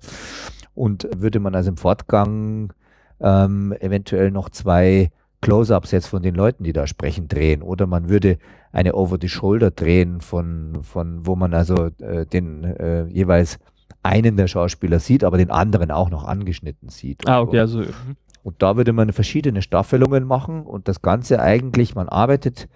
Und 0.76 1.08
würde 1.16 1.40
man 1.40 1.56
also 1.56 1.70
im 1.70 1.78
Fortgang 1.78 2.74
ähm, 3.20 3.74
eventuell 3.80 4.32
noch 4.32 4.50
zwei 4.50 5.12
Close-ups 5.42 5.92
jetzt 5.92 6.08
von 6.08 6.22
den 6.22 6.36
Leuten, 6.36 6.64
die 6.64 6.74
da 6.74 6.88
sprechen, 6.88 7.28
drehen. 7.28 7.62
Oder 7.62 7.88
man 7.88 8.10
würde 8.10 8.38
eine 8.72 8.96
Over-the-Shoulder 8.96 9.72
drehen, 9.72 10.20
von, 10.22 10.80
von 10.82 11.26
wo 11.26 11.36
man 11.36 11.54
also 11.54 11.90
äh, 12.02 12.26
den 12.26 12.64
äh, 12.64 13.06
jeweils 13.06 13.60
einen 14.04 14.38
der 14.38 14.48
Schauspieler 14.48 15.00
sieht, 15.00 15.24
aber 15.24 15.38
den 15.38 15.52
anderen 15.52 15.92
auch 15.92 16.10
noch 16.10 16.24
angeschnitten 16.26 16.90
sieht. 16.90 17.28
Ah, 17.28 17.40
Und- 17.40 17.50
okay, 17.50 17.60
also. 17.60 17.80
mhm. 17.80 18.16
und 18.44 18.62
da 18.62 18.78
würde 18.78 18.94
man 18.94 19.12
verschiedene 19.14 19.62
Staffelungen 19.62 20.24
machen 20.26 20.62
und 20.64 20.88
das 20.88 21.02
Ganze 21.02 21.42
eigentlich, 21.42 21.96
man 21.96 22.10
arbeitet 22.10 22.68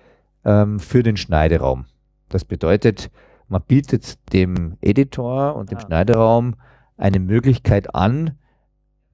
ähm, 0.45 0.80
für 0.80 1.03
den 1.03 1.18
Schneideraum. 1.18 1.85
Das 2.32 2.45
bedeutet, 2.45 3.12
man 3.48 3.62
bietet 3.62 4.34
dem 4.34 4.78
Editor 4.82 5.56
und 5.56 5.72
dem 5.72 5.78
Ah. 5.78 5.82
Schneideraum 5.82 6.56
eine 6.98 7.20
Möglichkeit 7.20 7.94
an, 7.94 8.38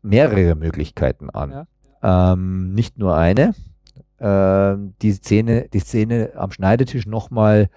mehrere 0.02 0.56
Möglichkeiten 0.56 1.30
an. 1.30 1.68
Ähm, 2.04 2.74
nicht 2.74 2.98
nur 3.00 3.18
eine. 3.18 3.56
Ähm, 4.20 4.94
die, 5.02 5.12
Szene, 5.14 5.68
die 5.74 5.80
Szene 5.80 6.32
am 6.36 6.52
Schneidetisch 6.52 7.06
nochmal 7.08 7.70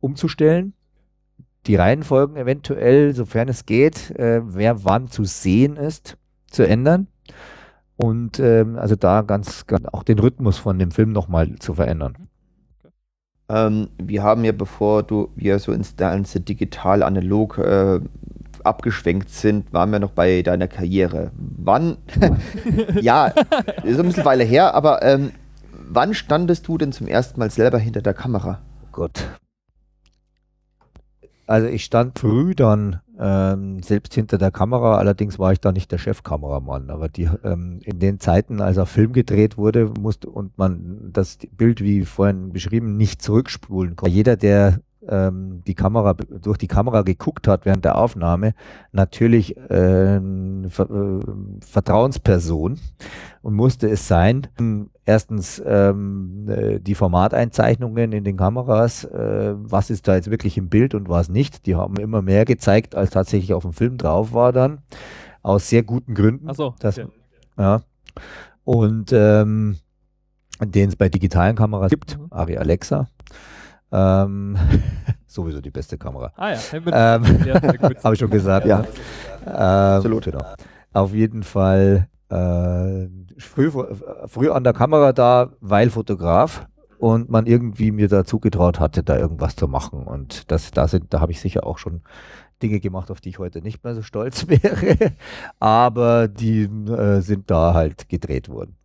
umzustellen. 0.00 0.74
Die 1.66 1.76
Reihenfolgen 1.76 2.36
eventuell, 2.36 3.14
sofern 3.14 3.48
es 3.48 3.66
geht, 3.66 4.10
äh, 4.12 4.40
wer 4.44 4.84
wann 4.84 5.08
zu 5.08 5.24
sehen 5.24 5.76
ist, 5.76 6.16
zu 6.50 6.66
ändern. 6.66 7.06
Und 7.96 8.40
ähm, 8.40 8.76
also 8.76 8.96
da 8.96 9.22
ganz, 9.22 9.66
ganz 9.66 9.84
auch 9.86 10.02
den 10.02 10.18
Rhythmus 10.18 10.58
von 10.58 10.78
dem 10.78 10.90
Film 10.90 11.12
nochmal 11.12 11.56
zu 11.56 11.74
verändern. 11.74 12.29
Ähm, 13.50 13.88
wir 13.98 14.22
haben 14.22 14.44
ja, 14.44 14.52
bevor 14.52 15.02
du 15.02 15.30
wir 15.34 15.58
so 15.58 15.72
ins 15.72 15.96
ganze 15.96 16.40
digital 16.40 17.02
analog 17.02 17.58
äh, 17.58 17.98
abgeschwenkt 18.62 19.30
sind, 19.30 19.72
waren 19.72 19.90
wir 19.90 19.98
noch 19.98 20.12
bei 20.12 20.42
deiner 20.42 20.68
Karriere. 20.68 21.32
Wann? 21.36 21.96
ja, 23.00 23.26
ist 23.82 23.98
ein 23.98 24.06
bisschen 24.06 24.24
Weile 24.24 24.44
her, 24.44 24.74
aber 24.74 25.02
ähm, 25.02 25.32
wann 25.72 26.14
standest 26.14 26.68
du 26.68 26.78
denn 26.78 26.92
zum 26.92 27.08
ersten 27.08 27.40
Mal 27.40 27.50
selber 27.50 27.78
hinter 27.78 28.02
der 28.02 28.14
Kamera? 28.14 28.60
Gott. 28.92 29.26
Also 31.46 31.66
ich 31.66 31.84
stand 31.84 32.20
früh 32.20 32.54
dann 32.54 33.00
ähm, 33.20 33.82
selbst 33.82 34.14
hinter 34.14 34.38
der 34.38 34.50
Kamera, 34.50 34.96
allerdings 34.96 35.38
war 35.38 35.52
ich 35.52 35.60
da 35.60 35.72
nicht 35.72 35.92
der 35.92 35.98
Chefkameramann. 35.98 36.88
Aber 36.88 37.08
die, 37.08 37.28
ähm, 37.44 37.80
in 37.84 37.98
den 37.98 38.18
Zeiten, 38.18 38.62
als 38.62 38.78
auf 38.78 38.88
Film 38.88 39.12
gedreht 39.12 39.58
wurde, 39.58 39.92
musste 40.00 40.30
und 40.30 40.56
man 40.56 41.10
das 41.12 41.38
Bild, 41.52 41.82
wie 41.82 42.06
vorhin 42.06 42.52
beschrieben, 42.52 42.96
nicht 42.96 43.20
zurückspulen 43.20 43.94
konnte. 43.94 44.14
Jeder, 44.14 44.36
der 44.36 44.80
ähm, 45.06 45.62
die 45.66 45.74
Kamera 45.74 46.14
durch 46.14 46.58
die 46.58 46.66
Kamera 46.66 47.02
geguckt 47.02 47.48
hat 47.48 47.64
während 47.66 47.84
der 47.84 47.96
Aufnahme, 47.96 48.54
natürlich 48.92 49.56
ähm, 49.68 50.66
Ver 50.68 50.90
äh, 50.90 51.64
Vertrauensperson 51.64 52.78
und 53.42 53.54
musste 53.54 53.88
es 53.88 54.08
sein. 54.08 54.46
Erstens 55.10 55.60
ähm, 55.66 56.46
äh, 56.48 56.78
die 56.78 56.94
Formateinzeichnungen 56.94 58.12
in 58.12 58.22
den 58.22 58.36
Kameras, 58.36 59.02
äh, 59.02 59.54
was 59.56 59.90
ist 59.90 60.06
da 60.06 60.14
jetzt 60.14 60.30
wirklich 60.30 60.56
im 60.56 60.68
Bild 60.68 60.94
und 60.94 61.08
was 61.08 61.28
nicht. 61.28 61.66
Die 61.66 61.74
haben 61.74 61.96
immer 61.96 62.22
mehr 62.22 62.44
gezeigt, 62.44 62.94
als 62.94 63.10
tatsächlich 63.10 63.52
auf 63.52 63.64
dem 63.64 63.72
Film 63.72 63.98
drauf 63.98 64.32
war 64.32 64.52
dann. 64.52 64.82
Aus 65.42 65.68
sehr 65.68 65.82
guten 65.82 66.14
Gründen. 66.14 66.48
Achso. 66.48 66.76
Das, 66.78 66.96
okay. 66.96 67.08
ja. 67.58 67.80
Und 68.62 69.10
ähm, 69.12 69.78
den 70.62 70.90
es 70.90 70.94
bei 70.94 71.08
digitalen 71.08 71.56
Kameras 71.56 71.90
gibt, 71.90 72.16
Mhm. 72.16 72.26
Ari 72.30 72.56
Alexa. 72.56 73.08
Ähm, 73.90 74.56
sowieso 75.26 75.60
die 75.60 75.72
beste 75.72 75.98
Kamera. 75.98 76.32
Ah 76.36 76.52
ja, 76.52 76.58
Ähm, 76.72 77.24
ja. 77.46 77.60
Habe 78.04 78.14
ich 78.14 78.20
schon 78.20 78.30
gesagt, 78.30 78.64
ja. 78.64 78.84
Ähm, 79.44 79.52
Absolut. 79.52 80.26
Genau. 80.26 80.44
Auf 80.92 81.12
jeden 81.12 81.42
Fall 81.42 82.06
äh, 82.30 83.08
früh, 83.44 83.70
früh 84.26 84.50
an 84.50 84.64
der 84.64 84.72
Kamera 84.72 85.12
da, 85.12 85.52
weil 85.60 85.90
Fotograf 85.90 86.66
und 86.98 87.30
man 87.30 87.46
irgendwie 87.46 87.90
mir 87.90 88.08
da 88.08 88.24
zugetraut 88.24 88.78
hatte, 88.78 89.02
da 89.02 89.18
irgendwas 89.18 89.56
zu 89.56 89.68
machen. 89.68 90.04
Und 90.04 90.50
das, 90.50 90.70
da 90.70 90.86
sind, 90.86 91.12
da 91.12 91.20
habe 91.20 91.32
ich 91.32 91.40
sicher 91.40 91.66
auch 91.66 91.78
schon 91.78 92.02
Dinge 92.62 92.78
gemacht, 92.80 93.10
auf 93.10 93.20
die 93.20 93.30
ich 93.30 93.38
heute 93.38 93.62
nicht 93.62 93.82
mehr 93.82 93.94
so 93.94 94.02
stolz 94.02 94.46
wäre, 94.48 95.12
aber 95.58 96.28
die 96.28 96.64
äh, 96.64 97.20
sind 97.20 97.50
da 97.50 97.74
halt 97.74 98.08
gedreht 98.08 98.48
worden. 98.48 98.76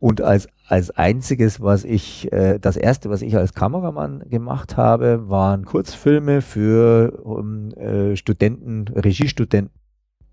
Und 0.00 0.22
als, 0.22 0.48
als 0.66 0.90
einziges, 0.90 1.60
was 1.60 1.84
ich, 1.84 2.32
äh, 2.32 2.58
das 2.58 2.76
erste, 2.76 3.10
was 3.10 3.20
ich 3.22 3.36
als 3.36 3.52
Kameramann 3.52 4.24
gemacht 4.30 4.78
habe, 4.78 5.28
waren 5.28 5.66
Kurzfilme 5.66 6.40
für 6.40 7.20
um, 7.22 7.70
äh, 7.72 8.16
Studenten, 8.16 8.88
Regiestudenten. 8.88 9.78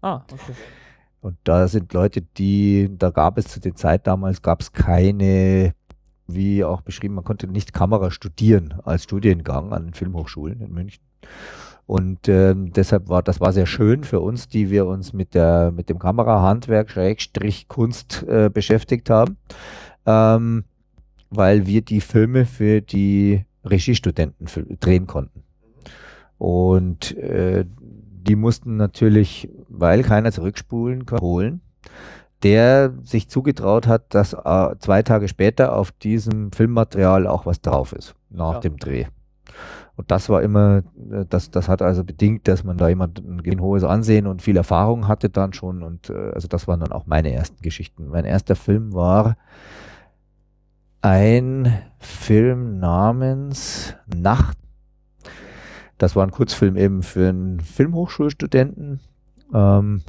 Ah, 0.02 0.22
okay. 0.32 0.54
Und 1.22 1.38
da 1.44 1.68
sind 1.68 1.94
Leute, 1.94 2.22
die, 2.22 2.90
da 2.98 3.10
gab 3.10 3.38
es 3.38 3.48
zu 3.48 3.60
der 3.60 3.76
Zeit 3.76 4.08
damals, 4.08 4.42
gab 4.42 4.62
es 4.62 4.72
keine 4.72 5.74
wie 6.28 6.64
auch 6.64 6.82
beschrieben, 6.82 7.16
man 7.16 7.24
konnte 7.24 7.48
nicht 7.48 7.74
Kamera 7.74 8.12
studieren 8.12 8.76
als 8.84 9.04
Studiengang 9.04 9.74
an 9.74 9.86
den 9.86 9.94
Filmhochschulen 9.94 10.62
in 10.62 10.74
München. 10.74 11.02
Und 11.86 12.28
ähm, 12.28 12.74
deshalb 12.74 13.08
war 13.08 13.24
das 13.24 13.40
war 13.40 13.54
sehr 13.54 13.66
schön 13.66 14.04
für 14.04 14.20
uns, 14.20 14.50
die 14.50 14.70
wir 14.70 14.86
uns 14.86 15.14
mit 15.14 15.34
der 15.34 15.72
mit 15.72 15.90
dem 15.90 16.00
Kamerahandwerk 16.00 16.90
Schrägstrich 16.90 17.70
Kunst 17.70 18.24
äh, 18.28 18.50
beschäftigt 18.54 19.10
haben, 19.10 19.38
ähm, 20.06 20.66
weil 21.30 21.66
wir 21.66 21.82
die 21.82 22.02
Filme 22.02 22.46
für 22.46 22.82
die 22.82 23.46
Regiestudenten 23.64 24.48
drehen 24.82 25.08
konnten. 25.08 25.44
Und 26.38 27.16
äh, 27.18 27.66
die 28.28 28.36
mussten 28.36 28.78
natürlich, 28.78 29.50
weil 29.70 30.04
keiner 30.04 30.32
zurückspulen 30.32 31.06
kann, 31.06 31.20
holen 31.20 31.62
der 32.44 32.94
sich 33.04 33.30
zugetraut 33.30 33.88
hat, 33.88 34.14
dass 34.14 34.34
äh, 34.34 34.76
zwei 34.80 35.02
Tage 35.02 35.28
später 35.28 35.76
auf 35.76 35.92
diesem 35.92 36.52
Filmmaterial 36.52 37.26
auch 37.26 37.46
was 37.46 37.62
drauf 37.62 37.94
ist, 37.94 38.16
nach 38.30 38.56
ja. 38.56 38.60
dem 38.60 38.78
Dreh. 38.78 39.06
Und 39.96 40.12
das 40.12 40.30
war 40.30 40.44
immer, 40.44 40.84
äh, 41.12 41.26
das, 41.28 41.50
das 41.50 41.68
hat 41.68 41.82
also 41.82 42.04
bedingt, 42.04 42.48
dass 42.48 42.64
man 42.64 42.78
da 42.78 42.88
jemand 42.90 43.20
ein 43.20 43.60
hohes 43.60 43.84
Ansehen 43.84 44.28
und 44.28 44.44
viel 44.44 44.56
Erfahrung 44.56 45.08
hatte 45.08 45.30
dann 45.30 45.54
schon. 45.54 45.82
Und 45.82 46.12
äh, 46.12 46.32
also 46.34 46.48
das 46.48 46.68
waren 46.68 46.80
dann 46.80 46.92
auch 46.92 47.08
meine 47.08 47.34
ersten 47.34 47.62
Geschichten. 47.62 48.08
Mein 48.08 48.26
erster 48.26 48.56
Film 48.56 48.94
war 48.94 49.36
ein 51.02 51.82
Film 51.98 52.80
namens 52.80 53.96
Nacht. 54.06 54.58
Das 55.98 56.16
war 56.16 56.24
ein 56.24 56.32
Kurzfilm 56.32 56.78
eben 56.78 57.04
für 57.04 57.30
einen 57.30 57.60
Filmhochschulstudenten. 57.60 59.00
Ähm, 59.54 60.02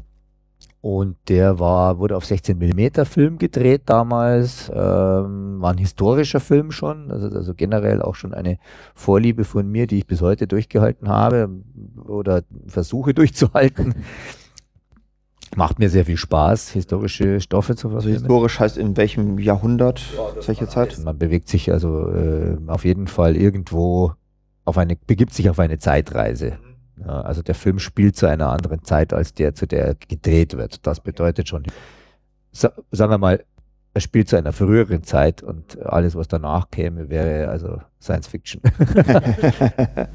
und 0.80 1.16
der 1.28 1.58
war, 1.58 1.98
wurde 1.98 2.16
auf 2.16 2.24
16 2.24 2.56
mm 2.56 3.04
Film 3.04 3.38
gedreht 3.38 3.82
damals, 3.86 4.70
ähm, 4.72 5.60
war 5.60 5.72
ein 5.72 5.78
historischer 5.78 6.38
Film 6.38 6.70
schon, 6.70 7.10
also, 7.10 7.28
also 7.28 7.52
generell 7.54 8.00
auch 8.00 8.14
schon 8.14 8.32
eine 8.32 8.58
Vorliebe 8.94 9.44
von 9.44 9.68
mir, 9.68 9.88
die 9.88 9.98
ich 9.98 10.06
bis 10.06 10.20
heute 10.20 10.46
durchgehalten 10.46 11.08
habe 11.08 11.50
oder 12.06 12.42
versuche 12.68 13.12
durchzuhalten. 13.12 13.96
Macht 15.56 15.80
mir 15.80 15.88
sehr 15.88 16.04
viel 16.04 16.16
Spaß, 16.16 16.70
historische 16.70 17.40
Stoffe 17.40 17.74
zu 17.74 17.88
verfilmen. 17.88 18.14
Also 18.14 18.26
historisch 18.26 18.60
heißt 18.60 18.78
in 18.78 18.96
welchem 18.96 19.38
Jahrhundert, 19.38 20.00
ja, 20.16 20.46
welche 20.46 20.68
Zeit? 20.68 20.96
Man 21.02 21.18
bewegt 21.18 21.48
sich 21.48 21.72
also 21.72 22.08
äh, 22.10 22.56
auf 22.68 22.84
jeden 22.84 23.08
Fall 23.08 23.34
irgendwo 23.34 24.12
auf 24.68 24.78
eine, 24.78 24.96
begibt 24.96 25.32
sich 25.32 25.48
auf 25.50 25.58
eine 25.58 25.78
Zeitreise. 25.78 26.58
Ja, 27.00 27.22
also 27.22 27.42
der 27.42 27.54
Film 27.54 27.78
spielt 27.78 28.16
zu 28.16 28.26
einer 28.26 28.50
anderen 28.50 28.84
Zeit, 28.84 29.12
als 29.12 29.32
der, 29.32 29.54
zu 29.54 29.66
der 29.66 29.94
gedreht 29.94 30.56
wird. 30.56 30.86
Das 30.86 31.00
bedeutet 31.00 31.48
schon, 31.48 31.64
sa 32.52 32.72
sagen 32.90 33.12
wir 33.12 33.18
mal, 33.18 33.44
er 33.94 34.00
spielt 34.00 34.28
zu 34.28 34.36
einer 34.36 34.52
früheren 34.52 35.02
Zeit 35.02 35.42
und 35.42 35.80
alles, 35.82 36.14
was 36.14 36.28
danach 36.28 36.70
käme, 36.70 37.08
wäre 37.08 37.48
also 37.48 37.80
Science 38.00 38.26
Fiction. 38.26 38.60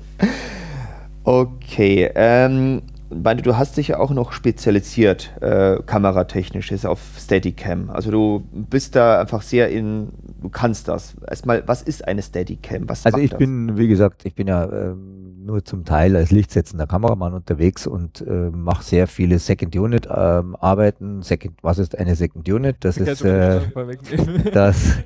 okay, 1.23 2.11
ähm, 2.13 2.83
meine, 3.09 3.41
du 3.41 3.57
hast 3.57 3.77
dich 3.77 3.89
ja 3.89 3.99
auch 3.99 4.11
noch 4.11 4.31
spezialisiert, 4.31 5.31
äh, 5.41 5.77
kameratechnisch, 5.85 6.71
ist 6.71 6.85
auf 6.85 6.99
Steadicam. 7.17 7.89
Also 7.89 8.11
du 8.11 8.43
bist 8.51 8.95
da 8.95 9.21
einfach 9.21 9.41
sehr 9.41 9.69
in, 9.69 10.09
du 10.43 10.49
kannst 10.49 10.87
das. 10.87 11.15
Erstmal, 11.27 11.67
was 11.67 11.81
ist 11.81 12.07
eine 12.07 12.21
Steadicam? 12.21 12.87
Was 12.87 13.05
also 13.05 13.17
ich 13.17 13.31
das? 13.31 13.39
bin, 13.39 13.77
wie 13.77 13.87
gesagt, 13.87 14.25
ich 14.25 14.35
bin 14.35 14.47
ja 14.47 14.65
ähm, 14.71 15.45
nur 15.45 15.63
zum 15.63 15.85
Teil 15.85 16.15
als 16.15 16.31
lichtsetzender 16.31 16.85
Kameramann 16.85 17.33
unterwegs 17.33 17.87
und 17.87 18.21
äh, 18.21 18.49
mache 18.51 18.83
sehr 18.83 19.07
viele 19.07 19.39
Second 19.39 19.75
Unit 19.75 20.07
ähm, 20.13 20.55
Arbeiten. 20.57 21.21
Second, 21.21 21.57
was 21.61 21.79
ist 21.79 21.97
eine 21.97 22.15
Second 22.15 22.47
Unit? 22.47 22.77
Das 22.81 22.97
ich 22.97 23.07
ist 23.07 23.23
äh, 23.23 23.61
das. 24.53 24.97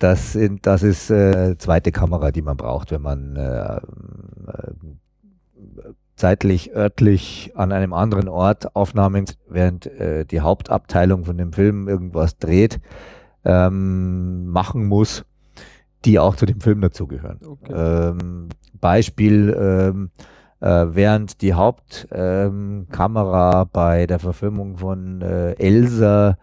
Das, 0.00 0.32
sind, 0.32 0.66
das 0.66 0.82
ist 0.82 1.08
äh, 1.08 1.56
zweite 1.56 1.92
Kamera, 1.92 2.30
die 2.30 2.42
man 2.42 2.56
braucht, 2.56 2.90
wenn 2.90 3.00
man 3.00 3.36
äh, 3.36 3.76
äh 3.76 3.80
zeitlich, 6.16 6.74
örtlich 6.74 7.52
an 7.54 7.72
einem 7.72 7.92
anderen 7.92 8.28
Ort 8.28 8.76
Aufnahmen, 8.76 9.24
während 9.48 9.86
äh, 9.86 10.24
die 10.24 10.40
Hauptabteilung 10.40 11.24
von 11.24 11.36
dem 11.36 11.52
Film 11.52 11.88
irgendwas 11.88 12.38
dreht, 12.38 12.80
ähm, 13.44 14.46
machen 14.46 14.86
muss, 14.86 15.24
die 16.04 16.18
auch 16.18 16.36
zu 16.36 16.46
dem 16.46 16.60
Film 16.60 16.80
dazugehören. 16.80 17.40
Okay. 17.46 17.72
Ähm, 17.72 18.48
Beispiel, 18.80 19.56
ähm, 19.58 20.10
äh, 20.60 20.86
während 20.94 21.42
die 21.42 21.54
Hauptkamera 21.54 23.62
ähm, 23.62 23.68
bei 23.72 24.06
der 24.06 24.18
Verfilmung 24.18 24.78
von 24.78 25.22
äh, 25.22 25.52
Elsa 25.52 26.36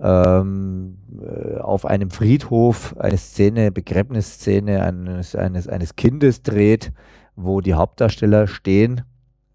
ähm, 0.00 0.98
äh, 1.20 1.58
auf 1.58 1.86
einem 1.86 2.10
Friedhof 2.10 2.96
eine 2.98 3.16
Szene, 3.16 3.70
Begräbnisszene 3.70 4.82
eines, 4.82 5.36
eines, 5.36 5.68
eines 5.68 5.96
Kindes 5.96 6.42
dreht, 6.42 6.92
wo 7.36 7.60
die 7.60 7.74
Hauptdarsteller 7.74 8.46
stehen 8.46 9.02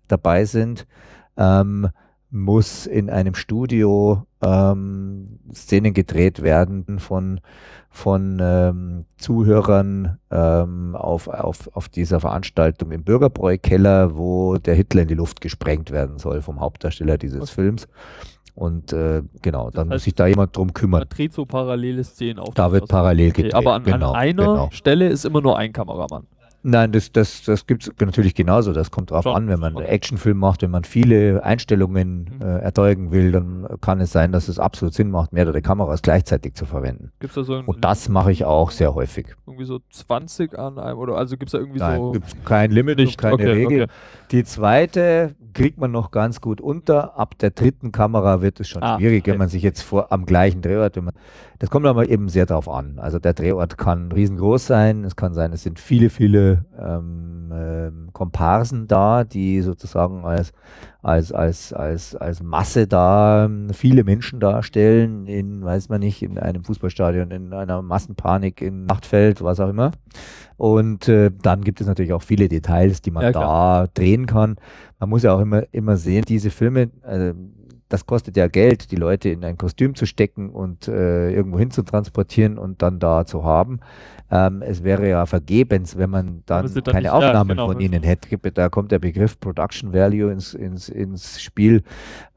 dabei 0.08 0.46
sind, 0.46 0.88
ähm, 1.38 1.90
muss 2.32 2.86
in 2.86 3.10
einem 3.10 3.36
Studio 3.36 4.26
ähm, 4.42 5.40
Szenen 5.54 5.94
gedreht 5.94 6.42
werden 6.42 7.00
von, 7.00 7.42
von 7.90 8.40
ähm, 8.42 9.06
Zuhörern 9.18 10.18
ähm, 10.32 10.96
auf, 10.96 11.28
auf, 11.28 11.70
auf 11.74 11.90
dieser 11.90 12.20
Veranstaltung 12.20 12.92
im 12.92 13.04
Bürgerbräu-Keller, 13.04 14.16
wo 14.16 14.58
der 14.58 14.76
Hitler 14.76 15.04
in 15.04 15.08
die 15.08 15.16
Luft 15.16 15.42
gesprengt 15.42 15.92
werden 15.92 16.18
soll 16.20 16.42
vom 16.42 16.60
Hauptdarsteller 16.60 17.18
dieses 17.18 17.42
okay. 17.42 17.52
Films. 17.54 17.88
Und 18.56 18.92
äh, 18.92 19.22
genau, 19.42 19.72
dann 19.72 19.72
das 19.72 19.80
heißt, 19.80 19.90
muss 19.92 20.04
sich 20.04 20.16
da 20.16 20.28
jemand 20.28 20.56
drum 20.56 20.74
kümmern. 20.74 21.02
Da 21.02 21.16
dreht 21.16 21.34
so 21.34 21.46
parallele 21.46 22.04
Szenen 22.04 22.40
auf. 22.40 22.54
Da 22.56 22.72
wird 22.72 22.90
parallel 22.90 23.32
gedreht. 23.32 23.54
Okay, 23.54 23.66
aber 23.66 23.76
an, 23.76 23.84
genau, 23.84 24.12
an 24.12 24.16
einer 24.16 24.46
genau. 24.46 24.70
Stelle 24.72 25.08
ist 25.08 25.24
immer 25.24 25.42
nur 25.42 25.58
ein 25.58 25.72
Kameramann. 25.72 26.28
Nein, 26.62 26.92
das, 26.92 27.12
das, 27.12 27.44
das 27.44 27.66
gibt 27.68 27.84
es 27.88 27.94
natürlich 28.00 28.36
genauso. 28.36 28.74
Das 28.74 28.92
kommt 28.92 29.12
darauf 29.12 29.28
an, 29.28 29.48
wenn 29.48 29.60
man 29.60 29.78
einen 29.78 29.86
Actionfilm 29.86 30.38
macht, 30.38 30.62
wenn 30.62 30.72
man 30.72 30.84
viele 30.84 31.44
Einstellungen 31.44 32.30
mhm. 32.36 32.42
äh, 32.42 32.60
erzeugen 32.60 33.12
will, 33.12 33.32
dann 33.32 33.68
kann 33.80 34.02
es 34.02 34.12
sein, 34.12 34.32
dass 34.34 34.50
es 34.50 34.60
absolut 34.60 34.94
Sinn 34.94 35.10
macht, 35.10 35.32
mehrere 35.32 35.62
Kameras 35.62 36.02
gleichzeitig 36.02 36.56
zu 36.56 36.66
verwenden. 36.66 37.12
Gibt's 37.20 37.36
da 37.36 37.44
so 37.44 37.56
ein, 37.56 37.66
Und 37.66 37.86
das 37.86 38.10
mache 38.10 38.32
ich 38.32 38.44
auch 38.44 38.72
sehr 38.72 38.94
häufig. 38.94 39.36
Irgendwie 39.48 39.66
so 39.66 39.80
20 39.90 40.58
an 40.60 40.80
einem, 40.80 40.98
oder 40.98 41.16
also 41.16 41.38
gibt 41.38 41.48
es 41.48 41.52
da 41.54 41.60
irgendwie 41.60 41.80
Nein, 41.80 42.00
so. 42.00 42.12
Gibt's 42.12 42.36
kein 42.44 42.72
Limit, 42.72 42.98
nicht 42.98 43.18
keine 43.18 43.36
okay, 43.36 43.52
Regel. 43.52 43.84
Okay. 43.84 43.94
Die 44.32 44.44
zweite 44.44 45.36
kriegt 45.54 45.80
man 45.80 45.92
noch 45.92 46.12
ganz 46.12 46.40
gut 46.40 46.62
unter. 46.62 47.18
Ab 47.18 47.38
der 47.40 47.50
dritten 47.50 47.92
Kamera 47.92 48.42
wird 48.42 48.60
es 48.60 48.70
schon 48.70 48.84
ah, 48.84 48.98
schwierig, 48.98 49.26
wenn 49.26 49.40
man 49.40 49.50
sich 49.50 49.64
jetzt 49.64 49.82
vor 49.82 50.12
am 50.12 50.26
gleichen 50.26 50.62
Drehort, 50.62 50.96
man, 50.98 51.14
das 51.58 51.70
kommt 51.72 51.88
aber 51.88 52.10
eben 52.10 52.30
sehr 52.30 52.46
darauf 52.46 52.70
an. 52.70 53.00
Also 53.00 53.18
der 53.18 53.34
Drehort 53.34 53.78
kann 53.78 54.12
riesengroß 54.12 54.68
sein. 54.68 55.04
Es 55.04 55.16
kann 55.16 55.34
sein, 55.34 55.52
es 55.52 55.64
sind 55.64 55.80
viele, 55.80 56.12
viele 56.12 56.66
ähm, 56.80 57.52
ähm, 57.52 58.10
Komparsen 58.14 58.88
da, 58.88 59.24
die 59.24 59.62
sozusagen 59.62 60.24
als, 60.24 60.54
als, 61.02 61.32
als, 61.32 61.72
als, 61.72 62.16
als 62.16 62.44
Masse 62.44 62.86
da 62.86 63.46
ähm, 63.46 63.70
viele 63.74 64.04
Menschen 64.04 64.40
darstellen, 64.40 65.28
in, 65.28 65.64
weiß 65.64 65.88
man 65.90 66.02
nicht, 66.02 66.22
in 66.22 66.38
einem 66.38 66.64
Fußballstadion, 66.64 67.32
in 67.32 67.54
einer 67.54 67.82
Massenpanik, 67.82 68.62
in 68.62 68.86
Nachtfeld, 68.86 69.42
was 69.42 69.60
auch 69.60 69.70
immer. 69.70 69.92
Und 70.58 71.08
äh, 71.08 71.32
dann 71.42 71.64
gibt 71.64 71.80
es 71.80 71.88
natürlich 71.88 72.12
auch 72.12 72.22
viele 72.22 72.50
Details, 72.50 73.02
die 73.02 73.12
man 73.12 73.24
ja, 73.24 73.32
da 73.32 73.88
drehen 73.94 74.26
kann. 74.26 74.58
Man 75.00 75.10
muss 75.10 75.24
ja 75.24 75.34
auch 75.34 75.40
immer, 75.40 75.64
immer 75.72 75.96
sehen, 75.96 76.26
diese 76.28 76.50
Filme, 76.50 76.90
äh, 77.04 77.34
das 77.90 78.06
kostet 78.06 78.38
ja 78.38 78.48
Geld, 78.48 78.92
die 78.92 78.96
Leute 78.96 79.30
in 79.30 79.44
ein 79.44 79.58
Kostüm 79.58 79.96
zu 79.96 80.06
stecken 80.06 80.52
und 80.52 80.88
äh, 80.88 81.32
irgendwo 81.32 81.58
hin 81.58 81.72
zu 81.72 81.82
transportieren 81.82 82.60
und 82.60 82.82
dann 82.84 83.00
da 83.00 83.26
zu 83.26 83.44
haben. 83.44 83.80
Ähm, 84.32 84.62
es 84.62 84.84
wäre 84.84 85.10
ja 85.10 85.26
vergebens, 85.26 85.98
wenn 85.98 86.12
man 86.12 86.44
dann 86.46 86.72
keine 86.84 87.00
nicht, 87.00 87.10
Aufnahmen 87.10 87.50
ja, 87.50 87.56
genau, 87.56 87.68
von 87.68 87.80
ihnen 87.80 88.04
hätte. 88.04 88.38
Da 88.52 88.70
kommt 88.70 88.92
der 88.92 89.00
Begriff 89.00 89.40
Production 89.40 89.92
Value 89.92 90.32
ins, 90.32 90.54
ins, 90.54 90.88
ins 90.88 91.42
Spiel. 91.42 91.82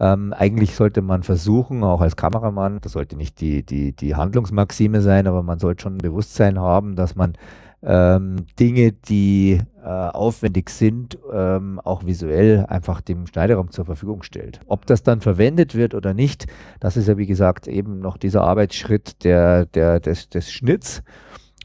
Ähm, 0.00 0.32
eigentlich 0.32 0.74
sollte 0.74 1.02
man 1.02 1.22
versuchen, 1.22 1.84
auch 1.84 2.00
als 2.00 2.16
Kameramann, 2.16 2.80
das 2.80 2.92
sollte 2.92 3.16
nicht 3.16 3.40
die, 3.42 3.62
die, 3.62 3.92
die 3.92 4.14
Handlungsmaxime 4.14 5.02
sein, 5.02 5.26
aber 5.26 5.42
man 5.42 5.58
sollte 5.58 5.82
schon 5.82 5.96
ein 5.96 5.98
Bewusstsein 5.98 6.58
haben, 6.58 6.96
dass 6.96 7.14
man 7.14 7.34
ähm, 7.82 8.46
Dinge, 8.58 8.92
die 8.92 9.60
aufwendig 9.86 10.70
sind, 10.70 11.18
ähm, 11.32 11.80
auch 11.80 12.04
visuell 12.04 12.66
einfach 12.66 13.00
dem 13.00 13.26
Schneiderraum 13.26 13.70
zur 13.70 13.84
Verfügung 13.84 14.22
stellt. 14.22 14.60
Ob 14.66 14.86
das 14.86 15.02
dann 15.02 15.20
verwendet 15.20 15.74
wird 15.74 15.94
oder 15.94 16.14
nicht, 16.14 16.46
das 16.80 16.96
ist 16.96 17.08
ja 17.08 17.18
wie 17.18 17.26
gesagt 17.26 17.66
eben 17.66 18.00
noch 18.00 18.16
dieser 18.16 18.42
Arbeitsschritt 18.42 19.24
der, 19.24 19.66
der, 19.66 20.00
des, 20.00 20.28
des 20.28 20.52
Schnitts. 20.52 21.02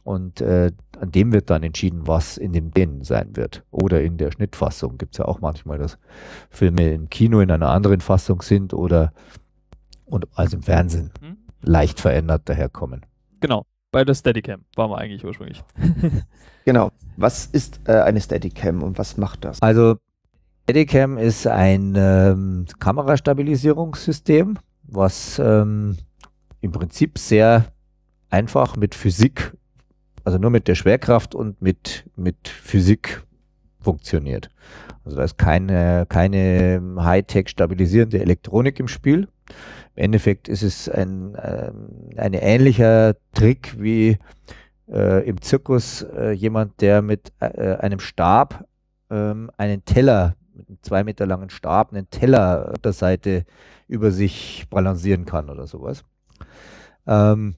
Und 0.04 0.40
äh, 0.40 0.72
an 1.02 1.12
dem 1.12 1.34
wird 1.34 1.50
dann 1.50 1.64
entschieden, 1.64 2.08
was 2.08 2.38
in 2.38 2.54
dem 2.54 2.72
Dänen 2.72 3.04
sein 3.04 3.36
wird. 3.36 3.66
Oder 3.72 4.02
in 4.02 4.18
der 4.18 4.32
Schnittfassung. 4.32 4.98
Gibt 4.98 5.16
es 5.16 5.18
ja 5.18 5.26
auch 5.26 5.42
manchmal, 5.42 5.78
dass 5.78 5.98
Filme 6.50 6.94
im 6.94 7.10
Kino 7.10 7.42
in 7.42 7.52
einer 7.52 7.70
anderen 7.70 8.00
Fassung 8.00 8.42
sind 8.42 8.74
oder 8.74 9.12
und 10.06 10.26
als 10.36 10.54
im 10.54 10.64
Fernsehen 10.64 11.12
hm? 11.20 11.38
leicht 11.62 12.00
verändert 12.00 12.48
daherkommen. 12.48 13.06
Genau. 13.42 13.66
Bei 13.92 14.04
der 14.04 14.14
Steadicam 14.14 14.66
waren 14.76 14.92
wir 14.92 14.98
eigentlich 14.98 15.24
ursprünglich. 15.24 15.64
genau. 16.66 16.92
Was 17.16 17.46
ist 17.46 17.80
äh, 17.88 17.94
eine 18.02 18.20
Steadicam 18.20 18.84
und 18.84 18.98
was 18.98 19.18
macht 19.18 19.46
das? 19.46 19.62
Also 19.62 19.98
Steadicam 20.64 21.18
ist 21.18 21.48
ein 21.48 21.96
ähm, 21.98 22.66
Kamerastabilisierungssystem, 22.80 24.60
was 24.84 25.40
ähm, 25.40 25.98
im 26.60 26.72
Prinzip 26.72 27.18
sehr 27.18 27.72
einfach 28.30 28.76
mit 28.76 28.94
Physik, 28.94 29.54
also 30.26 30.38
nur 30.38 30.50
mit 30.50 30.68
der 30.68 30.76
Schwerkraft 30.76 31.34
und 31.34 31.62
mit, 31.62 32.06
mit 32.18 32.50
Physik 32.50 33.24
funktioniert. 33.80 34.50
Also 35.08 35.16
da 35.16 35.24
ist 35.24 35.38
keine, 35.38 36.06
keine 36.10 36.82
Hightech 36.98 37.48
stabilisierende 37.48 38.20
Elektronik 38.20 38.78
im 38.78 38.90
Spiel. 38.90 39.30
Im 39.96 40.04
Endeffekt 40.04 40.50
ist 40.50 40.64
es 40.64 40.90
ein, 40.90 41.34
äh, 41.36 41.72
ein 42.18 42.34
ähnlicher 42.34 43.16
Trick 43.34 43.78
wie 43.80 44.18
äh, 44.92 45.26
im 45.26 45.42
Zirkus 45.42 46.02
äh, 46.02 46.32
jemand, 46.32 46.82
der 46.82 47.02
mit 47.02 47.32
äh, 47.40 47.76
einem 47.78 48.02
Stab 48.02 48.68
ähm, 49.10 49.50
einen 49.56 49.86
Teller, 49.86 50.36
mit 50.54 50.68
einem 50.68 50.80
zwei 50.82 51.06
Meter 51.06 51.26
langen 51.26 51.52
Stab, 51.52 51.94
einen 51.94 52.10
Teller 52.10 52.72
auf 52.74 52.80
der 52.80 52.92
Seite 52.92 53.46
über 53.88 54.12
sich 54.12 54.68
balancieren 54.70 55.24
kann 55.24 55.50
oder 55.50 55.68
sowas. 55.68 56.04
Ähm, 57.06 57.56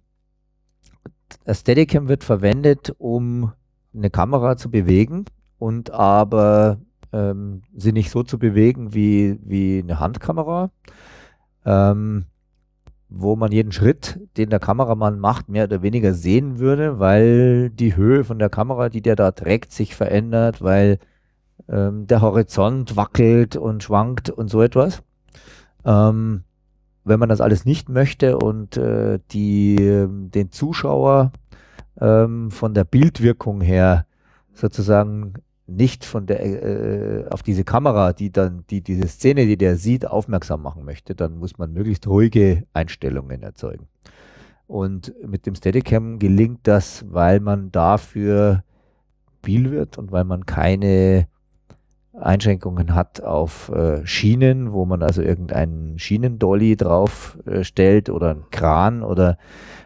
das 1.46 1.62
Steadicam 1.62 2.10
wird 2.10 2.24
verwendet, 2.24 2.94
um 3.00 3.54
eine 3.92 4.12
Kamera 4.12 4.56
zu 4.56 4.70
bewegen 4.70 5.26
und 5.58 5.90
aber 5.90 6.78
ähm, 7.14 7.62
sie 7.76 7.92
nicht 7.92 8.12
so 8.12 8.24
zu 8.24 8.38
bewegen 8.38 8.94
wie, 8.94 9.40
wie 9.44 9.80
eine 9.80 10.00
Handkamera, 10.00 10.72
ähm, 11.66 12.26
wo 13.10 13.36
man 13.36 13.52
jeden 13.52 13.72
Schritt, 13.72 14.20
den 14.38 14.50
der 14.50 14.60
Kameramann 14.60 15.20
macht, 15.20 15.50
mehr 15.50 15.64
oder 15.66 15.82
weniger 15.82 16.14
sehen 16.14 16.60
würde, 16.60 17.00
weil 17.00 17.70
die 17.72 17.96
Höhe 17.96 18.24
von 18.24 18.38
der 18.38 18.50
Kamera, 18.50 18.90
die 18.90 19.02
der 19.02 19.16
da 19.16 19.32
trägt, 19.32 19.72
sich 19.72 19.96
verändert, 19.96 20.62
weil 20.62 21.00
ähm, 21.68 22.08
der 22.08 22.22
Horizont 22.22 22.96
wackelt 22.96 23.56
und 23.56 23.84
schwankt 23.84 24.30
und 24.30 24.50
so 24.50 24.62
etwas. 24.62 25.02
Ähm, 25.86 26.44
wenn 27.04 27.20
man 27.20 27.30
das 27.30 27.42
alles 27.42 27.66
nicht 27.66 27.90
möchte 27.90 28.38
und 28.38 28.78
äh, 28.78 29.20
die, 29.32 30.06
den 30.08 30.52
Zuschauer 30.52 31.32
ähm, 32.00 32.52
von 32.52 32.74
der 32.74 32.84
Bildwirkung 32.84 33.62
her 33.62 34.06
sozusagen 34.54 35.34
nicht 35.70 36.06
von 36.06 36.26
der 36.26 36.44
äh, 36.44 37.26
auf 37.30 37.44
diese 37.44 37.64
Kamera, 37.64 38.14
die 38.14 38.32
dann 38.32 38.64
die 38.70 38.82
diese 38.82 39.08
Szene, 39.08 39.46
die 39.46 39.58
der 39.58 39.76
sieht, 39.78 40.06
aufmerksam 40.06 40.62
machen 40.62 40.86
möchte, 40.86 41.16
dann 41.16 41.38
muss 41.38 41.58
man 41.58 41.74
möglichst 41.74 42.08
ruhige 42.08 42.64
Einstellungen 42.74 43.44
erzeugen. 43.44 43.88
Und 44.68 45.14
mit 45.26 45.46
dem 45.46 45.56
Steadicam 45.56 46.20
gelingt 46.20 46.62
das, 46.64 47.04
weil 47.10 47.40
man 47.40 47.72
dafür 47.72 48.64
viel 49.44 49.72
wird 49.72 49.98
und 49.98 50.12
weil 50.12 50.26
man 50.26 50.46
keine 50.46 51.28
Einschränkungen 52.14 52.94
hat 52.96 53.22
auf 53.22 53.70
äh, 53.70 54.06
Schienen, 54.06 54.72
wo 54.72 54.86
man 54.86 55.02
also 55.04 55.22
irgendeinen 55.22 55.98
Schienendolly 55.98 56.76
drauf 56.76 57.38
äh, 57.46 57.64
stellt 57.64 58.10
oder 58.10 58.32
einen 58.32 58.50
Kran 58.52 59.04
oder, 59.04 59.38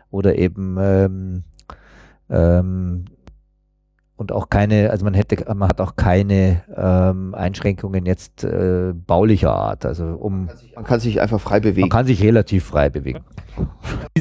oder 0.10 0.38
eben 0.38 0.78
ähm, 0.80 1.44
ähm, 2.30 3.06
und 4.24 4.32
auch 4.32 4.50
keine, 4.50 4.90
also 4.90 5.04
man 5.04 5.14
hätte, 5.14 5.44
man 5.54 5.68
hat 5.68 5.82
auch 5.82 5.98
keine 5.98 6.64
ähm, 6.74 7.36
Einschränkungen 7.36 8.06
jetzt 8.06 8.46
äh, 8.46 8.94
baulicher 8.94 9.54
Art. 9.54 9.86
Also 9.86 10.06
um 10.06 10.48
man 10.76 10.86
kann 10.86 11.02
sich 11.02 11.20
einfach 11.20 11.42
frei 11.42 11.60
bewegen. 11.60 11.82
Man 11.82 11.90
kann 11.90 12.06
sich 12.06 12.24
relativ 12.24 12.64
frei 12.64 12.90
bewegen. 12.90 13.20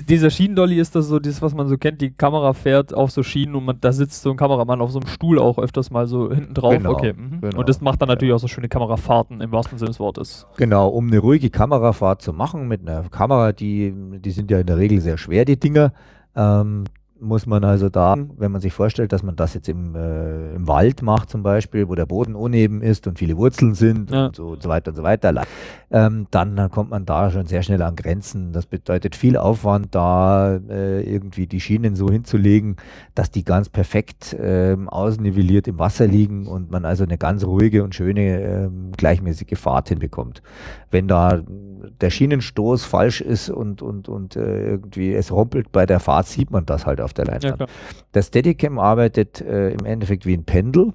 Dieser 0.08 0.28
Schienendolly 0.30 0.80
ist 0.80 0.96
das 0.96 1.06
so, 1.06 1.20
das, 1.20 1.40
was 1.40 1.54
man 1.54 1.68
so 1.68 1.78
kennt, 1.78 2.00
die 2.00 2.10
Kamera 2.10 2.52
fährt 2.52 2.92
auf 2.92 3.12
so 3.12 3.22
Schienen 3.22 3.54
und 3.54 3.64
man, 3.64 3.80
da 3.80 3.92
sitzt 3.92 4.22
so 4.22 4.32
ein 4.32 4.36
Kameramann 4.36 4.80
auf 4.80 4.90
so 4.90 4.98
einem 4.98 5.08
Stuhl 5.08 5.38
auch 5.38 5.56
öfters 5.56 5.92
mal 5.92 6.08
so 6.08 6.32
hinten 6.32 6.52
drauf. 6.52 6.72
Genau, 6.72 6.90
okay. 6.90 7.12
Mhm. 7.12 7.40
genau. 7.40 7.60
Und 7.60 7.68
das 7.68 7.80
macht 7.80 8.02
dann 8.02 8.08
natürlich 8.08 8.34
auch 8.34 8.40
so 8.40 8.48
schöne 8.48 8.68
Kamerafahrten 8.68 9.40
im 9.40 9.52
wahrsten 9.52 9.78
Sinne 9.78 9.90
des 9.90 10.00
Wortes. 10.00 10.48
Genau, 10.56 10.88
um 10.88 11.06
eine 11.06 11.20
ruhige 11.20 11.48
Kamerafahrt 11.48 12.22
zu 12.22 12.32
machen 12.32 12.66
mit 12.66 12.80
einer 12.80 13.08
Kamera, 13.08 13.52
die, 13.52 13.94
die 14.18 14.30
sind 14.32 14.50
ja 14.50 14.58
in 14.58 14.66
der 14.66 14.78
Regel 14.78 15.00
sehr 15.00 15.16
schwer, 15.16 15.44
die 15.44 15.60
Dinger. 15.60 15.92
Ähm, 16.34 16.84
muss 17.22 17.46
man 17.46 17.64
also 17.64 17.88
da, 17.88 18.16
wenn 18.36 18.52
man 18.52 18.60
sich 18.60 18.72
vorstellt, 18.72 19.12
dass 19.12 19.22
man 19.22 19.36
das 19.36 19.54
jetzt 19.54 19.68
im, 19.68 19.94
äh, 19.94 20.54
im 20.54 20.68
Wald 20.68 21.02
macht 21.02 21.30
zum 21.30 21.42
Beispiel, 21.42 21.88
wo 21.88 21.94
der 21.94 22.06
Boden 22.06 22.34
uneben 22.34 22.82
ist 22.82 23.06
und 23.06 23.18
viele 23.18 23.36
Wurzeln 23.36 23.74
sind 23.74 24.10
Ja. 24.10 24.26
und, 24.26 24.36
so, 24.36 24.48
und 24.48 24.62
so 24.62 24.68
weiter 24.68 24.90
und 24.90 24.96
so 24.96 25.02
weiter, 25.02 25.32
ähm, 25.90 26.26
dann, 26.30 26.56
dann 26.56 26.70
kommt 26.70 26.90
man 26.90 27.06
da 27.06 27.30
schon 27.30 27.46
sehr 27.46 27.62
schnell 27.62 27.82
an 27.82 27.96
Grenzen. 27.96 28.52
Das 28.52 28.66
bedeutet 28.66 29.14
viel 29.14 29.36
Aufwand, 29.36 29.94
da 29.94 30.56
äh, 30.56 31.02
irgendwie 31.02 31.46
die 31.46 31.60
Schienen 31.60 31.96
so 31.96 32.10
hinzulegen, 32.10 32.76
dass 33.14 33.30
die 33.30 33.44
ganz 33.44 33.68
perfekt 33.68 34.36
ähm, 34.40 34.88
ausnivelliert 34.88 35.68
im 35.68 35.78
Wasser 35.78 36.06
liegen 36.06 36.46
und 36.46 36.70
man 36.70 36.84
also 36.84 37.04
eine 37.04 37.18
ganz 37.18 37.44
ruhige 37.44 37.84
und 37.84 37.94
schöne 37.94 38.40
ähm, 38.42 38.92
gleichmäßige 38.96 39.58
Fahrt 39.58 39.88
hinbekommt. 39.90 40.42
Wenn 40.90 41.08
da 41.08 41.42
der 42.00 42.10
Schienenstoß 42.10 42.84
falsch 42.84 43.20
ist 43.20 43.50
und, 43.50 43.82
und, 43.82 44.08
und 44.08 44.36
äh, 44.36 44.64
irgendwie 44.70 45.12
es 45.14 45.32
rumpelt 45.32 45.72
bei 45.72 45.86
der 45.86 46.00
Fahrt, 46.00 46.26
sieht 46.26 46.50
man 46.50 46.66
das 46.66 46.86
halt 46.86 47.00
auf 47.00 47.11
der 47.12 47.26
Ja, 47.26 47.32
Leinwand. 47.32 47.56
klar. 47.56 47.68
Der 48.14 48.22
Steadicam 48.22 48.78
arbeitet 48.78 49.40
äh, 49.40 49.70
im 49.70 49.84
Endeffekt 49.84 50.26
wie 50.26 50.34
ein 50.34 50.44
Pendel, 50.44 50.92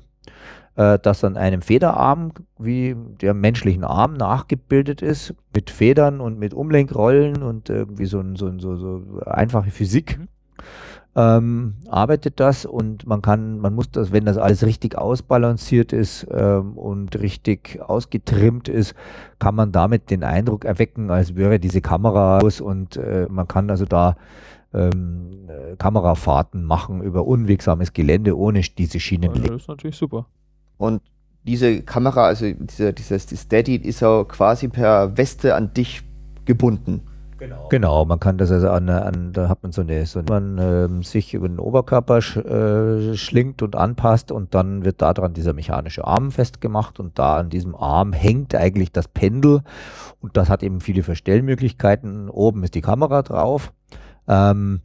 äh, 0.75 0.99
das 0.99 1.23
an 1.23 1.37
einem 1.37 1.61
Federarm 1.61 2.31
wie 2.59 2.95
der 3.21 3.33
menschlichen 3.33 3.83
Arm 3.83 4.13
nachgebildet 4.13 5.01
ist, 5.01 5.33
mit 5.53 5.69
Federn 5.69 6.19
und 6.21 6.39
mit 6.39 6.53
Umlenkrollen 6.53 7.41
und 7.43 7.69
irgendwie 7.69 8.05
so, 8.05 8.19
ein, 8.19 8.35
so, 8.35 8.47
ein, 8.47 8.59
so, 8.59 8.75
so 8.75 9.21
einfache 9.25 9.71
Physik. 9.71 10.17
Mhm. 10.19 10.27
Ähm, 11.15 11.73
arbeitet 11.89 12.39
das 12.39 12.63
und 12.67 13.07
man 13.07 13.23
kann, 13.23 13.57
man 13.57 13.73
muss 13.73 13.89
das, 13.89 14.11
wenn 14.11 14.25
das 14.25 14.37
alles 14.37 14.63
richtig 14.63 14.95
ausbalanciert 14.95 15.91
ist 15.91 16.27
ähm, 16.29 16.77
und 16.77 17.19
richtig 17.19 17.79
ausgetrimmt 17.81 18.69
ist, 18.69 18.93
kann 19.39 19.55
man 19.55 19.71
damit 19.71 20.11
den 20.11 20.23
Eindruck 20.23 20.63
erwecken, 20.63 21.09
als 21.09 21.35
wäre 21.35 21.57
diese 21.59 21.81
Kamera 21.81 22.37
aus 22.37 22.61
und 22.61 22.97
äh, 22.97 23.25
man 23.31 23.47
kann 23.47 23.71
also 23.71 23.85
da 23.85 24.15
ähm, 24.77 25.29
äh, 25.47 25.75
Kamerafahrten 25.77 26.63
machen 26.63 27.01
über 27.01 27.25
unwegsames 27.25 27.93
Gelände 27.93 28.37
ohne 28.37 28.61
diese 28.61 28.99
Schienen. 28.99 29.31
Also 29.31 29.43
das 29.43 29.61
ist 29.63 29.67
natürlich 29.67 29.97
super. 29.97 30.25
Und 30.77 31.01
diese 31.43 31.81
Kamera, 31.81 32.25
also 32.25 32.51
dieser, 32.51 32.93
dieses 32.93 33.25
die 33.25 33.37
Steady, 33.37 33.75
ist 33.75 34.01
ja 34.01 34.23
quasi 34.25 34.67
per 34.67 35.17
Weste 35.17 35.55
an 35.55 35.73
dich 35.73 36.03
gebunden. 36.45 37.01
Genau, 37.69 38.03
man 38.03 38.19
kann 38.19 38.39
das 38.39 38.51
also 38.51 38.69
an, 38.69 38.89
an 38.89 39.31
da 39.31 39.47
hat 39.47 39.61
man 39.61 39.71
so 39.71 39.81
eine, 39.81 40.05
so 40.07 40.21
man 40.27 40.57
ähm, 40.57 41.03
sich 41.03 41.35
über 41.35 41.47
den 41.47 41.59
Oberkörper 41.59 42.19
sch, 42.19 42.37
äh, 42.37 43.15
schlingt 43.15 43.61
und 43.61 43.75
anpasst 43.75 44.31
und 44.31 44.55
dann 44.55 44.83
wird 44.83 45.03
daran 45.03 45.33
dieser 45.33 45.53
mechanische 45.53 46.05
Arm 46.05 46.31
festgemacht 46.31 46.99
und 46.99 47.19
da 47.19 47.37
an 47.37 47.49
diesem 47.49 47.75
Arm 47.75 48.11
hängt 48.11 48.55
eigentlich 48.55 48.91
das 48.91 49.07
Pendel 49.07 49.61
und 50.19 50.35
das 50.35 50.49
hat 50.49 50.63
eben 50.63 50.81
viele 50.81 51.03
Verstellmöglichkeiten. 51.03 52.29
Oben 52.29 52.63
ist 52.63 52.73
die 52.73 52.81
Kamera 52.81 53.21
drauf. 53.21 53.71
Ähm, 54.27 54.81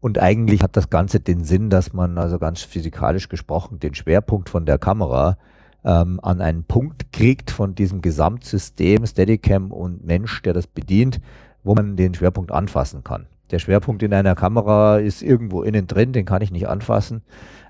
und 0.00 0.18
eigentlich 0.18 0.62
hat 0.62 0.76
das 0.76 0.90
Ganze 0.90 1.20
den 1.20 1.44
Sinn, 1.44 1.70
dass 1.70 1.92
man 1.92 2.18
also 2.18 2.38
ganz 2.38 2.62
physikalisch 2.62 3.28
gesprochen 3.28 3.78
den 3.78 3.94
Schwerpunkt 3.94 4.48
von 4.48 4.66
der 4.66 4.78
Kamera 4.78 5.38
ähm, 5.84 6.18
an 6.22 6.40
einen 6.40 6.64
Punkt 6.64 7.12
kriegt 7.12 7.50
von 7.50 7.74
diesem 7.74 8.02
Gesamtsystem 8.02 9.06
Steadicam 9.06 9.70
und 9.70 10.04
Mensch, 10.04 10.42
der 10.42 10.54
das 10.54 10.66
bedient, 10.66 11.20
wo 11.62 11.74
man 11.74 11.96
den 11.96 12.14
Schwerpunkt 12.14 12.50
anfassen 12.50 13.04
kann. 13.04 13.26
Der 13.52 13.58
Schwerpunkt 13.58 14.02
in 14.02 14.12
einer 14.12 14.34
Kamera 14.34 14.98
ist 14.98 15.22
irgendwo 15.22 15.62
innen 15.62 15.86
drin, 15.86 16.12
den 16.12 16.24
kann 16.24 16.42
ich 16.42 16.50
nicht 16.50 16.68
anfassen. 16.68 17.22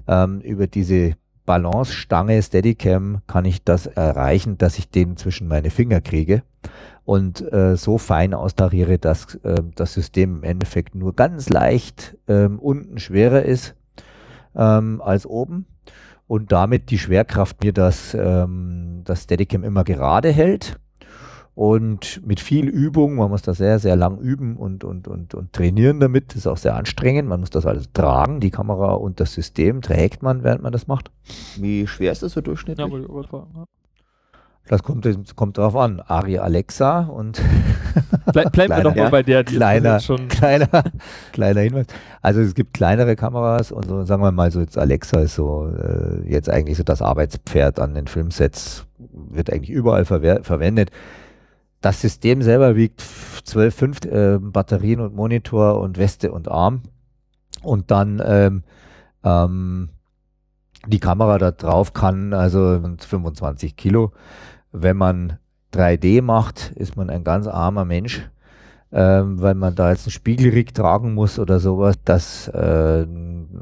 Ähm, 0.08 0.40
über 0.40 0.66
diese 0.66 1.14
Balancestange 1.44 2.40
Steadicam 2.40 3.20
kann 3.26 3.44
ich 3.44 3.64
das 3.64 3.86
erreichen, 3.86 4.58
dass 4.58 4.78
ich 4.78 4.88
den 4.88 5.16
zwischen 5.16 5.48
meine 5.48 5.70
Finger 5.70 6.00
kriege 6.00 6.42
und 7.04 7.40
äh, 7.52 7.76
so 7.76 7.98
fein 7.98 8.34
austariere, 8.34 8.98
dass 8.98 9.34
äh, 9.36 9.62
das 9.74 9.94
System 9.94 10.36
im 10.36 10.42
Endeffekt 10.44 10.94
nur 10.94 11.14
ganz 11.14 11.48
leicht 11.48 12.16
ähm, 12.28 12.58
unten 12.58 12.98
schwerer 12.98 13.42
ist 13.42 13.74
ähm, 14.54 15.00
als 15.02 15.26
oben 15.26 15.66
und 16.28 16.52
damit 16.52 16.90
die 16.90 16.98
Schwerkraft 16.98 17.62
mir 17.62 17.72
das, 17.72 18.14
ähm, 18.14 19.02
das 19.04 19.24
Steadicam 19.24 19.64
immer 19.64 19.84
gerade 19.84 20.30
hält. 20.30 20.78
Und 21.54 22.26
mit 22.26 22.40
viel 22.40 22.66
Übung, 22.66 23.16
man 23.16 23.28
muss 23.28 23.42
das 23.42 23.58
sehr, 23.58 23.78
sehr 23.78 23.94
lang 23.94 24.18
üben 24.18 24.56
und, 24.56 24.84
und, 24.84 25.06
und, 25.06 25.34
und 25.34 25.52
trainieren 25.52 26.00
damit, 26.00 26.30
das 26.30 26.36
ist 26.36 26.46
auch 26.46 26.56
sehr 26.56 26.74
anstrengend. 26.74 27.28
Man 27.28 27.40
muss 27.40 27.50
das 27.50 27.66
alles 27.66 27.92
tragen, 27.92 28.40
die 28.40 28.50
Kamera 28.50 28.94
und 28.94 29.20
das 29.20 29.34
System 29.34 29.82
trägt 29.82 30.22
man, 30.22 30.44
während 30.44 30.62
man 30.62 30.72
das 30.72 30.86
macht. 30.86 31.10
Wie 31.58 31.86
schwer 31.86 32.12
ist 32.12 32.22
das 32.22 32.32
so 32.32 32.40
durchschnittlich? 32.40 32.88
Ja, 32.88 33.64
Das 34.68 34.82
kommt, 34.82 35.04
das 35.04 35.16
kommt 35.34 35.58
drauf 35.58 35.74
an. 35.74 36.00
Ari 36.00 36.38
Alexa 36.38 37.00
und 37.00 37.40
Ble 38.32 38.44
bleiben 38.50 38.54
wir 38.54 38.66
Kleiner, 38.66 38.82
doch 38.82 38.94
mal 38.94 39.10
bei 39.10 39.22
der, 39.22 39.42
die 39.42 39.56
Kleiner. 39.56 40.00
schon. 40.00 40.28
kleiner, 40.28 40.84
kleiner 41.32 41.60
Hinweis. 41.60 41.86
Also 42.20 42.40
es 42.40 42.54
gibt 42.54 42.72
kleinere 42.72 43.16
Kameras 43.16 43.72
und 43.72 43.86
so, 43.86 44.04
sagen 44.04 44.22
wir 44.22 44.30
mal 44.30 44.50
so, 44.52 44.60
jetzt 44.60 44.78
Alexa 44.78 45.20
ist 45.20 45.34
so 45.34 45.68
äh, 45.68 46.30
jetzt 46.30 46.48
eigentlich 46.48 46.78
so 46.78 46.84
das 46.84 47.02
Arbeitspferd 47.02 47.80
an 47.80 47.94
den 47.94 48.06
Filmsets, 48.06 48.86
wird 48.98 49.52
eigentlich 49.52 49.70
überall 49.70 50.04
verwendet. 50.04 50.90
Das 51.80 52.00
System 52.00 52.42
selber 52.42 52.76
wiegt 52.76 53.02
12, 53.44 53.74
5 53.74 54.04
äh, 54.04 54.38
Batterien 54.40 55.00
und 55.00 55.16
Monitor 55.16 55.80
und 55.80 55.98
Weste 55.98 56.30
und 56.30 56.48
Arm. 56.48 56.82
Und 57.62 57.90
dann 57.90 58.22
ähm, 58.24 58.62
ähm, 59.24 59.88
die 60.86 61.00
Kamera 61.00 61.38
da 61.38 61.50
drauf 61.50 61.92
kann 61.92 62.32
also 62.32 62.80
25 62.98 63.76
Kilo. 63.76 64.12
Wenn 64.72 64.96
man 64.96 65.38
3D 65.74 66.22
macht, 66.22 66.72
ist 66.76 66.96
man 66.96 67.10
ein 67.10 67.24
ganz 67.24 67.46
armer 67.46 67.84
Mensch, 67.84 68.28
ähm, 68.92 69.40
weil 69.40 69.54
man 69.54 69.74
da 69.74 69.90
jetzt 69.90 70.06
einen 70.06 70.12
Spiegelrig 70.12 70.74
tragen 70.74 71.14
muss 71.14 71.38
oder 71.38 71.60
sowas, 71.60 71.96
das 72.04 72.48
äh, 72.48 73.06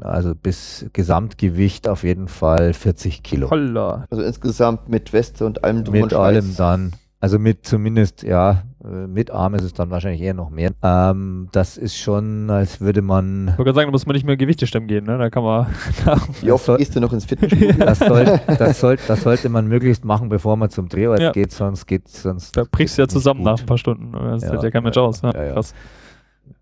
also 0.01 0.35
bis 0.35 0.85
Gesamtgewicht 0.93 1.87
auf 1.87 2.03
jeden 2.03 2.27
Fall 2.27 2.73
40 2.73 3.23
Kilo. 3.23 3.49
Holla. 3.49 4.05
Also 4.09 4.23
insgesamt 4.23 4.89
mit 4.89 5.13
Weste 5.13 5.45
und 5.45 5.63
allem 5.63 5.83
drum 5.83 5.93
Mit 5.93 6.03
und 6.03 6.13
allem 6.13 6.55
dann. 6.57 6.91
Also 7.23 7.37
mit 7.37 7.67
zumindest, 7.67 8.23
ja, 8.23 8.63
äh, 8.83 9.05
mit 9.05 9.29
Arm 9.29 9.53
ist 9.53 9.61
es 9.61 9.73
dann 9.73 9.91
wahrscheinlich 9.91 10.21
eher 10.21 10.33
noch 10.33 10.49
mehr. 10.49 10.71
Ähm, 10.81 11.49
das 11.51 11.77
ist 11.77 11.95
schon, 11.95 12.49
als 12.49 12.81
würde 12.81 13.03
man. 13.03 13.43
Ich 13.43 13.57
wollte 13.59 13.63
gerade 13.65 13.75
sagen, 13.75 13.87
da 13.87 13.91
muss 13.91 14.07
man 14.07 14.15
nicht 14.15 14.25
mehr 14.25 14.37
Gewichte 14.37 14.65
stemmen 14.65 14.87
gehen, 14.87 15.05
ne? 15.05 15.19
Da 15.19 15.29
kann 15.29 15.43
man. 15.43 15.67
Wie 16.41 16.51
oft 16.51 16.65
soll- 16.65 16.77
gehst 16.79 16.95
du 16.95 16.99
noch 16.99 17.13
ins 17.13 17.25
Fitnessstudio? 17.25 17.73
Das, 17.77 17.99
soll, 17.99 18.39
das, 18.57 18.79
soll, 18.79 18.97
das 19.07 19.21
sollte 19.21 19.49
man 19.49 19.67
möglichst 19.67 20.03
machen, 20.03 20.29
bevor 20.29 20.57
man 20.57 20.71
zum 20.71 20.89
Drehort 20.89 21.19
Ja. 21.19 21.31
geht, 21.31 21.51
sonst 21.51 21.85
geht 21.85 22.07
sonst. 22.07 22.57
Da 22.57 22.63
brichst 22.69 22.97
du 22.97 23.03
ja 23.03 23.07
zusammen 23.07 23.41
gut. 23.41 23.51
nach 23.51 23.59
ein 23.59 23.65
paar 23.67 23.77
Stunden. 23.77 24.13
Das 24.13 24.41
Ja. 24.41 24.49
hält 24.49 24.63
ja 24.63 24.71
kein 24.71 24.81
Mensch 24.83 24.97
aus. 24.97 25.21
Ja, 25.21 25.31
Ja, 25.31 25.43
ja. 25.45 25.53
Krass. 25.53 25.75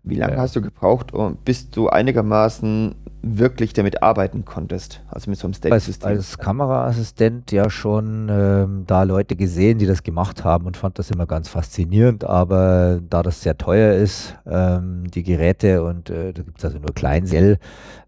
Wie 0.02 0.16
lange 0.16 0.34
Ja. 0.34 0.40
hast 0.40 0.56
du 0.56 0.62
gebraucht, 0.62 1.12
bis 1.44 1.70
du 1.70 1.88
einigermaßen 1.88 2.94
wirklich 3.22 3.72
damit 3.72 4.02
arbeiten 4.02 4.44
konntest? 4.44 5.02
Also 5.08 5.30
mit 5.30 5.38
so 5.38 5.46
einem 5.46 5.52
als, 5.52 5.58
Steady-System. 5.84 6.08
als 6.08 6.38
Kameraassistent 6.38 7.52
ja 7.52 7.68
schon 7.68 8.28
ähm, 8.30 8.84
da 8.86 9.02
Leute 9.02 9.36
gesehen, 9.36 9.78
die 9.78 9.86
das 9.86 10.02
gemacht 10.02 10.44
haben 10.44 10.66
und 10.66 10.76
fand 10.76 10.98
das 10.98 11.10
immer 11.10 11.26
ganz 11.26 11.48
faszinierend. 11.48 12.24
Aber 12.24 13.00
da 13.08 13.22
das 13.22 13.42
sehr 13.42 13.58
teuer 13.58 13.94
ist, 13.94 14.36
ähm, 14.46 15.04
die 15.10 15.22
Geräte 15.22 15.82
und 15.84 16.08
äh, 16.10 16.32
da 16.32 16.42
gibt 16.42 16.58
es 16.58 16.64
also 16.64 16.78
nur 16.78 16.94
Kleinsell, 16.94 17.58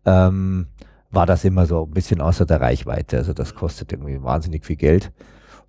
ähm, 0.06 0.66
war 1.10 1.26
das 1.26 1.44
immer 1.44 1.66
so 1.66 1.84
ein 1.84 1.90
bisschen 1.90 2.20
außer 2.22 2.46
der 2.46 2.60
Reichweite. 2.60 3.18
Also 3.18 3.34
das 3.34 3.54
kostet 3.54 3.92
irgendwie 3.92 4.22
wahnsinnig 4.22 4.64
viel 4.64 4.76
Geld. 4.76 5.12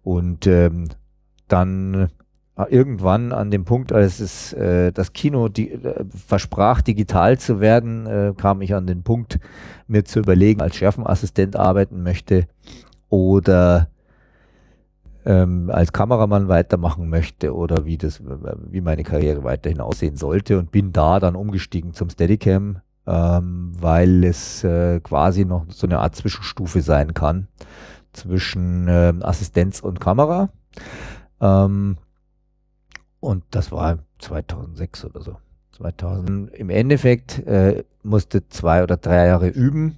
Und 0.04 0.48
ähm, 0.48 0.88
dann 1.50 2.10
irgendwann 2.70 3.32
an 3.32 3.50
dem 3.50 3.66
Punkt, 3.66 3.92
als 3.92 4.20
es 4.20 4.54
äh, 4.54 4.92
das 4.92 5.14
Kino 5.14 5.48
die, 5.48 5.72
äh, 5.72 6.06
versprach, 6.28 6.82
digital 6.82 7.40
zu 7.40 7.60
werden, 7.60 8.06
äh, 8.06 8.34
kam 8.38 8.62
ich 8.62 8.76
an 8.76 8.86
den 8.86 9.04
Punkt, 9.04 9.40
mir 9.88 10.06
zu 10.06 10.20
überlegen, 10.20 10.62
als 10.62 10.76
Schärfenassistent 10.76 11.56
arbeiten 11.56 12.04
möchte 12.04 12.48
oder 13.10 13.90
ähm, 15.26 15.72
als 15.72 15.94
Kameramann 15.94 16.48
weitermachen 16.48 17.10
möchte 17.10 17.56
oder 17.56 17.86
wie 17.86 17.98
das, 17.98 18.22
wie 18.70 18.82
meine 18.82 19.04
Karriere 19.04 19.44
weiterhin 19.44 19.80
aussehen 19.80 20.16
sollte 20.16 20.60
und 20.60 20.72
bin 20.72 20.92
da 20.92 21.20
dann 21.20 21.36
umgestiegen 21.36 21.94
zum 21.94 22.10
Steadicam, 22.10 22.82
ähm, 23.08 23.72
weil 23.80 24.24
es 24.24 24.64
äh, 24.64 25.00
quasi 25.00 25.46
noch 25.46 25.66
so 25.70 25.88
eine 25.88 26.00
Art 26.00 26.16
Zwischenstufe 26.16 26.82
sein 26.82 27.14
kann 27.14 27.48
zwischen 28.12 28.88
ähm, 28.90 29.24
Assistenz 29.24 29.80
und 29.80 30.00
Kamera. 30.00 30.50
Ähm, 31.42 31.98
und 33.24 33.44
das 33.52 33.72
war 33.72 34.00
2006 34.20 35.06
oder 35.06 35.22
so. 35.22 35.38
2000. 35.78 36.54
Im 36.54 36.70
Endeffekt 36.70 37.40
äh, 37.48 37.84
musste 38.04 38.48
zwei 38.50 38.84
oder 38.84 38.98
drei 38.98 39.28
Jahre 39.28 39.48
üben. 39.48 39.98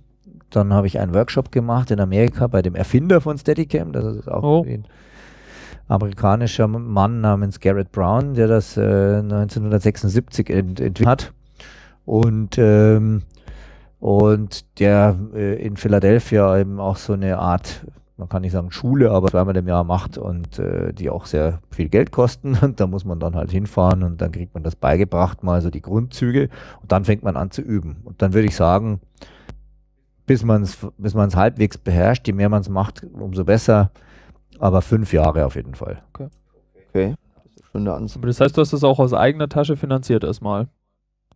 Dann 0.51 0.71
habe 0.73 0.87
ich 0.87 0.99
einen 0.99 1.13
Workshop 1.13 1.51
gemacht 1.51 1.89
in 1.91 1.99
Amerika 1.99 2.47
bei 2.47 2.61
dem 2.61 2.75
Erfinder 2.75 3.19
von 3.21 3.37
Steadicam. 3.37 3.91
Das 3.91 4.05
ist 4.15 4.27
auch 4.29 4.43
Oh. 4.43 4.63
ein 4.63 4.85
amerikanischer 5.87 6.67
Mann 6.67 7.21
namens 7.21 7.59
Garrett 7.59 7.91
Brown, 7.91 8.35
der 8.35 8.47
das 8.47 8.77
äh, 8.77 8.81
1976 8.81 10.49
ent 10.49 10.79
entwickelt 10.79 11.07
hat. 11.07 11.33
Und, 12.05 12.57
ähm, 12.59 13.23
und 13.99 14.79
der 14.79 15.17
äh, 15.33 15.55
in 15.65 15.77
Philadelphia 15.77 16.57
eben 16.59 16.79
auch 16.79 16.97
so 16.97 17.13
eine 17.13 17.39
Art, 17.39 17.85
man 18.17 18.29
kann 18.29 18.41
nicht 18.41 18.53
sagen 18.53 18.71
Schule, 18.71 19.11
aber 19.11 19.27
zweimal 19.27 19.57
im 19.57 19.67
Jahr 19.67 19.83
macht 19.83 20.17
und 20.17 20.57
äh, 20.57 20.93
die 20.93 21.09
auch 21.09 21.25
sehr 21.25 21.59
viel 21.69 21.89
Geld 21.89 22.11
kosten. 22.11 22.57
Und 22.61 22.79
da 22.79 22.87
muss 22.87 23.05
man 23.05 23.19
dann 23.19 23.35
halt 23.35 23.51
hinfahren 23.51 24.03
und 24.03 24.21
dann 24.21 24.31
kriegt 24.31 24.53
man 24.53 24.63
das 24.63 24.75
beigebracht, 24.75 25.43
mal 25.43 25.61
so 25.61 25.69
die 25.69 25.81
Grundzüge 25.81 26.49
und 26.81 26.91
dann 26.91 27.05
fängt 27.05 27.23
man 27.23 27.35
an 27.35 27.51
zu 27.51 27.61
üben. 27.61 27.97
Und 28.03 28.21
dann 28.21 28.33
würde 28.33 28.47
ich 28.47 28.55
sagen, 28.55 29.01
bis 30.25 30.43
man 30.43 30.63
es 30.63 30.77
bis 30.97 31.13
man's 31.13 31.35
halbwegs 31.35 31.77
beherrscht, 31.77 32.25
je 32.27 32.33
mehr 32.33 32.49
man 32.49 32.61
es 32.61 32.69
macht, 32.69 33.05
umso 33.13 33.43
besser. 33.43 33.91
Aber 34.59 34.81
fünf 34.81 35.11
Jahre 35.11 35.45
auf 35.45 35.55
jeden 35.55 35.75
Fall. 35.75 36.01
okay. 36.89 37.15
Das 37.57 37.75
eine 37.75 37.93
Ansage. 37.93 38.19
Aber 38.19 38.27
das 38.27 38.39
heißt, 38.39 38.55
du 38.55 38.61
hast 38.61 38.71
das 38.71 38.85
auch 38.85 38.99
aus 38.99 39.13
eigener 39.13 39.49
Tasche 39.49 39.75
finanziert 39.75 40.23
erstmal. 40.23 40.67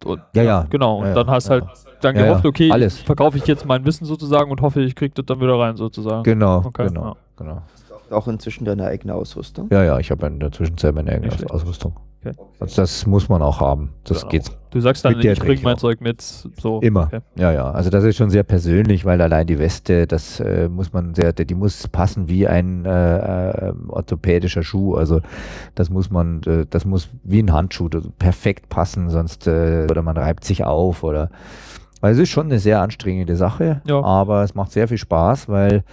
Und, 0.05 0.21
Ja, 0.33 0.43
ja. 0.43 0.65
Genau. 0.69 0.99
Und 0.99 1.07
Ja, 1.07 1.13
dann 1.13 1.27
hast 1.29 1.47
ja. 1.47 1.51
halt 1.51 1.65
dann 2.01 2.15
gehofft, 2.15 2.45
okay, 2.45 2.71
Alles. 2.71 2.99
verkaufe 2.99 3.37
ich 3.37 3.45
jetzt 3.45 3.65
mein 3.65 3.85
Wissen 3.85 4.05
sozusagen 4.05 4.49
und 4.51 4.61
hoffe, 4.61 4.81
ich 4.81 4.95
kriege 4.95 5.13
das 5.13 5.25
dann 5.25 5.41
wieder 5.41 5.59
rein 5.59 5.75
sozusagen. 5.75 6.23
Genau, 6.23 6.63
Okay, 6.65 6.87
genau, 6.87 7.03
ja. 7.05 7.15
genau. 7.37 7.61
Auch 8.09 8.27
inzwischen 8.27 8.65
deine 8.65 8.85
eigene 8.85 9.13
Ausrüstung. 9.13 9.67
Ja, 9.71 9.83
ja, 9.83 9.99
ich 9.99 10.09
habe 10.09 10.25
in 10.27 10.39
der 10.39 10.51
Zwischenzeit 10.51 10.95
meine 10.95 11.11
eigene. 11.11 11.31
Ausrüstung. 11.51 11.93
Okay. 12.21 12.35
Also 12.59 12.81
das 12.81 13.05
muss 13.05 13.29
man 13.29 13.41
auch 13.41 13.61
haben. 13.61 13.93
Das 14.03 14.19
Genau. 14.21 14.31
geht 14.31 14.51
Du 14.71 14.79
sagst 14.81 15.03
dann, 15.03 15.19
ich 15.19 15.39
bringe 15.39 15.61
mein. 15.63 15.77
Zeug 15.77 15.99
mit. 15.99 16.21
So. 16.21 16.79
immer. 16.81 17.05
Okay. 17.05 17.21
Ja, 17.35 17.51
ja. 17.51 17.71
Also 17.71 17.89
das 17.89 18.03
ist 18.03 18.17
schon 18.17 18.29
sehr 18.29 18.43
persönlich, 18.43 19.03
weil 19.03 19.19
allein 19.19 19.47
die 19.47 19.57
Weste, 19.57 20.05
das 20.05 20.39
äh, 20.39 20.69
muss 20.69 20.93
man 20.93 21.15
sehr, 21.15 21.33
die 21.33 21.55
muss 21.55 21.87
passen 21.87 22.29
wie 22.29 22.47
ein 22.47 22.85
äh, 22.85 23.69
äh, 23.69 23.73
orthopädischer 23.87 24.61
Schuh. 24.61 24.93
Also 24.93 25.21
das 25.73 25.89
muss 25.89 26.11
man, 26.11 26.43
äh, 26.43 26.65
das 26.69 26.85
muss 26.85 27.09
wie 27.23 27.41
ein 27.41 27.51
Handschuh 27.51 27.89
perfekt 28.19 28.69
passen, 28.69 29.09
sonst 29.09 29.47
äh, 29.47 29.87
oder 29.89 30.03
man 30.03 30.17
reibt 30.17 30.43
sich 30.43 30.63
auf 30.63 31.03
oder 31.03 31.31
weil 32.01 32.13
es 32.13 32.19
ist 32.19 32.29
schon 32.29 32.45
eine 32.47 32.59
sehr 32.59 32.81
anstrengende 32.81 33.35
Sache, 33.35 33.81
Ja. 33.85 34.01
aber 34.03 34.43
es 34.43 34.55
macht 34.55 34.71
sehr 34.71 34.87
viel 34.87 34.97
Spaß, 34.97 35.49
weil 35.49 35.83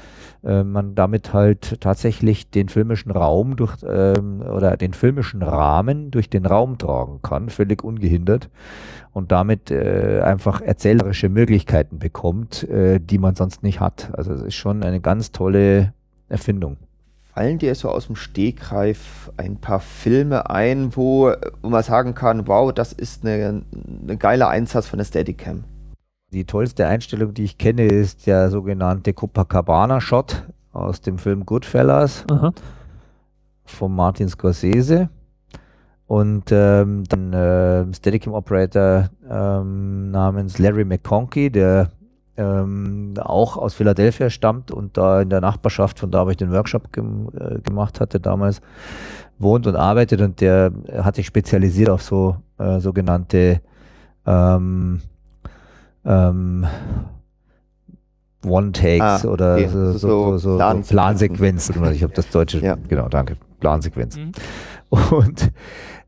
äh, 0.45 0.62
man 0.62 0.95
damit 0.95 1.33
halt 1.33 1.81
tatsächlich 1.81 2.51
den 2.51 2.69
filmischen 2.69 3.11
Raum 3.11 3.57
durch 3.57 3.74
ähm, 3.89 4.43
oder 4.43 4.77
den 4.77 4.93
filmischen 4.95 5.43
Rahmen 5.43 6.11
durch 6.11 6.31
den 6.31 6.47
Raum 6.47 6.78
tragen 6.78 7.20
kann, 7.23 7.49
völlig 7.51 7.83
ungehindert 7.83 8.49
und 9.12 9.33
damit 9.33 9.70
äh, 9.70 10.20
einfach 10.23 10.61
erzählerische 10.61 11.28
Möglichkeiten 11.28 11.99
bekommt, 11.99 12.62
äh, 12.69 13.01
die 13.01 13.19
man 13.19 13.35
sonst 13.35 13.62
nicht 13.62 13.81
hat. 13.81 14.11
Also 14.12 14.33
es 14.33 14.43
ist 14.43 14.55
schon 14.55 14.83
eine 14.83 15.01
ganz 15.01 15.33
tolle 15.33 15.93
Erfindung. 16.28 16.77
Fallen 17.35 17.59
dir 17.59 17.74
so 17.74 17.91
aus 17.91 18.07
dem 18.07 18.16
Stegreif 18.16 19.31
ein 19.37 19.57
paar 19.57 19.81
Filme 19.81 20.49
ein, 20.49 20.97
wo, 20.97 21.33
wo 21.62 21.69
man 21.69 21.83
sagen 21.83 22.15
kann, 22.15 22.47
wow, 22.49 22.73
das 22.73 22.93
ist 22.95 23.27
eine, 23.27 23.62
ein 24.09 24.19
geiler 24.19 24.49
Einsatz 24.49 24.87
von 24.87 24.99
der 24.99 25.05
Steadicam? 25.05 25.65
Die 26.37 26.45
tollste 26.45 26.87
Einstellung, 26.87 27.33
die 27.33 27.45
ich 27.45 27.57
kenne, 27.57 27.87
ist 27.87 28.27
der 28.27 28.51
sogenannte 28.51 29.15
Copacabana-Shot 29.15 30.43
aus 30.75 31.01
dem 31.01 31.17
Film 31.17 31.47
Goodfellas. 31.47 32.27
Aha. 32.31 32.53
von 33.65 33.95
Martin 33.95 34.29
Scorsese 34.29 35.09
und 36.07 36.53
ähm, 36.53 37.05
dann 37.09 37.33
äh, 37.33 37.87
Steadicam 37.95 38.35
Operator 38.35 39.09
ähm, 39.27 40.11
namens 40.11 40.59
Larry 40.59 40.85
McConkey, 40.85 41.49
der 41.49 41.89
ähm, 42.37 43.15
auch 43.19 43.57
aus 43.57 43.73
Philadelphia 43.73 44.29
stammt 44.29 44.71
und 44.71 44.99
da 44.99 45.23
in 45.23 45.31
der 45.31 45.41
Nachbarschaft, 45.41 45.99
von 45.99 46.11
da 46.11 46.27
wo 46.27 46.31
ich 46.31 46.37
den 46.37 46.53
Workshop 46.53 46.93
gem 46.93 47.31
äh, 47.35 47.61
gemacht 47.61 47.99
hatte 47.99 48.21
damals, 48.21 48.61
wohnt 49.39 49.67
und 49.67 49.75
arbeitet 49.75 50.21
und 50.21 50.43
der 50.43 50.71
hat 50.99 51.17
sich 51.17 51.25
spezialisiert 51.25 51.89
auf 51.89 52.03
so 52.03 52.37
äh, 52.59 52.79
sogenannte 52.79 53.63
ähm, 54.27 55.01
ähm, 56.07 56.66
One-Takes 58.45 59.24
Ah, 59.24 59.28
oder 59.28 59.55
okay. 59.55 59.69
so, 59.69 59.93
So- 59.93 59.99
so, 59.99 59.99
so, 59.99 60.39
so 60.39 60.39
so 60.39 60.57
Plansequenzen. 60.59 60.95
Plansequenzen. 61.74 61.93
Ich 61.95 62.03
habe 62.03 62.12
das 62.15 62.31
deutsche, 62.31 62.59
Ja. 62.65 62.77
genau, 62.89 63.09
danke, 63.09 63.37
Plansequenzen. 63.61 64.33
Mhm. 64.91 64.99
Und 65.16 65.53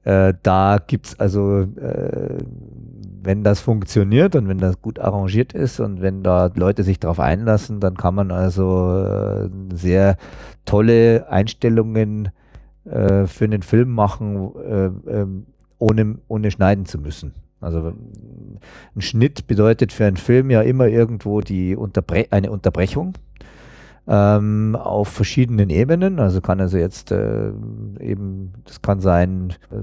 äh, 0.04 0.34
da 0.42 0.78
gibt 0.86 1.06
es 1.08 1.18
also, 1.20 1.62
äh, 1.62 2.38
wenn 3.22 3.42
das 3.42 3.58
funktioniert 3.60 4.36
und 4.36 4.46
wenn 4.48 4.58
das 4.58 4.80
gut 4.80 5.00
arrangiert 5.00 5.52
ist 5.52 5.80
und 5.80 6.00
wenn 6.00 6.22
da 6.22 6.50
Leute 6.54 6.84
sich 6.84 7.00
darauf 7.00 7.18
einlassen, 7.18 7.80
dann 7.80 7.96
kann 7.96 8.14
man 8.14 8.30
also 8.30 9.02
äh, 9.04 9.48
sehr 9.74 10.16
tolle 10.64 11.26
Einstellungen 11.28 12.28
äh, 12.84 13.26
für 13.26 13.44
einen 13.46 13.62
Film 13.62 13.90
machen, 13.90 14.50
äh, 14.64 14.84
ähm, 15.10 15.46
ohne, 15.78 16.18
ohne 16.28 16.50
schneiden 16.52 16.86
zu 16.86 16.98
müssen. 16.98 17.34
Also 17.60 17.92
ein 18.94 19.00
Schnitt 19.00 19.46
bedeutet 19.46 19.92
für 19.92 20.06
einen 20.06 20.16
Film 20.16 20.50
ja 20.50 20.62
immer 20.62 20.86
irgendwo 20.86 21.40
die 21.40 21.74
Unterbre 21.74 22.26
eine 22.30 22.50
Unterbrechung 22.50 23.14
ähm, 24.06 24.76
auf 24.76 25.08
verschiedenen 25.08 25.68
Ebenen. 25.68 26.18
Also 26.18 26.40
kann 26.40 26.60
also 26.60 26.78
jetzt 26.78 27.12
äh, 27.12 27.48
eben, 28.00 28.52
das 28.64 28.80
kann 28.80 29.00
sein 29.00 29.54
äh, 29.70 29.76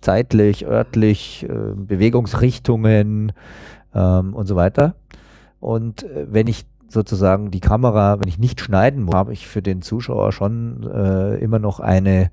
zeitlich, 0.00 0.66
örtlich, 0.66 1.46
äh, 1.48 1.74
Bewegungsrichtungen 1.74 3.32
ähm, 3.94 4.34
und 4.34 4.46
so 4.46 4.56
weiter. 4.56 4.94
Und 5.60 6.04
äh, 6.04 6.26
wenn 6.30 6.46
ich 6.46 6.64
sozusagen 6.88 7.50
die 7.50 7.60
Kamera, 7.60 8.18
wenn 8.18 8.28
ich 8.28 8.38
nicht 8.38 8.60
schneiden 8.60 9.02
muss, 9.02 9.14
habe 9.14 9.32
ich 9.32 9.46
für 9.46 9.62
den 9.62 9.82
Zuschauer 9.82 10.32
schon 10.32 10.88
äh, 10.92 11.36
immer 11.36 11.58
noch 11.58 11.80
eine, 11.80 12.30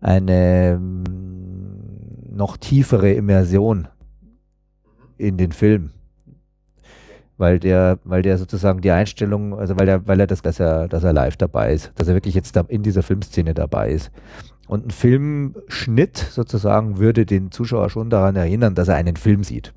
eine 0.00 0.78
mm, 0.80 2.36
noch 2.36 2.56
tiefere 2.56 3.12
Immersion 3.12 3.88
in 5.18 5.36
den 5.36 5.52
Film 5.52 5.90
weil 7.42 7.58
der, 7.58 7.98
weil 8.04 8.22
der 8.22 8.38
sozusagen 8.38 8.82
die 8.82 8.92
Einstellung, 8.92 9.58
also 9.58 9.76
weil 9.76 9.88
er, 9.88 10.06
weil 10.06 10.20
er 10.20 10.28
das, 10.28 10.42
dass 10.42 10.60
er, 10.60 10.86
dass 10.86 11.02
er 11.02 11.12
live 11.12 11.36
dabei 11.36 11.72
ist, 11.72 11.90
dass 11.96 12.06
er 12.06 12.14
wirklich 12.14 12.36
jetzt 12.36 12.56
in 12.68 12.84
dieser 12.84 13.02
Filmszene 13.02 13.52
dabei 13.52 13.90
ist. 13.90 14.12
Und 14.68 14.86
ein 14.86 14.90
Filmschnitt 14.90 16.16
sozusagen 16.16 16.98
würde 16.98 17.26
den 17.26 17.50
Zuschauer 17.50 17.90
schon 17.90 18.10
daran 18.10 18.36
erinnern, 18.36 18.76
dass 18.76 18.86
er 18.86 18.94
einen 18.94 19.16
Film 19.16 19.42
sieht. 19.42 19.74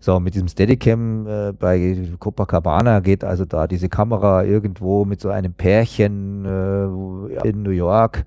So, 0.00 0.18
mit 0.20 0.34
diesem 0.34 0.48
Steadicam 0.48 1.26
äh, 1.26 1.52
bei 1.52 1.96
Copacabana 2.18 3.00
geht 3.00 3.24
also 3.24 3.44
da 3.44 3.66
diese 3.66 3.90
Kamera 3.90 4.44
irgendwo 4.44 5.04
mit 5.04 5.20
so 5.20 5.28
einem 5.28 5.52
Pärchen 5.52 6.46
äh, 6.46 7.46
in 7.48 7.62
New 7.62 7.70
York, 7.70 8.24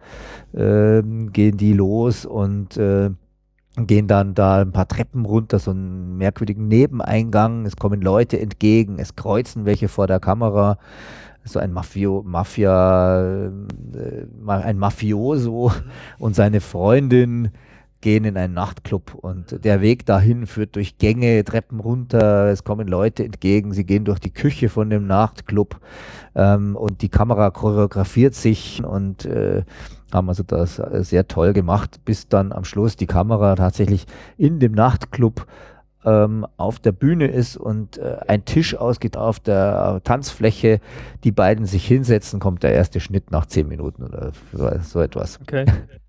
äh, 0.53 1.01
gehen 1.01 1.57
die 1.57 1.73
los 1.73 2.23
und 2.23 2.77
äh, 2.77 3.09
gehen 3.87 4.07
dann 4.07 4.33
da 4.33 4.61
ein 4.61 4.71
paar 4.71 4.87
Treppen 4.87 5.25
runter, 5.25 5.59
so 5.59 5.71
einen 5.71 6.17
merkwürdigen 6.17 6.67
Nebeneingang. 6.67 7.65
Es 7.65 7.75
kommen 7.75 8.01
Leute 8.01 8.39
entgegen, 8.39 8.99
es 8.99 9.15
kreuzen 9.15 9.65
welche 9.65 9.87
vor 9.87 10.07
der 10.07 10.19
Kamera. 10.19 10.77
So 11.45 11.59
ein 11.59 11.71
Mafio, 11.71 12.21
Mafia, 12.25 13.21
äh, 13.21 13.51
ein 14.47 14.77
Mafioso 14.77 15.71
und 16.19 16.35
seine 16.35 16.61
Freundin 16.61 17.51
gehen 18.01 18.23
in 18.23 18.37
einen 18.37 18.53
Nachtclub 18.53 19.13
und 19.15 19.63
der 19.65 19.81
Weg 19.81 20.05
dahin 20.05 20.47
führt 20.47 20.75
durch 20.75 20.97
Gänge, 20.97 21.43
Treppen 21.43 21.79
runter, 21.79 22.47
es 22.47 22.63
kommen 22.63 22.87
Leute 22.87 23.25
entgegen, 23.25 23.73
sie 23.73 23.83
gehen 23.83 24.05
durch 24.05 24.19
die 24.19 24.31
Küche 24.31 24.69
von 24.69 24.89
dem 24.89 25.05
Nachtclub 25.07 25.79
ähm, 26.35 26.75
und 26.75 27.01
die 27.01 27.09
Kamera 27.09 27.51
choreografiert 27.51 28.35
sich 28.35 28.83
und 28.83 29.25
äh, 29.25 29.63
haben 30.13 30.29
also 30.29 30.43
das 30.43 30.75
sehr 30.75 31.27
toll 31.27 31.53
gemacht, 31.53 32.01
bis 32.05 32.27
dann 32.27 32.51
am 32.51 32.63
Schluss 32.63 32.95
die 32.95 33.07
Kamera 33.07 33.55
tatsächlich 33.55 34.05
in 34.37 34.59
dem 34.59 34.73
Nachtclub 34.73 35.45
ähm, 36.05 36.45
auf 36.57 36.79
der 36.79 36.91
Bühne 36.91 37.27
ist 37.27 37.57
und 37.57 37.97
äh, 37.97 38.17
ein 38.27 38.45
Tisch 38.45 38.75
ausgeht 38.75 39.17
auf 39.17 39.39
der 39.39 40.01
Tanzfläche, 40.03 40.79
die 41.23 41.31
beiden 41.31 41.65
sich 41.65 41.85
hinsetzen, 41.85 42.39
kommt 42.39 42.63
der 42.63 42.73
erste 42.73 42.99
Schnitt 42.99 43.31
nach 43.31 43.45
zehn 43.45 43.67
Minuten 43.67 44.03
oder 44.03 44.31
so, 44.53 44.69
so 44.81 45.01
etwas. 45.01 45.39
Okay. 45.41 45.65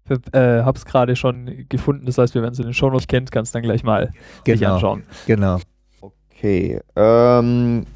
Ich 0.09 0.35
äh, 0.35 0.63
habe 0.63 0.77
es 0.77 0.85
gerade 0.85 1.15
schon 1.15 1.67
gefunden, 1.69 2.07
das 2.07 2.19
heißt, 2.19 2.35
wenn 2.35 2.43
du 2.43 2.63
den 2.63 2.75
Show 2.75 2.91
noch 2.91 3.07
kennt, 3.07 3.31
kannst 3.31 3.55
du 3.55 3.59
dann 3.59 3.63
gleich 3.63 3.85
mal 3.85 4.11
genau, 4.45 4.59
sich 4.59 4.67
anschauen. 4.67 5.03
Genau. 5.27 5.59
Okay. 6.01 6.81
Ähm, 6.97 7.87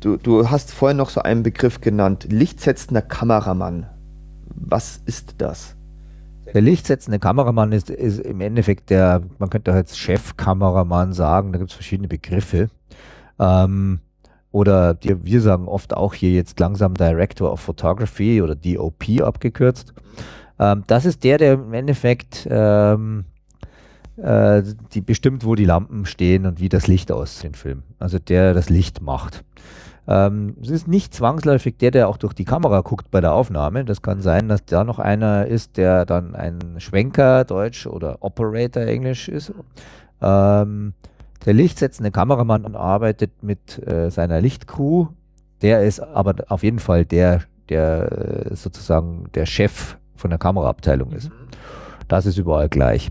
du, 0.00 0.16
du 0.16 0.48
hast 0.48 0.72
vorhin 0.72 0.96
noch 0.96 1.10
so 1.10 1.20
einen 1.20 1.42
Begriff 1.42 1.80
genannt, 1.80 2.26
lichtsetzender 2.30 3.02
Kameramann. 3.02 3.86
Was 4.56 5.00
ist 5.04 5.36
das? 5.38 5.76
Der 6.54 6.62
lichtsetzende 6.62 7.18
Kameramann 7.18 7.72
ist, 7.72 7.90
ist 7.90 8.20
im 8.20 8.40
Endeffekt 8.40 8.90
der, 8.90 9.22
man 9.38 9.50
könnte 9.50 9.72
auch 9.72 9.76
jetzt 9.76 9.98
Chefkameramann 9.98 11.12
sagen, 11.12 11.52
da 11.52 11.58
gibt 11.58 11.70
es 11.70 11.76
verschiedene 11.76 12.08
Begriffe. 12.08 12.70
Ähm, 13.38 14.00
oder 14.52 14.94
die, 14.94 15.24
wir 15.24 15.40
sagen 15.40 15.68
oft 15.68 15.94
auch 15.94 16.14
hier 16.14 16.30
jetzt 16.30 16.58
langsam 16.60 16.94
Director 16.94 17.52
of 17.52 17.60
Photography 17.60 18.40
oder 18.40 18.54
DOP 18.54 19.20
abgekürzt. 19.20 19.92
Ähm, 20.58 20.84
das 20.86 21.04
ist 21.04 21.24
der, 21.24 21.38
der 21.38 21.54
im 21.54 21.74
Endeffekt 21.74 22.46
ähm, 22.50 23.24
äh, 24.16 24.62
die 24.92 25.02
bestimmt, 25.02 25.44
wo 25.44 25.54
die 25.54 25.64
Lampen 25.64 26.06
stehen 26.06 26.46
und 26.46 26.60
wie 26.60 26.68
das 26.68 26.86
Licht 26.86 27.12
aussieht 27.12 27.44
im 27.44 27.54
Film. 27.54 27.82
Also 27.98 28.18
der 28.18 28.54
das 28.54 28.70
Licht 28.70 29.02
macht. 29.02 29.44
Ähm, 30.08 30.56
es 30.62 30.70
ist 30.70 30.88
nicht 30.88 31.14
zwangsläufig 31.14 31.78
der, 31.78 31.90
der 31.90 32.08
auch 32.08 32.16
durch 32.16 32.32
die 32.32 32.44
Kamera 32.44 32.80
guckt 32.80 33.10
bei 33.10 33.20
der 33.20 33.32
Aufnahme. 33.32 33.84
Das 33.84 34.02
kann 34.02 34.20
sein, 34.20 34.48
dass 34.48 34.64
da 34.64 34.84
noch 34.84 34.98
einer 34.98 35.46
ist, 35.46 35.76
der 35.76 36.04
dann 36.06 36.34
ein 36.34 36.60
Schwenker, 36.78 37.44
Deutsch 37.44 37.86
oder 37.86 38.18
Operator, 38.20 38.84
Englisch 38.84 39.28
ist. 39.28 39.52
Ähm, 40.22 40.94
der 41.44 41.54
lichtsetzende 41.54 42.10
Kameramann 42.10 42.74
arbeitet 42.74 43.42
mit 43.42 43.84
äh, 43.86 44.10
seiner 44.10 44.40
Lichtcrew. 44.40 45.08
Der 45.62 45.82
ist 45.82 46.00
aber 46.00 46.34
auf 46.48 46.62
jeden 46.62 46.78
Fall 46.78 47.04
der, 47.04 47.42
der 47.68 48.50
äh, 48.50 48.54
sozusagen 48.54 49.26
der 49.34 49.46
Chef 49.46 49.96
von 50.14 50.30
der 50.30 50.38
Kameraabteilung 50.38 51.12
ist. 51.12 51.30
Das 52.08 52.26
ist 52.26 52.38
überall 52.38 52.68
gleich. 52.68 53.10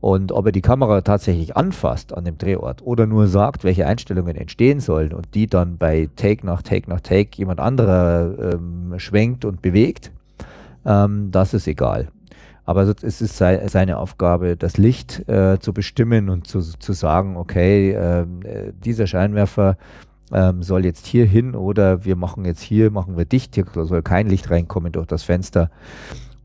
Und 0.00 0.32
ob 0.32 0.46
er 0.46 0.52
die 0.52 0.62
Kamera 0.62 1.02
tatsächlich 1.02 1.56
anfasst 1.56 2.14
an 2.16 2.24
dem 2.24 2.38
Drehort 2.38 2.82
oder 2.82 3.06
nur 3.06 3.26
sagt, 3.26 3.64
welche 3.64 3.86
Einstellungen 3.86 4.34
entstehen 4.34 4.80
sollen 4.80 5.12
und 5.12 5.34
die 5.34 5.46
dann 5.46 5.76
bei 5.76 6.08
Take 6.16 6.46
nach 6.46 6.62
Take 6.62 6.88
nach 6.88 7.00
Take 7.00 7.30
jemand 7.36 7.60
anderer 7.60 8.54
ähm, 8.54 8.94
schwenkt 8.96 9.44
und 9.44 9.60
bewegt, 9.60 10.10
ähm, 10.86 11.30
das 11.30 11.52
ist 11.52 11.66
egal. 11.66 12.08
Aber 12.64 12.82
es 12.82 13.20
ist 13.20 13.36
sei, 13.36 13.66
seine 13.68 13.98
Aufgabe, 13.98 14.56
das 14.56 14.76
Licht 14.76 15.28
äh, 15.28 15.58
zu 15.58 15.72
bestimmen 15.72 16.30
und 16.30 16.46
zu, 16.46 16.60
zu 16.60 16.92
sagen, 16.92 17.36
okay, 17.36 17.92
ähm, 17.92 18.40
äh, 18.44 18.72
dieser 18.84 19.06
Scheinwerfer 19.06 19.76
ähm, 20.32 20.62
soll 20.62 20.84
jetzt 20.84 21.06
hier 21.06 21.26
hin 21.26 21.54
oder 21.54 22.04
wir 22.04 22.16
machen 22.16 22.44
jetzt 22.44 22.62
hier, 22.62 22.90
machen 22.90 23.16
wir 23.16 23.24
dicht, 23.24 23.54
hier 23.54 23.66
soll 23.74 24.02
kein 24.02 24.28
Licht 24.28 24.50
reinkommen 24.50 24.92
durch 24.92 25.06
das 25.06 25.24
Fenster. 25.24 25.70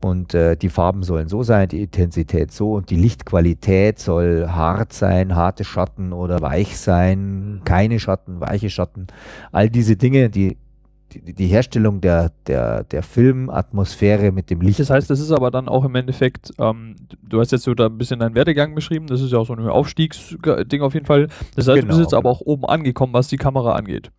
Und 0.00 0.34
äh, 0.34 0.56
die 0.56 0.68
Farben 0.68 1.02
sollen 1.02 1.28
so 1.28 1.42
sein, 1.42 1.68
die 1.68 1.82
Intensität 1.82 2.52
so 2.52 2.74
und 2.74 2.90
die 2.90 2.96
Lichtqualität 2.96 3.98
soll 3.98 4.46
hart 4.48 4.92
sein, 4.92 5.34
harte 5.34 5.64
Schatten 5.64 6.12
oder 6.12 6.42
weich 6.42 6.78
sein, 6.78 7.62
keine 7.64 7.98
Schatten, 7.98 8.40
weiche 8.40 8.70
Schatten. 8.70 9.06
All 9.52 9.70
diese 9.70 9.96
Dinge, 9.96 10.30
die 10.30 10.56
die, 11.12 11.32
die 11.32 11.46
Herstellung 11.46 12.00
der, 12.00 12.32
der, 12.46 12.84
der 12.84 13.02
Filmatmosphäre 13.02 14.32
mit 14.32 14.50
dem 14.50 14.60
Licht. 14.60 14.80
Das 14.80 14.90
heißt, 14.90 15.08
das 15.08 15.20
ist 15.20 15.30
aber 15.30 15.50
dann 15.50 15.68
auch 15.68 15.84
im 15.84 15.94
Endeffekt, 15.94 16.52
ähm, 16.58 16.96
du 17.22 17.40
hast 17.40 17.52
jetzt 17.52 17.64
so 17.64 17.74
da 17.74 17.86
ein 17.86 17.98
bisschen 17.98 18.20
deinen 18.20 18.34
Werdegang 18.34 18.74
beschrieben, 18.74 19.06
das 19.06 19.20
ist 19.20 19.32
ja 19.32 19.38
auch 19.38 19.46
so 19.46 19.54
ein 19.54 19.60
Aufstiegsding 19.60 20.82
auf 20.82 20.94
jeden 20.94 21.06
Fall. 21.06 21.28
Das 21.54 21.68
heißt, 21.68 21.80
genau, 21.80 21.80
du 21.80 21.86
bist 21.86 22.00
jetzt 22.00 22.10
genau. 22.10 22.18
aber 22.18 22.30
auch 22.30 22.40
oben 22.40 22.64
angekommen, 22.64 23.12
was 23.12 23.28
die 23.28 23.36
Kamera 23.36 23.74
angeht 23.74 24.10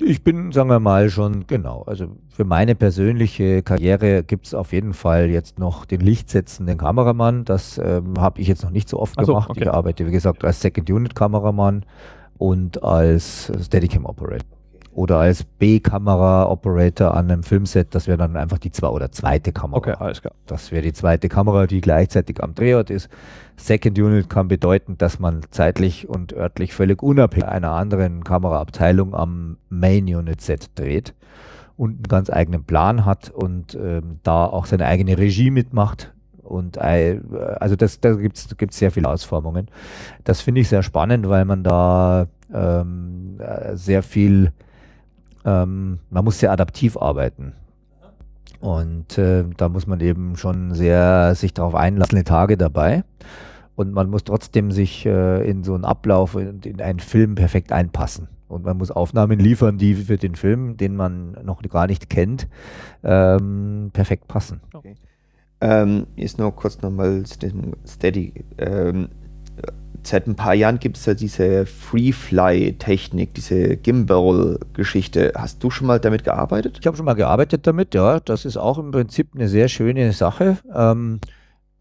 ich 0.00 0.24
bin, 0.24 0.52
sagen 0.52 0.68
wir 0.68 0.80
mal, 0.80 1.10
schon, 1.10 1.46
genau. 1.46 1.82
Also 1.82 2.08
für 2.28 2.44
meine 2.44 2.74
persönliche 2.74 3.62
Karriere 3.62 4.22
gibt 4.24 4.46
es 4.46 4.54
auf 4.54 4.72
jeden 4.72 4.94
Fall 4.94 5.30
jetzt 5.30 5.58
noch 5.58 5.84
den 5.84 6.00
lichtsetzenden 6.00 6.78
Kameramann. 6.78 7.44
Das 7.44 7.78
ähm, 7.78 8.14
habe 8.18 8.40
ich 8.40 8.48
jetzt 8.48 8.62
noch 8.62 8.70
nicht 8.70 8.88
so 8.88 8.98
oft 8.98 9.14
so, 9.20 9.26
gemacht. 9.26 9.50
Okay. 9.50 9.62
Ich 9.62 9.70
arbeite, 9.70 10.06
wie 10.06 10.12
gesagt, 10.12 10.44
als 10.44 10.60
Second 10.60 10.90
Unit 10.90 11.14
Kameramann 11.14 11.84
und 12.38 12.82
als 12.82 13.52
Steadicam 13.62 14.04
Operator 14.06 14.58
oder 14.94 15.18
als 15.18 15.44
B-Kamera-Operator 15.44 17.14
an 17.14 17.30
einem 17.30 17.42
Filmset, 17.42 17.94
das 17.94 18.06
wäre 18.06 18.18
dann 18.18 18.36
einfach 18.36 18.58
die 18.58 18.70
zwei 18.70 18.88
oder 18.88 19.10
zweite 19.10 19.52
Kamera. 19.52 19.78
Okay, 19.78 19.94
alles 19.98 20.20
klar. 20.20 20.34
Das 20.46 20.70
wäre 20.70 20.82
die 20.82 20.92
zweite 20.92 21.28
Kamera, 21.28 21.66
die 21.66 21.80
gleichzeitig 21.80 22.42
am 22.42 22.54
Drehort 22.54 22.90
ist. 22.90 23.08
Second 23.56 23.98
Unit 23.98 24.30
kann 24.30 24.48
bedeuten, 24.48 24.96
dass 24.96 25.18
man 25.18 25.40
zeitlich 25.50 26.08
und 26.08 26.32
örtlich 26.32 26.74
völlig 26.74 27.02
unabhängig 27.02 27.48
einer 27.48 27.72
anderen 27.72 28.22
Kameraabteilung 28.22 29.14
am 29.14 29.56
Main 29.68 30.04
Unit 30.04 30.40
Set 30.40 30.70
dreht 30.76 31.14
und 31.76 31.94
einen 31.94 32.02
ganz 32.04 32.30
eigenen 32.30 32.64
Plan 32.64 33.04
hat 33.04 33.30
und 33.30 33.74
ähm, 33.74 34.20
da 34.22 34.46
auch 34.46 34.66
seine 34.66 34.86
eigene 34.86 35.18
Regie 35.18 35.50
mitmacht. 35.50 36.12
Und 36.42 36.76
äh, 36.76 37.20
also 37.58 37.74
das, 37.74 38.00
da 38.00 38.12
gibt 38.12 38.36
es 38.36 38.78
sehr 38.78 38.92
viele 38.92 39.08
Ausformungen. 39.08 39.68
Das 40.22 40.40
finde 40.40 40.60
ich 40.60 40.68
sehr 40.68 40.82
spannend, 40.82 41.28
weil 41.28 41.44
man 41.46 41.64
da 41.64 42.28
ähm, 42.52 43.40
äh, 43.40 43.76
sehr 43.76 44.02
viel 44.02 44.52
ähm, 45.44 45.98
man 46.10 46.24
muss 46.24 46.38
sehr 46.38 46.52
adaptiv 46.52 46.96
arbeiten. 46.96 47.52
Und 48.60 49.18
äh, 49.18 49.44
da 49.56 49.68
muss 49.68 49.86
man 49.86 50.00
eben 50.00 50.36
schon 50.36 50.72
sehr 50.74 51.34
sich 51.34 51.52
darauf 51.52 51.74
einlassen, 51.74 52.24
Tage 52.24 52.56
dabei. 52.56 53.04
Und 53.76 53.92
man 53.92 54.08
muss 54.08 54.24
trotzdem 54.24 54.72
sich 54.72 55.04
äh, 55.04 55.48
in 55.48 55.64
so 55.64 55.74
einen 55.74 55.84
Ablauf, 55.84 56.34
in, 56.36 56.60
in 56.60 56.80
einen 56.80 57.00
Film 57.00 57.34
perfekt 57.34 57.72
einpassen. 57.72 58.28
Und 58.48 58.64
man 58.64 58.78
muss 58.78 58.90
Aufnahmen 58.90 59.38
liefern, 59.38 59.78
die 59.78 59.94
für 59.94 60.16
den 60.16 60.34
Film, 60.34 60.76
den 60.76 60.96
man 60.96 61.32
noch 61.42 61.60
gar 61.62 61.86
nicht 61.86 62.08
kennt, 62.08 62.48
ähm, 63.02 63.90
perfekt 63.92 64.28
passen. 64.28 64.60
Okay. 64.72 64.94
Ähm, 65.60 66.06
jetzt 66.14 66.38
noch 66.38 66.52
kurz 66.52 66.80
nochmal 66.80 67.24
zu 67.24 67.38
dem 67.38 67.72
Steady. 67.86 68.44
Ähm, 68.58 69.08
seit 70.06 70.26
ein 70.26 70.36
paar 70.36 70.54
Jahren 70.54 70.78
gibt 70.78 70.96
es 70.96 71.06
ja 71.06 71.14
diese 71.14 71.66
Free-Fly-Technik, 71.66 73.34
diese 73.34 73.76
Gimbal-Geschichte. 73.76 75.32
Hast 75.36 75.62
du 75.62 75.70
schon 75.70 75.86
mal 75.86 76.00
damit 76.00 76.24
gearbeitet? 76.24 76.78
Ich 76.80 76.86
habe 76.86 76.96
schon 76.96 77.06
mal 77.06 77.14
gearbeitet 77.14 77.66
damit, 77.66 77.94
ja. 77.94 78.20
Das 78.20 78.44
ist 78.44 78.56
auch 78.56 78.78
im 78.78 78.90
Prinzip 78.90 79.28
eine 79.34 79.48
sehr 79.48 79.68
schöne 79.68 80.12
Sache. 80.12 80.58
Ähm, 80.74 81.20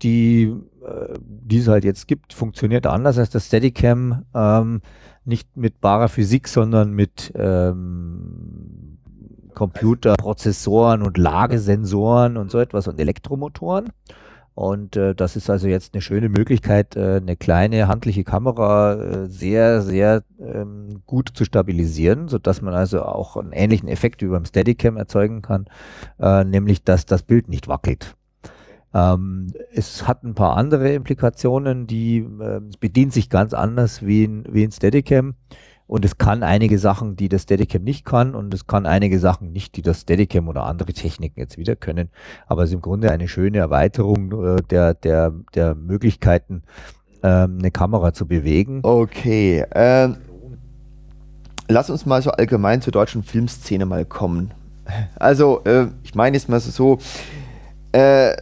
die, 0.02 0.54
äh, 0.86 1.58
es 1.58 1.68
halt 1.68 1.86
jetzt 1.86 2.08
gibt, 2.08 2.34
funktioniert 2.34 2.88
anders 2.88 3.18
als 3.18 3.30
das 3.30 3.48
Steadicam. 3.48 4.26
Ähm, 4.34 4.82
nicht 5.26 5.56
mit 5.56 5.80
barer 5.80 6.10
Physik, 6.10 6.48
sondern 6.48 6.92
mit 6.92 7.32
ähm, 7.36 8.98
Computerprozessoren 9.54 11.02
und 11.02 11.18
Lagesensoren 11.18 12.38
und 12.38 12.52
so 12.52 12.60
etwas 12.60 12.88
und 12.88 13.00
Elektromotoren. 13.00 13.92
Und 14.56 14.96
äh, 14.96 15.16
das 15.16 15.36
ist 15.36 15.50
also 15.50 15.68
jetzt 15.68 15.94
eine 15.94 16.02
schöne 16.02 16.30
Möglichkeit, 16.30 16.96
äh, 16.96 17.18
eine 17.18 17.36
kleine 17.36 17.88
handliche 17.88 18.24
Kamera 18.24 18.94
äh, 18.94 19.28
sehr, 19.28 19.82
sehr 19.82 20.24
ähm, 20.40 21.02
gut 21.08 21.30
zu 21.34 21.44
stabilisieren, 21.44 22.28
sodass 22.28 22.62
man 22.62 22.76
also 22.76 23.02
auch 23.02 23.36
einen 23.36 23.52
ähnlichen 23.52 23.90
Effekt 23.90 24.22
wie 24.22 24.28
beim 24.28 24.46
Steadicam 24.46 24.98
erzeugen 24.98 25.42
kann, 25.42 25.66
äh, 26.20 26.44
nämlich 26.44 26.84
dass 26.84 27.06
das 27.08 27.24
Bild 27.24 27.50
nicht 27.50 27.68
wackelt. 27.68 28.16
Ähm, 28.94 29.54
es 29.74 30.08
hat 30.08 30.24
ein 30.24 30.36
paar 30.36 30.56
andere 30.56 30.94
Implikationen, 30.94 31.88
die 31.88 32.20
äh, 32.20 32.62
bedient 32.80 33.12
sich 33.12 33.30
ganz 33.30 33.54
anders 33.54 34.06
wie 34.06 34.26
ein, 34.26 34.46
wie 34.50 34.64
ein 34.64 34.72
Steadicam. 34.72 35.34
Und 35.88 36.06
es 36.06 36.18
kann 36.18 36.44
einige 36.44 36.80
Sachen, 36.80 37.16
die 37.16 37.30
das 37.30 37.44
Steadicam 37.44 37.84
nicht 37.84 38.06
kann 38.06 38.36
und 38.36 38.54
es 38.54 38.68
kann 38.68 38.86
einige 38.86 39.20
Sachen 39.20 39.52
nicht, 39.52 39.76
die 39.76 39.82
das 39.82 40.02
Steadicam 40.02 40.48
oder 40.48 40.64
andere 40.64 40.94
Techniken 40.94 41.40
jetzt 41.40 41.58
wieder 41.58 41.76
können. 41.76 42.10
Aber 42.48 42.64
es 42.64 42.70
ist 42.70 42.76
im 42.76 42.82
Grunde 42.82 43.12
eine 43.12 43.28
schöne 43.28 43.58
Erweiterung 43.58 44.32
äh, 44.32 44.62
der, 44.70 44.94
der, 44.94 45.34
der 45.54 45.76
Möglichkeiten, 45.76 46.64
ähm, 47.22 47.58
eine 47.60 47.72
Kamera 47.72 48.14
zu 48.14 48.28
bewegen. 48.28 48.80
Okay, 48.84 49.66
ähm, 49.74 50.18
lass 51.68 51.90
uns 51.90 52.06
mal 52.06 52.22
so 52.22 52.32
allgemein 52.32 52.82
zur 52.82 52.92
deutschen 52.92 53.24
Filmszene 53.24 53.86
mal 53.86 54.06
kommen. 54.06 54.54
Also, 55.16 55.64
äh, 55.64 55.88
ich 56.04 56.16
meine 56.16 56.36
jetzt 56.36 56.50
mal 56.50 56.60
so, 56.60 56.98
äh, 57.92 58.36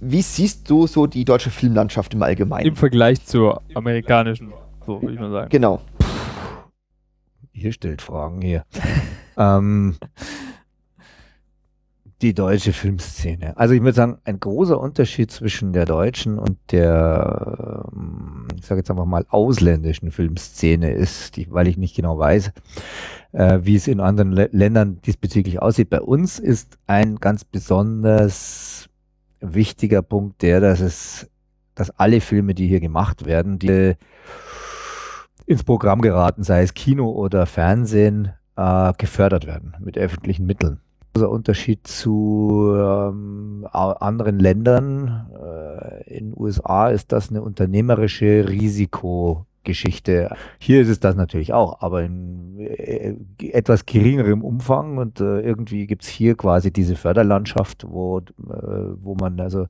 wie 0.00 0.22
siehst 0.22 0.70
du 0.70 0.86
so 0.86 1.06
die 1.06 1.24
deutsche 1.24 1.50
Filmlandschaft 1.50 2.14
im 2.14 2.22
Allgemeinen? 2.22 2.66
Im 2.66 2.76
Vergleich 2.76 3.24
zur 3.24 3.62
amerikanischen, 3.74 4.52
so 4.86 5.02
würde 5.02 5.14
ich 5.14 5.20
mal 5.20 5.30
sagen. 5.30 5.48
Genau. 5.50 5.80
Ihr 7.58 7.72
stellt 7.72 8.02
Fragen 8.02 8.40
hier. 8.40 8.64
ähm, 9.36 9.96
die 12.22 12.34
deutsche 12.34 12.72
Filmszene. 12.72 13.56
Also 13.56 13.74
ich 13.74 13.80
würde 13.80 13.94
sagen, 13.94 14.18
ein 14.24 14.40
großer 14.40 14.78
Unterschied 14.78 15.30
zwischen 15.30 15.72
der 15.72 15.84
deutschen 15.84 16.38
und 16.38 16.58
der, 16.72 17.84
ähm, 17.92 18.48
ich 18.56 18.66
sage 18.66 18.80
jetzt 18.80 18.90
einfach 18.90 19.04
mal, 19.04 19.24
ausländischen 19.28 20.10
Filmszene 20.10 20.90
ist, 20.90 21.36
die, 21.36 21.50
weil 21.50 21.68
ich 21.68 21.76
nicht 21.76 21.94
genau 21.94 22.18
weiß, 22.18 22.50
äh, 23.32 23.60
wie 23.62 23.76
es 23.76 23.86
in 23.86 24.00
anderen 24.00 24.36
L 24.36 24.48
Ländern 24.52 25.00
diesbezüglich 25.02 25.62
aussieht. 25.62 25.90
Bei 25.90 26.00
uns 26.00 26.40
ist 26.40 26.78
ein 26.86 27.16
ganz 27.16 27.44
besonders 27.44 28.88
wichtiger 29.40 30.02
Punkt 30.02 30.42
der, 30.42 30.60
dass 30.60 30.80
es, 30.80 31.30
dass 31.76 31.90
alle 31.90 32.20
Filme, 32.20 32.54
die 32.54 32.66
hier 32.66 32.80
gemacht 32.80 33.26
werden, 33.26 33.60
die 33.60 33.94
ins 35.48 35.64
Programm 35.64 36.02
geraten, 36.02 36.42
sei 36.42 36.62
es 36.62 36.74
Kino 36.74 37.10
oder 37.10 37.46
Fernsehen, 37.46 38.32
äh, 38.56 38.92
gefördert 38.98 39.46
werden 39.46 39.74
mit 39.80 39.96
öffentlichen 39.96 40.44
Mitteln. 40.44 40.80
Der 41.16 41.30
Unterschied 41.30 41.86
zu 41.86 42.74
ähm, 42.76 43.66
anderen 43.72 44.38
Ländern 44.38 45.26
äh, 45.34 46.16
in 46.18 46.30
den 46.30 46.34
USA 46.36 46.90
ist 46.90 47.12
das 47.12 47.30
eine 47.30 47.42
unternehmerische 47.42 48.46
Risikogeschichte. 48.46 50.30
Hier 50.58 50.82
ist 50.82 50.88
es 50.88 51.00
das 51.00 51.16
natürlich 51.16 51.54
auch, 51.54 51.80
aber 51.80 52.02
in 52.02 52.58
äh, 52.58 53.16
etwas 53.48 53.86
geringerem 53.86 54.42
Umfang 54.42 54.98
und 54.98 55.20
äh, 55.20 55.40
irgendwie 55.40 55.86
gibt 55.86 56.02
es 56.02 56.08
hier 56.08 56.36
quasi 56.36 56.70
diese 56.70 56.94
Förderlandschaft, 56.94 57.86
wo, 57.88 58.18
äh, 58.18 58.22
wo 58.38 59.14
man 59.14 59.40
also 59.40 59.66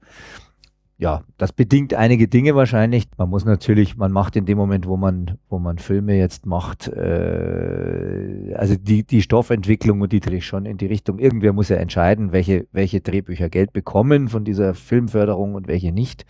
ja, 1.00 1.22
das 1.36 1.52
bedingt 1.52 1.94
einige 1.94 2.26
Dinge 2.26 2.56
wahrscheinlich. 2.56 3.06
Man 3.18 3.30
muss 3.30 3.44
natürlich, 3.44 3.96
man 3.96 4.10
macht 4.10 4.34
in 4.34 4.46
dem 4.46 4.58
Moment, 4.58 4.88
wo 4.88 4.96
man, 4.96 5.38
wo 5.48 5.60
man 5.60 5.78
Filme 5.78 6.18
jetzt 6.18 6.44
macht, 6.44 6.88
äh, 6.88 8.52
also 8.56 8.74
die, 8.74 9.04
die 9.04 9.22
Stoffentwicklung 9.22 10.00
und 10.00 10.12
die 10.12 10.18
drehe 10.18 10.40
schon 10.40 10.66
in 10.66 10.76
die 10.76 10.86
Richtung. 10.86 11.20
Irgendwer 11.20 11.52
muss 11.52 11.68
ja 11.68 11.76
entscheiden, 11.76 12.32
welche, 12.32 12.66
welche 12.72 13.00
Drehbücher 13.00 13.48
Geld 13.48 13.72
bekommen 13.72 14.26
von 14.26 14.42
dieser 14.42 14.74
Filmförderung 14.74 15.54
und 15.54 15.68
welche 15.68 15.92
nicht. 15.92 16.26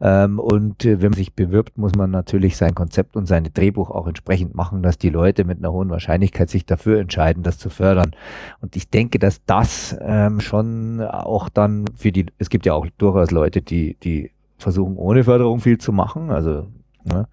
Ähm, 0.00 0.40
und 0.40 0.84
äh, 0.84 1.00
wenn 1.00 1.10
man 1.10 1.16
sich 1.16 1.34
bewirbt, 1.34 1.78
muss 1.78 1.94
man 1.94 2.10
natürlich 2.10 2.56
sein 2.56 2.74
Konzept 2.74 3.14
und 3.14 3.26
sein 3.26 3.48
Drehbuch 3.54 3.90
auch 3.90 4.08
entsprechend 4.08 4.56
machen, 4.56 4.82
dass 4.82 4.98
die 4.98 5.10
Leute 5.10 5.44
mit 5.44 5.58
einer 5.58 5.70
hohen 5.70 5.88
Wahrscheinlichkeit 5.88 6.50
sich 6.50 6.66
dafür 6.66 6.98
entscheiden, 6.98 7.44
das 7.44 7.58
zu 7.58 7.70
fördern. 7.70 8.10
Und 8.60 8.74
ich 8.74 8.90
denke, 8.90 9.20
dass 9.20 9.44
das 9.44 9.96
ähm, 10.00 10.40
schon 10.40 11.00
auch 11.00 11.48
dann 11.48 11.84
für 11.94 12.10
die, 12.10 12.26
es 12.38 12.50
gibt 12.50 12.66
ja 12.66 12.74
auch 12.74 12.88
durchaus 12.98 13.30
Leute, 13.30 13.62
die 13.62 13.99
die 14.02 14.30
versuchen 14.58 14.96
ohne 14.96 15.24
Förderung 15.24 15.60
viel 15.60 15.78
zu 15.78 15.92
machen. 15.92 16.30
Also 16.30 16.66
ne, 17.04 17.28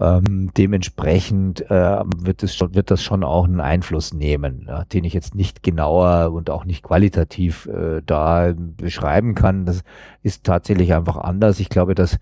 ähm, 0.00 0.50
dementsprechend 0.56 1.70
äh, 1.70 2.02
wird, 2.16 2.42
es 2.42 2.54
schon, 2.54 2.74
wird 2.74 2.90
das 2.90 3.02
schon 3.02 3.24
auch 3.24 3.44
einen 3.44 3.60
Einfluss 3.60 4.12
nehmen, 4.12 4.66
ja, 4.68 4.84
den 4.84 5.04
ich 5.04 5.12
jetzt 5.12 5.34
nicht 5.34 5.62
genauer 5.62 6.32
und 6.32 6.50
auch 6.50 6.64
nicht 6.64 6.82
qualitativ 6.82 7.66
äh, 7.66 8.02
da 8.04 8.52
beschreiben 8.56 9.34
kann. 9.34 9.64
Das 9.64 9.82
ist 10.22 10.44
tatsächlich 10.44 10.94
einfach 10.94 11.16
anders. 11.16 11.60
Ich 11.60 11.68
glaube, 11.68 11.94
dass 11.94 12.18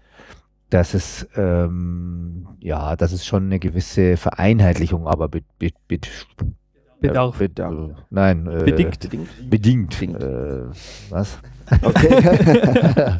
dass 0.69 0.95
es 0.95 1.29
ähm, 1.35 2.47
ja, 2.61 2.95
dass 2.95 3.11
es 3.11 3.27
schon 3.27 3.47
eine 3.47 3.59
gewisse 3.59 4.17
Vereinheitlichung, 4.17 5.09
aber 5.09 5.29
be, 5.29 5.43
be, 5.59 5.71
be, 5.89 5.99
Bedarf. 7.01 7.39
Bedarf. 7.39 7.97
Nein, 8.11 8.47
äh, 8.47 8.65
bedingt. 8.65 9.01
Bedingt. 9.01 9.99
bedingt. 9.99 10.23
Äh, 10.23 10.65
was? 11.09 11.39
Okay. 11.83 13.19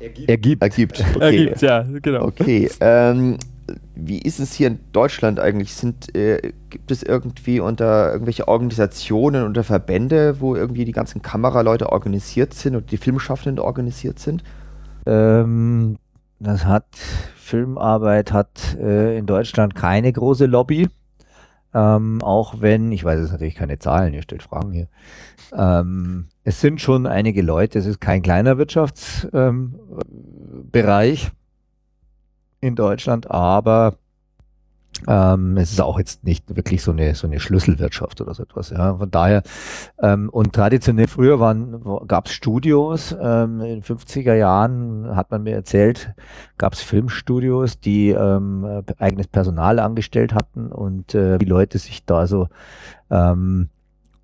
Ergibt. 0.26 0.62
Ergibt. 0.62 1.04
Okay. 1.14 1.20
Ergibt, 1.20 1.62
ja, 1.62 1.84
genau. 2.02 2.24
Okay. 2.24 2.70
Ähm, 2.80 3.38
wie 3.94 4.18
ist 4.18 4.38
es 4.38 4.54
hier 4.54 4.68
in 4.68 4.78
Deutschland 4.92 5.40
eigentlich? 5.40 5.74
Sind, 5.74 6.14
äh, 6.14 6.52
gibt 6.70 6.90
es 6.90 7.02
irgendwie 7.02 7.60
unter 7.60 8.12
irgendwelche 8.12 8.48
Organisationen 8.48 9.44
oder 9.44 9.64
Verbände, 9.64 10.40
wo 10.40 10.54
irgendwie 10.56 10.84
die 10.84 10.92
ganzen 10.92 11.22
Kameraleute 11.22 11.90
organisiert 11.92 12.54
sind 12.54 12.76
und 12.76 12.90
die 12.90 12.96
Filmschaffenden 12.96 13.58
organisiert 13.58 14.18
sind? 14.18 14.42
Ähm, 15.06 15.98
das 16.38 16.64
hat 16.64 16.86
Filmarbeit 17.36 18.32
hat 18.32 18.76
äh, 18.80 19.18
in 19.18 19.26
Deutschland 19.26 19.74
keine 19.74 20.12
große 20.12 20.46
Lobby. 20.46 20.88
Ähm, 21.74 22.22
auch 22.22 22.60
wenn, 22.60 22.92
ich 22.92 23.04
weiß 23.04 23.20
jetzt 23.20 23.32
natürlich 23.32 23.54
keine 23.54 23.78
Zahlen, 23.78 24.14
ihr 24.14 24.22
stellt 24.22 24.42
Fragen 24.42 24.72
hier. 24.72 24.88
Ähm, 25.52 26.28
es 26.48 26.62
sind 26.62 26.80
schon 26.80 27.06
einige 27.06 27.42
Leute, 27.42 27.78
es 27.78 27.84
ist 27.84 28.00
kein 28.00 28.22
kleiner 28.22 28.56
Wirtschaftsbereich 28.56 31.24
ähm, 31.24 31.30
in 32.60 32.74
Deutschland, 32.74 33.30
aber 33.30 33.96
ähm, 35.06 35.58
es 35.58 35.72
ist 35.72 35.82
auch 35.82 35.98
jetzt 35.98 36.24
nicht 36.24 36.56
wirklich 36.56 36.82
so 36.82 36.92
eine, 36.92 37.14
so 37.14 37.26
eine 37.26 37.38
Schlüsselwirtschaft 37.38 38.22
oder 38.22 38.32
so 38.32 38.44
etwas. 38.44 38.70
Ja. 38.70 38.96
Von 38.96 39.10
daher, 39.10 39.42
ähm, 40.02 40.30
und 40.30 40.54
traditionell 40.54 41.06
früher 41.06 41.38
gab 42.06 42.28
es 42.28 42.32
Studios, 42.32 43.14
ähm, 43.20 43.60
in 43.60 43.68
den 43.68 43.82
50er 43.82 44.32
Jahren 44.32 45.14
hat 45.14 45.30
man 45.30 45.42
mir 45.42 45.54
erzählt, 45.54 46.14
gab 46.56 46.72
es 46.72 46.80
Filmstudios, 46.80 47.78
die 47.78 48.08
ähm, 48.08 48.84
eigenes 48.96 49.26
Personal 49.26 49.80
angestellt 49.80 50.32
hatten 50.32 50.72
und 50.72 51.14
äh, 51.14 51.36
die 51.36 51.44
Leute 51.44 51.76
sich 51.76 52.06
da 52.06 52.26
so 52.26 52.48
ähm, 53.10 53.68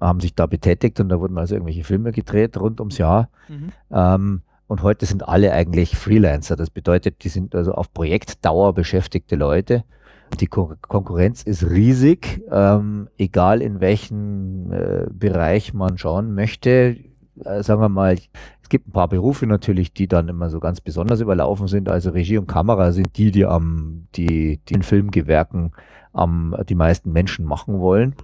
haben 0.01 0.21
sich 0.21 0.35
da 0.35 0.47
betätigt 0.47 1.01
und 1.01 1.09
da 1.09 1.21
wurden 1.21 1.39
also 1.39 1.55
irgendwelche 1.55 1.85
Filme 1.85 2.12
gedreht 2.12 2.57
rund 2.59 2.81
ums 2.81 2.99
Jahr. 2.99 3.29
Mhm. 3.49 3.73
Ähm, 3.91 4.43
und 4.66 4.83
heute 4.83 5.07
sind 5.07 5.29
alle 5.29 5.53
eigentlich 5.53 5.97
Freelancer. 5.97 6.57
Das 6.57 6.71
bedeutet, 6.71 7.23
die 7.25 7.29
sind 7.29 7.55
also 7.55 7.73
auf 7.73 7.93
Projektdauer 7.93 8.75
beschäftigte 8.75 9.37
Leute 9.37 9.85
die 10.37 10.47
Kon 10.47 10.77
Konkurrenz 10.83 11.43
ist 11.43 11.65
riesig, 11.65 12.43
ähm, 12.51 13.09
egal 13.19 13.62
in 13.62 13.81
welchen 13.81 14.73
äh, 14.73 15.07
Bereich 15.11 15.75
man 15.75 15.99
schauen 15.99 16.35
möchte. 16.35 16.97
Äh, 17.45 17.62
sagen 17.62 17.81
wir 17.81 17.89
mal, 17.89 18.15
es 18.62 18.69
gibt 18.69 18.89
ein 18.89 18.93
paar 18.93 19.09
Berufe 19.09 19.47
natürlich, 19.47 19.93
die 19.93 20.09
dann 20.09 20.29
immer 20.29 20.51
so 20.51 20.61
ganz 20.61 20.81
besonders 20.81 21.21
überlaufen 21.21 21.69
sind. 21.69 21.89
Also 21.89 22.11
Regie 22.11 22.39
und 22.39 22.47
Kamera 22.47 22.93
sind 22.93 23.16
die, 23.16 23.31
die 23.31 23.47
am, 23.47 24.07
die, 24.15 24.61
die 24.69 24.75
in 24.75 24.83
Filmgewerken 24.83 25.73
am 26.12 26.57
die 26.69 26.77
meisten 26.77 27.12
Menschen 27.12 27.45
machen 27.45 27.81
wollen. 27.81 28.15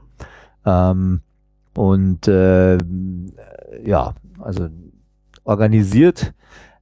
Ähm, 0.64 1.22
und 1.74 2.28
äh, 2.28 2.78
ja, 3.84 4.14
also 4.38 4.68
organisiert 5.44 6.34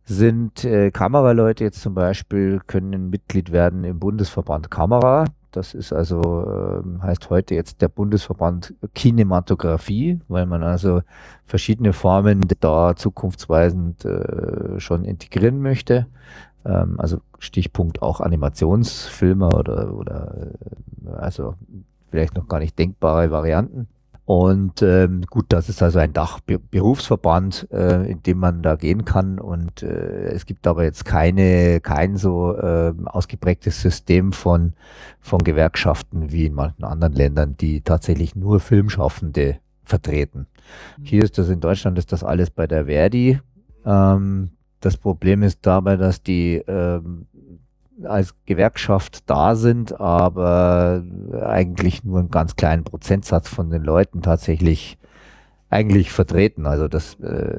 sind 0.04 0.64
äh, 0.64 0.90
Kameraleute 0.90 1.64
jetzt 1.64 1.82
zum 1.82 1.94
Beispiel, 1.94 2.60
können 2.66 3.10
Mitglied 3.10 3.52
werden 3.52 3.84
im 3.84 3.98
Bundesverband 3.98 4.70
Kamera. 4.70 5.26
Das 5.50 5.74
ist 5.74 5.92
also, 5.92 6.22
äh, 6.22 7.02
heißt 7.02 7.28
heute 7.30 7.54
jetzt 7.54 7.82
der 7.82 7.88
Bundesverband 7.88 8.74
Kinematografie, 8.94 10.20
weil 10.28 10.46
man 10.46 10.62
also 10.62 11.02
verschiedene 11.44 11.92
Formen 11.92 12.46
da 12.60 12.96
zukunftsweisend 12.96 14.04
äh, 14.06 14.80
schon 14.80 15.04
integrieren 15.04 15.60
möchte. 15.60 16.06
Ähm, 16.64 16.98
also 16.98 17.18
Stichpunkt 17.38 18.00
auch 18.00 18.20
Animationsfilme 18.20 19.48
oder, 19.48 19.92
oder 19.92 20.52
äh, 21.06 21.10
also 21.10 21.54
vielleicht 22.10 22.34
noch 22.34 22.48
gar 22.48 22.60
nicht 22.60 22.78
denkbare 22.78 23.30
Varianten. 23.30 23.88
Und 24.28 24.82
ähm, 24.82 25.22
gut, 25.30 25.46
das 25.48 25.70
ist 25.70 25.82
also 25.82 26.00
ein 26.00 26.12
Dachberufsverband, 26.12 27.66
äh, 27.72 28.10
in 28.10 28.22
dem 28.22 28.36
man 28.36 28.62
da 28.62 28.76
gehen 28.76 29.06
kann. 29.06 29.38
Und 29.38 29.82
äh, 29.82 30.26
es 30.26 30.44
gibt 30.44 30.66
aber 30.66 30.84
jetzt 30.84 31.06
keine, 31.06 31.80
kein 31.80 32.18
so 32.18 32.54
äh, 32.54 32.92
ausgeprägtes 33.06 33.80
System 33.80 34.32
von, 34.32 34.74
von 35.18 35.42
Gewerkschaften 35.42 36.30
wie 36.30 36.44
in 36.44 36.52
manchen 36.52 36.84
anderen 36.84 37.14
Ländern, 37.14 37.56
die 37.56 37.80
tatsächlich 37.80 38.36
nur 38.36 38.60
Filmschaffende 38.60 39.60
vertreten. 39.82 40.46
Mhm. 40.98 41.04
Hier 41.04 41.22
ist 41.24 41.38
das 41.38 41.48
in 41.48 41.60
Deutschland 41.60 41.96
ist 41.96 42.12
das 42.12 42.22
alles 42.22 42.50
bei 42.50 42.66
der 42.66 42.84
Verdi. 42.84 43.40
Ähm, 43.86 44.50
das 44.80 44.98
Problem 44.98 45.42
ist 45.42 45.60
dabei, 45.62 45.96
dass 45.96 46.22
die 46.22 46.62
ähm, 46.68 47.28
als 48.04 48.34
Gewerkschaft 48.46 49.28
da 49.28 49.54
sind, 49.56 50.00
aber 50.00 51.02
eigentlich 51.42 52.04
nur 52.04 52.20
einen 52.20 52.30
ganz 52.30 52.56
kleinen 52.56 52.84
Prozentsatz 52.84 53.48
von 53.48 53.70
den 53.70 53.82
Leuten 53.82 54.22
tatsächlich 54.22 54.98
eigentlich 55.70 56.10
vertreten. 56.10 56.66
Also 56.66 56.88
das, 56.88 57.14
äh, 57.20 57.58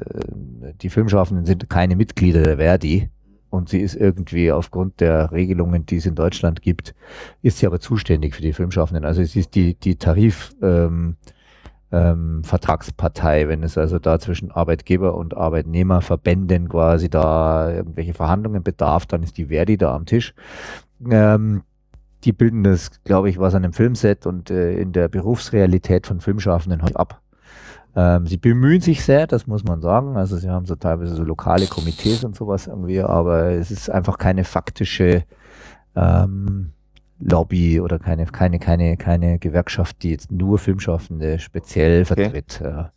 die 0.80 0.90
Filmschaffenden 0.90 1.46
sind 1.46 1.68
keine 1.70 1.96
Mitglieder 1.96 2.42
der 2.42 2.56
Verdi. 2.56 3.10
und 3.50 3.68
sie 3.68 3.80
ist 3.80 3.96
irgendwie 3.96 4.52
aufgrund 4.52 5.00
der 5.00 5.32
Regelungen, 5.32 5.84
die 5.84 5.96
es 5.96 6.06
in 6.06 6.14
Deutschland 6.14 6.62
gibt, 6.62 6.94
ist 7.42 7.58
sie 7.58 7.66
aber 7.66 7.80
zuständig 7.80 8.36
für 8.36 8.42
die 8.42 8.52
Filmschaffenden. 8.52 9.04
Also 9.04 9.22
es 9.22 9.34
ist 9.34 9.56
die, 9.56 9.74
die 9.74 9.96
Tarif, 9.96 10.54
ähm, 10.62 11.16
ähm, 11.92 12.42
Vertragspartei, 12.44 13.48
wenn 13.48 13.62
es 13.62 13.76
also 13.76 13.98
da 13.98 14.18
zwischen 14.18 14.50
Arbeitgeber 14.50 15.14
und 15.14 15.36
Arbeitnehmerverbänden 15.36 16.68
quasi 16.68 17.08
da 17.08 17.72
irgendwelche 17.72 18.14
Verhandlungen 18.14 18.62
bedarf, 18.62 19.06
dann 19.06 19.22
ist 19.22 19.36
die 19.38 19.46
Verdi 19.46 19.76
da 19.76 19.94
am 19.94 20.06
Tisch. 20.06 20.34
Ähm, 21.10 21.62
die 22.24 22.32
bilden 22.32 22.64
das, 22.64 23.02
glaube 23.04 23.30
ich, 23.30 23.38
was 23.38 23.54
an 23.54 23.64
einem 23.64 23.72
Filmset 23.72 24.26
und 24.26 24.50
äh, 24.50 24.74
in 24.74 24.92
der 24.92 25.08
Berufsrealität 25.08 26.06
von 26.06 26.20
Filmschaffenden 26.20 26.82
halt 26.82 26.96
ab. 26.96 27.22
Ähm, 27.96 28.26
sie 28.26 28.36
bemühen 28.36 28.80
sich 28.80 29.04
sehr, 29.04 29.26
das 29.26 29.46
muss 29.46 29.64
man 29.64 29.80
sagen. 29.80 30.16
Also 30.16 30.36
sie 30.36 30.48
haben 30.48 30.66
so 30.66 30.76
teilweise 30.76 31.14
so 31.14 31.24
lokale 31.24 31.66
Komitees 31.66 32.22
und 32.24 32.36
sowas 32.36 32.66
irgendwie, 32.66 33.00
aber 33.00 33.50
es 33.50 33.70
ist 33.70 33.90
einfach 33.90 34.18
keine 34.18 34.44
faktische 34.44 35.24
ähm, 35.96 36.72
Lobby 37.20 37.80
oder 37.80 37.98
keine, 37.98 38.26
keine, 38.26 38.58
keine, 38.58 38.96
keine 38.96 39.38
Gewerkschaft, 39.38 40.02
die 40.02 40.10
jetzt 40.10 40.32
nur 40.32 40.58
Filmschaffende 40.58 41.38
speziell 41.38 42.04
vertritt. 42.04 42.60
Okay. 42.60 42.70
Ja. 42.70 42.92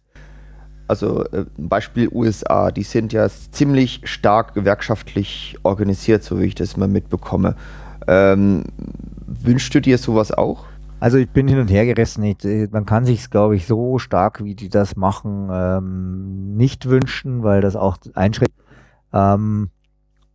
Also 0.88 1.24
äh, 1.26 1.46
Beispiel 1.58 2.10
USA, 2.12 2.72
die 2.72 2.84
sind 2.84 3.14
ja 3.14 3.28
ziemlich 3.30 4.02
stark 4.04 4.54
gewerkschaftlich 4.54 5.58
organisiert, 5.64 6.24
so 6.24 6.40
wie 6.40 6.46
ich 6.46 6.56
das 6.56 6.78
mal 6.78 6.88
mitbekomme. 6.88 7.56
Ähm, 8.08 8.64
wünschst 9.28 9.74
du 9.76 9.82
dir 9.82 9.98
sowas 9.98 10.32
auch? 10.32 10.66
Also 11.00 11.18
ich 11.18 11.30
bin 11.30 11.48
hin 11.48 11.60
und 11.60 11.70
her 11.70 11.86
gerissen. 11.86 12.24
Ich, 12.24 12.44
äh, 12.46 12.68
man 12.72 12.86
kann 12.86 13.06
sich 13.06 13.30
glaube 13.30 13.56
ich, 13.56 13.66
so 13.66 13.98
stark, 13.98 14.44
wie 14.44 14.56
die 14.56 14.70
das 14.70 14.96
machen, 14.96 15.50
ähm, 15.52 16.56
nicht 16.56 16.88
wünschen, 16.88 17.44
weil 17.44 17.62
das 17.62 17.76
auch 17.76 17.98
ein 18.14 18.34
Schritt. 18.34 18.54
Ähm, 19.14 19.70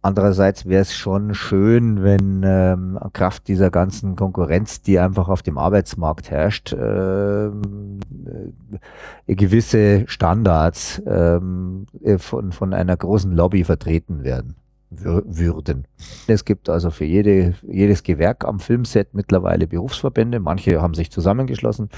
andererseits 0.03 0.67
wäre 0.67 0.83
es 0.83 0.95
schon 0.95 1.35
schön, 1.35 2.03
wenn 2.03 2.43
ähm, 2.45 2.99
Kraft 3.13 3.49
dieser 3.49 3.71
ganzen 3.71 4.17
Konkurrenz, 4.17 4.83
die 4.83 4.99
einfach 4.99 5.29
auf 5.29 5.43
dem 5.43 5.59
Arbeitsmarkt 5.59 6.31
herrscht, 6.31 6.73
ähm, 6.73 8.01
äh, 9.27 9.35
gewisse 9.35 10.05
Standards 10.07 11.03
ähm, 11.07 11.87
äh, 12.03 12.19
von, 12.19 12.53
von 12.53 12.75
einer 12.75 12.97
großen 12.97 13.33
Lobby 13.33 13.65
vertreten 13.65 14.25
werden 14.25 14.57
würden. 14.91 15.87
Es 16.27 16.45
gibt 16.45 16.71
also 16.71 16.91
für 16.91 17.05
jede, 17.05 17.55
jedes 17.67 18.03
Gewerk 18.03 18.45
am 18.45 18.59
Filmset 18.59 19.13
mittlerweile 19.13 19.67
Berufsverbände. 19.67 20.41
Manche 20.41 20.81
haben 20.81 20.95
sich 20.95 21.11
zusammengeschlossen. 21.11 21.91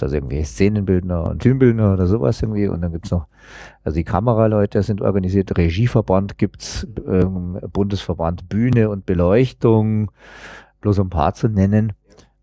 Also 0.00 0.16
irgendwelche 0.16 0.46
Szenenbildner 0.46 1.24
und 1.30 1.42
Filmbildner 1.42 1.92
oder 1.92 2.06
sowas 2.06 2.42
irgendwie. 2.42 2.66
Und 2.66 2.82
dann 2.82 2.92
gibt 2.92 3.06
es 3.06 3.12
noch, 3.12 3.26
also 3.84 3.94
die 3.94 4.04
Kameraleute 4.04 4.82
sind 4.82 5.02
organisiert, 5.02 5.56
Regieverband 5.56 6.36
gibt's, 6.36 6.86
ähm, 7.06 7.60
Bundesverband 7.72 8.48
Bühne 8.48 8.90
und 8.90 9.06
Beleuchtung, 9.06 10.10
bloß 10.80 10.98
um 10.98 11.06
ein 11.06 11.10
paar 11.10 11.34
zu 11.34 11.48
nennen. 11.48 11.92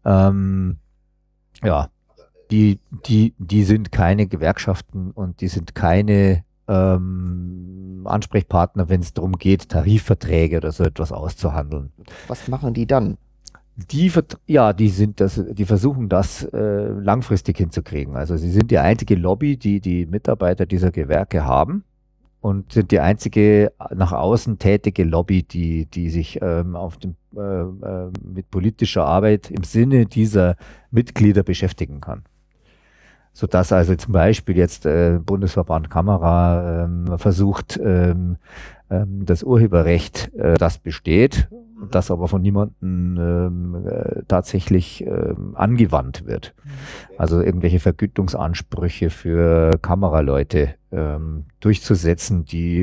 Ähm, 0.05 0.77
ja, 1.61 1.89
die, 2.51 2.79
die, 3.05 3.35
die 3.37 3.63
sind 3.63 3.91
keine 3.91 4.27
Gewerkschaften 4.27 5.11
und 5.11 5.41
die 5.41 5.49
sind 5.49 5.75
keine 5.75 6.43
ähm, 6.69 8.05
Ansprechpartner, 8.05 8.87
wenn 8.89 9.01
es 9.01 9.13
darum 9.13 9.33
geht, 9.33 9.69
Tarifverträge 9.69 10.57
oder 10.57 10.71
so 10.71 10.83
etwas 10.83 11.11
auszuhandeln. 11.11 11.91
Was 12.27 12.47
machen 12.47 12.73
die 12.73 12.87
dann? 12.87 13.17
Die, 13.75 14.11
ja, 14.45 14.73
die 14.73 14.89
sind 14.89 15.21
das, 15.21 15.41
die 15.51 15.65
versuchen 15.65 16.09
das 16.09 16.43
äh, 16.43 16.89
langfristig 16.89 17.57
hinzukriegen. 17.57 18.15
Also 18.15 18.35
sie 18.35 18.51
sind 18.51 18.71
die 18.71 18.77
einzige 18.77 19.15
Lobby, 19.15 19.57
die 19.57 19.79
die 19.79 20.05
Mitarbeiter 20.05 20.65
dieser 20.65 20.91
Gewerke 20.91 21.45
haben 21.45 21.85
und 22.41 22.73
sind 22.73 22.91
die 22.91 22.99
einzige 22.99 23.71
nach 23.95 24.11
außen 24.11 24.59
tätige 24.59 25.05
Lobby, 25.05 25.43
die, 25.43 25.85
die 25.85 26.09
sich 26.09 26.39
ähm, 26.41 26.75
auf 26.75 26.97
dem, 26.97 27.15
äh, 27.35 27.39
äh, 27.39 28.11
mit 28.21 28.51
politischer 28.51 29.05
Arbeit 29.05 29.49
im 29.49 29.63
Sinne 29.63 30.05
dieser 30.05 30.57
Mitglieder 30.91 31.43
beschäftigen 31.43 32.01
kann 32.01 32.23
sodass 33.33 33.71
also 33.71 33.95
zum 33.95 34.13
Beispiel 34.13 34.57
jetzt 34.57 34.85
äh, 34.85 35.19
Bundesverband 35.23 35.89
Kamera 35.89 36.83
ähm, 36.83 37.17
versucht, 37.17 37.79
ähm, 37.83 38.37
ähm, 38.89 39.25
das 39.25 39.43
Urheberrecht, 39.43 40.33
äh, 40.35 40.55
das 40.55 40.77
besteht, 40.79 41.47
das 41.91 42.11
aber 42.11 42.27
von 42.27 42.41
niemandem 42.41 43.17
ähm, 43.17 43.87
äh, 43.87 44.23
tatsächlich 44.27 45.05
ähm, 45.05 45.53
angewandt 45.55 46.25
wird. 46.25 46.53
Also 47.17 47.41
irgendwelche 47.41 47.79
Vergütungsansprüche 47.79 49.09
für 49.09 49.77
Kameraleute 49.81 50.75
ähm, 50.91 51.45
durchzusetzen, 51.59 52.45
die 52.45 52.81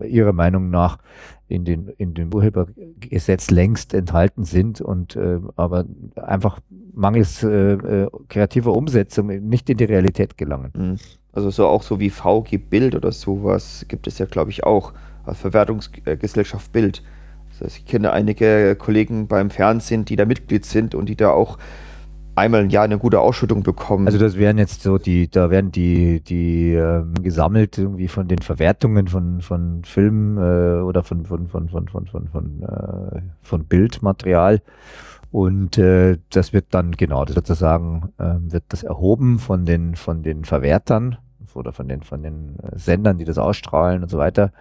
äh, 0.00 0.06
ihrer 0.06 0.32
Meinung 0.32 0.70
nach 0.70 0.98
in 1.46 1.64
den 1.64 1.88
in 1.98 2.14
dem 2.14 2.32
Urhebergesetz 2.32 3.50
längst 3.50 3.94
enthalten 3.94 4.44
sind 4.44 4.80
und 4.80 5.14
äh, 5.14 5.38
aber 5.56 5.84
einfach 6.16 6.60
mangels 6.94 7.42
äh, 7.42 7.72
äh, 7.72 8.08
kreativer 8.28 8.72
Umsetzung 8.72 9.26
nicht 9.26 9.68
in 9.70 9.76
die 9.76 9.84
Realität 9.84 10.38
gelangen. 10.38 10.72
Mhm. 10.76 10.96
Also 11.32 11.50
so 11.50 11.66
auch 11.66 11.82
so 11.82 11.98
wie 11.98 12.10
VG 12.10 12.58
Bild 12.58 12.94
oder 12.94 13.12
sowas 13.12 13.84
gibt 13.88 14.06
es 14.06 14.18
ja 14.18 14.26
glaube 14.26 14.50
ich 14.50 14.64
auch 14.64 14.92
als 15.24 15.38
Verwertungsgesellschaft 15.40 16.72
Bild. 16.72 17.02
Das 17.50 17.60
heißt, 17.60 17.78
ich 17.78 17.86
kenne 17.86 18.12
einige 18.12 18.76
Kollegen 18.76 19.28
beim 19.28 19.50
Fernsehen, 19.50 20.04
die 20.04 20.16
da 20.16 20.24
Mitglied 20.24 20.64
sind 20.64 20.94
und 20.94 21.08
die 21.08 21.16
da 21.16 21.30
auch 21.30 21.58
einmal 22.34 22.62
im 22.62 22.70
Jahr 22.70 22.84
eine 22.84 22.98
gute 22.98 23.20
Ausschüttung 23.20 23.62
bekommen. 23.62 24.06
Also 24.06 24.18
das 24.18 24.36
wären 24.36 24.58
jetzt 24.58 24.82
so 24.82 24.98
die, 24.98 25.30
da 25.30 25.50
werden 25.50 25.70
die, 25.70 26.20
die 26.20 26.72
ähm, 26.72 27.14
gesammelt 27.22 27.78
irgendwie 27.78 28.08
von 28.08 28.28
den 28.28 28.40
Verwertungen 28.40 29.08
von, 29.08 29.40
von 29.40 29.84
Film 29.84 30.36
äh, 30.38 30.80
oder 30.80 31.02
von, 31.04 31.26
von, 31.26 31.48
von, 31.48 31.68
von, 31.68 31.88
von, 31.88 32.06
von, 32.06 32.28
von, 32.28 32.62
äh, 32.62 33.20
von 33.42 33.64
Bildmaterial. 33.64 34.60
Und 35.34 35.78
äh, 35.78 36.18
das 36.30 36.52
wird 36.52 36.66
dann, 36.70 36.92
genau, 36.92 37.26
sozusagen 37.26 38.12
äh, 38.18 38.36
wird 38.38 38.66
das 38.68 38.84
erhoben 38.84 39.40
von 39.40 39.64
den, 39.64 39.96
von 39.96 40.22
den 40.22 40.44
Verwertern 40.44 41.18
oder 41.54 41.72
von 41.72 41.88
den, 41.88 42.04
von 42.04 42.22
den 42.22 42.56
äh, 42.60 42.78
Sendern, 42.78 43.18
die 43.18 43.24
das 43.24 43.36
ausstrahlen 43.36 44.04
und 44.04 44.08
so 44.08 44.18
weiter. 44.18 44.52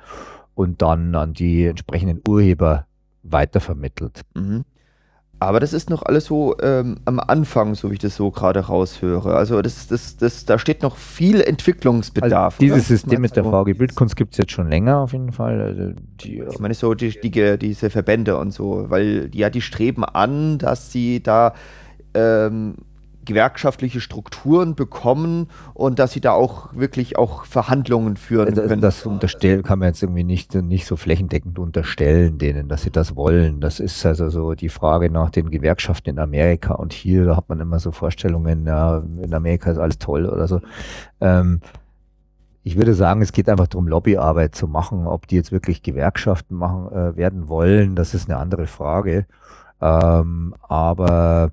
Und 0.55 0.81
dann 0.81 1.13
an 1.13 1.33
die 1.33 1.65
entsprechenden 1.67 2.21
Urheber 2.27 2.87
weitervermittelt. 3.21 4.21
Mhm. 4.33 4.63
Aber 5.39 5.59
das 5.59 5.73
ist 5.73 5.89
noch 5.89 6.03
alles 6.03 6.25
so 6.25 6.55
ähm, 6.61 6.99
am 7.03 7.19
Anfang, 7.19 7.75
so 7.75 7.89
wie 7.89 7.95
ich 7.95 7.99
das 7.99 8.15
so 8.15 8.31
gerade 8.31 8.61
raushöre. 8.61 9.35
Also 9.35 9.61
das, 9.61 9.87
das, 9.87 10.15
das, 10.15 10.45
da 10.45 10.57
steht 10.57 10.81
noch 10.81 10.95
viel 10.95 11.41
Entwicklungsbedarf. 11.41 12.55
Also 12.55 12.61
dieses 12.61 12.87
System 12.87 13.19
mit 13.19 13.35
der 13.35 13.43
VG 13.43 13.73
Bildkunst 13.77 14.15
gibt 14.15 14.33
es 14.33 14.37
jetzt 14.37 14.53
schon 14.53 14.69
länger 14.69 14.99
auf 14.99 15.11
jeden 15.11 15.33
Fall. 15.33 15.59
Also 15.59 15.99
die, 16.23 16.39
ich 16.49 16.59
meine 16.59 16.73
so 16.73 16.93
die, 16.93 17.19
die, 17.19 17.57
diese 17.57 17.89
Verbände 17.89 18.37
und 18.37 18.51
so, 18.51 18.85
weil 18.87 19.29
ja, 19.33 19.49
die 19.49 19.61
streben 19.61 20.05
an, 20.05 20.59
dass 20.59 20.93
sie 20.93 21.21
da 21.21 21.53
ähm, 22.13 22.75
gewerkschaftliche 23.25 24.01
Strukturen 24.01 24.75
bekommen 24.75 25.47
und 25.73 25.99
dass 25.99 26.11
sie 26.11 26.21
da 26.21 26.31
auch 26.31 26.73
wirklich 26.73 27.17
auch 27.17 27.45
Verhandlungen 27.45 28.17
führen 28.17 28.53
können. 28.53 28.81
Das 28.81 29.05
unterstellen 29.05 29.63
kann 29.63 29.79
man 29.79 29.89
jetzt 29.89 30.03
irgendwie 30.03 30.23
nicht, 30.23 30.55
nicht 30.55 30.85
so 30.85 30.95
flächendeckend 30.95 31.59
unterstellen 31.59 32.37
denen, 32.37 32.67
dass 32.67 32.83
sie 32.83 32.91
das 32.91 33.15
wollen. 33.15 33.59
Das 33.59 33.79
ist 33.79 34.05
also 34.05 34.29
so 34.29 34.53
die 34.53 34.69
Frage 34.69 35.09
nach 35.09 35.29
den 35.29 35.49
Gewerkschaften 35.49 36.11
in 36.11 36.19
Amerika 36.19 36.73
und 36.73 36.93
hier 36.93 37.25
da 37.25 37.37
hat 37.37 37.49
man 37.49 37.59
immer 37.59 37.79
so 37.79 37.91
Vorstellungen, 37.91 38.65
ja, 38.67 38.97
in 39.21 39.33
Amerika 39.33 39.71
ist 39.71 39.77
alles 39.77 39.97
toll 39.97 40.25
oder 40.25 40.47
so. 40.47 40.61
Ähm, 41.21 41.61
ich 42.63 42.77
würde 42.77 42.93
sagen, 42.93 43.21
es 43.21 43.33
geht 43.33 43.49
einfach 43.49 43.67
darum, 43.67 43.87
Lobbyarbeit 43.87 44.55
zu 44.55 44.67
machen. 44.67 45.05
Ob 45.05 45.27
die 45.27 45.35
jetzt 45.35 45.51
wirklich 45.51 45.83
Gewerkschaften 45.83 46.55
machen 46.55 46.91
äh, 46.93 47.15
werden 47.17 47.49
wollen, 47.49 47.95
das 47.95 48.13
ist 48.13 48.29
eine 48.29 48.39
andere 48.39 48.67
Frage. 48.67 49.25
Ähm, 49.81 50.55
aber 50.61 51.51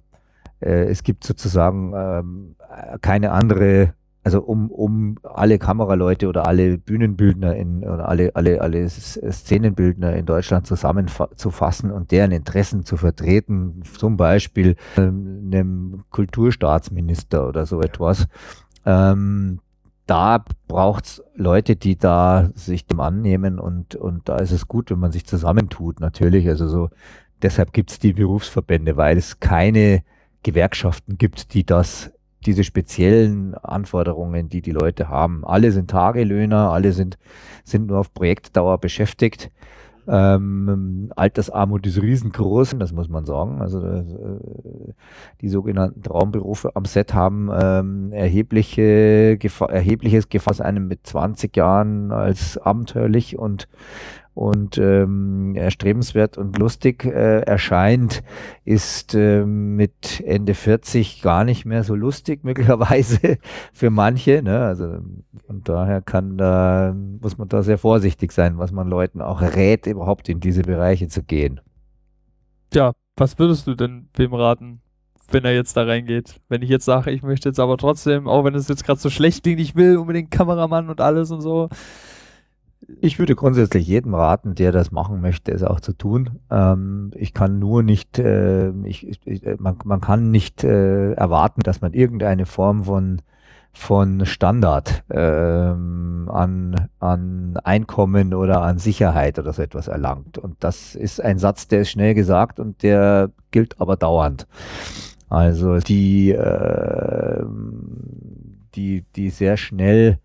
äh, 0.60 0.84
es 0.84 1.02
gibt 1.02 1.24
sozusagen 1.24 1.92
ähm, 1.94 2.56
keine 3.00 3.32
andere, 3.32 3.94
also 4.22 4.42
um, 4.42 4.70
um 4.70 5.16
alle 5.22 5.58
Kameraleute 5.58 6.28
oder 6.28 6.46
alle 6.46 6.78
Bühnenbildner 6.78 7.56
in, 7.56 7.82
oder 7.84 8.08
alle, 8.08 8.34
alle, 8.34 8.60
alle 8.60 8.88
Szenenbildner 8.88 10.14
in 10.14 10.26
Deutschland 10.26 10.66
zusammenzufassen 10.66 11.90
und 11.90 12.10
deren 12.10 12.30
Interessen 12.30 12.84
zu 12.84 12.96
vertreten, 12.96 13.82
zum 13.96 14.16
Beispiel 14.16 14.76
ähm, 14.96 15.50
einem 15.52 16.04
Kulturstaatsminister 16.10 17.48
oder 17.48 17.66
so 17.66 17.80
etwas. 17.80 18.26
Ähm, 18.84 19.60
da 20.06 20.44
braucht 20.66 21.04
es 21.06 21.22
Leute, 21.36 21.76
die 21.76 21.96
da 21.96 22.50
sich 22.54 22.84
dem 22.84 22.98
annehmen 22.98 23.60
und, 23.60 23.94
und 23.94 24.28
da 24.28 24.38
ist 24.38 24.50
es 24.50 24.66
gut, 24.66 24.90
wenn 24.90 24.98
man 24.98 25.12
sich 25.12 25.24
zusammentut, 25.24 26.00
natürlich. 26.00 26.48
Also 26.48 26.66
so, 26.66 26.90
deshalb 27.42 27.72
gibt 27.72 27.92
es 27.92 28.00
die 28.00 28.12
Berufsverbände, 28.12 28.96
weil 28.96 29.16
es 29.16 29.38
keine 29.38 30.02
Gewerkschaften 30.42 31.18
gibt, 31.18 31.54
die 31.54 31.64
das, 31.64 32.12
diese 32.46 32.64
speziellen 32.64 33.54
Anforderungen, 33.54 34.48
die 34.48 34.62
die 34.62 34.72
Leute 34.72 35.08
haben. 35.08 35.44
Alle 35.44 35.72
sind 35.72 35.90
Tagelöhner, 35.90 36.70
alle 36.70 36.92
sind, 36.92 37.18
sind 37.64 37.86
nur 37.86 37.98
auf 37.98 38.12
Projektdauer 38.14 38.78
beschäftigt. 38.78 39.50
Ähm, 40.08 41.12
Altersarmut 41.14 41.86
ist 41.86 42.00
riesengroß, 42.00 42.76
das 42.78 42.92
muss 42.92 43.08
man 43.08 43.24
sagen. 43.26 43.60
Also 43.60 43.80
äh, 43.86 44.02
die 45.40 45.48
sogenannten 45.48 46.02
Traumberufe 46.02 46.74
am 46.74 46.84
Set 46.84 47.14
haben 47.14 47.50
ähm, 47.52 48.12
erhebliche 48.12 49.36
Gefahr, 49.38 49.70
erhebliches 49.70 50.28
Gefahr, 50.28 50.60
einem 50.60 50.88
mit 50.88 51.06
20 51.06 51.56
Jahren 51.56 52.10
als 52.10 52.58
abenteuerlich 52.58 53.38
und 53.38 53.68
und 54.40 54.78
ähm, 54.78 55.54
erstrebenswert 55.54 56.38
und 56.38 56.58
lustig 56.58 57.04
äh, 57.04 57.40
erscheint, 57.40 58.22
ist 58.64 59.14
äh, 59.14 59.44
mit 59.44 60.22
Ende 60.24 60.54
40 60.54 61.20
gar 61.20 61.44
nicht 61.44 61.66
mehr 61.66 61.84
so 61.84 61.94
lustig, 61.94 62.42
möglicherweise 62.42 63.36
für 63.74 63.90
manche. 63.90 64.42
Ne? 64.42 64.60
Also 64.60 65.00
von 65.46 65.62
daher 65.62 66.00
kann 66.00 66.38
da, 66.38 66.96
muss 67.20 67.36
man 67.36 67.48
da 67.48 67.62
sehr 67.62 67.76
vorsichtig 67.76 68.32
sein, 68.32 68.56
was 68.56 68.72
man 68.72 68.88
Leuten 68.88 69.20
auch 69.20 69.42
rät, 69.42 69.86
überhaupt 69.86 70.30
in 70.30 70.40
diese 70.40 70.62
Bereiche 70.62 71.08
zu 71.08 71.22
gehen. 71.22 71.60
Ja, 72.72 72.92
was 73.16 73.38
würdest 73.38 73.66
du 73.66 73.74
denn 73.74 74.08
wem 74.14 74.32
raten, 74.32 74.80
wenn 75.30 75.44
er 75.44 75.52
jetzt 75.52 75.76
da 75.76 75.82
reingeht? 75.82 76.40
Wenn 76.48 76.62
ich 76.62 76.70
jetzt 76.70 76.86
sage, 76.86 77.10
ich 77.10 77.22
möchte 77.22 77.50
jetzt 77.50 77.60
aber 77.60 77.76
trotzdem, 77.76 78.26
auch 78.26 78.42
wenn 78.42 78.54
es 78.54 78.68
jetzt 78.68 78.86
gerade 78.86 79.00
so 79.00 79.10
schlecht 79.10 79.42
klingt, 79.42 79.60
ich 79.60 79.76
will 79.76 79.98
unbedingt 79.98 80.30
Kameramann 80.30 80.88
und 80.88 81.02
alles 81.02 81.30
und 81.30 81.42
so. 81.42 81.68
Ich 83.00 83.18
würde 83.18 83.34
grundsätzlich 83.34 83.86
jedem 83.86 84.14
raten, 84.14 84.54
der 84.54 84.72
das 84.72 84.90
machen 84.90 85.20
möchte, 85.20 85.52
es 85.52 85.62
auch 85.62 85.80
zu 85.80 85.92
tun. 85.92 86.40
Ähm, 86.50 87.10
ich 87.14 87.34
kann 87.34 87.58
nur 87.58 87.82
nicht, 87.82 88.18
äh, 88.18 88.70
ich, 88.84 89.06
ich, 89.26 89.42
man, 89.58 89.76
man, 89.84 90.00
kann 90.00 90.30
nicht 90.30 90.64
äh, 90.64 91.12
erwarten, 91.12 91.60
dass 91.62 91.80
man 91.80 91.92
irgendeine 91.92 92.46
Form 92.46 92.84
von 92.84 93.20
von 93.72 94.26
Standard 94.26 95.04
ähm, 95.10 96.28
an, 96.32 96.88
an 96.98 97.56
Einkommen 97.62 98.34
oder 98.34 98.62
an 98.62 98.78
Sicherheit 98.78 99.38
oder 99.38 99.52
so 99.52 99.62
etwas 99.62 99.88
erlangt. 99.88 100.38
Und 100.38 100.56
das 100.60 100.94
ist 100.94 101.22
ein 101.22 101.38
Satz, 101.38 101.68
der 101.68 101.82
ist 101.82 101.90
schnell 101.90 102.14
gesagt 102.14 102.58
und 102.58 102.82
der 102.82 103.30
gilt 103.50 103.80
aber 103.80 103.96
dauernd. 103.96 104.46
Also 105.28 105.78
die, 105.78 106.32
äh, 106.32 107.44
die, 108.74 109.04
die 109.14 109.30
sehr 109.30 109.56
schnell 109.56 110.18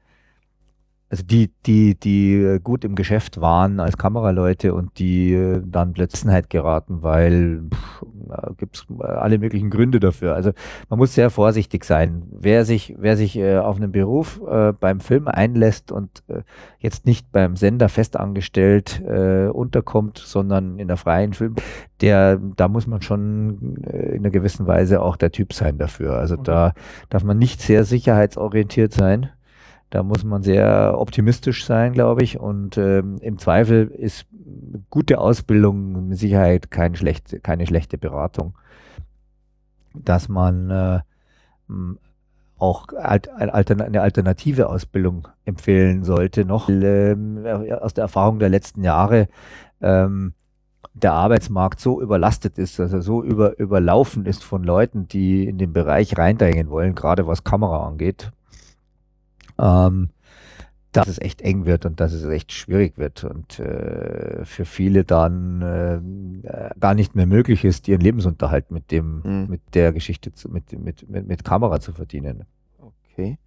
also 1.15 1.23
die, 1.27 1.49
die, 1.65 1.97
die 1.97 2.33
äh, 2.33 2.59
gut 2.59 2.83
im 2.83 2.95
Geschäft 2.95 3.39
waren 3.39 3.79
als 3.79 3.97
Kameraleute 3.97 4.73
und 4.73 4.99
die 4.99 5.31
äh, 5.31 5.61
dann 5.65 5.93
plötzlich 5.93 6.49
geraten, 6.49 7.03
weil 7.03 7.69
gibt 8.57 8.75
es 8.75 8.85
äh, 8.99 9.03
alle 9.05 9.37
möglichen 9.37 9.69
Gründe 9.69 10.01
dafür. 10.01 10.35
Also 10.35 10.51
man 10.89 10.99
muss 10.99 11.13
sehr 11.13 11.29
vorsichtig 11.29 11.85
sein. 11.85 12.23
Wer 12.31 12.65
sich, 12.65 12.95
wer 12.97 13.15
sich 13.15 13.37
äh, 13.37 13.59
auf 13.59 13.77
einen 13.77 13.93
Beruf 13.93 14.41
äh, 14.45 14.73
beim 14.73 14.99
Film 14.99 15.29
einlässt 15.29 15.89
und 15.89 16.21
äh, 16.27 16.41
jetzt 16.79 17.05
nicht 17.05 17.31
beim 17.31 17.55
Sender 17.55 17.87
festangestellt 17.87 19.01
unterkommt, 19.05 20.17
sondern 20.17 20.77
in 20.79 20.87
der 20.87 20.97
freien 20.97 21.33
Film, 21.33 21.55
der, 22.01 22.37
da 22.37 22.67
muss 22.67 22.87
man 22.87 23.01
schon 23.01 23.77
in 23.81 24.19
einer 24.19 24.29
gewissen 24.29 24.67
Weise 24.67 25.01
auch 25.01 25.15
der 25.15 25.31
Typ 25.31 25.53
sein 25.53 25.77
dafür. 25.77 26.17
Also 26.17 26.35
okay. 26.35 26.43
da 26.43 26.73
darf 27.09 27.23
man 27.23 27.37
nicht 27.37 27.61
sehr 27.61 27.85
sicherheitsorientiert 27.85 28.93
sein 28.93 29.29
da 29.95 30.03
muss 30.03 30.26
man 30.26 30.43
sehr 30.43 30.95
optimistisch 30.97 31.63
sein, 31.65 31.93
glaube 31.93 32.22
ich. 32.22 32.38
Und 32.38 32.77
ähm, 32.77 33.17
im 33.22 33.39
Zweifel 33.39 33.88
ist 33.88 34.26
gute 34.89 35.19
Ausbildung 35.19 36.09
mit 36.09 36.17
Sicherheit 36.17 36.69
kein 36.69 36.97
schlecht, 36.97 37.41
keine 37.43 37.65
schlechte 37.65 37.97
Beratung. 37.97 38.57
Dass 39.93 40.27
man 40.27 40.69
äh, 40.69 40.99
auch 42.57 42.88
eine 42.89 44.01
alternative 44.01 44.67
Ausbildung 44.67 45.30
empfehlen 45.45 46.03
sollte, 46.03 46.43
noch 46.43 46.67
ähm, 46.67 47.45
aus 47.80 47.93
der 47.93 48.01
Erfahrung 48.01 48.39
der 48.39 48.49
letzten 48.49 48.84
Jahre. 48.84 49.30
Ähm, 49.80 50.34
der 50.93 51.13
Arbeitsmarkt 51.13 51.80
so 51.80 52.01
überlastet 52.01 52.57
ist, 52.57 52.80
dass 52.80 52.91
er 52.91 53.01
so 53.01 53.23
über, 53.23 53.57
überlaufen 53.59 54.26
ist 54.26 54.43
von 54.43 54.61
Leuten, 54.65 55.07
die 55.07 55.47
in 55.47 55.57
den 55.57 55.72
Bereich 55.72 56.17
reindrängen 56.17 56.69
wollen, 56.69 56.95
gerade 56.95 57.27
was 57.27 57.45
Kamera 57.45 57.88
angeht 57.88 58.34
ähm, 59.60 60.10
dass 60.95 61.07
es 61.07 61.19
echt 61.19 61.41
eng 61.41 61.65
wird 61.65 61.86
und 61.86 61.99
dass 61.99 62.14
es 62.14 62.23
echt 62.26 62.53
schwierig 62.53 62.98
wird 62.98 63.23
und 63.23 63.60
äh, 63.60 64.45
für 64.45 64.65
viele 64.65 65.03
dann 65.03 65.61
äh, 65.61 66.69
gar 66.80 66.94
nicht 66.94 67.15
mehr 67.15 67.26
möglich 67.26 67.65
ist, 67.65 67.88
ihren 67.88 68.02
Lebensunterhalt 68.02 68.72
mit 68.72 68.91
dem, 68.91 69.22
mhm. 69.23 69.48
mit 69.49 69.61
der 69.73 69.91
Geschichte, 69.91 70.34
zu, 70.34 70.49
mit, 70.49 70.72
mit, 70.72 71.10
mit, 71.10 71.27
mit 71.27 71.44
Kamera 71.44 71.80
zu 71.80 71.91
verdienen. 71.91 72.45
Okay. 73.11 73.38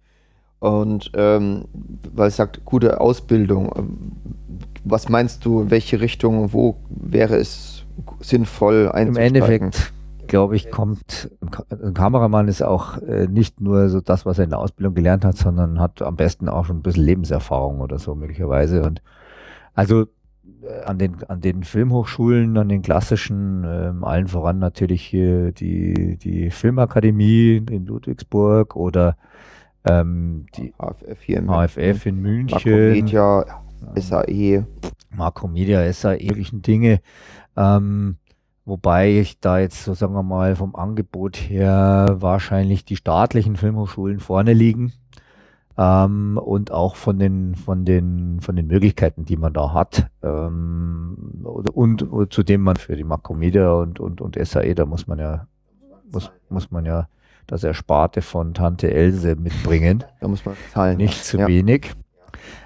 Und 0.59 1.11
ähm, 1.15 1.65
weil 2.13 2.27
es 2.27 2.35
sagt, 2.35 2.65
gute 2.65 2.99
Ausbildung, 2.99 3.71
ähm, 3.75 4.11
was 4.83 5.09
meinst 5.09 5.45
du, 5.45 5.69
welche 5.69 6.01
Richtung, 6.01 6.53
wo 6.53 6.77
wäre 6.89 7.37
es 7.37 7.85
sinnvoll 8.19 8.89
einzusteigen? 8.91 9.35
Im 9.35 9.43
Endeffekt 9.43 9.93
glaube 10.29 10.55
ich, 10.55 10.71
kommt, 10.71 11.29
ein 11.69 11.93
Kameramann 11.93 12.47
ist 12.47 12.61
auch 12.61 12.97
äh, 13.01 13.27
nicht 13.27 13.59
nur 13.59 13.89
so 13.89 13.99
das, 13.99 14.25
was 14.25 14.37
er 14.37 14.45
in 14.45 14.51
der 14.51 14.59
Ausbildung 14.59 14.93
gelernt 14.93 15.25
hat, 15.25 15.37
sondern 15.37 15.79
hat 15.79 16.01
am 16.01 16.15
besten 16.15 16.47
auch 16.47 16.65
schon 16.65 16.77
ein 16.77 16.81
bisschen 16.81 17.03
Lebenserfahrung 17.03 17.81
oder 17.81 17.99
so 17.99 18.15
möglicherweise. 18.15 18.83
Und 18.83 19.01
also 19.73 20.03
äh, 20.61 20.83
an 20.85 20.97
den, 20.97 21.23
an 21.25 21.41
den 21.41 21.63
Filmhochschulen, 21.63 22.57
an 22.57 22.69
den 22.69 22.81
klassischen, 22.81 23.63
äh, 23.65 23.91
allen 24.01 24.27
voran 24.27 24.59
natürlich 24.59 25.01
hier 25.01 25.51
die, 25.51 26.17
die 26.17 26.51
Filmakademie 26.51 27.57
in 27.69 27.85
Ludwigsburg 27.85 28.75
oder 28.75 29.17
ähm, 29.85 30.45
die 30.55 30.73
HFF 30.77 31.21
hier 31.21 31.39
in 31.39 31.47
HFF 31.47 32.05
in 32.05 32.21
München. 32.21 32.55
Makromedia, 32.55 33.45
SAE. 33.95 34.65
Makromedia, 35.09 35.91
SAE, 35.91 36.27
möglichen 36.27 36.61
Dinge. 36.61 37.01
Ähm, 37.57 38.18
Wobei 38.69 39.17
ich 39.17 39.39
da 39.39 39.57
jetzt, 39.57 39.83
so 39.83 39.95
sagen 39.95 40.13
wir 40.13 40.21
mal, 40.21 40.55
vom 40.55 40.75
Angebot 40.75 41.37
her 41.37 42.17
wahrscheinlich 42.19 42.85
die 42.85 42.97
staatlichen 42.97 43.55
Filmhochschulen 43.55 44.19
vorne 44.19 44.53
liegen. 44.53 44.93
Ähm, 45.75 46.37
und 46.37 46.71
auch 46.71 46.95
von 46.95 47.17
den, 47.17 47.55
von, 47.55 47.83
den, 47.83 48.41
von 48.41 48.55
den 48.55 48.67
Möglichkeiten, 48.67 49.25
die 49.25 49.37
man 49.37 49.53
da 49.53 49.73
hat. 49.73 50.11
Ähm, 50.21 51.41
und, 51.43 52.03
und 52.03 52.31
zudem 52.31 52.61
man 52.61 52.75
für 52.75 52.95
die 52.95 53.03
Makromedia 53.03 53.71
und, 53.71 53.99
und, 53.99 54.21
und 54.21 54.37
SAE, 54.39 54.75
da 54.75 54.85
muss 54.85 55.07
man 55.07 55.17
ja, 55.17 55.47
muss, 56.11 56.31
muss 56.49 56.69
man 56.69 56.85
ja 56.85 57.07
das 57.47 57.63
Ersparte 57.63 58.21
von 58.21 58.53
Tante 58.53 58.93
Else 58.93 59.35
mitbringen. 59.35 60.03
Da 60.21 60.27
muss 60.27 60.45
man 60.45 60.55
zahlen. 60.71 60.97
Nicht 60.97 61.25
zu 61.25 61.39
ja. 61.39 61.47
wenig. 61.47 61.91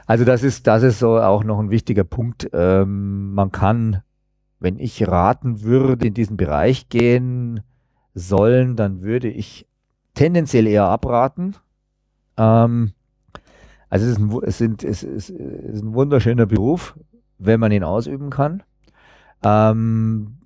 Also 0.06 0.26
das 0.26 0.44
ist, 0.44 0.68
das 0.68 0.84
ist 0.84 1.00
so 1.00 1.18
auch 1.18 1.46
noch 1.46 1.60
ein 1.60 1.70
wichtiger 1.70 2.04
Punkt. 2.04 2.50
Ähm, 2.52 3.34
man 3.34 3.54
kann 3.54 4.02
wenn 4.64 4.80
ich 4.80 5.06
raten 5.06 5.62
würde, 5.62 6.08
in 6.08 6.14
diesen 6.14 6.38
Bereich 6.38 6.88
gehen 6.88 7.60
sollen, 8.14 8.78
dann 8.78 9.02
würde 9.02 9.28
ich 9.28 9.68
tendenziell 10.14 10.68
eher 10.68 10.86
abraten. 10.86 11.56
Ähm, 12.38 12.94
also 13.90 14.06
es 14.06 14.14
ist, 14.14 14.20
ein, 14.20 14.40
es, 14.44 14.58
sind, 14.58 14.84
es, 14.86 15.04
ist, 15.04 15.32
es 15.32 15.76
ist 15.76 15.84
ein 15.84 15.94
wunderschöner 15.94 16.46
Beruf, 16.46 16.98
wenn 17.40 17.60
man 17.60 17.74
ihn 17.74 17.84
ausüben 17.84 18.30
kann. 18.30 18.64
Ähm, 19.44 20.38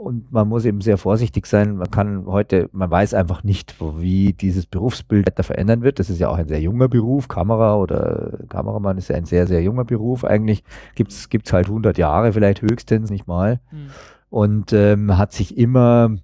und 0.00 0.32
man 0.32 0.48
muss 0.48 0.64
eben 0.64 0.80
sehr 0.80 0.96
vorsichtig 0.96 1.46
sein. 1.46 1.76
Man 1.76 1.90
kann 1.90 2.24
heute, 2.24 2.70
man 2.72 2.90
weiß 2.90 3.12
einfach 3.12 3.44
nicht, 3.44 3.74
wie 3.98 4.32
dieses 4.32 4.64
Berufsbild 4.64 5.26
weiter 5.26 5.42
verändern 5.42 5.82
wird. 5.82 5.98
Das 5.98 6.08
ist 6.08 6.18
ja 6.18 6.30
auch 6.30 6.38
ein 6.38 6.48
sehr 6.48 6.60
junger 6.60 6.88
Beruf. 6.88 7.28
Kamera 7.28 7.76
oder 7.76 8.38
Kameramann 8.48 8.96
ist 8.96 9.08
ja 9.08 9.16
ein 9.16 9.26
sehr, 9.26 9.46
sehr 9.46 9.62
junger 9.62 9.84
Beruf. 9.84 10.24
Eigentlich 10.24 10.64
gibt 10.94 11.12
es 11.12 11.52
halt 11.52 11.66
100 11.66 11.98
Jahre 11.98 12.32
vielleicht 12.32 12.62
höchstens, 12.62 13.10
nicht 13.10 13.26
mal. 13.26 13.60
Mhm. 13.70 13.90
Und 14.30 14.72
ähm, 14.72 15.18
hat 15.18 15.32
sich 15.32 15.58
immer, 15.58 16.16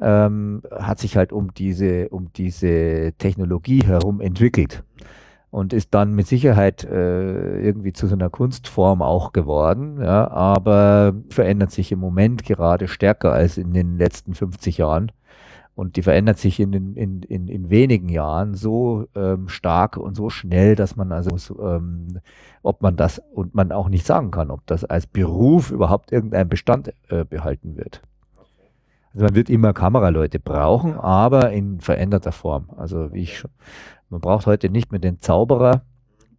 ähm, 0.00 0.62
hat 0.70 1.00
sich 1.00 1.16
halt 1.16 1.32
um 1.32 1.52
diese, 1.52 2.10
um 2.10 2.32
diese 2.32 3.14
Technologie 3.18 3.82
herum 3.82 4.20
entwickelt 4.20 4.84
und 5.50 5.72
ist 5.72 5.94
dann 5.94 6.14
mit 6.14 6.26
Sicherheit 6.26 6.84
äh, 6.84 7.60
irgendwie 7.60 7.92
zu 7.92 8.06
so 8.06 8.14
einer 8.14 8.30
Kunstform 8.30 9.02
auch 9.02 9.32
geworden, 9.32 10.00
ja, 10.02 10.30
aber 10.30 11.14
verändert 11.30 11.72
sich 11.72 11.90
im 11.92 12.00
Moment 12.00 12.44
gerade 12.44 12.88
stärker 12.88 13.32
als 13.32 13.56
in 13.56 13.72
den 13.72 13.96
letzten 13.96 14.34
50 14.34 14.78
Jahren. 14.78 15.12
Und 15.74 15.94
die 15.94 16.02
verändert 16.02 16.38
sich 16.38 16.58
in, 16.58 16.72
in, 16.72 17.22
in, 17.22 17.46
in 17.46 17.70
wenigen 17.70 18.08
Jahren 18.08 18.54
so 18.54 19.06
ähm, 19.14 19.48
stark 19.48 19.96
und 19.96 20.16
so 20.16 20.28
schnell, 20.28 20.74
dass 20.74 20.96
man 20.96 21.12
also, 21.12 21.36
ähm, 21.62 22.18
ob 22.64 22.82
man 22.82 22.96
das 22.96 23.22
und 23.32 23.54
man 23.54 23.70
auch 23.70 23.88
nicht 23.88 24.04
sagen 24.04 24.32
kann, 24.32 24.50
ob 24.50 24.66
das 24.66 24.84
als 24.84 25.06
Beruf 25.06 25.70
überhaupt 25.70 26.10
irgendeinen 26.10 26.48
Bestand 26.48 26.92
äh, 27.10 27.24
behalten 27.24 27.76
wird. 27.76 28.02
Also 29.12 29.24
man 29.24 29.34
wird 29.34 29.50
immer 29.50 29.72
Kameraleute 29.72 30.38
brauchen, 30.38 30.94
aber 30.94 31.52
in 31.52 31.80
veränderter 31.80 32.32
Form. 32.32 32.70
Also 32.76 33.12
wie 33.12 33.22
ich 33.22 33.38
schon, 33.38 33.50
man 34.10 34.20
braucht 34.20 34.46
heute 34.46 34.70
nicht 34.70 34.92
mehr 34.92 35.00
den 35.00 35.20
Zauberer, 35.20 35.82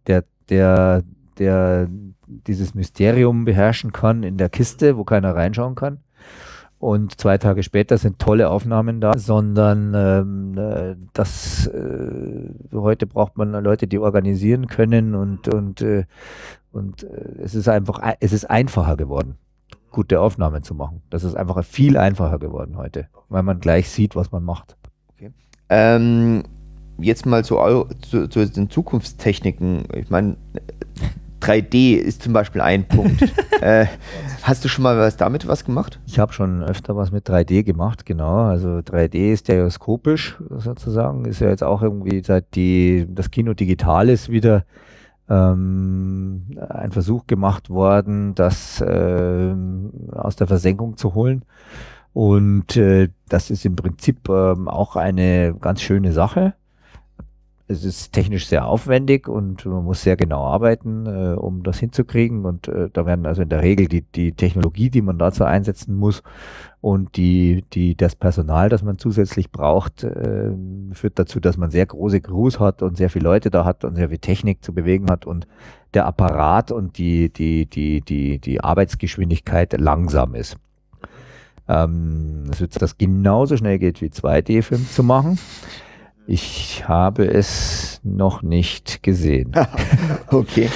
der, 0.06 0.24
der, 0.48 1.02
der 1.38 1.88
dieses 2.26 2.74
Mysterium 2.74 3.44
beherrschen 3.44 3.92
kann 3.92 4.22
in 4.22 4.36
der 4.36 4.48
Kiste, 4.48 4.96
wo 4.96 5.04
keiner 5.04 5.34
reinschauen 5.34 5.74
kann. 5.74 5.98
Und 6.80 7.20
zwei 7.20 7.36
Tage 7.36 7.62
später 7.62 7.98
sind 7.98 8.18
tolle 8.18 8.48
Aufnahmen 8.48 9.02
da, 9.02 9.18
sondern 9.18 9.92
ähm, 9.94 10.56
äh, 10.56 10.96
das 11.12 11.66
äh, 11.66 12.54
heute 12.72 13.06
braucht 13.06 13.36
man 13.36 13.52
Leute, 13.52 13.86
die 13.86 13.98
organisieren 13.98 14.66
können 14.66 15.14
und 15.14 15.46
und 15.52 15.82
äh, 15.82 16.06
und 16.72 17.02
äh, 17.02 17.42
es 17.42 17.54
ist 17.54 17.68
einfach 17.68 18.00
es 18.20 18.32
ist 18.32 18.48
einfacher 18.48 18.96
geworden, 18.96 19.36
gute 19.90 20.20
Aufnahmen 20.20 20.62
zu 20.62 20.74
machen. 20.74 21.02
Das 21.10 21.24
ist 21.24 21.34
einfach 21.34 21.64
viel 21.64 21.96
einfacher 21.96 22.38
geworden 22.38 22.76
heute, 22.76 23.08
weil 23.28 23.42
man 23.42 23.60
gleich 23.60 23.88
sieht, 23.88 24.16
was 24.16 24.32
man 24.32 24.44
macht. 24.44 24.76
Okay. 25.14 25.32
Ähm, 25.68 26.44
jetzt 26.98 27.26
mal 27.26 27.44
zu, 27.44 27.56
zu, 28.08 28.28
zu 28.28 28.46
den 28.46 28.70
Zukunftstechniken. 28.70 29.84
Ich 29.94 30.10
meine, 30.10 30.36
3D 31.40 31.94
ist 31.94 32.22
zum 32.22 32.32
Beispiel 32.32 32.60
ein 32.60 32.86
Punkt. 32.86 33.22
äh, 33.60 33.86
hast 34.42 34.64
du 34.64 34.68
schon 34.68 34.82
mal 34.82 34.98
was 34.98 35.16
damit 35.16 35.48
was 35.48 35.64
gemacht? 35.64 36.00
Ich 36.06 36.18
habe 36.18 36.32
schon 36.32 36.62
öfter 36.62 36.96
was 36.96 37.12
mit 37.12 37.28
3D 37.28 37.62
gemacht, 37.62 38.04
genau. 38.04 38.44
Also 38.44 38.78
3D 38.78 39.32
ist 39.32 39.40
stereoskopisch 39.40 40.38
sozusagen. 40.50 41.24
Ist 41.24 41.40
ja 41.40 41.48
jetzt 41.48 41.64
auch 41.64 41.82
irgendwie 41.82 42.22
seit 42.22 42.54
die, 42.54 43.06
das 43.08 43.30
Kino 43.30 43.54
digital 43.54 44.08
ist 44.08 44.28
wieder 44.28 44.64
ähm, 45.30 46.58
ein 46.68 46.92
Versuch 46.92 47.26
gemacht 47.26 47.70
worden, 47.70 48.34
das 48.34 48.80
äh, 48.80 49.54
aus 50.12 50.36
der 50.36 50.46
Versenkung 50.46 50.96
zu 50.96 51.14
holen. 51.14 51.44
Und 52.12 52.76
äh, 52.76 53.08
das 53.28 53.50
ist 53.50 53.64
im 53.64 53.76
Prinzip 53.76 54.28
ähm, 54.28 54.68
auch 54.68 54.96
eine 54.96 55.54
ganz 55.60 55.80
schöne 55.80 56.12
Sache 56.12 56.54
es 57.70 57.84
ist 57.84 58.12
technisch 58.12 58.48
sehr 58.48 58.66
aufwendig 58.66 59.28
und 59.28 59.64
man 59.64 59.84
muss 59.84 60.02
sehr 60.02 60.16
genau 60.16 60.44
arbeiten, 60.44 61.06
äh, 61.06 61.34
um 61.34 61.62
das 61.62 61.78
hinzukriegen. 61.78 62.44
Und 62.44 62.66
äh, 62.66 62.90
da 62.92 63.06
werden 63.06 63.26
also 63.26 63.42
in 63.42 63.48
der 63.48 63.62
Regel 63.62 63.86
die, 63.86 64.02
die 64.02 64.32
Technologie, 64.32 64.90
die 64.90 65.02
man 65.02 65.18
dazu 65.18 65.44
einsetzen 65.44 65.94
muss 65.94 66.22
und 66.80 67.16
die, 67.16 67.64
die, 67.72 67.94
das 67.94 68.16
Personal, 68.16 68.68
das 68.68 68.82
man 68.82 68.98
zusätzlich 68.98 69.52
braucht, 69.52 70.02
äh, 70.02 70.50
führt 70.92 71.18
dazu, 71.18 71.38
dass 71.38 71.56
man 71.56 71.70
sehr 71.70 71.86
große 71.86 72.20
Crews 72.20 72.58
hat 72.58 72.82
und 72.82 72.96
sehr 72.96 73.08
viele 73.08 73.24
Leute 73.24 73.50
da 73.50 73.64
hat 73.64 73.84
und 73.84 73.94
sehr 73.94 74.08
viel 74.08 74.18
Technik 74.18 74.64
zu 74.64 74.74
bewegen 74.74 75.08
hat 75.08 75.24
und 75.24 75.46
der 75.94 76.06
Apparat 76.06 76.72
und 76.72 76.98
die, 76.98 77.32
die, 77.32 77.66
die, 77.66 78.00
die, 78.00 78.38
die 78.40 78.64
Arbeitsgeschwindigkeit 78.64 79.78
langsam 79.78 80.34
ist. 80.34 80.56
Ähm, 81.68 82.46
dass 82.48 82.68
das 82.68 82.98
genauso 82.98 83.56
schnell 83.56 83.78
geht 83.78 84.00
wie 84.02 84.08
2D-Film 84.08 84.88
zu 84.88 85.04
machen. 85.04 85.38
Ich 86.26 86.88
habe 86.88 87.26
es 87.26 88.00
noch 88.04 88.42
nicht 88.42 89.02
gesehen. 89.02 89.52
okay. 90.30 90.68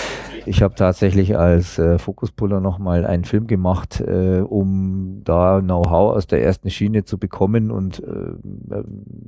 Ich 0.46 0.62
habe 0.62 0.74
tatsächlich 0.74 1.38
als 1.38 1.78
äh, 1.78 1.98
Fokuspuller 1.98 2.60
nochmal 2.60 3.06
einen 3.06 3.24
Film 3.24 3.46
gemacht, 3.46 4.00
äh, 4.00 4.40
um 4.40 5.22
da 5.24 5.60
Know-how 5.60 6.16
aus 6.16 6.26
der 6.26 6.42
ersten 6.42 6.70
Schiene 6.70 7.04
zu 7.04 7.18
bekommen. 7.18 7.70
Und 7.70 8.00
äh, 8.00 8.82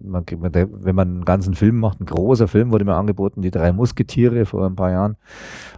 man, 0.05 0.25
wenn 0.29 0.95
man 0.95 1.09
einen 1.09 1.25
ganzen 1.25 1.55
Film 1.55 1.81
macht, 1.81 2.01
ein 2.01 2.07
großer 2.07 2.49
Film 2.49 2.71
wurde 2.71 2.85
mir 2.85 2.97
angeboten, 2.97 3.41
die 3.41 3.51
drei 3.51 3.73
Musketiere 3.73 4.45
vor 4.45 4.67
ein 4.67 4.77
paar 4.77 4.91
Jahren, 4.91 5.17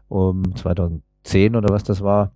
um 0.08 0.56
2010 0.56 1.54
oder 1.54 1.68
was 1.72 1.84
das 1.84 2.02
war. 2.02 2.32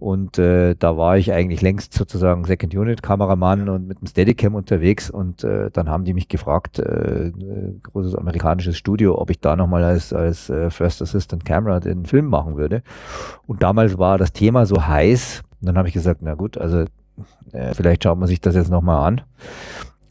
Und 0.00 0.38
äh, 0.38 0.76
da 0.78 0.96
war 0.96 1.18
ich 1.18 1.32
eigentlich 1.32 1.60
längst 1.60 1.92
sozusagen 1.92 2.44
Second 2.44 2.72
Unit 2.74 3.02
Kameramann 3.02 3.68
und 3.68 3.88
mit 3.88 4.00
dem 4.00 4.06
Steadicam 4.06 4.54
unterwegs. 4.54 5.10
Und 5.10 5.42
äh, 5.42 5.70
dann 5.72 5.88
haben 5.88 6.04
die 6.04 6.14
mich 6.14 6.28
gefragt, 6.28 6.78
äh, 6.78 7.32
großes 7.82 8.14
amerikanisches 8.14 8.78
Studio, 8.78 9.20
ob 9.20 9.30
ich 9.30 9.40
da 9.40 9.56
nochmal 9.56 9.82
als, 9.82 10.12
als 10.12 10.50
äh, 10.50 10.70
First 10.70 11.02
Assistant 11.02 11.44
Camera 11.44 11.80
den 11.80 12.06
Film 12.06 12.26
machen 12.26 12.56
würde. 12.56 12.82
Und 13.46 13.62
damals 13.64 13.98
war 13.98 14.18
das 14.18 14.32
Thema 14.32 14.66
so 14.66 14.86
heiß. 14.86 15.42
Und 15.60 15.66
dann 15.66 15.76
habe 15.76 15.88
ich 15.88 15.94
gesagt, 15.94 16.20
na 16.22 16.34
gut, 16.34 16.58
also 16.58 16.84
äh, 17.52 17.74
vielleicht 17.74 18.04
schaut 18.04 18.18
man 18.18 18.28
sich 18.28 18.40
das 18.40 18.54
jetzt 18.54 18.70
nochmal 18.70 19.04
an. 19.04 19.20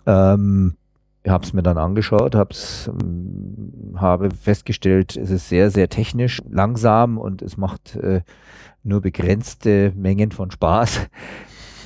Ähm, 0.05 0.75
ich 1.23 1.31
habe 1.31 1.45
es 1.45 1.53
mir 1.53 1.63
dann 1.63 1.77
angeschaut, 1.77 2.35
hab's, 2.35 2.89
ähm, 3.01 3.95
habe 3.97 4.31
festgestellt, 4.31 5.15
es 5.15 5.29
ist 5.29 5.49
sehr, 5.49 5.71
sehr 5.71 5.89
technisch, 5.89 6.41
langsam 6.49 7.17
und 7.17 7.41
es 7.41 7.57
macht 7.57 7.95
äh, 7.95 8.21
nur 8.87 9.01
begrenzte 9.01 9.91
Mengen 9.95 10.31
von 10.31 10.51
Spaß. 10.51 11.07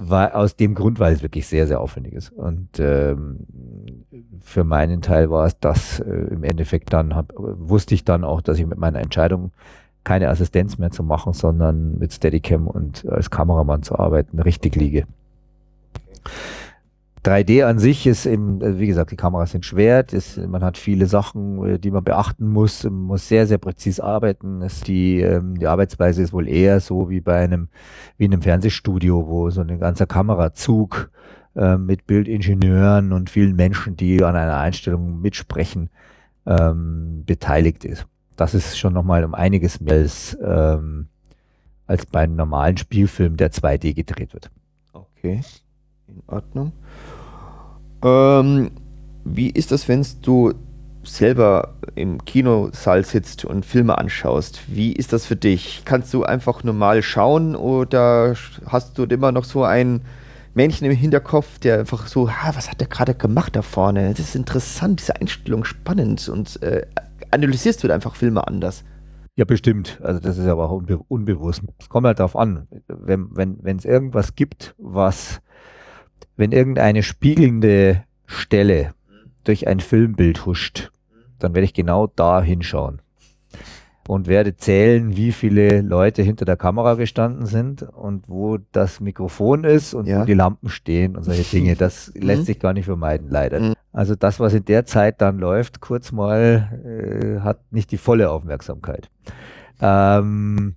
War 0.03 0.35
aus 0.35 0.55
dem 0.55 0.73
Grund, 0.73 0.99
weil 0.99 1.13
es 1.13 1.21
wirklich 1.21 1.45
sehr, 1.47 1.67
sehr 1.67 1.79
aufwendig 1.79 2.13
ist. 2.13 2.31
Und 2.31 2.79
ähm, 2.79 3.45
für 4.41 4.63
meinen 4.63 5.01
Teil 5.01 5.29
war 5.29 5.45
es 5.45 5.59
das 5.59 5.99
äh, 5.99 6.09
im 6.09 6.43
Endeffekt 6.43 6.93
dann, 6.93 7.15
hab, 7.15 7.33
wusste 7.35 7.93
ich 7.93 8.03
dann 8.03 8.23
auch, 8.23 8.41
dass 8.41 8.57
ich 8.57 8.65
mit 8.65 8.79
meiner 8.79 8.99
Entscheidung 8.99 9.51
keine 10.03 10.29
Assistenz 10.29 10.77
mehr 10.77 10.89
zu 10.89 11.03
machen, 11.03 11.33
sondern 11.33 11.99
mit 11.99 12.13
Steadicam 12.13 12.67
und 12.67 13.05
als 13.07 13.29
Kameramann 13.29 13.83
zu 13.83 13.99
arbeiten, 13.99 14.39
richtig 14.39 14.75
liege. 14.75 15.05
3D 17.23 17.63
an 17.65 17.77
sich 17.77 18.07
ist 18.07 18.25
eben, 18.25 18.61
äh, 18.61 18.79
wie 18.79 18.87
gesagt, 18.87 19.11
die 19.11 19.15
Kameras 19.15 19.51
sind 19.51 19.65
schwer, 19.65 20.03
das, 20.03 20.37
man 20.37 20.63
hat 20.63 20.77
viele 20.77 21.05
Sachen, 21.05 21.63
äh, 21.63 21.79
die 21.79 21.91
man 21.91 22.03
beachten 22.03 22.47
muss, 22.47 22.83
man 22.83 22.93
muss 22.93 23.27
sehr, 23.27 23.45
sehr 23.45 23.59
präzise 23.59 24.03
arbeiten. 24.03 24.61
Das, 24.61 24.81
die, 24.81 25.21
ähm, 25.21 25.59
die 25.59 25.67
Arbeitsweise 25.67 26.23
ist 26.23 26.33
wohl 26.33 26.47
eher 26.47 26.79
so 26.79 27.09
wie 27.09 27.21
bei 27.21 27.43
einem, 27.43 27.69
wie 28.17 28.25
in 28.25 28.33
einem 28.33 28.41
Fernsehstudio, 28.41 29.27
wo 29.27 29.49
so 29.51 29.61
ein 29.61 29.79
ganzer 29.79 30.07
Kamerazug 30.07 31.11
äh, 31.55 31.77
mit 31.77 32.07
Bildingenieuren 32.07 33.13
und 33.13 33.29
vielen 33.29 33.55
Menschen, 33.55 33.95
die 33.95 34.23
an 34.23 34.35
einer 34.35 34.57
Einstellung 34.57 35.21
mitsprechen, 35.21 35.89
ähm, 36.47 37.23
beteiligt 37.25 37.85
ist. 37.85 38.07
Das 38.35 38.55
ist 38.55 38.79
schon 38.79 38.93
nochmal 38.93 39.23
um 39.23 39.35
einiges 39.35 39.79
mehr 39.79 39.93
als, 39.93 40.35
ähm, 40.43 41.07
als 41.85 42.07
bei 42.07 42.21
einem 42.21 42.35
normalen 42.35 42.77
Spielfilm, 42.77 43.37
der 43.37 43.51
2D 43.51 43.93
gedreht 43.93 44.33
wird. 44.33 44.49
Okay, 44.93 45.41
in 46.07 46.23
Ordnung. 46.25 46.71
Ähm, 48.03 48.71
wie 49.23 49.49
ist 49.49 49.71
das, 49.71 49.87
wenn 49.87 50.05
du 50.21 50.53
selber 51.03 51.75
im 51.95 52.23
Kinosaal 52.25 53.03
sitzt 53.05 53.45
und 53.45 53.65
Filme 53.65 53.97
anschaust? 53.97 54.61
Wie 54.67 54.93
ist 54.93 55.13
das 55.13 55.25
für 55.25 55.35
dich? 55.35 55.81
Kannst 55.85 56.13
du 56.13 56.23
einfach 56.23 56.63
normal 56.63 57.01
schauen 57.01 57.55
oder 57.55 58.35
hast 58.65 58.97
du 58.97 59.03
immer 59.03 59.31
noch 59.31 59.43
so 59.43 59.63
ein 59.63 60.01
Männchen 60.53 60.89
im 60.89 60.95
Hinterkopf, 60.95 61.59
der 61.59 61.79
einfach 61.79 62.07
so, 62.07 62.29
ha, 62.29 62.51
was 62.55 62.69
hat 62.69 62.81
der 62.81 62.87
gerade 62.87 63.15
gemacht 63.15 63.55
da 63.55 63.61
vorne? 63.61 64.09
Das 64.11 64.19
ist 64.19 64.35
interessant, 64.35 64.99
diese 64.99 65.15
Einstellung 65.15 65.63
spannend 65.63 66.27
und 66.29 66.61
äh, 66.61 66.85
analysierst 67.31 67.83
du 67.83 67.91
einfach 67.91 68.15
Filme 68.15 68.45
anders? 68.45 68.83
Ja, 69.37 69.45
bestimmt. 69.45 69.99
Also 70.03 70.19
das 70.19 70.37
ist 70.37 70.47
aber 70.47 70.69
auch 70.69 70.71
unbe 70.71 70.99
unbewusst. 71.07 71.63
Es 71.79 71.87
kommt 71.87 72.05
halt 72.05 72.19
darauf 72.19 72.35
an, 72.35 72.67
wenn 72.87 73.29
es 73.31 73.63
wenn, 73.63 73.79
irgendwas 73.79 74.35
gibt, 74.35 74.75
was 74.77 75.41
wenn 76.41 76.51
irgendeine 76.51 77.03
spiegelnde 77.03 78.03
Stelle 78.25 78.95
durch 79.43 79.67
ein 79.67 79.79
Filmbild 79.79 80.47
huscht, 80.47 80.91
dann 81.37 81.53
werde 81.53 81.65
ich 81.65 81.73
genau 81.75 82.07
da 82.07 82.41
hinschauen 82.41 82.99
und 84.07 84.27
werde 84.27 84.57
zählen, 84.57 85.15
wie 85.15 85.33
viele 85.33 85.81
Leute 85.81 86.23
hinter 86.23 86.45
der 86.45 86.57
Kamera 86.57 86.95
gestanden 86.95 87.45
sind 87.45 87.83
und 87.83 88.27
wo 88.27 88.57
das 88.71 88.99
Mikrofon 88.99 89.65
ist 89.65 89.93
und 89.93 90.07
ja. 90.07 90.21
wo 90.21 90.25
die 90.25 90.33
Lampen 90.33 90.69
stehen 90.69 91.15
und 91.15 91.23
solche 91.23 91.43
Dinge. 91.43 91.75
Das 91.75 92.11
mhm. 92.15 92.23
lässt 92.23 92.47
sich 92.47 92.59
gar 92.59 92.73
nicht 92.73 92.85
vermeiden, 92.85 93.29
leider. 93.29 93.59
Mhm. 93.59 93.73
Also 93.93 94.15
das, 94.15 94.39
was 94.39 94.55
in 94.55 94.65
der 94.65 94.85
Zeit 94.85 95.21
dann 95.21 95.37
läuft, 95.37 95.79
kurz 95.79 96.11
mal, 96.11 96.71
äh, 96.83 97.41
hat 97.41 97.71
nicht 97.71 97.91
die 97.91 97.97
volle 97.97 98.31
Aufmerksamkeit. 98.31 99.11
Ähm, 99.79 100.75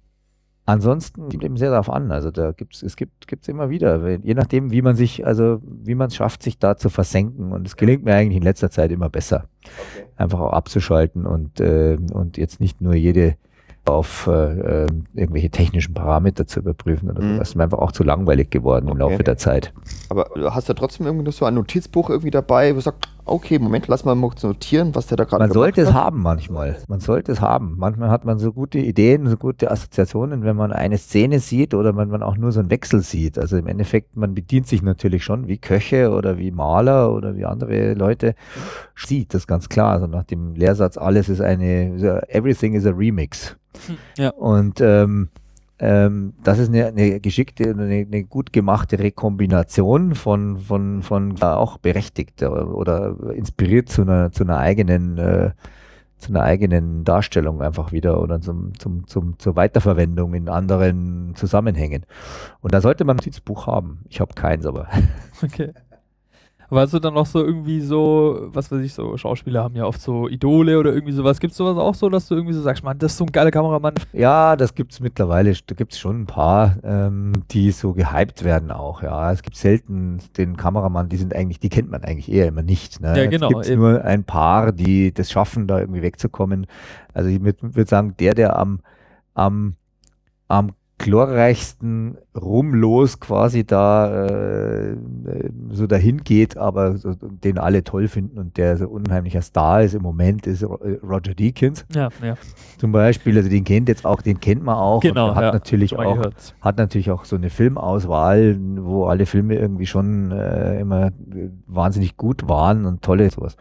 Ansonsten 0.66 1.28
kommt 1.28 1.44
eben 1.44 1.56
sehr 1.58 1.70
darauf 1.70 1.90
an. 1.90 2.10
Also 2.10 2.30
da 2.30 2.52
gibt's, 2.52 2.82
es 2.82 2.96
gibt 2.96 3.30
es 3.30 3.48
immer 3.48 3.68
wieder, 3.68 4.18
je 4.22 4.34
nachdem, 4.34 4.70
wie 4.70 4.80
man 4.80 4.96
sich, 4.96 5.26
also 5.26 5.60
wie 5.62 5.94
man 5.94 6.08
es 6.08 6.16
schafft, 6.16 6.42
sich 6.42 6.58
da 6.58 6.76
zu 6.76 6.88
versenken. 6.88 7.52
Und 7.52 7.66
es 7.66 7.76
gelingt 7.76 8.04
mir 8.04 8.14
eigentlich 8.14 8.38
in 8.38 8.42
letzter 8.42 8.70
Zeit 8.70 8.90
immer 8.90 9.10
besser, 9.10 9.44
okay. 9.62 10.06
einfach 10.16 10.40
auch 10.40 10.52
abzuschalten 10.52 11.26
und 11.26 11.60
äh, 11.60 11.98
und 12.12 12.38
jetzt 12.38 12.60
nicht 12.60 12.80
nur 12.80 12.94
jede 12.94 13.36
auf 13.84 14.26
äh, 14.26 14.86
irgendwelche 15.14 15.50
technischen 15.50 15.92
Parameter 15.92 16.46
zu 16.46 16.60
überprüfen. 16.60 17.10
Oder 17.10 17.22
mhm. 17.22 17.38
Das 17.38 17.50
ist 17.50 17.54
mir 17.54 17.64
einfach 17.64 17.78
auch 17.78 17.92
zu 17.92 18.02
langweilig 18.02 18.50
geworden 18.50 18.88
im 18.88 18.96
Laufe 18.96 19.22
der 19.22 19.36
Zeit. 19.36 19.74
Aber 20.08 20.30
hast 20.54 20.68
du 20.70 20.72
trotzdem 20.72 21.06
irgendwie 21.06 21.30
so 21.30 21.44
ein 21.44 21.54
Notizbuch 21.54 22.08
irgendwie 22.08 22.30
dabei, 22.30 22.72
wo 22.72 22.76
du 22.76 22.80
sagst, 22.80 23.06
okay, 23.24 23.58
Moment, 23.58 23.88
lass 23.88 24.04
mal 24.04 24.14
notieren, 24.14 24.94
was 24.94 25.06
der 25.06 25.16
da 25.16 25.24
gerade 25.24 25.44
Man 25.44 25.52
sollte 25.52 25.82
hat. 25.82 25.88
es 25.88 25.94
haben 25.94 26.22
manchmal. 26.22 26.76
Man 26.88 27.00
sollte 27.00 27.32
es 27.32 27.40
haben. 27.40 27.74
Manchmal 27.78 28.10
hat 28.10 28.24
man 28.24 28.38
so 28.38 28.52
gute 28.52 28.78
Ideen, 28.78 29.26
so 29.26 29.36
gute 29.36 29.70
Assoziationen, 29.70 30.44
wenn 30.44 30.56
man 30.56 30.72
eine 30.72 30.98
Szene 30.98 31.40
sieht 31.40 31.74
oder 31.74 31.96
wenn 31.96 32.08
man 32.08 32.22
auch 32.22 32.36
nur 32.36 32.52
so 32.52 32.60
einen 32.60 32.70
Wechsel 32.70 33.00
sieht. 33.00 33.38
Also 33.38 33.56
im 33.56 33.66
Endeffekt, 33.66 34.16
man 34.16 34.34
bedient 34.34 34.66
sich 34.66 34.82
natürlich 34.82 35.24
schon 35.24 35.48
wie 35.48 35.58
Köche 35.58 36.10
oder 36.10 36.38
wie 36.38 36.50
Maler 36.50 37.12
oder 37.12 37.36
wie 37.36 37.44
andere 37.44 37.94
Leute 37.94 38.34
sieht, 38.94 39.34
das 39.34 39.46
ganz 39.46 39.68
klar. 39.68 39.92
Also 39.92 40.06
nach 40.06 40.24
dem 40.24 40.54
Lehrsatz, 40.54 40.96
alles 40.98 41.28
ist 41.28 41.40
eine, 41.40 42.24
everything 42.28 42.74
is 42.74 42.86
a 42.86 42.90
remix. 42.90 43.56
Ja. 44.16 44.30
Und 44.30 44.80
ähm, 44.80 45.30
ähm, 45.80 46.34
das 46.42 46.58
ist 46.58 46.68
eine, 46.68 46.86
eine 46.86 47.20
geschickte, 47.20 47.70
eine, 47.70 47.84
eine, 47.84 48.24
gut 48.24 48.52
gemachte 48.52 48.98
Rekombination 48.98 50.14
von, 50.14 50.58
von, 50.58 51.02
von 51.02 51.40
auch 51.42 51.78
berechtigt 51.78 52.42
oder, 52.42 52.74
oder, 52.74 53.16
inspiriert 53.34 53.88
zu 53.88 54.02
einer, 54.02 54.30
zu 54.30 54.44
einer 54.44 54.58
eigenen, 54.58 55.18
äh, 55.18 55.50
zu 56.16 56.30
einer 56.30 56.42
eigenen 56.42 57.02
Darstellung 57.04 57.60
einfach 57.60 57.90
wieder 57.90 58.22
oder 58.22 58.40
zum, 58.40 58.78
zum, 58.78 59.06
zum, 59.08 59.38
zur 59.38 59.56
Weiterverwendung 59.56 60.34
in 60.34 60.48
anderen 60.48 61.34
Zusammenhängen. 61.34 62.06
Und 62.60 62.72
da 62.72 62.80
sollte 62.80 63.04
man 63.04 63.16
ein 63.16 63.18
Notizbuch 63.18 63.66
haben. 63.66 64.04
Ich 64.08 64.20
habe 64.20 64.34
keins, 64.34 64.66
aber. 64.66 64.88
Okay. 65.42 65.72
Hast 66.74 66.94
du 66.94 66.98
dann 66.98 67.14
noch 67.14 67.26
so 67.26 67.44
irgendwie 67.44 67.80
so, 67.80 68.48
was 68.52 68.70
weiß 68.70 68.80
ich, 68.80 68.92
so 68.94 69.16
Schauspieler 69.16 69.62
haben 69.62 69.76
ja 69.76 69.84
oft 69.84 70.00
so 70.00 70.28
Idole 70.28 70.78
oder 70.78 70.92
irgendwie 70.92 71.12
sowas. 71.12 71.40
Gibt 71.40 71.52
es 71.52 71.56
sowas 71.56 71.76
auch 71.76 71.94
so, 71.94 72.08
dass 72.08 72.28
du 72.28 72.34
irgendwie 72.34 72.54
so 72.54 72.62
sagst, 72.62 72.82
man, 72.84 72.98
das 72.98 73.12
ist 73.12 73.18
so 73.18 73.24
ein 73.24 73.32
geiler 73.32 73.50
Kameramann? 73.50 73.94
Ja, 74.12 74.56
das 74.56 74.74
gibt 74.74 74.92
es 74.92 75.00
mittlerweile. 75.00 75.52
Da 75.66 75.74
gibt 75.74 75.92
es 75.92 75.98
schon 75.98 76.22
ein 76.22 76.26
paar, 76.26 76.76
ähm, 76.82 77.32
die 77.50 77.70
so 77.70 77.92
gehypt 77.92 78.44
werden 78.44 78.70
auch. 78.70 79.02
Ja, 79.02 79.32
es 79.32 79.42
gibt 79.42 79.56
selten 79.56 80.18
den 80.36 80.56
Kameramann, 80.56 81.08
die 81.08 81.16
sind 81.16 81.34
eigentlich, 81.34 81.60
die 81.60 81.68
kennt 81.68 81.90
man 81.90 82.02
eigentlich 82.04 82.30
eher 82.30 82.46
immer 82.46 82.62
nicht. 82.62 83.00
Ne? 83.00 83.16
Ja, 83.16 83.26
genau. 83.26 83.60
Es 83.60 83.68
gibt 83.68 83.78
nur 83.78 84.04
ein 84.04 84.24
paar, 84.24 84.72
die 84.72 85.12
das 85.12 85.30
schaffen, 85.30 85.66
da 85.66 85.80
irgendwie 85.80 86.02
wegzukommen. 86.02 86.66
Also 87.12 87.28
ich 87.28 87.42
würde 87.42 87.58
würd 87.74 87.88
sagen, 87.88 88.14
der, 88.18 88.34
der 88.34 88.58
am, 88.58 88.80
am 89.34 89.76
am 90.48 90.72
glorreichsten 91.04 92.16
rumlos 92.34 93.20
quasi 93.20 93.64
da 93.64 94.26
äh, 94.26 94.96
so 95.70 95.86
dahin 95.86 96.24
geht, 96.24 96.56
aber 96.56 96.96
so, 96.96 97.14
den 97.14 97.58
alle 97.58 97.84
toll 97.84 98.08
finden 98.08 98.38
und 98.38 98.56
der 98.56 98.76
so 98.78 98.88
unheimlicher 98.88 99.42
Star 99.42 99.82
ist 99.82 99.94
im 99.94 100.02
Moment, 100.02 100.46
ist 100.46 100.62
äh, 100.62 100.66
Roger 100.66 101.34
Deakins 101.34 101.84
Ja, 101.94 102.08
ja. 102.22 102.34
zum 102.78 102.92
Beispiel. 102.92 103.36
Also 103.36 103.50
den 103.50 103.64
kennt 103.64 103.88
jetzt 103.88 104.06
auch, 104.06 104.22
den 104.22 104.40
kennt 104.40 104.62
man 104.64 104.76
auch. 104.76 105.00
Genau. 105.00 105.34
hat 105.34 105.42
ja. 105.42 105.52
natürlich 105.52 105.94
auch 105.96 106.14
gehört. 106.14 106.54
hat 106.60 106.78
natürlich 106.78 107.10
auch 107.10 107.24
so 107.26 107.36
eine 107.36 107.50
Filmauswahl, 107.50 108.56
wo 108.80 109.04
alle 109.04 109.26
Filme 109.26 109.56
irgendwie 109.56 109.86
schon 109.86 110.32
äh, 110.32 110.80
immer 110.80 111.10
wahnsinnig 111.66 112.16
gut 112.16 112.48
waren 112.48 112.86
und 112.86 113.02
tolle 113.02 113.28
sowas. 113.30 113.56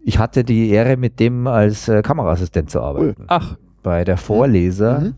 Ich 0.00 0.18
hatte 0.18 0.44
die 0.44 0.68
Ehre, 0.68 0.98
mit 0.98 1.18
dem 1.18 1.46
als 1.46 1.88
äh, 1.88 2.02
Kameraassistent 2.02 2.68
zu 2.68 2.82
arbeiten. 2.82 3.24
Ach, 3.28 3.56
Bei 3.82 4.04
der 4.04 4.18
Vorleser 4.18 5.00
Mhm. 5.00 5.14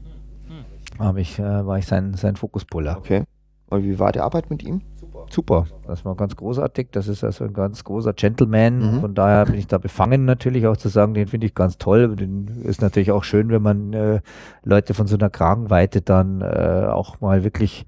Hab 0.98 1.16
ich, 1.16 1.38
äh, 1.38 1.66
war 1.66 1.78
ich 1.78 1.86
sein, 1.86 2.14
sein 2.14 2.36
Fokuspuller. 2.36 2.96
Okay. 2.98 3.24
Und 3.68 3.82
wie 3.82 3.98
war 3.98 4.12
die 4.12 4.20
Arbeit 4.20 4.48
mit 4.48 4.62
ihm? 4.62 4.82
Super, 5.28 5.66
das 5.86 6.04
war 6.04 6.14
ganz 6.14 6.36
großartig. 6.36 6.88
Das 6.92 7.08
ist 7.08 7.24
also 7.24 7.44
ein 7.44 7.52
ganz 7.52 7.82
großer 7.82 8.12
Gentleman. 8.12 8.78
Mhm. 8.78 9.00
Von 9.00 9.14
daher 9.14 9.44
bin 9.46 9.56
ich 9.56 9.66
da 9.66 9.78
befangen, 9.78 10.24
natürlich 10.24 10.66
auch 10.68 10.76
zu 10.76 10.88
sagen, 10.88 11.14
den 11.14 11.26
finde 11.26 11.48
ich 11.48 11.54
ganz 11.54 11.78
toll. 11.78 12.14
Den 12.14 12.62
ist 12.62 12.80
natürlich 12.80 13.10
auch 13.10 13.24
schön, 13.24 13.48
wenn 13.48 13.62
man 13.62 13.92
äh, 13.92 14.20
Leute 14.62 14.94
von 14.94 15.08
so 15.08 15.16
einer 15.16 15.30
Kragenweite 15.30 16.00
dann 16.00 16.42
äh, 16.42 16.86
auch 16.88 17.20
mal 17.20 17.42
wirklich 17.42 17.86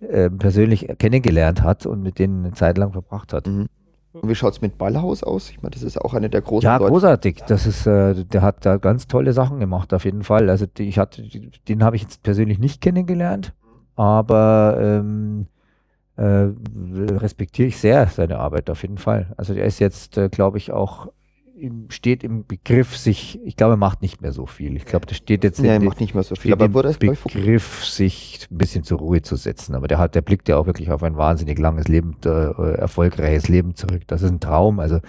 äh, 0.00 0.30
persönlich 0.30 0.86
kennengelernt 0.98 1.62
hat 1.62 1.84
und 1.84 2.00
mit 2.02 2.20
denen 2.20 2.44
eine 2.44 2.54
Zeit 2.54 2.78
lang 2.78 2.92
verbracht 2.92 3.32
hat. 3.32 3.48
Mhm. 3.48 3.66
Und 4.12 4.28
wie 4.28 4.34
schaut 4.34 4.54
es 4.54 4.60
mit 4.60 4.78
Ballhaus 4.78 5.22
aus? 5.22 5.50
Ich 5.50 5.62
meine, 5.62 5.70
das 5.72 5.82
ist 5.82 6.00
auch 6.00 6.14
eine 6.14 6.30
der 6.30 6.40
großen 6.40 6.66
Ja, 6.66 6.76
Leute. 6.78 6.90
großartig. 6.90 7.42
Das 7.46 7.66
ist, 7.66 7.86
äh, 7.86 8.24
der 8.24 8.42
hat 8.42 8.64
da 8.64 8.78
ganz 8.78 9.06
tolle 9.06 9.32
Sachen 9.32 9.60
gemacht, 9.60 9.92
auf 9.94 10.04
jeden 10.04 10.24
Fall. 10.24 10.50
Also 10.50 10.66
die, 10.66 10.88
ich 10.88 10.98
hatte, 10.98 11.22
den 11.68 11.84
habe 11.84 11.96
ich 11.96 12.02
jetzt 12.02 12.22
persönlich 12.22 12.58
nicht 12.58 12.80
kennengelernt, 12.80 13.52
aber 13.96 14.76
ähm, 14.80 15.46
äh, 16.16 16.48
respektiere 17.16 17.68
ich 17.68 17.76
sehr 17.78 18.06
seine 18.08 18.38
Arbeit 18.38 18.70
auf 18.70 18.82
jeden 18.82 18.98
Fall. 18.98 19.32
Also 19.36 19.54
der 19.54 19.64
ist 19.64 19.78
jetzt, 19.78 20.16
äh, 20.18 20.28
glaube 20.28 20.58
ich, 20.58 20.72
auch 20.72 21.08
steht 21.90 22.24
im 22.24 22.46
Begriff, 22.46 22.96
sich, 22.96 23.38
ich 23.44 23.56
glaube, 23.56 23.74
er 23.74 23.76
macht 23.78 24.02
nicht 24.02 24.20
mehr 24.22 24.32
so 24.32 24.46
viel. 24.46 24.76
Ich 24.76 24.84
glaube, 24.84 25.06
der 25.06 25.14
steht 25.14 25.44
jetzt 25.44 25.58
Ja, 25.60 25.70
er 25.72 25.76
in, 25.76 25.84
macht 25.84 26.00
nicht 26.00 26.14
mehr 26.14 26.22
so 26.22 26.34
viel, 26.34 26.52
aber 26.52 26.66
im 26.66 26.74
wurde 26.74 26.88
es 26.90 26.96
vor- 26.96 27.32
Begriff, 27.32 27.84
sich 27.84 28.46
ein 28.50 28.58
bisschen 28.58 28.84
zur 28.84 28.98
Ruhe 28.98 29.22
zu 29.22 29.36
setzen. 29.36 29.74
Aber 29.74 29.88
der 29.88 29.98
hat, 29.98 30.14
der 30.14 30.22
blickt 30.22 30.48
ja 30.48 30.56
auch 30.56 30.66
wirklich 30.66 30.90
auf 30.90 31.02
ein 31.02 31.16
wahnsinnig 31.16 31.58
langes 31.58 31.88
Leben, 31.88 32.16
äh, 32.24 32.28
erfolgreiches 32.74 33.48
Leben 33.48 33.74
zurück. 33.74 34.02
Das 34.06 34.22
ist 34.22 34.30
ein 34.30 34.40
Traum. 34.40 34.80
Also 34.80 35.00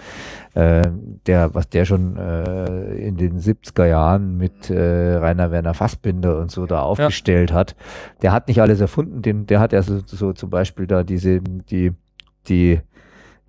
äh, 0.54 0.82
der, 1.26 1.54
was 1.54 1.68
der 1.68 1.84
schon 1.84 2.16
äh, 2.16 2.94
in 2.96 3.16
den 3.16 3.38
70er 3.38 3.86
Jahren 3.86 4.36
mit 4.36 4.70
äh, 4.70 5.14
Rainer 5.16 5.50
Werner 5.50 5.74
Fassbinder 5.74 6.38
und 6.40 6.50
so 6.50 6.66
da 6.66 6.82
aufgestellt 6.82 7.52
hat, 7.52 7.76
der 8.22 8.32
hat 8.32 8.48
nicht 8.48 8.60
alles 8.60 8.80
erfunden. 8.80 9.22
Den, 9.22 9.46
der 9.46 9.60
hat 9.60 9.72
ja 9.72 9.82
so, 9.82 10.00
so 10.04 10.32
zum 10.32 10.50
Beispiel 10.50 10.86
da 10.86 11.04
diese, 11.04 11.40
die, 11.40 11.92
die 12.48 12.80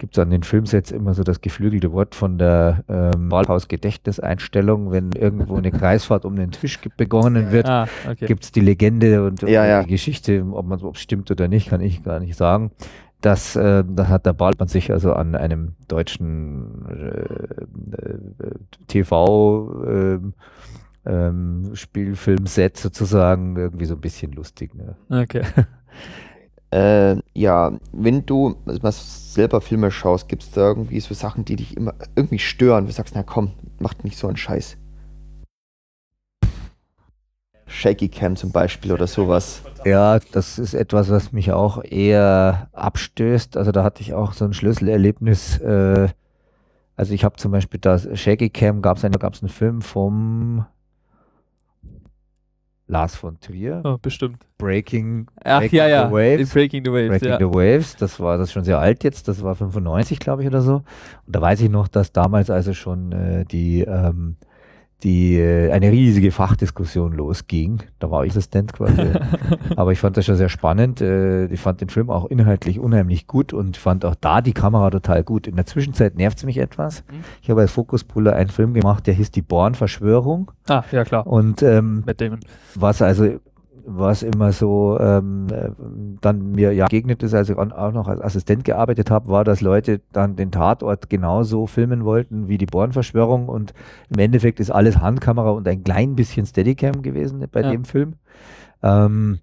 gibt 0.02 0.18
es 0.18 0.19
an 0.19 0.32
den 0.32 0.41
Filmsets 0.41 0.90
immer 0.90 1.14
so 1.14 1.22
das 1.22 1.41
geflügelte 1.41 1.91
Wort 1.91 2.15
von 2.15 2.40
der 2.40 2.84
ähm, 2.90 3.30
Wahlhaus-Gedächtniseinstellung, 3.30 4.91
wenn 4.91 5.11
irgendwo 5.11 5.57
eine 5.57 5.69
Kreisfahrt 5.69 6.26
um 6.26 6.36
den 6.36 6.49
Tisch 6.49 6.80
begonnen 6.98 7.52
wird, 7.52 7.69
ah, 7.69 7.88
okay. 8.10 8.26
gibt 8.26 8.44
es 8.44 8.52
die 8.52 8.61
Legende 8.61 9.23
und 9.23 9.44
Ja, 9.44 9.64
ja. 9.64 9.84
die 9.84 9.91
Geschichte, 9.91 10.44
ob 10.53 10.65
man 10.65 10.82
ob 10.82 10.95
es 10.95 11.02
stimmt 11.02 11.30
oder 11.30 11.48
nicht, 11.48 11.69
kann 11.69 11.82
ich 11.82 12.03
gar 12.03 12.19
nicht 12.19 12.36
sagen. 12.36 12.72
Das, 13.22 13.56
äh, 13.56 13.84
das 13.88 14.07
hat 14.07 14.26
der 14.26 14.34
Baltmann 14.34 14.68
sich 14.68 14.91
also 14.91 15.14
an 15.14 15.36
einem 15.36 15.76
deutschen 15.88 16.88
äh, 16.90 18.03
äh, 18.03 18.18
TV 18.88 19.84
ähm, 19.86 20.34
ähm, 21.06 21.76
Spielfilmset 21.76 22.76
sozusagen 22.76 23.56
irgendwie 23.56 23.86
so 23.86 23.94
ein 23.94 24.02
bisschen 24.02 24.32
lustig. 24.32 24.73
Ne? 24.73 24.95
okay. 25.11 25.44
Äh, 26.72 27.18
ja, 27.34 27.73
wenn 27.91 28.26
du 28.26 28.56
mal 28.81 28.91
selber 28.91 29.60
Filme 29.60 29.91
schaust, 29.91 30.30
gibt 30.30 30.43
es 30.43 30.52
da 30.52 30.69
irgendwie 30.69 31.02
so 31.02 31.14
Sachen, 31.14 31.43
die 31.43 31.57
dich 31.57 31.76
immer 31.76 31.93
irgendwie 32.15 32.39
stören? 32.39 32.85
Du 32.85 32.91
sagst, 32.91 33.14
na 33.14 33.23
komm, 33.23 33.52
macht 33.80 34.03
nicht 34.03 34.18
so 34.18 34.27
einen 34.27 34.38
Scheiß. 34.38 34.77
Shaky 37.68 38.10
Cam 38.10 38.35
zum 38.35 38.52
Beispiel 38.52 38.91
oder 38.91 39.07
sowas. 39.07 39.64
Ja, 39.85 40.19
das 40.19 40.60
ist 40.60 40.73
etwas, 40.73 41.10
was 41.10 41.31
mich 41.31 41.52
auch 41.52 41.84
eher 41.84 42.69
abstößt. 42.73 43.57
Also 43.57 43.72
da 43.72 43.84
hatte 43.84 44.02
ich 44.02 44.14
auch 44.14 44.34
so 44.34 44.45
ein 44.45 44.53
Schlüsselerlebnis. 44.53 45.57
Äh, 45.60 46.10
also 46.95 47.14
ich 47.14 47.23
habe 47.23 47.38
zum 47.38 47.52
Beispiel 47.52 47.80
das 47.80 48.07
Shaky 48.14 48.49
Cam, 48.49 48.81
gab 48.81 48.98
es 48.98 49.06
einen, 49.06 49.15
einen 49.19 49.49
Film 49.49 49.81
vom 49.81 50.65
Lars 52.92 53.16
von 53.16 53.40
Trier, 53.40 53.82
Oh, 53.86 53.98
bestimmt. 54.00 54.38
Breaking, 54.58 55.28
Ach 55.44 55.60
Breaking 55.60 55.80
ja, 55.80 55.88
ja. 55.88 56.08
the 56.08 56.14
Waves. 56.14 56.42
In 56.42 56.48
Breaking 56.54 56.86
the 56.86 56.92
Waves. 56.92 57.10
Breaking 57.10 57.30
ja. 57.30 57.38
the 57.40 57.46
Waves, 57.46 57.96
das 57.96 58.20
war 58.20 58.38
das 58.38 58.50
ist 58.50 58.54
schon 58.54 58.66
sehr 58.66 58.80
alt 58.80 59.04
jetzt, 59.04 59.28
das 59.28 59.42
war 59.42 59.56
95, 59.56 60.20
glaube 60.20 60.44
ich, 60.44 60.48
oder 60.48 60.62
so. 60.62 60.76
Und 61.26 61.36
da 61.36 61.42
weiß 61.42 61.62
ich 61.62 61.70
noch, 61.70 61.88
dass 61.88 62.12
damals 62.12 62.50
also 62.50 62.74
schon 62.74 63.14
äh, 63.14 63.46
die, 63.46 63.82
ähm, 63.82 64.36
die 65.03 65.38
äh, 65.38 65.72
eine 65.72 65.91
riesige 65.91 66.32
Fachdiskussion 66.32 67.14
losging. 67.14 67.80
Da 67.99 68.11
war 68.11 68.26
ich 68.26 68.32
Assistent 68.32 68.73
quasi. 68.73 69.02
Aber 69.76 69.91
ich 69.91 69.99
fand 69.99 70.18
das 70.18 70.26
schon 70.26 70.36
sehr 70.36 70.49
spannend. 70.49 71.02
Äh, 71.02 71.45
ich 71.45 71.60
fand 71.60 71.82
den 71.82 71.90
Film 71.90 72.10
auch 72.10 72.26
inhaltlich 72.26 72.80
unheimlich 72.80 73.28
gut 73.28 73.53
und 73.53 73.78
fand 73.78 74.06
auch 74.06 74.15
da 74.15 74.41
die 74.41 74.53
Kamera 74.53 74.90
total 74.90 75.23
gut. 75.23 75.48
In 75.48 75.56
der 75.56 75.65
Zwischenzeit 75.65 76.15
nervt 76.15 76.38
es 76.38 76.45
mich 76.45 76.57
etwas. 76.57 77.03
Mhm. 77.10 77.23
Ich 77.41 77.49
habe 77.49 77.61
als 77.61 77.72
Fokuspuller 77.72 78.36
einen 78.36 78.49
Film 78.49 78.73
gemacht, 78.73 79.07
der 79.07 79.14
hieß 79.14 79.32
Die 79.32 79.41
Born-Verschwörung. 79.41 80.52
ah, 80.68 80.84
ja 80.91 81.03
klar. 81.03 81.26
Und 81.26 81.64
ähm, 81.64 82.03
was 82.76 83.02
also 83.02 83.40
was 83.86 84.24
immer 84.24 84.52
so 84.52 84.98
ähm, 84.99 85.48
äh, 85.52 85.70
dann 86.22 86.52
mir 86.52 86.74
ja 86.74 86.86
begegnet 86.86 87.24
ist, 87.24 87.34
als 87.34 87.49
ich 87.49 87.58
auch 87.58 87.91
noch 87.91 88.08
als 88.08 88.22
Assistent 88.22 88.64
gearbeitet 88.64 89.10
habe, 89.12 89.30
war, 89.30 89.44
dass 89.44 89.62
Leute 89.62 90.02
dann 90.12 90.36
den 90.36 90.52
Tatort 90.52 91.10
genauso 91.10 91.68
filmen 91.68 92.06
wollten 92.06 92.48
wie 92.48 92.58
die 92.58 92.66
Bornverschwörung 92.66 93.48
und 93.49 93.74
im 94.10 94.20
Endeffekt 94.20 94.60
ist 94.60 94.72
alles 94.72 94.99
Handkamera 94.99 95.49
und 95.52 95.68
ein 95.68 95.84
klein 95.84 96.16
bisschen 96.16 96.45
Steadicam 96.45 97.02
gewesen 97.02 97.45
bei 97.52 97.62
Ja. 97.62 97.72
dem 97.72 97.86
Film. 97.86 98.16
Ähm, 98.84 99.40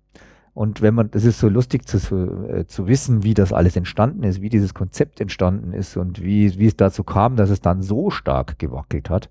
und 0.59 0.83
wenn 0.83 0.93
man, 0.93 1.09
das 1.13 1.25
ist 1.25 1.39
so 1.39 1.49
lustig 1.49 1.87
zu, 1.87 2.01
zu, 2.01 2.17
äh, 2.49 2.67
zu 2.67 2.89
wissen, 2.89 3.23
wie 3.23 3.33
das 3.33 3.53
alles 3.53 3.77
entstanden 3.77 4.25
ist, 4.25 4.43
wie 4.43 4.49
dieses 4.49 4.75
Konzept 4.75 5.21
entstanden 5.21 5.73
ist 5.73 5.97
und 5.97 6.21
wie, 6.21 6.59
wie 6.59 6.67
es 6.67 6.75
dazu 6.75 7.05
kam, 7.05 7.37
dass 7.37 7.49
es 7.49 7.61
dann 7.61 7.81
so 7.81 8.11
stark 8.11 8.59
gewackelt 8.59 9.09
hat. 9.09 9.31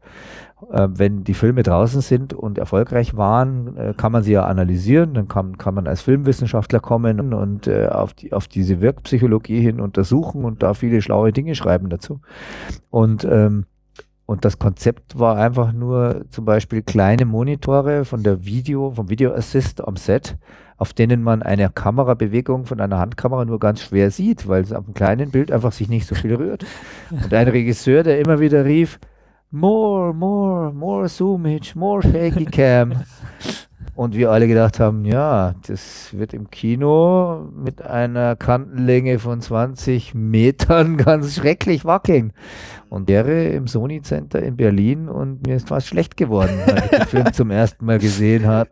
Äh, 0.71 0.87
wenn 0.89 1.25
die 1.25 1.33
Filme 1.33 1.63
draußen 1.63 1.99
sind 1.99 2.33
und 2.33 2.57
erfolgreich 2.57 3.17
waren, 3.17 3.75
äh, 3.75 3.93
kann 3.97 4.13
man 4.13 4.23
sie 4.23 4.31
ja 4.31 4.45
analysieren, 4.45 5.15
dann 5.15 5.27
kann, 5.27 5.57
kann 5.57 5.73
man 5.73 5.85
als 5.85 5.99
Filmwissenschaftler 5.99 6.79
kommen 6.79 7.33
und 7.33 7.67
äh, 7.67 7.87
auf, 7.87 8.13
die, 8.13 8.31
auf 8.31 8.47
diese 8.47 8.79
Wirkpsychologie 8.79 9.59
hin 9.59 9.81
untersuchen 9.81 10.45
und 10.45 10.63
da 10.63 10.75
viele 10.75 11.01
schlaue 11.01 11.33
Dinge 11.33 11.55
schreiben 11.55 11.89
dazu. 11.89 12.21
Und 12.89 13.27
ähm, 13.29 13.65
und 14.27 14.43
das 14.43 14.59
Konzept 14.59 15.17
war 15.17 15.37
einfach 15.37 15.71
nur 15.71 16.25
zum 16.29 16.43
Beispiel 16.43 16.81
kleine 16.81 17.25
Monitore 17.25 18.03
von 18.03 18.23
der 18.23 18.43
Video, 18.45 18.91
vom 18.91 19.09
Video 19.09 19.33
Assist 19.33 19.87
am 19.87 19.95
Set, 19.95 20.37
auf 20.75 20.91
denen 20.91 21.23
man 21.23 21.41
eine 21.41 21.69
Kamerabewegung 21.69 22.65
von 22.65 22.81
einer 22.81 22.99
Handkamera 22.99 23.45
nur 23.45 23.57
ganz 23.57 23.81
schwer 23.81 24.11
sieht, 24.11 24.45
weil 24.45 24.63
es 24.63 24.73
auf 24.73 24.83
dem 24.83 24.93
kleinen 24.93 25.31
Bild 25.31 25.49
einfach 25.49 25.71
sich 25.71 25.87
nicht 25.87 26.05
so 26.05 26.13
viel 26.13 26.35
rührt. 26.35 26.65
Und 27.09 27.33
ein 27.33 27.47
Regisseur, 27.47 28.03
der 28.03 28.19
immer 28.19 28.41
wieder 28.41 28.65
rief, 28.65 28.99
more, 29.49 30.13
more, 30.13 30.73
more 30.73 31.07
Zoomage, 31.07 31.71
more 31.75 32.01
Shaky 32.03 32.45
Cam. 32.45 33.05
Und 33.97 34.13
wir 34.15 34.29
alle 34.29 34.47
gedacht 34.47 34.79
haben, 34.79 35.05
ja, 35.05 35.55
das 35.65 36.15
wird 36.15 36.35
im 36.35 36.51
Kino 36.51 37.49
mit 37.51 37.81
einer 37.81 38.35
Kantenlänge 38.35 39.17
von 39.17 39.41
20 39.41 40.13
Metern 40.13 40.97
ganz 41.03 41.33
schrecklich 41.33 41.83
wackeln. 41.83 42.31
Und 42.89 43.09
wäre 43.09 43.45
im 43.45 43.65
Sony 43.65 44.03
Center 44.03 44.39
in 44.39 44.55
Berlin 44.55 45.09
und 45.09 45.47
mir 45.47 45.55
ist 45.55 45.69
fast 45.69 45.87
schlecht 45.87 46.15
geworden, 46.15 46.59
als 46.67 46.83
ich 46.83 46.89
den 46.91 47.05
Film 47.07 47.33
zum 47.33 47.49
ersten 47.49 47.85
Mal 47.85 47.97
gesehen 47.97 48.45
habe. 48.45 48.69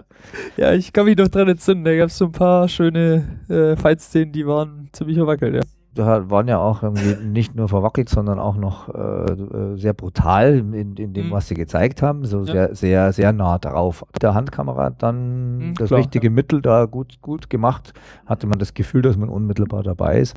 Ja, 0.57 0.73
ich 0.73 0.93
kann 0.93 1.06
mich 1.06 1.18
noch 1.18 1.27
dran 1.27 1.49
entsinnen. 1.49 1.84
Da 1.84 1.97
gab 1.97 2.10
es 2.10 2.19
so 2.19 2.26
ein 2.26 2.31
paar 2.31 2.69
schöne 2.69 3.39
äh, 3.49 3.76
Fight-Szenen, 3.76 4.31
die 4.31 4.45
waren 4.45 4.89
ziemlich 4.91 5.18
verwackelt, 5.18 5.56
ja. 5.56 5.74
Da 5.96 6.30
waren 6.30 6.48
ja 6.48 6.60
auch 6.60 6.84
irgendwie 6.84 7.16
nicht 7.22 7.56
nur 7.56 7.68
verwackelt, 7.70 8.10
sondern 8.10 8.38
auch 8.40 8.58
noch 8.58 8.90
äh, 8.94 9.32
äh, 9.32 9.76
sehr 9.78 9.94
brutal 9.94 10.58
in, 10.58 10.96
in 10.98 11.14
dem, 11.14 11.28
Mhm. 11.28 11.32
was 11.32 11.48
sie 11.48 11.56
gezeigt 11.56 12.02
haben. 12.02 12.26
So 12.26 12.40
Ja. 12.42 12.46
sehr, 12.46 12.76
sehr, 12.76 13.14
sehr 13.14 13.34
nah 13.34 13.58
drauf. 13.58 14.06
Mit 14.14 14.22
der 14.22 14.34
Handkamera 14.36 14.90
dann 14.92 15.70
Mhm, 15.70 15.74
das 15.76 15.88
klar, 15.88 16.00
richtige 16.00 16.30
Mittel 16.30 16.62
da 16.62 16.86
gut, 16.86 17.20
gut 17.22 17.50
gemacht. 17.50 17.94
Hatte 18.26 18.46
man 18.46 18.60
das 18.60 18.74
Gefühl, 18.74 19.02
dass 19.02 19.18
man 19.18 19.30
unmittelbar 19.30 19.82
dabei 19.84 20.20
ist. 20.20 20.36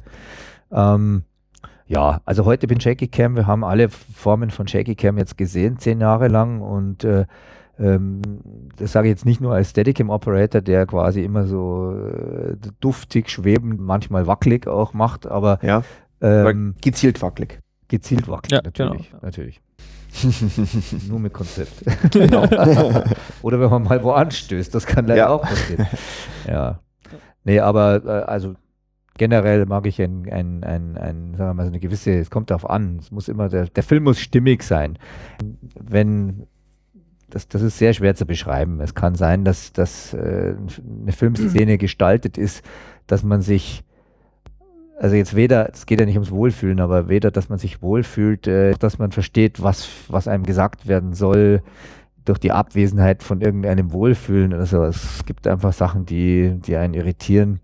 Ähm, 0.71 1.23
ja, 1.87 2.21
also 2.25 2.45
heute 2.45 2.67
bin 2.67 2.81
Shaky 2.81 3.09
Cam. 3.09 3.35
Wir 3.35 3.47
haben 3.47 3.65
alle 3.65 3.89
Formen 3.89 4.51
von 4.51 4.69
Shaky 4.69 4.95
Cam 4.95 5.17
jetzt 5.19 5.39
gesehen, 5.39 5.79
zehn 5.79 6.01
Jahre 6.01 6.29
lang. 6.29 6.61
Und 6.61 7.03
äh, 7.05 7.25
das 7.79 8.93
sage 8.93 9.07
ich 9.09 9.13
jetzt 9.13 9.25
nicht 9.25 9.41
nur 9.41 9.55
als 9.55 9.71
Steadicam 9.71 10.11
Operator, 10.11 10.61
der 10.61 10.85
quasi 10.87 11.23
immer 11.23 11.47
so 11.47 11.95
äh, 11.97 12.57
duftig, 12.81 13.31
schwebend, 13.31 13.81
manchmal 13.81 14.27
wackelig 14.27 14.67
auch 14.67 14.95
macht, 14.95 15.27
aber 15.27 15.61
Ja, 15.63 15.83
aber 16.21 16.51
ähm, 16.51 16.75
gezielt 16.83 17.23
wackelig. 17.23 17.61
gezielt 17.87 18.27
wackelig, 18.29 18.53
Ja, 18.53 18.61
natürlich. 18.65 19.11
genau. 19.11 19.23
natürlich. 19.23 19.61
Nur 21.09 21.21
mit 21.21 21.33
Konzept. 21.33 21.73
Genau. 22.13 22.43
Oder 23.43 23.61
wenn 23.61 23.71
man 23.71 23.83
mal 23.85 24.03
wo 24.03 24.11
anstößt, 24.13 24.75
das 24.75 24.87
kann 24.87 25.07
leider 25.07 25.19
Ja. 25.23 25.29
auch 25.29 25.43
passieren. 25.43 25.87
Ja. 26.49 26.81
Nee, 27.45 27.61
aber 27.61 28.05
äh, 28.05 28.09
also 28.25 28.55
generell 29.17 29.67
mag 29.67 29.87
ich 29.87 30.01
ein, 30.01 30.29
ein, 30.31 30.65
ein, 30.65 30.97
ein, 30.97 31.35
sagen 31.37 31.51
wir 31.51 31.55
mal, 31.55 31.63
so 31.65 31.69
eine 31.69 31.79
gewisse, 31.81 32.13
es 32.19 32.31
kommt 32.31 32.51
darauf 32.51 32.69
an, 32.69 32.97
es 33.01 33.11
muss 33.11 33.29
immer, 33.29 33.49
der, 33.49 33.67
der 33.67 33.83
Film 33.83 34.05
muss 34.05 34.19
stimmig 34.19 34.63
sein. 34.63 34.99
Wenn, 35.79 36.47
das, 37.31 37.49
das 37.49 37.63
ist 37.63 37.79
sehr 37.79 37.93
schwer 37.93 38.15
zu 38.15 38.27
beschreiben. 38.27 38.81
Es 38.81 38.95
kann 38.95 39.15
sein, 39.15 39.45
dass, 39.45 39.73
dass 39.73 40.15
äh, 40.15 40.55
eine 41.03 41.13
Filmszene 41.13 41.79
gestaltet 41.79 42.39
ist, 42.39 42.65
dass 43.07 43.23
man 43.23 43.43
sich, 43.43 43.85
also 44.99 45.17
jetzt 45.17 45.37
weder, 45.37 45.71
es 45.73 45.87
geht 45.87 46.01
ja 46.01 46.07
nicht 46.07 46.17
ums 46.17 46.31
Wohlfühlen, 46.31 46.81
aber 46.81 47.09
weder, 47.09 47.31
dass 47.31 47.49
man 47.49 47.59
sich 47.59 47.83
wohlfühlt, 47.83 48.47
äh, 48.47 48.73
dass 48.79 48.99
man 48.99 49.13
versteht, 49.13 49.63
was, 49.63 49.89
was 50.09 50.29
einem 50.29 50.45
gesagt 50.45 50.87
werden 50.89 51.13
soll, 51.13 51.63
durch 52.25 52.39
die 52.39 52.53
Abwesenheit 52.53 53.23
von 53.23 53.41
irgendeinem 53.41 53.93
Wohlfühlen 53.93 54.53
oder 54.53 54.67
so. 54.67 54.85
Es 54.85 55.25
gibt 55.25 55.47
einfach 55.47 55.73
Sachen, 55.73 56.05
die, 56.05 56.59
die 56.59 56.77
einen 56.77 56.95
irritieren. 56.95 57.61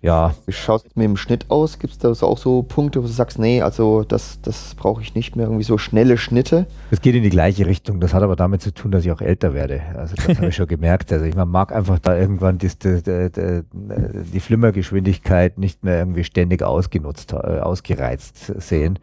Ja, 0.00 0.34
Wie 0.46 0.52
schaut 0.52 0.86
es 0.86 0.94
mit 0.94 1.04
dem 1.04 1.16
Schnitt 1.16 1.46
aus? 1.50 1.80
Gibt 1.80 1.92
es 1.92 1.98
da 1.98 2.10
auch 2.10 2.38
so 2.38 2.62
Punkte, 2.62 3.02
wo 3.02 3.06
du 3.06 3.12
sagst, 3.12 3.40
nee, 3.40 3.62
also 3.62 4.04
das, 4.04 4.40
das 4.40 4.76
brauche 4.76 5.02
ich 5.02 5.16
nicht 5.16 5.34
mehr, 5.34 5.46
irgendwie 5.46 5.64
so 5.64 5.76
schnelle 5.76 6.18
Schnitte? 6.18 6.66
es 6.92 7.00
geht 7.00 7.16
in 7.16 7.24
die 7.24 7.30
gleiche 7.30 7.66
Richtung. 7.66 7.98
Das 7.98 8.14
hat 8.14 8.22
aber 8.22 8.36
damit 8.36 8.62
zu 8.62 8.72
tun, 8.72 8.92
dass 8.92 9.04
ich 9.04 9.10
auch 9.10 9.20
älter 9.20 9.54
werde. 9.54 9.82
Also 9.96 10.14
das 10.14 10.36
habe 10.36 10.48
ich 10.48 10.54
schon 10.54 10.66
gemerkt. 10.68 11.12
Also 11.12 11.24
ich 11.24 11.34
man 11.34 11.48
mag 11.48 11.72
einfach 11.72 11.98
da 11.98 12.16
irgendwann 12.16 12.58
die, 12.58 12.68
die, 12.68 13.02
die, 13.02 13.62
die 13.72 14.40
Flimmergeschwindigkeit 14.40 15.58
nicht 15.58 15.82
mehr 15.82 15.98
irgendwie 15.98 16.22
ständig 16.22 16.62
ausgenutzt, 16.62 17.32
äh, 17.32 17.36
ausgereizt 17.36 18.52
sehen. 18.60 19.00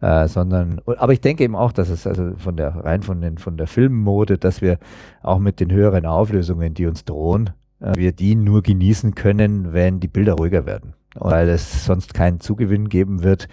Äh, 0.00 0.26
sondern, 0.26 0.80
aber 0.84 1.12
ich 1.12 1.20
denke 1.20 1.44
eben 1.44 1.54
auch, 1.54 1.70
dass 1.70 1.88
es 1.88 2.08
also 2.08 2.32
von 2.36 2.56
der 2.56 2.74
rein 2.84 3.02
von, 3.02 3.20
den, 3.20 3.38
von 3.38 3.56
der 3.56 3.68
Filmmode, 3.68 4.36
dass 4.36 4.60
wir 4.60 4.78
auch 5.22 5.38
mit 5.38 5.60
den 5.60 5.70
höheren 5.70 6.06
Auflösungen, 6.06 6.74
die 6.74 6.86
uns 6.86 7.04
drohen, 7.04 7.50
wir 7.82 8.12
die 8.12 8.34
nur 8.34 8.62
genießen 8.62 9.14
können, 9.14 9.72
wenn 9.72 10.00
die 10.00 10.08
Bilder 10.08 10.34
ruhiger 10.34 10.66
werden. 10.66 10.94
Und 11.14 11.30
weil 11.30 11.48
es 11.48 11.84
sonst 11.84 12.14
keinen 12.14 12.40
Zugewinn 12.40 12.88
geben 12.88 13.22
wird, 13.22 13.48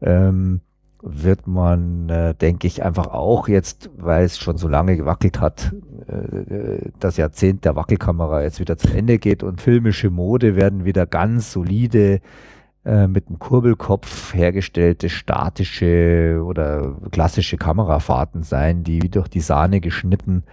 ähm, 0.00 0.60
wird 1.02 1.46
man, 1.46 2.08
äh, 2.08 2.34
denke 2.34 2.66
ich, 2.66 2.82
einfach 2.82 3.08
auch 3.08 3.46
jetzt, 3.46 3.90
weil 3.98 4.24
es 4.24 4.38
schon 4.38 4.56
so 4.56 4.68
lange 4.68 4.96
gewackelt 4.96 5.38
hat, 5.38 5.74
äh, 6.08 6.90
das 6.98 7.18
Jahrzehnt 7.18 7.64
der 7.66 7.76
Wackelkamera 7.76 8.42
jetzt 8.42 8.58
wieder 8.58 8.78
zu 8.78 8.88
Ende 8.88 9.18
geht 9.18 9.42
und 9.42 9.60
filmische 9.60 10.08
Mode 10.08 10.56
werden 10.56 10.86
wieder 10.86 11.06
ganz 11.06 11.52
solide 11.52 12.20
äh, 12.86 13.06
mit 13.06 13.28
einem 13.28 13.38
Kurbelkopf 13.38 14.34
hergestellte 14.34 15.10
statische 15.10 16.42
oder 16.44 16.96
klassische 17.10 17.58
Kamerafahrten 17.58 18.42
sein, 18.42 18.82
die 18.82 19.02
wie 19.02 19.10
durch 19.10 19.28
die 19.28 19.40
Sahne 19.40 19.80
geschnitten 19.80 20.44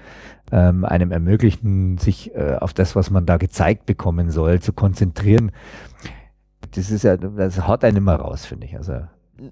ähm, 0.52 0.86
einem 0.86 1.11
ermöglichen, 1.11 1.98
sich 1.98 2.36
äh, 2.36 2.57
auf 2.60 2.73
das, 2.73 2.95
was 2.95 3.10
man 3.10 3.26
da 3.26 3.38
gezeigt 3.38 3.86
bekommen 3.86 4.32
soll, 4.32 4.60
zu 4.60 4.73
konzentrieren. 4.73 5.52
Das 6.76 6.91
ist 6.91 7.03
ja, 7.03 7.18
das 7.18 7.68
haut 7.68 7.84
einen 7.84 7.98
immer 7.98 8.15
raus, 8.15 8.45
finde 8.45 8.65
ich. 8.65 8.76
Also 8.76 9.02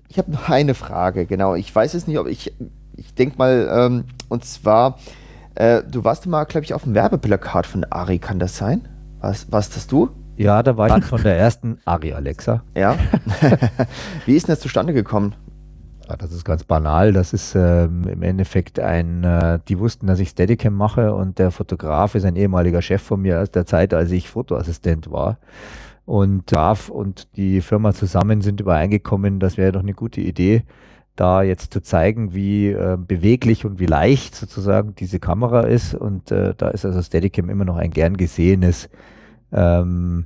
Ich 0.08 0.18
habe 0.18 0.32
noch 0.32 0.50
eine 0.50 0.74
Frage, 0.74 1.26
genau. 1.26 1.56
Ich 1.56 1.74
weiß 1.74 1.94
es 1.94 2.08
nicht, 2.08 2.20
ob 2.20 2.28
ich, 2.28 2.54
ich 2.96 3.14
denke 3.14 3.38
mal, 3.38 3.70
ähm, 3.72 4.04
und 4.30 4.46
zwar, 4.46 4.98
äh, 5.56 5.84
du 5.84 6.04
warst 6.04 6.28
mal, 6.28 6.46
glaube 6.46 6.66
ich, 6.66 6.74
auf 6.74 6.84
dem 6.84 6.94
Werbeplakat 6.96 7.66
von 7.66 7.86
Ari, 7.90 8.20
kann 8.20 8.40
das 8.40 8.58
sein? 8.58 8.88
Was, 9.20 9.52
warst 9.52 9.76
das 9.76 9.88
du? 9.88 10.10
Ja, 10.38 10.64
da 10.64 10.78
war 10.78 10.98
ich 10.98 11.04
von 11.04 11.22
der 11.22 11.38
ersten 11.38 11.80
Ari 11.84 12.14
Alexa. 12.14 12.64
Ja. 12.74 12.96
Wie 14.26 14.38
ist 14.38 14.48
denn 14.48 14.54
das 14.54 14.62
zustande 14.62 14.94
gekommen? 14.94 15.36
Das 16.18 16.32
ist 16.32 16.46
ganz 16.46 16.64
banal. 16.64 17.14
Das 17.14 17.34
ist 17.34 17.56
ähm, 17.56 18.04
im 18.08 18.22
Endeffekt 18.22 18.80
ein, 18.80 19.24
äh, 19.24 19.60
die 19.68 19.80
wussten, 19.80 20.08
dass 20.08 20.20
ich 20.20 20.30
Steadicam 20.30 20.74
mache 20.74 21.14
und 21.14 21.40
der 21.40 21.52
Fotograf 21.52 22.16
ist 22.16 22.26
ein 22.26 22.36
ehemaliger 22.36 22.82
Chef 22.82 23.02
von 23.02 23.22
mir 23.22 23.42
aus 23.42 23.52
der 23.52 23.66
Zeit, 23.66 23.94
als 23.94 24.12
ich 24.12 24.30
Fotoassistent 24.30 25.12
war. 25.12 25.38
Und 26.06 26.48
Graf 26.48 26.90
und 26.90 27.36
die 27.38 27.62
Firma 27.62 27.94
zusammen 27.94 28.42
sind 28.42 28.60
übereingekommen, 28.60 29.40
das 29.40 29.58
wäre 29.58 29.72
doch 29.72 29.82
eine 29.82 29.94
gute 29.94 30.22
Idee, 30.22 30.64
da 31.16 31.44
jetzt 31.44 31.72
zu 31.74 31.82
zeigen, 31.82 32.34
wie 32.34 32.70
äh, 32.70 32.98
beweglich 32.98 33.66
und 33.66 33.80
wie 33.80 33.86
leicht 33.86 34.34
sozusagen 34.34 34.96
diese 34.96 35.20
Kamera 35.20 35.62
ist. 35.62 35.94
Und 35.94 36.32
äh, 36.32 36.56
da 36.58 36.70
ist 36.70 36.86
also 36.86 37.02
Steadicam 37.02 37.50
immer 37.50 37.66
noch 37.66 37.76
ein 37.76 37.92
gern 37.92 38.18
gesehenes 38.18 38.90
ähm, 39.52 40.26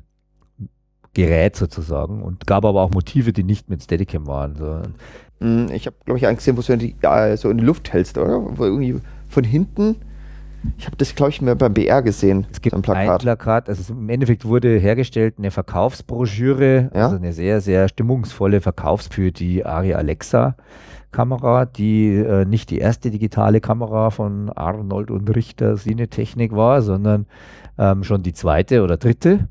Gerät 1.13 1.55
sozusagen 1.55 2.23
und 2.23 2.47
gab 2.47 2.65
aber 2.65 2.81
auch 2.81 2.91
Motive, 2.91 3.33
die 3.33 3.43
nicht 3.43 3.69
mit 3.69 3.83
Steadicam 3.83 4.25
waren. 4.25 4.55
So. 4.55 4.81
Hm, 5.43 5.67
Ich 5.73 5.85
habe, 5.85 5.95
glaube 6.05 6.17
ich, 6.17 6.25
einen 6.27 6.37
gesehen, 6.37 6.57
wo 6.57 6.61
du 6.61 6.73
in 6.73 6.79
die, 6.79 6.95
äh, 7.01 7.35
so 7.37 7.49
in 7.49 7.57
die 7.57 7.63
Luft 7.65 7.91
hältst, 7.93 8.17
oder? 8.17 8.41
Wo 8.57 8.63
irgendwie 8.65 8.95
von 9.29 9.43
hinten. 9.43 9.97
Ich 10.77 10.85
habe 10.85 10.95
das, 10.95 11.13
glaube 11.13 11.29
ich, 11.31 11.41
mehr 11.41 11.55
beim 11.55 11.73
BR 11.73 12.01
gesehen. 12.01 12.47
Es 12.51 12.61
gibt 12.61 12.73
ein 12.73 12.77
ein 12.77 12.81
Plakat. 12.83 13.21
Plakat, 13.21 13.69
also 13.69 13.93
im 13.93 14.07
Endeffekt 14.09 14.45
wurde 14.45 14.77
hergestellt 14.77 15.35
eine 15.37 15.51
Verkaufsbroschüre, 15.51 16.89
Ja. 16.95 17.03
also 17.05 17.17
eine 17.17 17.33
sehr, 17.33 17.59
sehr 17.61 17.89
stimmungsvolle 17.89 18.61
Verkaufs 18.61 19.07
für 19.07 19.31
die 19.31 19.65
Ari 19.65 19.93
Alexa 19.93 20.55
Kamera, 21.11 21.65
die 21.65 22.15
äh, 22.15 22.45
nicht 22.45 22.69
die 22.69 22.79
erste 22.79 23.11
digitale 23.11 23.59
Kamera 23.61 24.09
von 24.09 24.49
Arnold 24.49 25.11
und 25.11 25.27
Richter 25.35 25.75
Cinetechnik 25.75 26.55
war, 26.55 26.81
sondern 26.81 27.25
ähm, 27.77 28.03
schon 28.03 28.23
die 28.23 28.33
zweite 28.33 28.83
oder 28.83 28.97
dritte. 28.97 29.47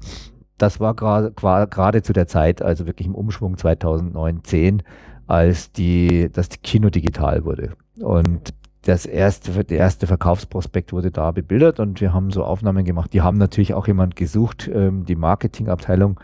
Das 0.59 0.81
war 0.81 0.95
gerade 0.95 1.31
gerade 1.33 2.03
zu 2.03 2.13
der 2.13 2.27
Zeit, 2.27 2.63
also 2.63 2.87
wirklich 2.87 3.07
im 3.07 3.15
Umschwung 3.15 3.57
2009, 3.59 4.41
10, 4.45 4.83
als 5.27 5.73
die, 5.73 6.29
das 6.33 6.49
Kino 6.63 6.91
digital 6.91 7.45
wurde. 7.45 7.73
Und 8.01 8.55
das 8.83 9.07
erste, 9.07 9.65
der 9.65 9.79
erste 9.79 10.07
Verkaufsprospekt 10.07 10.93
wurde 10.93 11.11
da 11.11 11.31
bebildert 11.31 11.79
und 11.79 12.01
wir 12.01 12.13
haben 12.13 12.31
so 12.31 12.45
Aufnahmen 12.45 12.85
gemacht. 12.85 13.13
Die 13.13 13.23
haben 13.23 13.39
natürlich 13.39 13.75
auch 13.75 13.87
jemand 13.87 14.17
gesucht, 14.17 14.69
ähm, 14.73 15.05
die 15.05 15.15
Marketingabteilung, 15.15 16.19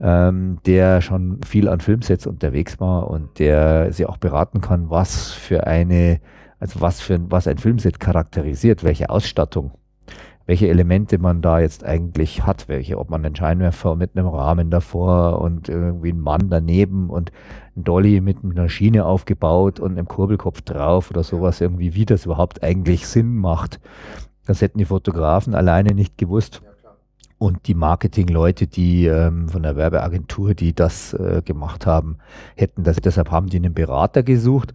ähm, 0.00 0.58
der 0.66 1.00
schon 1.00 1.40
viel 1.42 1.68
an 1.68 1.80
Filmsets 1.80 2.26
unterwegs 2.26 2.78
war 2.78 3.10
und 3.10 3.38
der 3.38 3.92
sie 3.92 4.06
auch 4.06 4.18
beraten 4.18 4.60
kann, 4.60 4.88
was 4.88 5.32
für 5.32 5.66
eine, 5.66 6.20
also 6.60 6.80
was 6.80 7.00
für 7.00 7.18
was 7.30 7.48
ein 7.48 7.58
Filmset 7.58 7.98
charakterisiert, 7.98 8.84
welche 8.84 9.10
Ausstattung, 9.10 9.72
welche 10.46 10.68
Elemente 10.68 11.18
man 11.18 11.42
da 11.42 11.58
jetzt 11.58 11.84
eigentlich 11.84 12.46
hat, 12.46 12.68
welche, 12.68 12.98
ob 12.98 13.10
man 13.10 13.24
einen 13.24 13.34
Scheinwerfer 13.34 13.96
mit 13.96 14.16
einem 14.16 14.28
Rahmen 14.28 14.70
davor 14.70 15.40
und 15.40 15.68
irgendwie 15.68 16.10
einen 16.10 16.20
Mann 16.20 16.48
daneben 16.48 17.10
und 17.10 17.32
ein 17.76 17.82
Dolly 17.82 18.20
mit 18.20 18.38
einer 18.44 18.68
Schiene 18.68 19.04
aufgebaut 19.04 19.80
und 19.80 19.92
einem 19.92 20.06
Kurbelkopf 20.06 20.62
drauf 20.62 21.10
oder 21.10 21.24
sowas 21.24 21.60
irgendwie, 21.60 21.94
wie 21.94 22.06
das 22.06 22.26
überhaupt 22.26 22.62
eigentlich 22.62 23.06
Sinn 23.08 23.34
macht. 23.36 23.80
Das 24.46 24.62
hätten 24.62 24.78
die 24.78 24.84
Fotografen 24.84 25.54
alleine 25.54 25.94
nicht 25.94 26.16
gewusst. 26.16 26.62
Und 27.38 27.66
die 27.66 27.74
Marketingleute, 27.74 28.66
die 28.66 29.06
ähm, 29.06 29.50
von 29.50 29.62
der 29.62 29.76
Werbeagentur, 29.76 30.54
die 30.54 30.74
das 30.74 31.12
äh, 31.12 31.42
gemacht 31.44 31.84
haben, 31.84 32.16
hätten 32.54 32.82
das. 32.82 32.96
Deshalb 32.96 33.30
haben 33.30 33.48
die 33.48 33.58
einen 33.58 33.74
Berater 33.74 34.22
gesucht. 34.22 34.72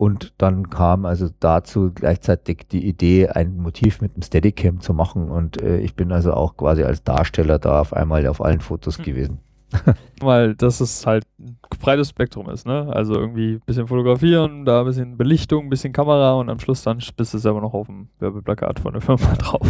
Und 0.00 0.32
dann 0.38 0.70
kam 0.70 1.04
also 1.04 1.28
dazu 1.40 1.92
gleichzeitig 1.94 2.66
die 2.72 2.88
Idee, 2.88 3.28
ein 3.28 3.58
Motiv 3.58 4.00
mit 4.00 4.14
einem 4.14 4.22
Steadicam 4.22 4.80
zu 4.80 4.94
machen. 4.94 5.30
Und 5.30 5.60
äh, 5.60 5.76
ich 5.80 5.94
bin 5.94 6.10
also 6.10 6.32
auch 6.32 6.56
quasi 6.56 6.84
als 6.84 7.04
Darsteller 7.04 7.58
da 7.58 7.82
auf 7.82 7.92
einmal 7.92 8.26
auf 8.26 8.40
allen 8.40 8.60
Fotos 8.60 8.96
Hm. 8.96 9.04
gewesen. 9.04 9.38
Weil 10.22 10.54
das 10.54 10.80
ist 10.80 11.06
halt 11.06 11.24
ein 11.38 11.58
breites 11.80 12.08
Spektrum 12.08 12.48
ist, 12.48 12.66
ne? 12.66 12.88
Also 12.90 13.12
irgendwie 13.12 13.56
ein 13.56 13.62
bisschen 13.66 13.88
fotografieren, 13.88 14.64
da 14.64 14.80
ein 14.80 14.86
bisschen 14.86 15.18
Belichtung, 15.18 15.66
ein 15.66 15.68
bisschen 15.68 15.92
Kamera 15.92 16.32
und 16.32 16.48
am 16.48 16.60
Schluss 16.60 16.82
dann 16.82 17.02
bist 17.18 17.34
du 17.34 17.38
selber 17.38 17.60
noch 17.60 17.74
auf 17.74 17.86
dem 17.86 18.08
Werbeplakat 18.20 18.80
von 18.80 18.94
der 18.94 19.02
Firma 19.02 19.34
drauf. 19.38 19.68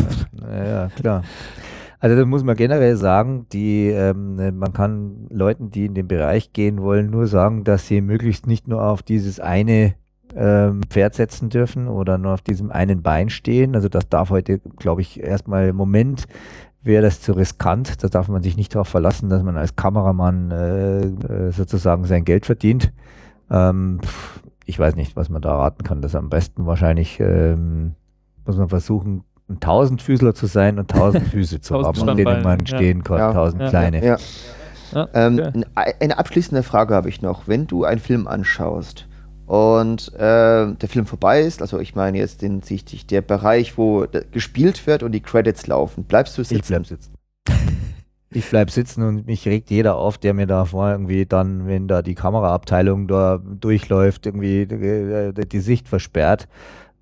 Ja, 0.48 0.90
klar. 0.90 1.24
Also 1.98 2.16
da 2.16 2.24
muss 2.24 2.44
man 2.44 2.54
generell 2.56 2.94
sagen, 2.94 3.46
die, 3.52 3.88
ähm, 3.88 4.36
man 4.56 4.72
kann 4.72 5.26
Leuten, 5.28 5.72
die 5.72 5.86
in 5.86 5.94
den 5.94 6.06
Bereich 6.06 6.52
gehen 6.52 6.80
wollen, 6.80 7.10
nur 7.10 7.26
sagen, 7.26 7.64
dass 7.64 7.88
sie 7.88 8.00
möglichst 8.00 8.46
nicht 8.46 8.68
nur 8.68 8.82
auf 8.84 9.02
dieses 9.02 9.40
eine 9.40 9.94
ähm, 10.36 10.82
Pferd 10.88 11.14
setzen 11.14 11.48
dürfen 11.48 11.88
oder 11.88 12.18
nur 12.18 12.34
auf 12.34 12.42
diesem 12.42 12.70
einen 12.70 13.02
Bein 13.02 13.30
stehen. 13.30 13.74
Also 13.74 13.88
das 13.88 14.08
darf 14.08 14.30
heute, 14.30 14.58
glaube 14.78 15.00
ich, 15.00 15.20
erstmal 15.22 15.68
im 15.68 15.76
Moment 15.76 16.26
wäre 16.82 17.02
das 17.02 17.20
zu 17.20 17.32
riskant. 17.32 18.02
Da 18.02 18.08
darf 18.08 18.28
man 18.28 18.42
sich 18.42 18.56
nicht 18.56 18.74
darauf 18.74 18.88
verlassen, 18.88 19.28
dass 19.28 19.42
man 19.42 19.56
als 19.56 19.76
Kameramann 19.76 20.50
äh, 20.50 21.00
äh, 21.00 21.50
sozusagen 21.52 22.04
sein 22.04 22.24
Geld 22.24 22.46
verdient. 22.46 22.92
Ähm, 23.50 24.00
ich 24.64 24.78
weiß 24.78 24.96
nicht, 24.96 25.16
was 25.16 25.28
man 25.28 25.42
da 25.42 25.54
raten 25.56 25.84
kann. 25.84 26.00
Das 26.00 26.14
am 26.14 26.30
besten 26.30 26.66
wahrscheinlich 26.66 27.18
ähm, 27.20 27.94
muss 28.46 28.56
man 28.56 28.68
versuchen, 28.68 29.24
ein 29.48 29.60
Tausendfüßler 29.60 30.34
zu 30.34 30.46
sein 30.46 30.78
und 30.78 30.90
tausend 30.90 31.26
Füße 31.28 31.60
zu 31.60 31.74
Tausend 31.74 31.98
haben, 31.98 32.08
auf 32.10 32.16
denen 32.16 32.42
man 32.42 32.64
Standbeine, 32.66 32.70
ja. 32.70 32.76
stehen 32.76 33.04
kann. 33.04 33.18
Ja. 33.18 33.32
Tausend 33.32 33.62
Ja. 33.62 33.68
kleine. 33.68 34.04
Ja. 34.04 34.16
Ja, 34.92 35.08
Ähm, 35.14 35.38
okay. 35.38 35.94
Eine 36.00 36.18
abschließende 36.18 36.62
Frage 36.64 36.94
habe 36.94 37.08
ich 37.08 37.22
noch. 37.22 37.46
Wenn 37.46 37.66
du 37.66 37.84
einen 37.84 38.00
Film 38.00 38.26
anschaust 38.26 39.06
und 39.50 40.14
äh, 40.14 40.18
der 40.76 40.88
Film 40.88 41.06
vorbei 41.06 41.40
ist, 41.40 41.60
also 41.60 41.80
ich 41.80 41.96
meine 41.96 42.18
jetzt 42.18 42.40
den, 42.40 42.62
sich 42.62 42.84
der 43.08 43.20
Bereich, 43.20 43.76
wo 43.76 44.06
gespielt 44.30 44.86
wird 44.86 45.02
und 45.02 45.10
die 45.10 45.18
Credits 45.18 45.66
laufen, 45.66 46.04
bleibst 46.04 46.38
du 46.38 46.42
Ich 46.42 46.48
sitzen? 46.48 46.68
bleib 46.68 46.86
sitzen. 46.86 47.14
ich 48.30 48.48
bleib 48.48 48.70
sitzen 48.70 49.02
und 49.02 49.26
mich 49.26 49.48
regt 49.48 49.68
jeder 49.70 49.96
auf, 49.96 50.18
der 50.18 50.34
mir 50.34 50.46
da 50.46 50.66
vor 50.66 50.92
irgendwie 50.92 51.26
dann, 51.26 51.66
wenn 51.66 51.88
da 51.88 52.00
die 52.00 52.14
Kameraabteilung 52.14 53.08
da 53.08 53.38
durchläuft, 53.38 54.26
irgendwie 54.26 54.66
die, 54.66 55.48
die 55.48 55.60
Sicht 55.60 55.88
versperrt 55.88 56.46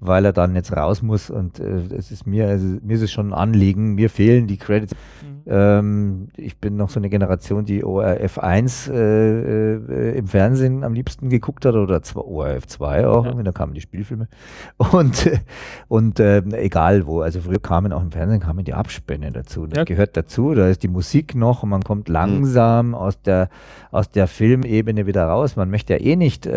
weil 0.01 0.25
er 0.25 0.33
dann 0.33 0.55
jetzt 0.55 0.77
raus 0.77 1.03
muss 1.03 1.29
und 1.29 1.59
äh, 1.59 1.81
es 1.97 2.13
ist 2.13 2.27
mir, 2.27 2.47
also 2.47 2.67
mir 2.83 2.95
ist 2.95 3.03
es 3.03 3.11
schon 3.11 3.31
ein 3.31 3.35
Anliegen, 3.35 3.95
mir 3.95 4.11
fehlen 4.11 4.47
die 4.47 4.57
Credits. 4.57 4.95
Mhm. 4.95 5.39
Ähm, 5.47 6.29
ich 6.37 6.59
bin 6.59 6.77
noch 6.77 6.89
so 6.91 7.01
eine 7.01 7.09
Generation, 7.09 7.65
die 7.65 7.83
ORF 7.83 8.39
1 8.39 8.89
äh, 8.89 9.75
äh, 9.75 10.19
im 10.19 10.29
Fernsehen 10.29 10.85
am 10.85 10.93
liebsten 10.95 11.31
geguckt 11.31 11.65
hat 11.65 11.75
oder 11.75 12.01
ORF 12.15 12.67
2 12.67 13.09
auch, 13.09 13.25
ja. 13.25 13.43
da 13.43 13.51
kamen 13.51 13.75
die 13.75 13.81
Spielfilme. 13.81 14.29
Und, 14.77 15.31
und 15.89 16.21
äh, 16.21 16.43
egal 16.53 17.07
wo, 17.07 17.23
also 17.23 17.41
früher 17.41 17.61
kamen 17.61 17.93
auch 17.93 18.03
im 18.03 18.13
Fernsehen 18.13 18.41
kamen 18.41 18.65
die 18.65 18.75
Abspänne 18.75 19.33
dazu. 19.33 19.67
Das 19.67 19.79
ja. 19.79 19.85
gehört 19.85 20.17
dazu, 20.17 20.55
da 20.55 20.69
ist 20.69 20.85
die 20.85 20.89
Musik 20.89 21.35
noch 21.35 21.65
und 21.65 21.71
man 21.71 21.83
kommt 21.83 22.09
mhm. 22.09 22.15
langsam 22.15 22.89
mhm. 22.89 22.95
aus, 22.95 23.21
der, 23.23 23.49
aus 23.91 24.13
der 24.13 24.29
Filmebene 24.29 25.07
wieder 25.07 25.25
raus. 25.25 25.57
Man 25.57 25.71
möchte 25.71 25.95
ja 25.95 26.01
eh 26.01 26.15
nicht 26.15 26.49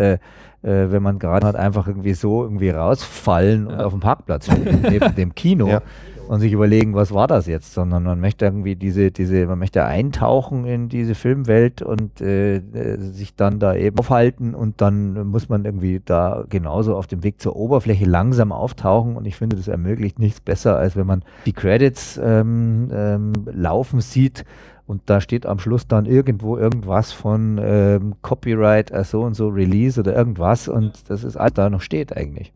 äh, 0.62 0.90
wenn 0.90 1.02
man 1.02 1.18
gerade 1.18 1.46
hat, 1.46 1.56
einfach 1.56 1.88
irgendwie 1.88 2.14
so 2.14 2.42
irgendwie 2.42 2.70
rausfallen 2.70 3.66
ja. 3.66 3.72
und 3.72 3.80
auf 3.80 3.92
dem 3.92 4.00
Parkplatz 4.00 4.46
stehen, 4.46 4.80
neben 4.82 5.14
dem 5.14 5.34
Kino 5.34 5.66
ja. 5.68 5.82
und 6.28 6.40
sich 6.40 6.52
überlegen, 6.52 6.94
was 6.94 7.12
war 7.12 7.26
das 7.26 7.46
jetzt, 7.46 7.74
sondern 7.74 8.04
man 8.04 8.20
möchte 8.20 8.44
irgendwie 8.44 8.76
diese, 8.76 9.10
diese, 9.10 9.46
man 9.46 9.58
möchte 9.58 9.84
eintauchen 9.84 10.64
in 10.64 10.88
diese 10.88 11.14
Filmwelt 11.14 11.82
und 11.82 12.20
äh, 12.20 12.56
äh, 12.56 12.98
sich 12.98 13.34
dann 13.34 13.58
da 13.58 13.74
eben 13.74 13.98
aufhalten 13.98 14.54
und 14.54 14.80
dann 14.80 15.26
muss 15.26 15.48
man 15.48 15.64
irgendwie 15.64 16.00
da 16.04 16.44
genauso 16.48 16.96
auf 16.96 17.06
dem 17.06 17.24
Weg 17.24 17.40
zur 17.40 17.56
Oberfläche 17.56 18.04
langsam 18.04 18.52
auftauchen 18.52 19.16
und 19.16 19.26
ich 19.26 19.36
finde, 19.36 19.56
das 19.56 19.68
ermöglicht 19.68 20.18
nichts 20.18 20.40
besser, 20.40 20.76
als 20.76 20.96
wenn 20.96 21.06
man 21.06 21.24
die 21.44 21.52
Credits 21.52 22.20
ähm, 22.22 22.88
ähm, 22.92 23.32
laufen 23.52 24.00
sieht 24.00 24.44
und 24.86 25.02
da 25.06 25.20
steht 25.20 25.46
am 25.46 25.58
Schluss 25.58 25.86
dann 25.86 26.06
irgendwo 26.06 26.56
irgendwas 26.56 27.12
von 27.12 27.60
ähm, 27.62 28.14
Copyright, 28.22 28.90
äh, 28.90 29.04
so 29.04 29.22
und 29.22 29.34
so 29.34 29.48
Release 29.48 29.98
oder 29.98 30.14
irgendwas 30.14 30.68
und 30.68 31.08
das 31.08 31.24
ist 31.24 31.36
alles 31.36 31.54
da 31.54 31.70
noch 31.70 31.80
steht 31.80 32.16
eigentlich. 32.16 32.52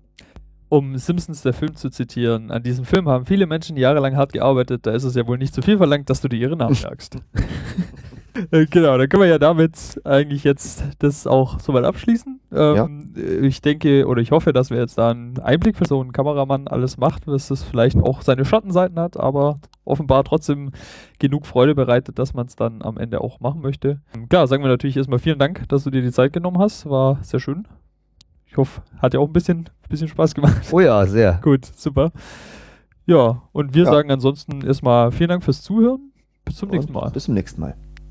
Um 0.69 0.99
Simpsons 0.99 1.43
der 1.43 1.53
Film 1.53 1.77
zu 1.77 1.91
zitieren, 1.91 2.51
an 2.51 2.63
diesem 2.63 2.85
Film 2.85 3.09
haben 3.09 3.25
viele 3.25 3.47
Menschen 3.47 3.77
jahrelang 3.77 4.17
hart 4.17 4.33
gearbeitet, 4.33 4.87
da 4.87 4.93
ist 4.93 5.05
es 5.05 5.15
ja 5.15 5.27
wohl 5.27 5.39
nicht 5.39 5.55
zu 5.55 5.63
viel 5.63 5.77
verlangt, 5.77 6.11
dass 6.11 6.21
du 6.21 6.29
dir 6.29 6.39
ihre 6.39 6.57
nachjagst. 6.57 7.17
Äh, 7.17 7.43
genau, 8.51 8.99
dann 8.99 9.09
können 9.09 9.23
wir 9.23 9.29
ja 9.29 9.39
damit 9.39 10.01
eigentlich 10.05 10.45
jetzt 10.45 10.85
das 10.99 11.27
auch 11.27 11.61
soweit 11.61 11.85
abschließen. 11.85 12.41
Ähm, 12.53 13.13
ja. 13.15 13.23
Ich 13.43 13.61
denke 13.61 14.07
oder 14.07 14.21
ich 14.21 14.31
hoffe, 14.31 14.53
dass 14.53 14.71
wir 14.71 14.79
jetzt 14.79 14.99
da 14.99 15.11
einen 15.11 15.39
Einblick 15.41 15.77
für 15.77 15.87
so 15.87 16.01
einen 16.01 16.13
Kameramann 16.13 16.69
alles 16.69 16.97
macht, 16.97 17.27
dass 17.27 17.51
es 17.51 17.63
vielleicht 17.63 17.97
auch 17.97 18.23
seine 18.23 18.45
Schattenseiten 18.45 18.99
hat, 18.99 19.17
aber 19.17 19.61
offenbar 19.85 20.25
trotzdem 20.25 20.73
genug 21.19 21.47
Freude 21.47 21.75
bereitet, 21.75 22.19
dass 22.19 22.35
man 22.35 22.47
es 22.47 22.57
dann 22.57 22.83
am 22.83 22.99
Ende 22.99 23.21
auch 23.21 23.41
machen 23.41 23.61
möchte. 23.61 24.01
Klar, 24.29 24.47
sagen 24.47 24.63
wir 24.63 24.69
natürlich 24.69 24.97
erstmal 24.97 25.19
vielen 25.19 25.39
Dank, 25.39 25.69
dass 25.69 25.85
du 25.85 25.91
dir 25.91 26.03
die 26.03 26.13
Zeit 26.13 26.33
genommen 26.33 26.59
hast. 26.59 26.89
War 26.89 27.23
sehr 27.23 27.41
schön. 27.41 27.67
Ich 28.47 28.57
hoffe, 28.57 28.83
hat 28.99 29.15
ja 29.15 29.21
auch 29.21 29.27
ein 29.27 29.33
bisschen, 29.33 29.69
bisschen 29.89 30.09
Spaß 30.09 30.35
gemacht. 30.35 30.69
Oh 30.73 30.81
ja, 30.81 31.05
sehr. 31.07 31.35
Gut, 31.43 31.65
super. 31.65 32.11
Ja, 33.07 33.43
und 33.53 33.75
wir 33.75 33.85
ja. 33.85 33.91
sagen 33.91 34.11
ansonsten 34.11 34.63
erstmal 34.63 35.13
vielen 35.13 35.29
Dank 35.29 35.45
fürs 35.45 35.63
Zuhören. 35.63 36.13
Bis 36.45 36.57
zum 36.57 36.69
und 36.69 36.75
nächsten 36.75 36.93
Mal. 36.93 37.11
Bis 37.11 37.25
zum 37.25 37.35
nächsten 37.35 37.61
Mal. 37.61 37.77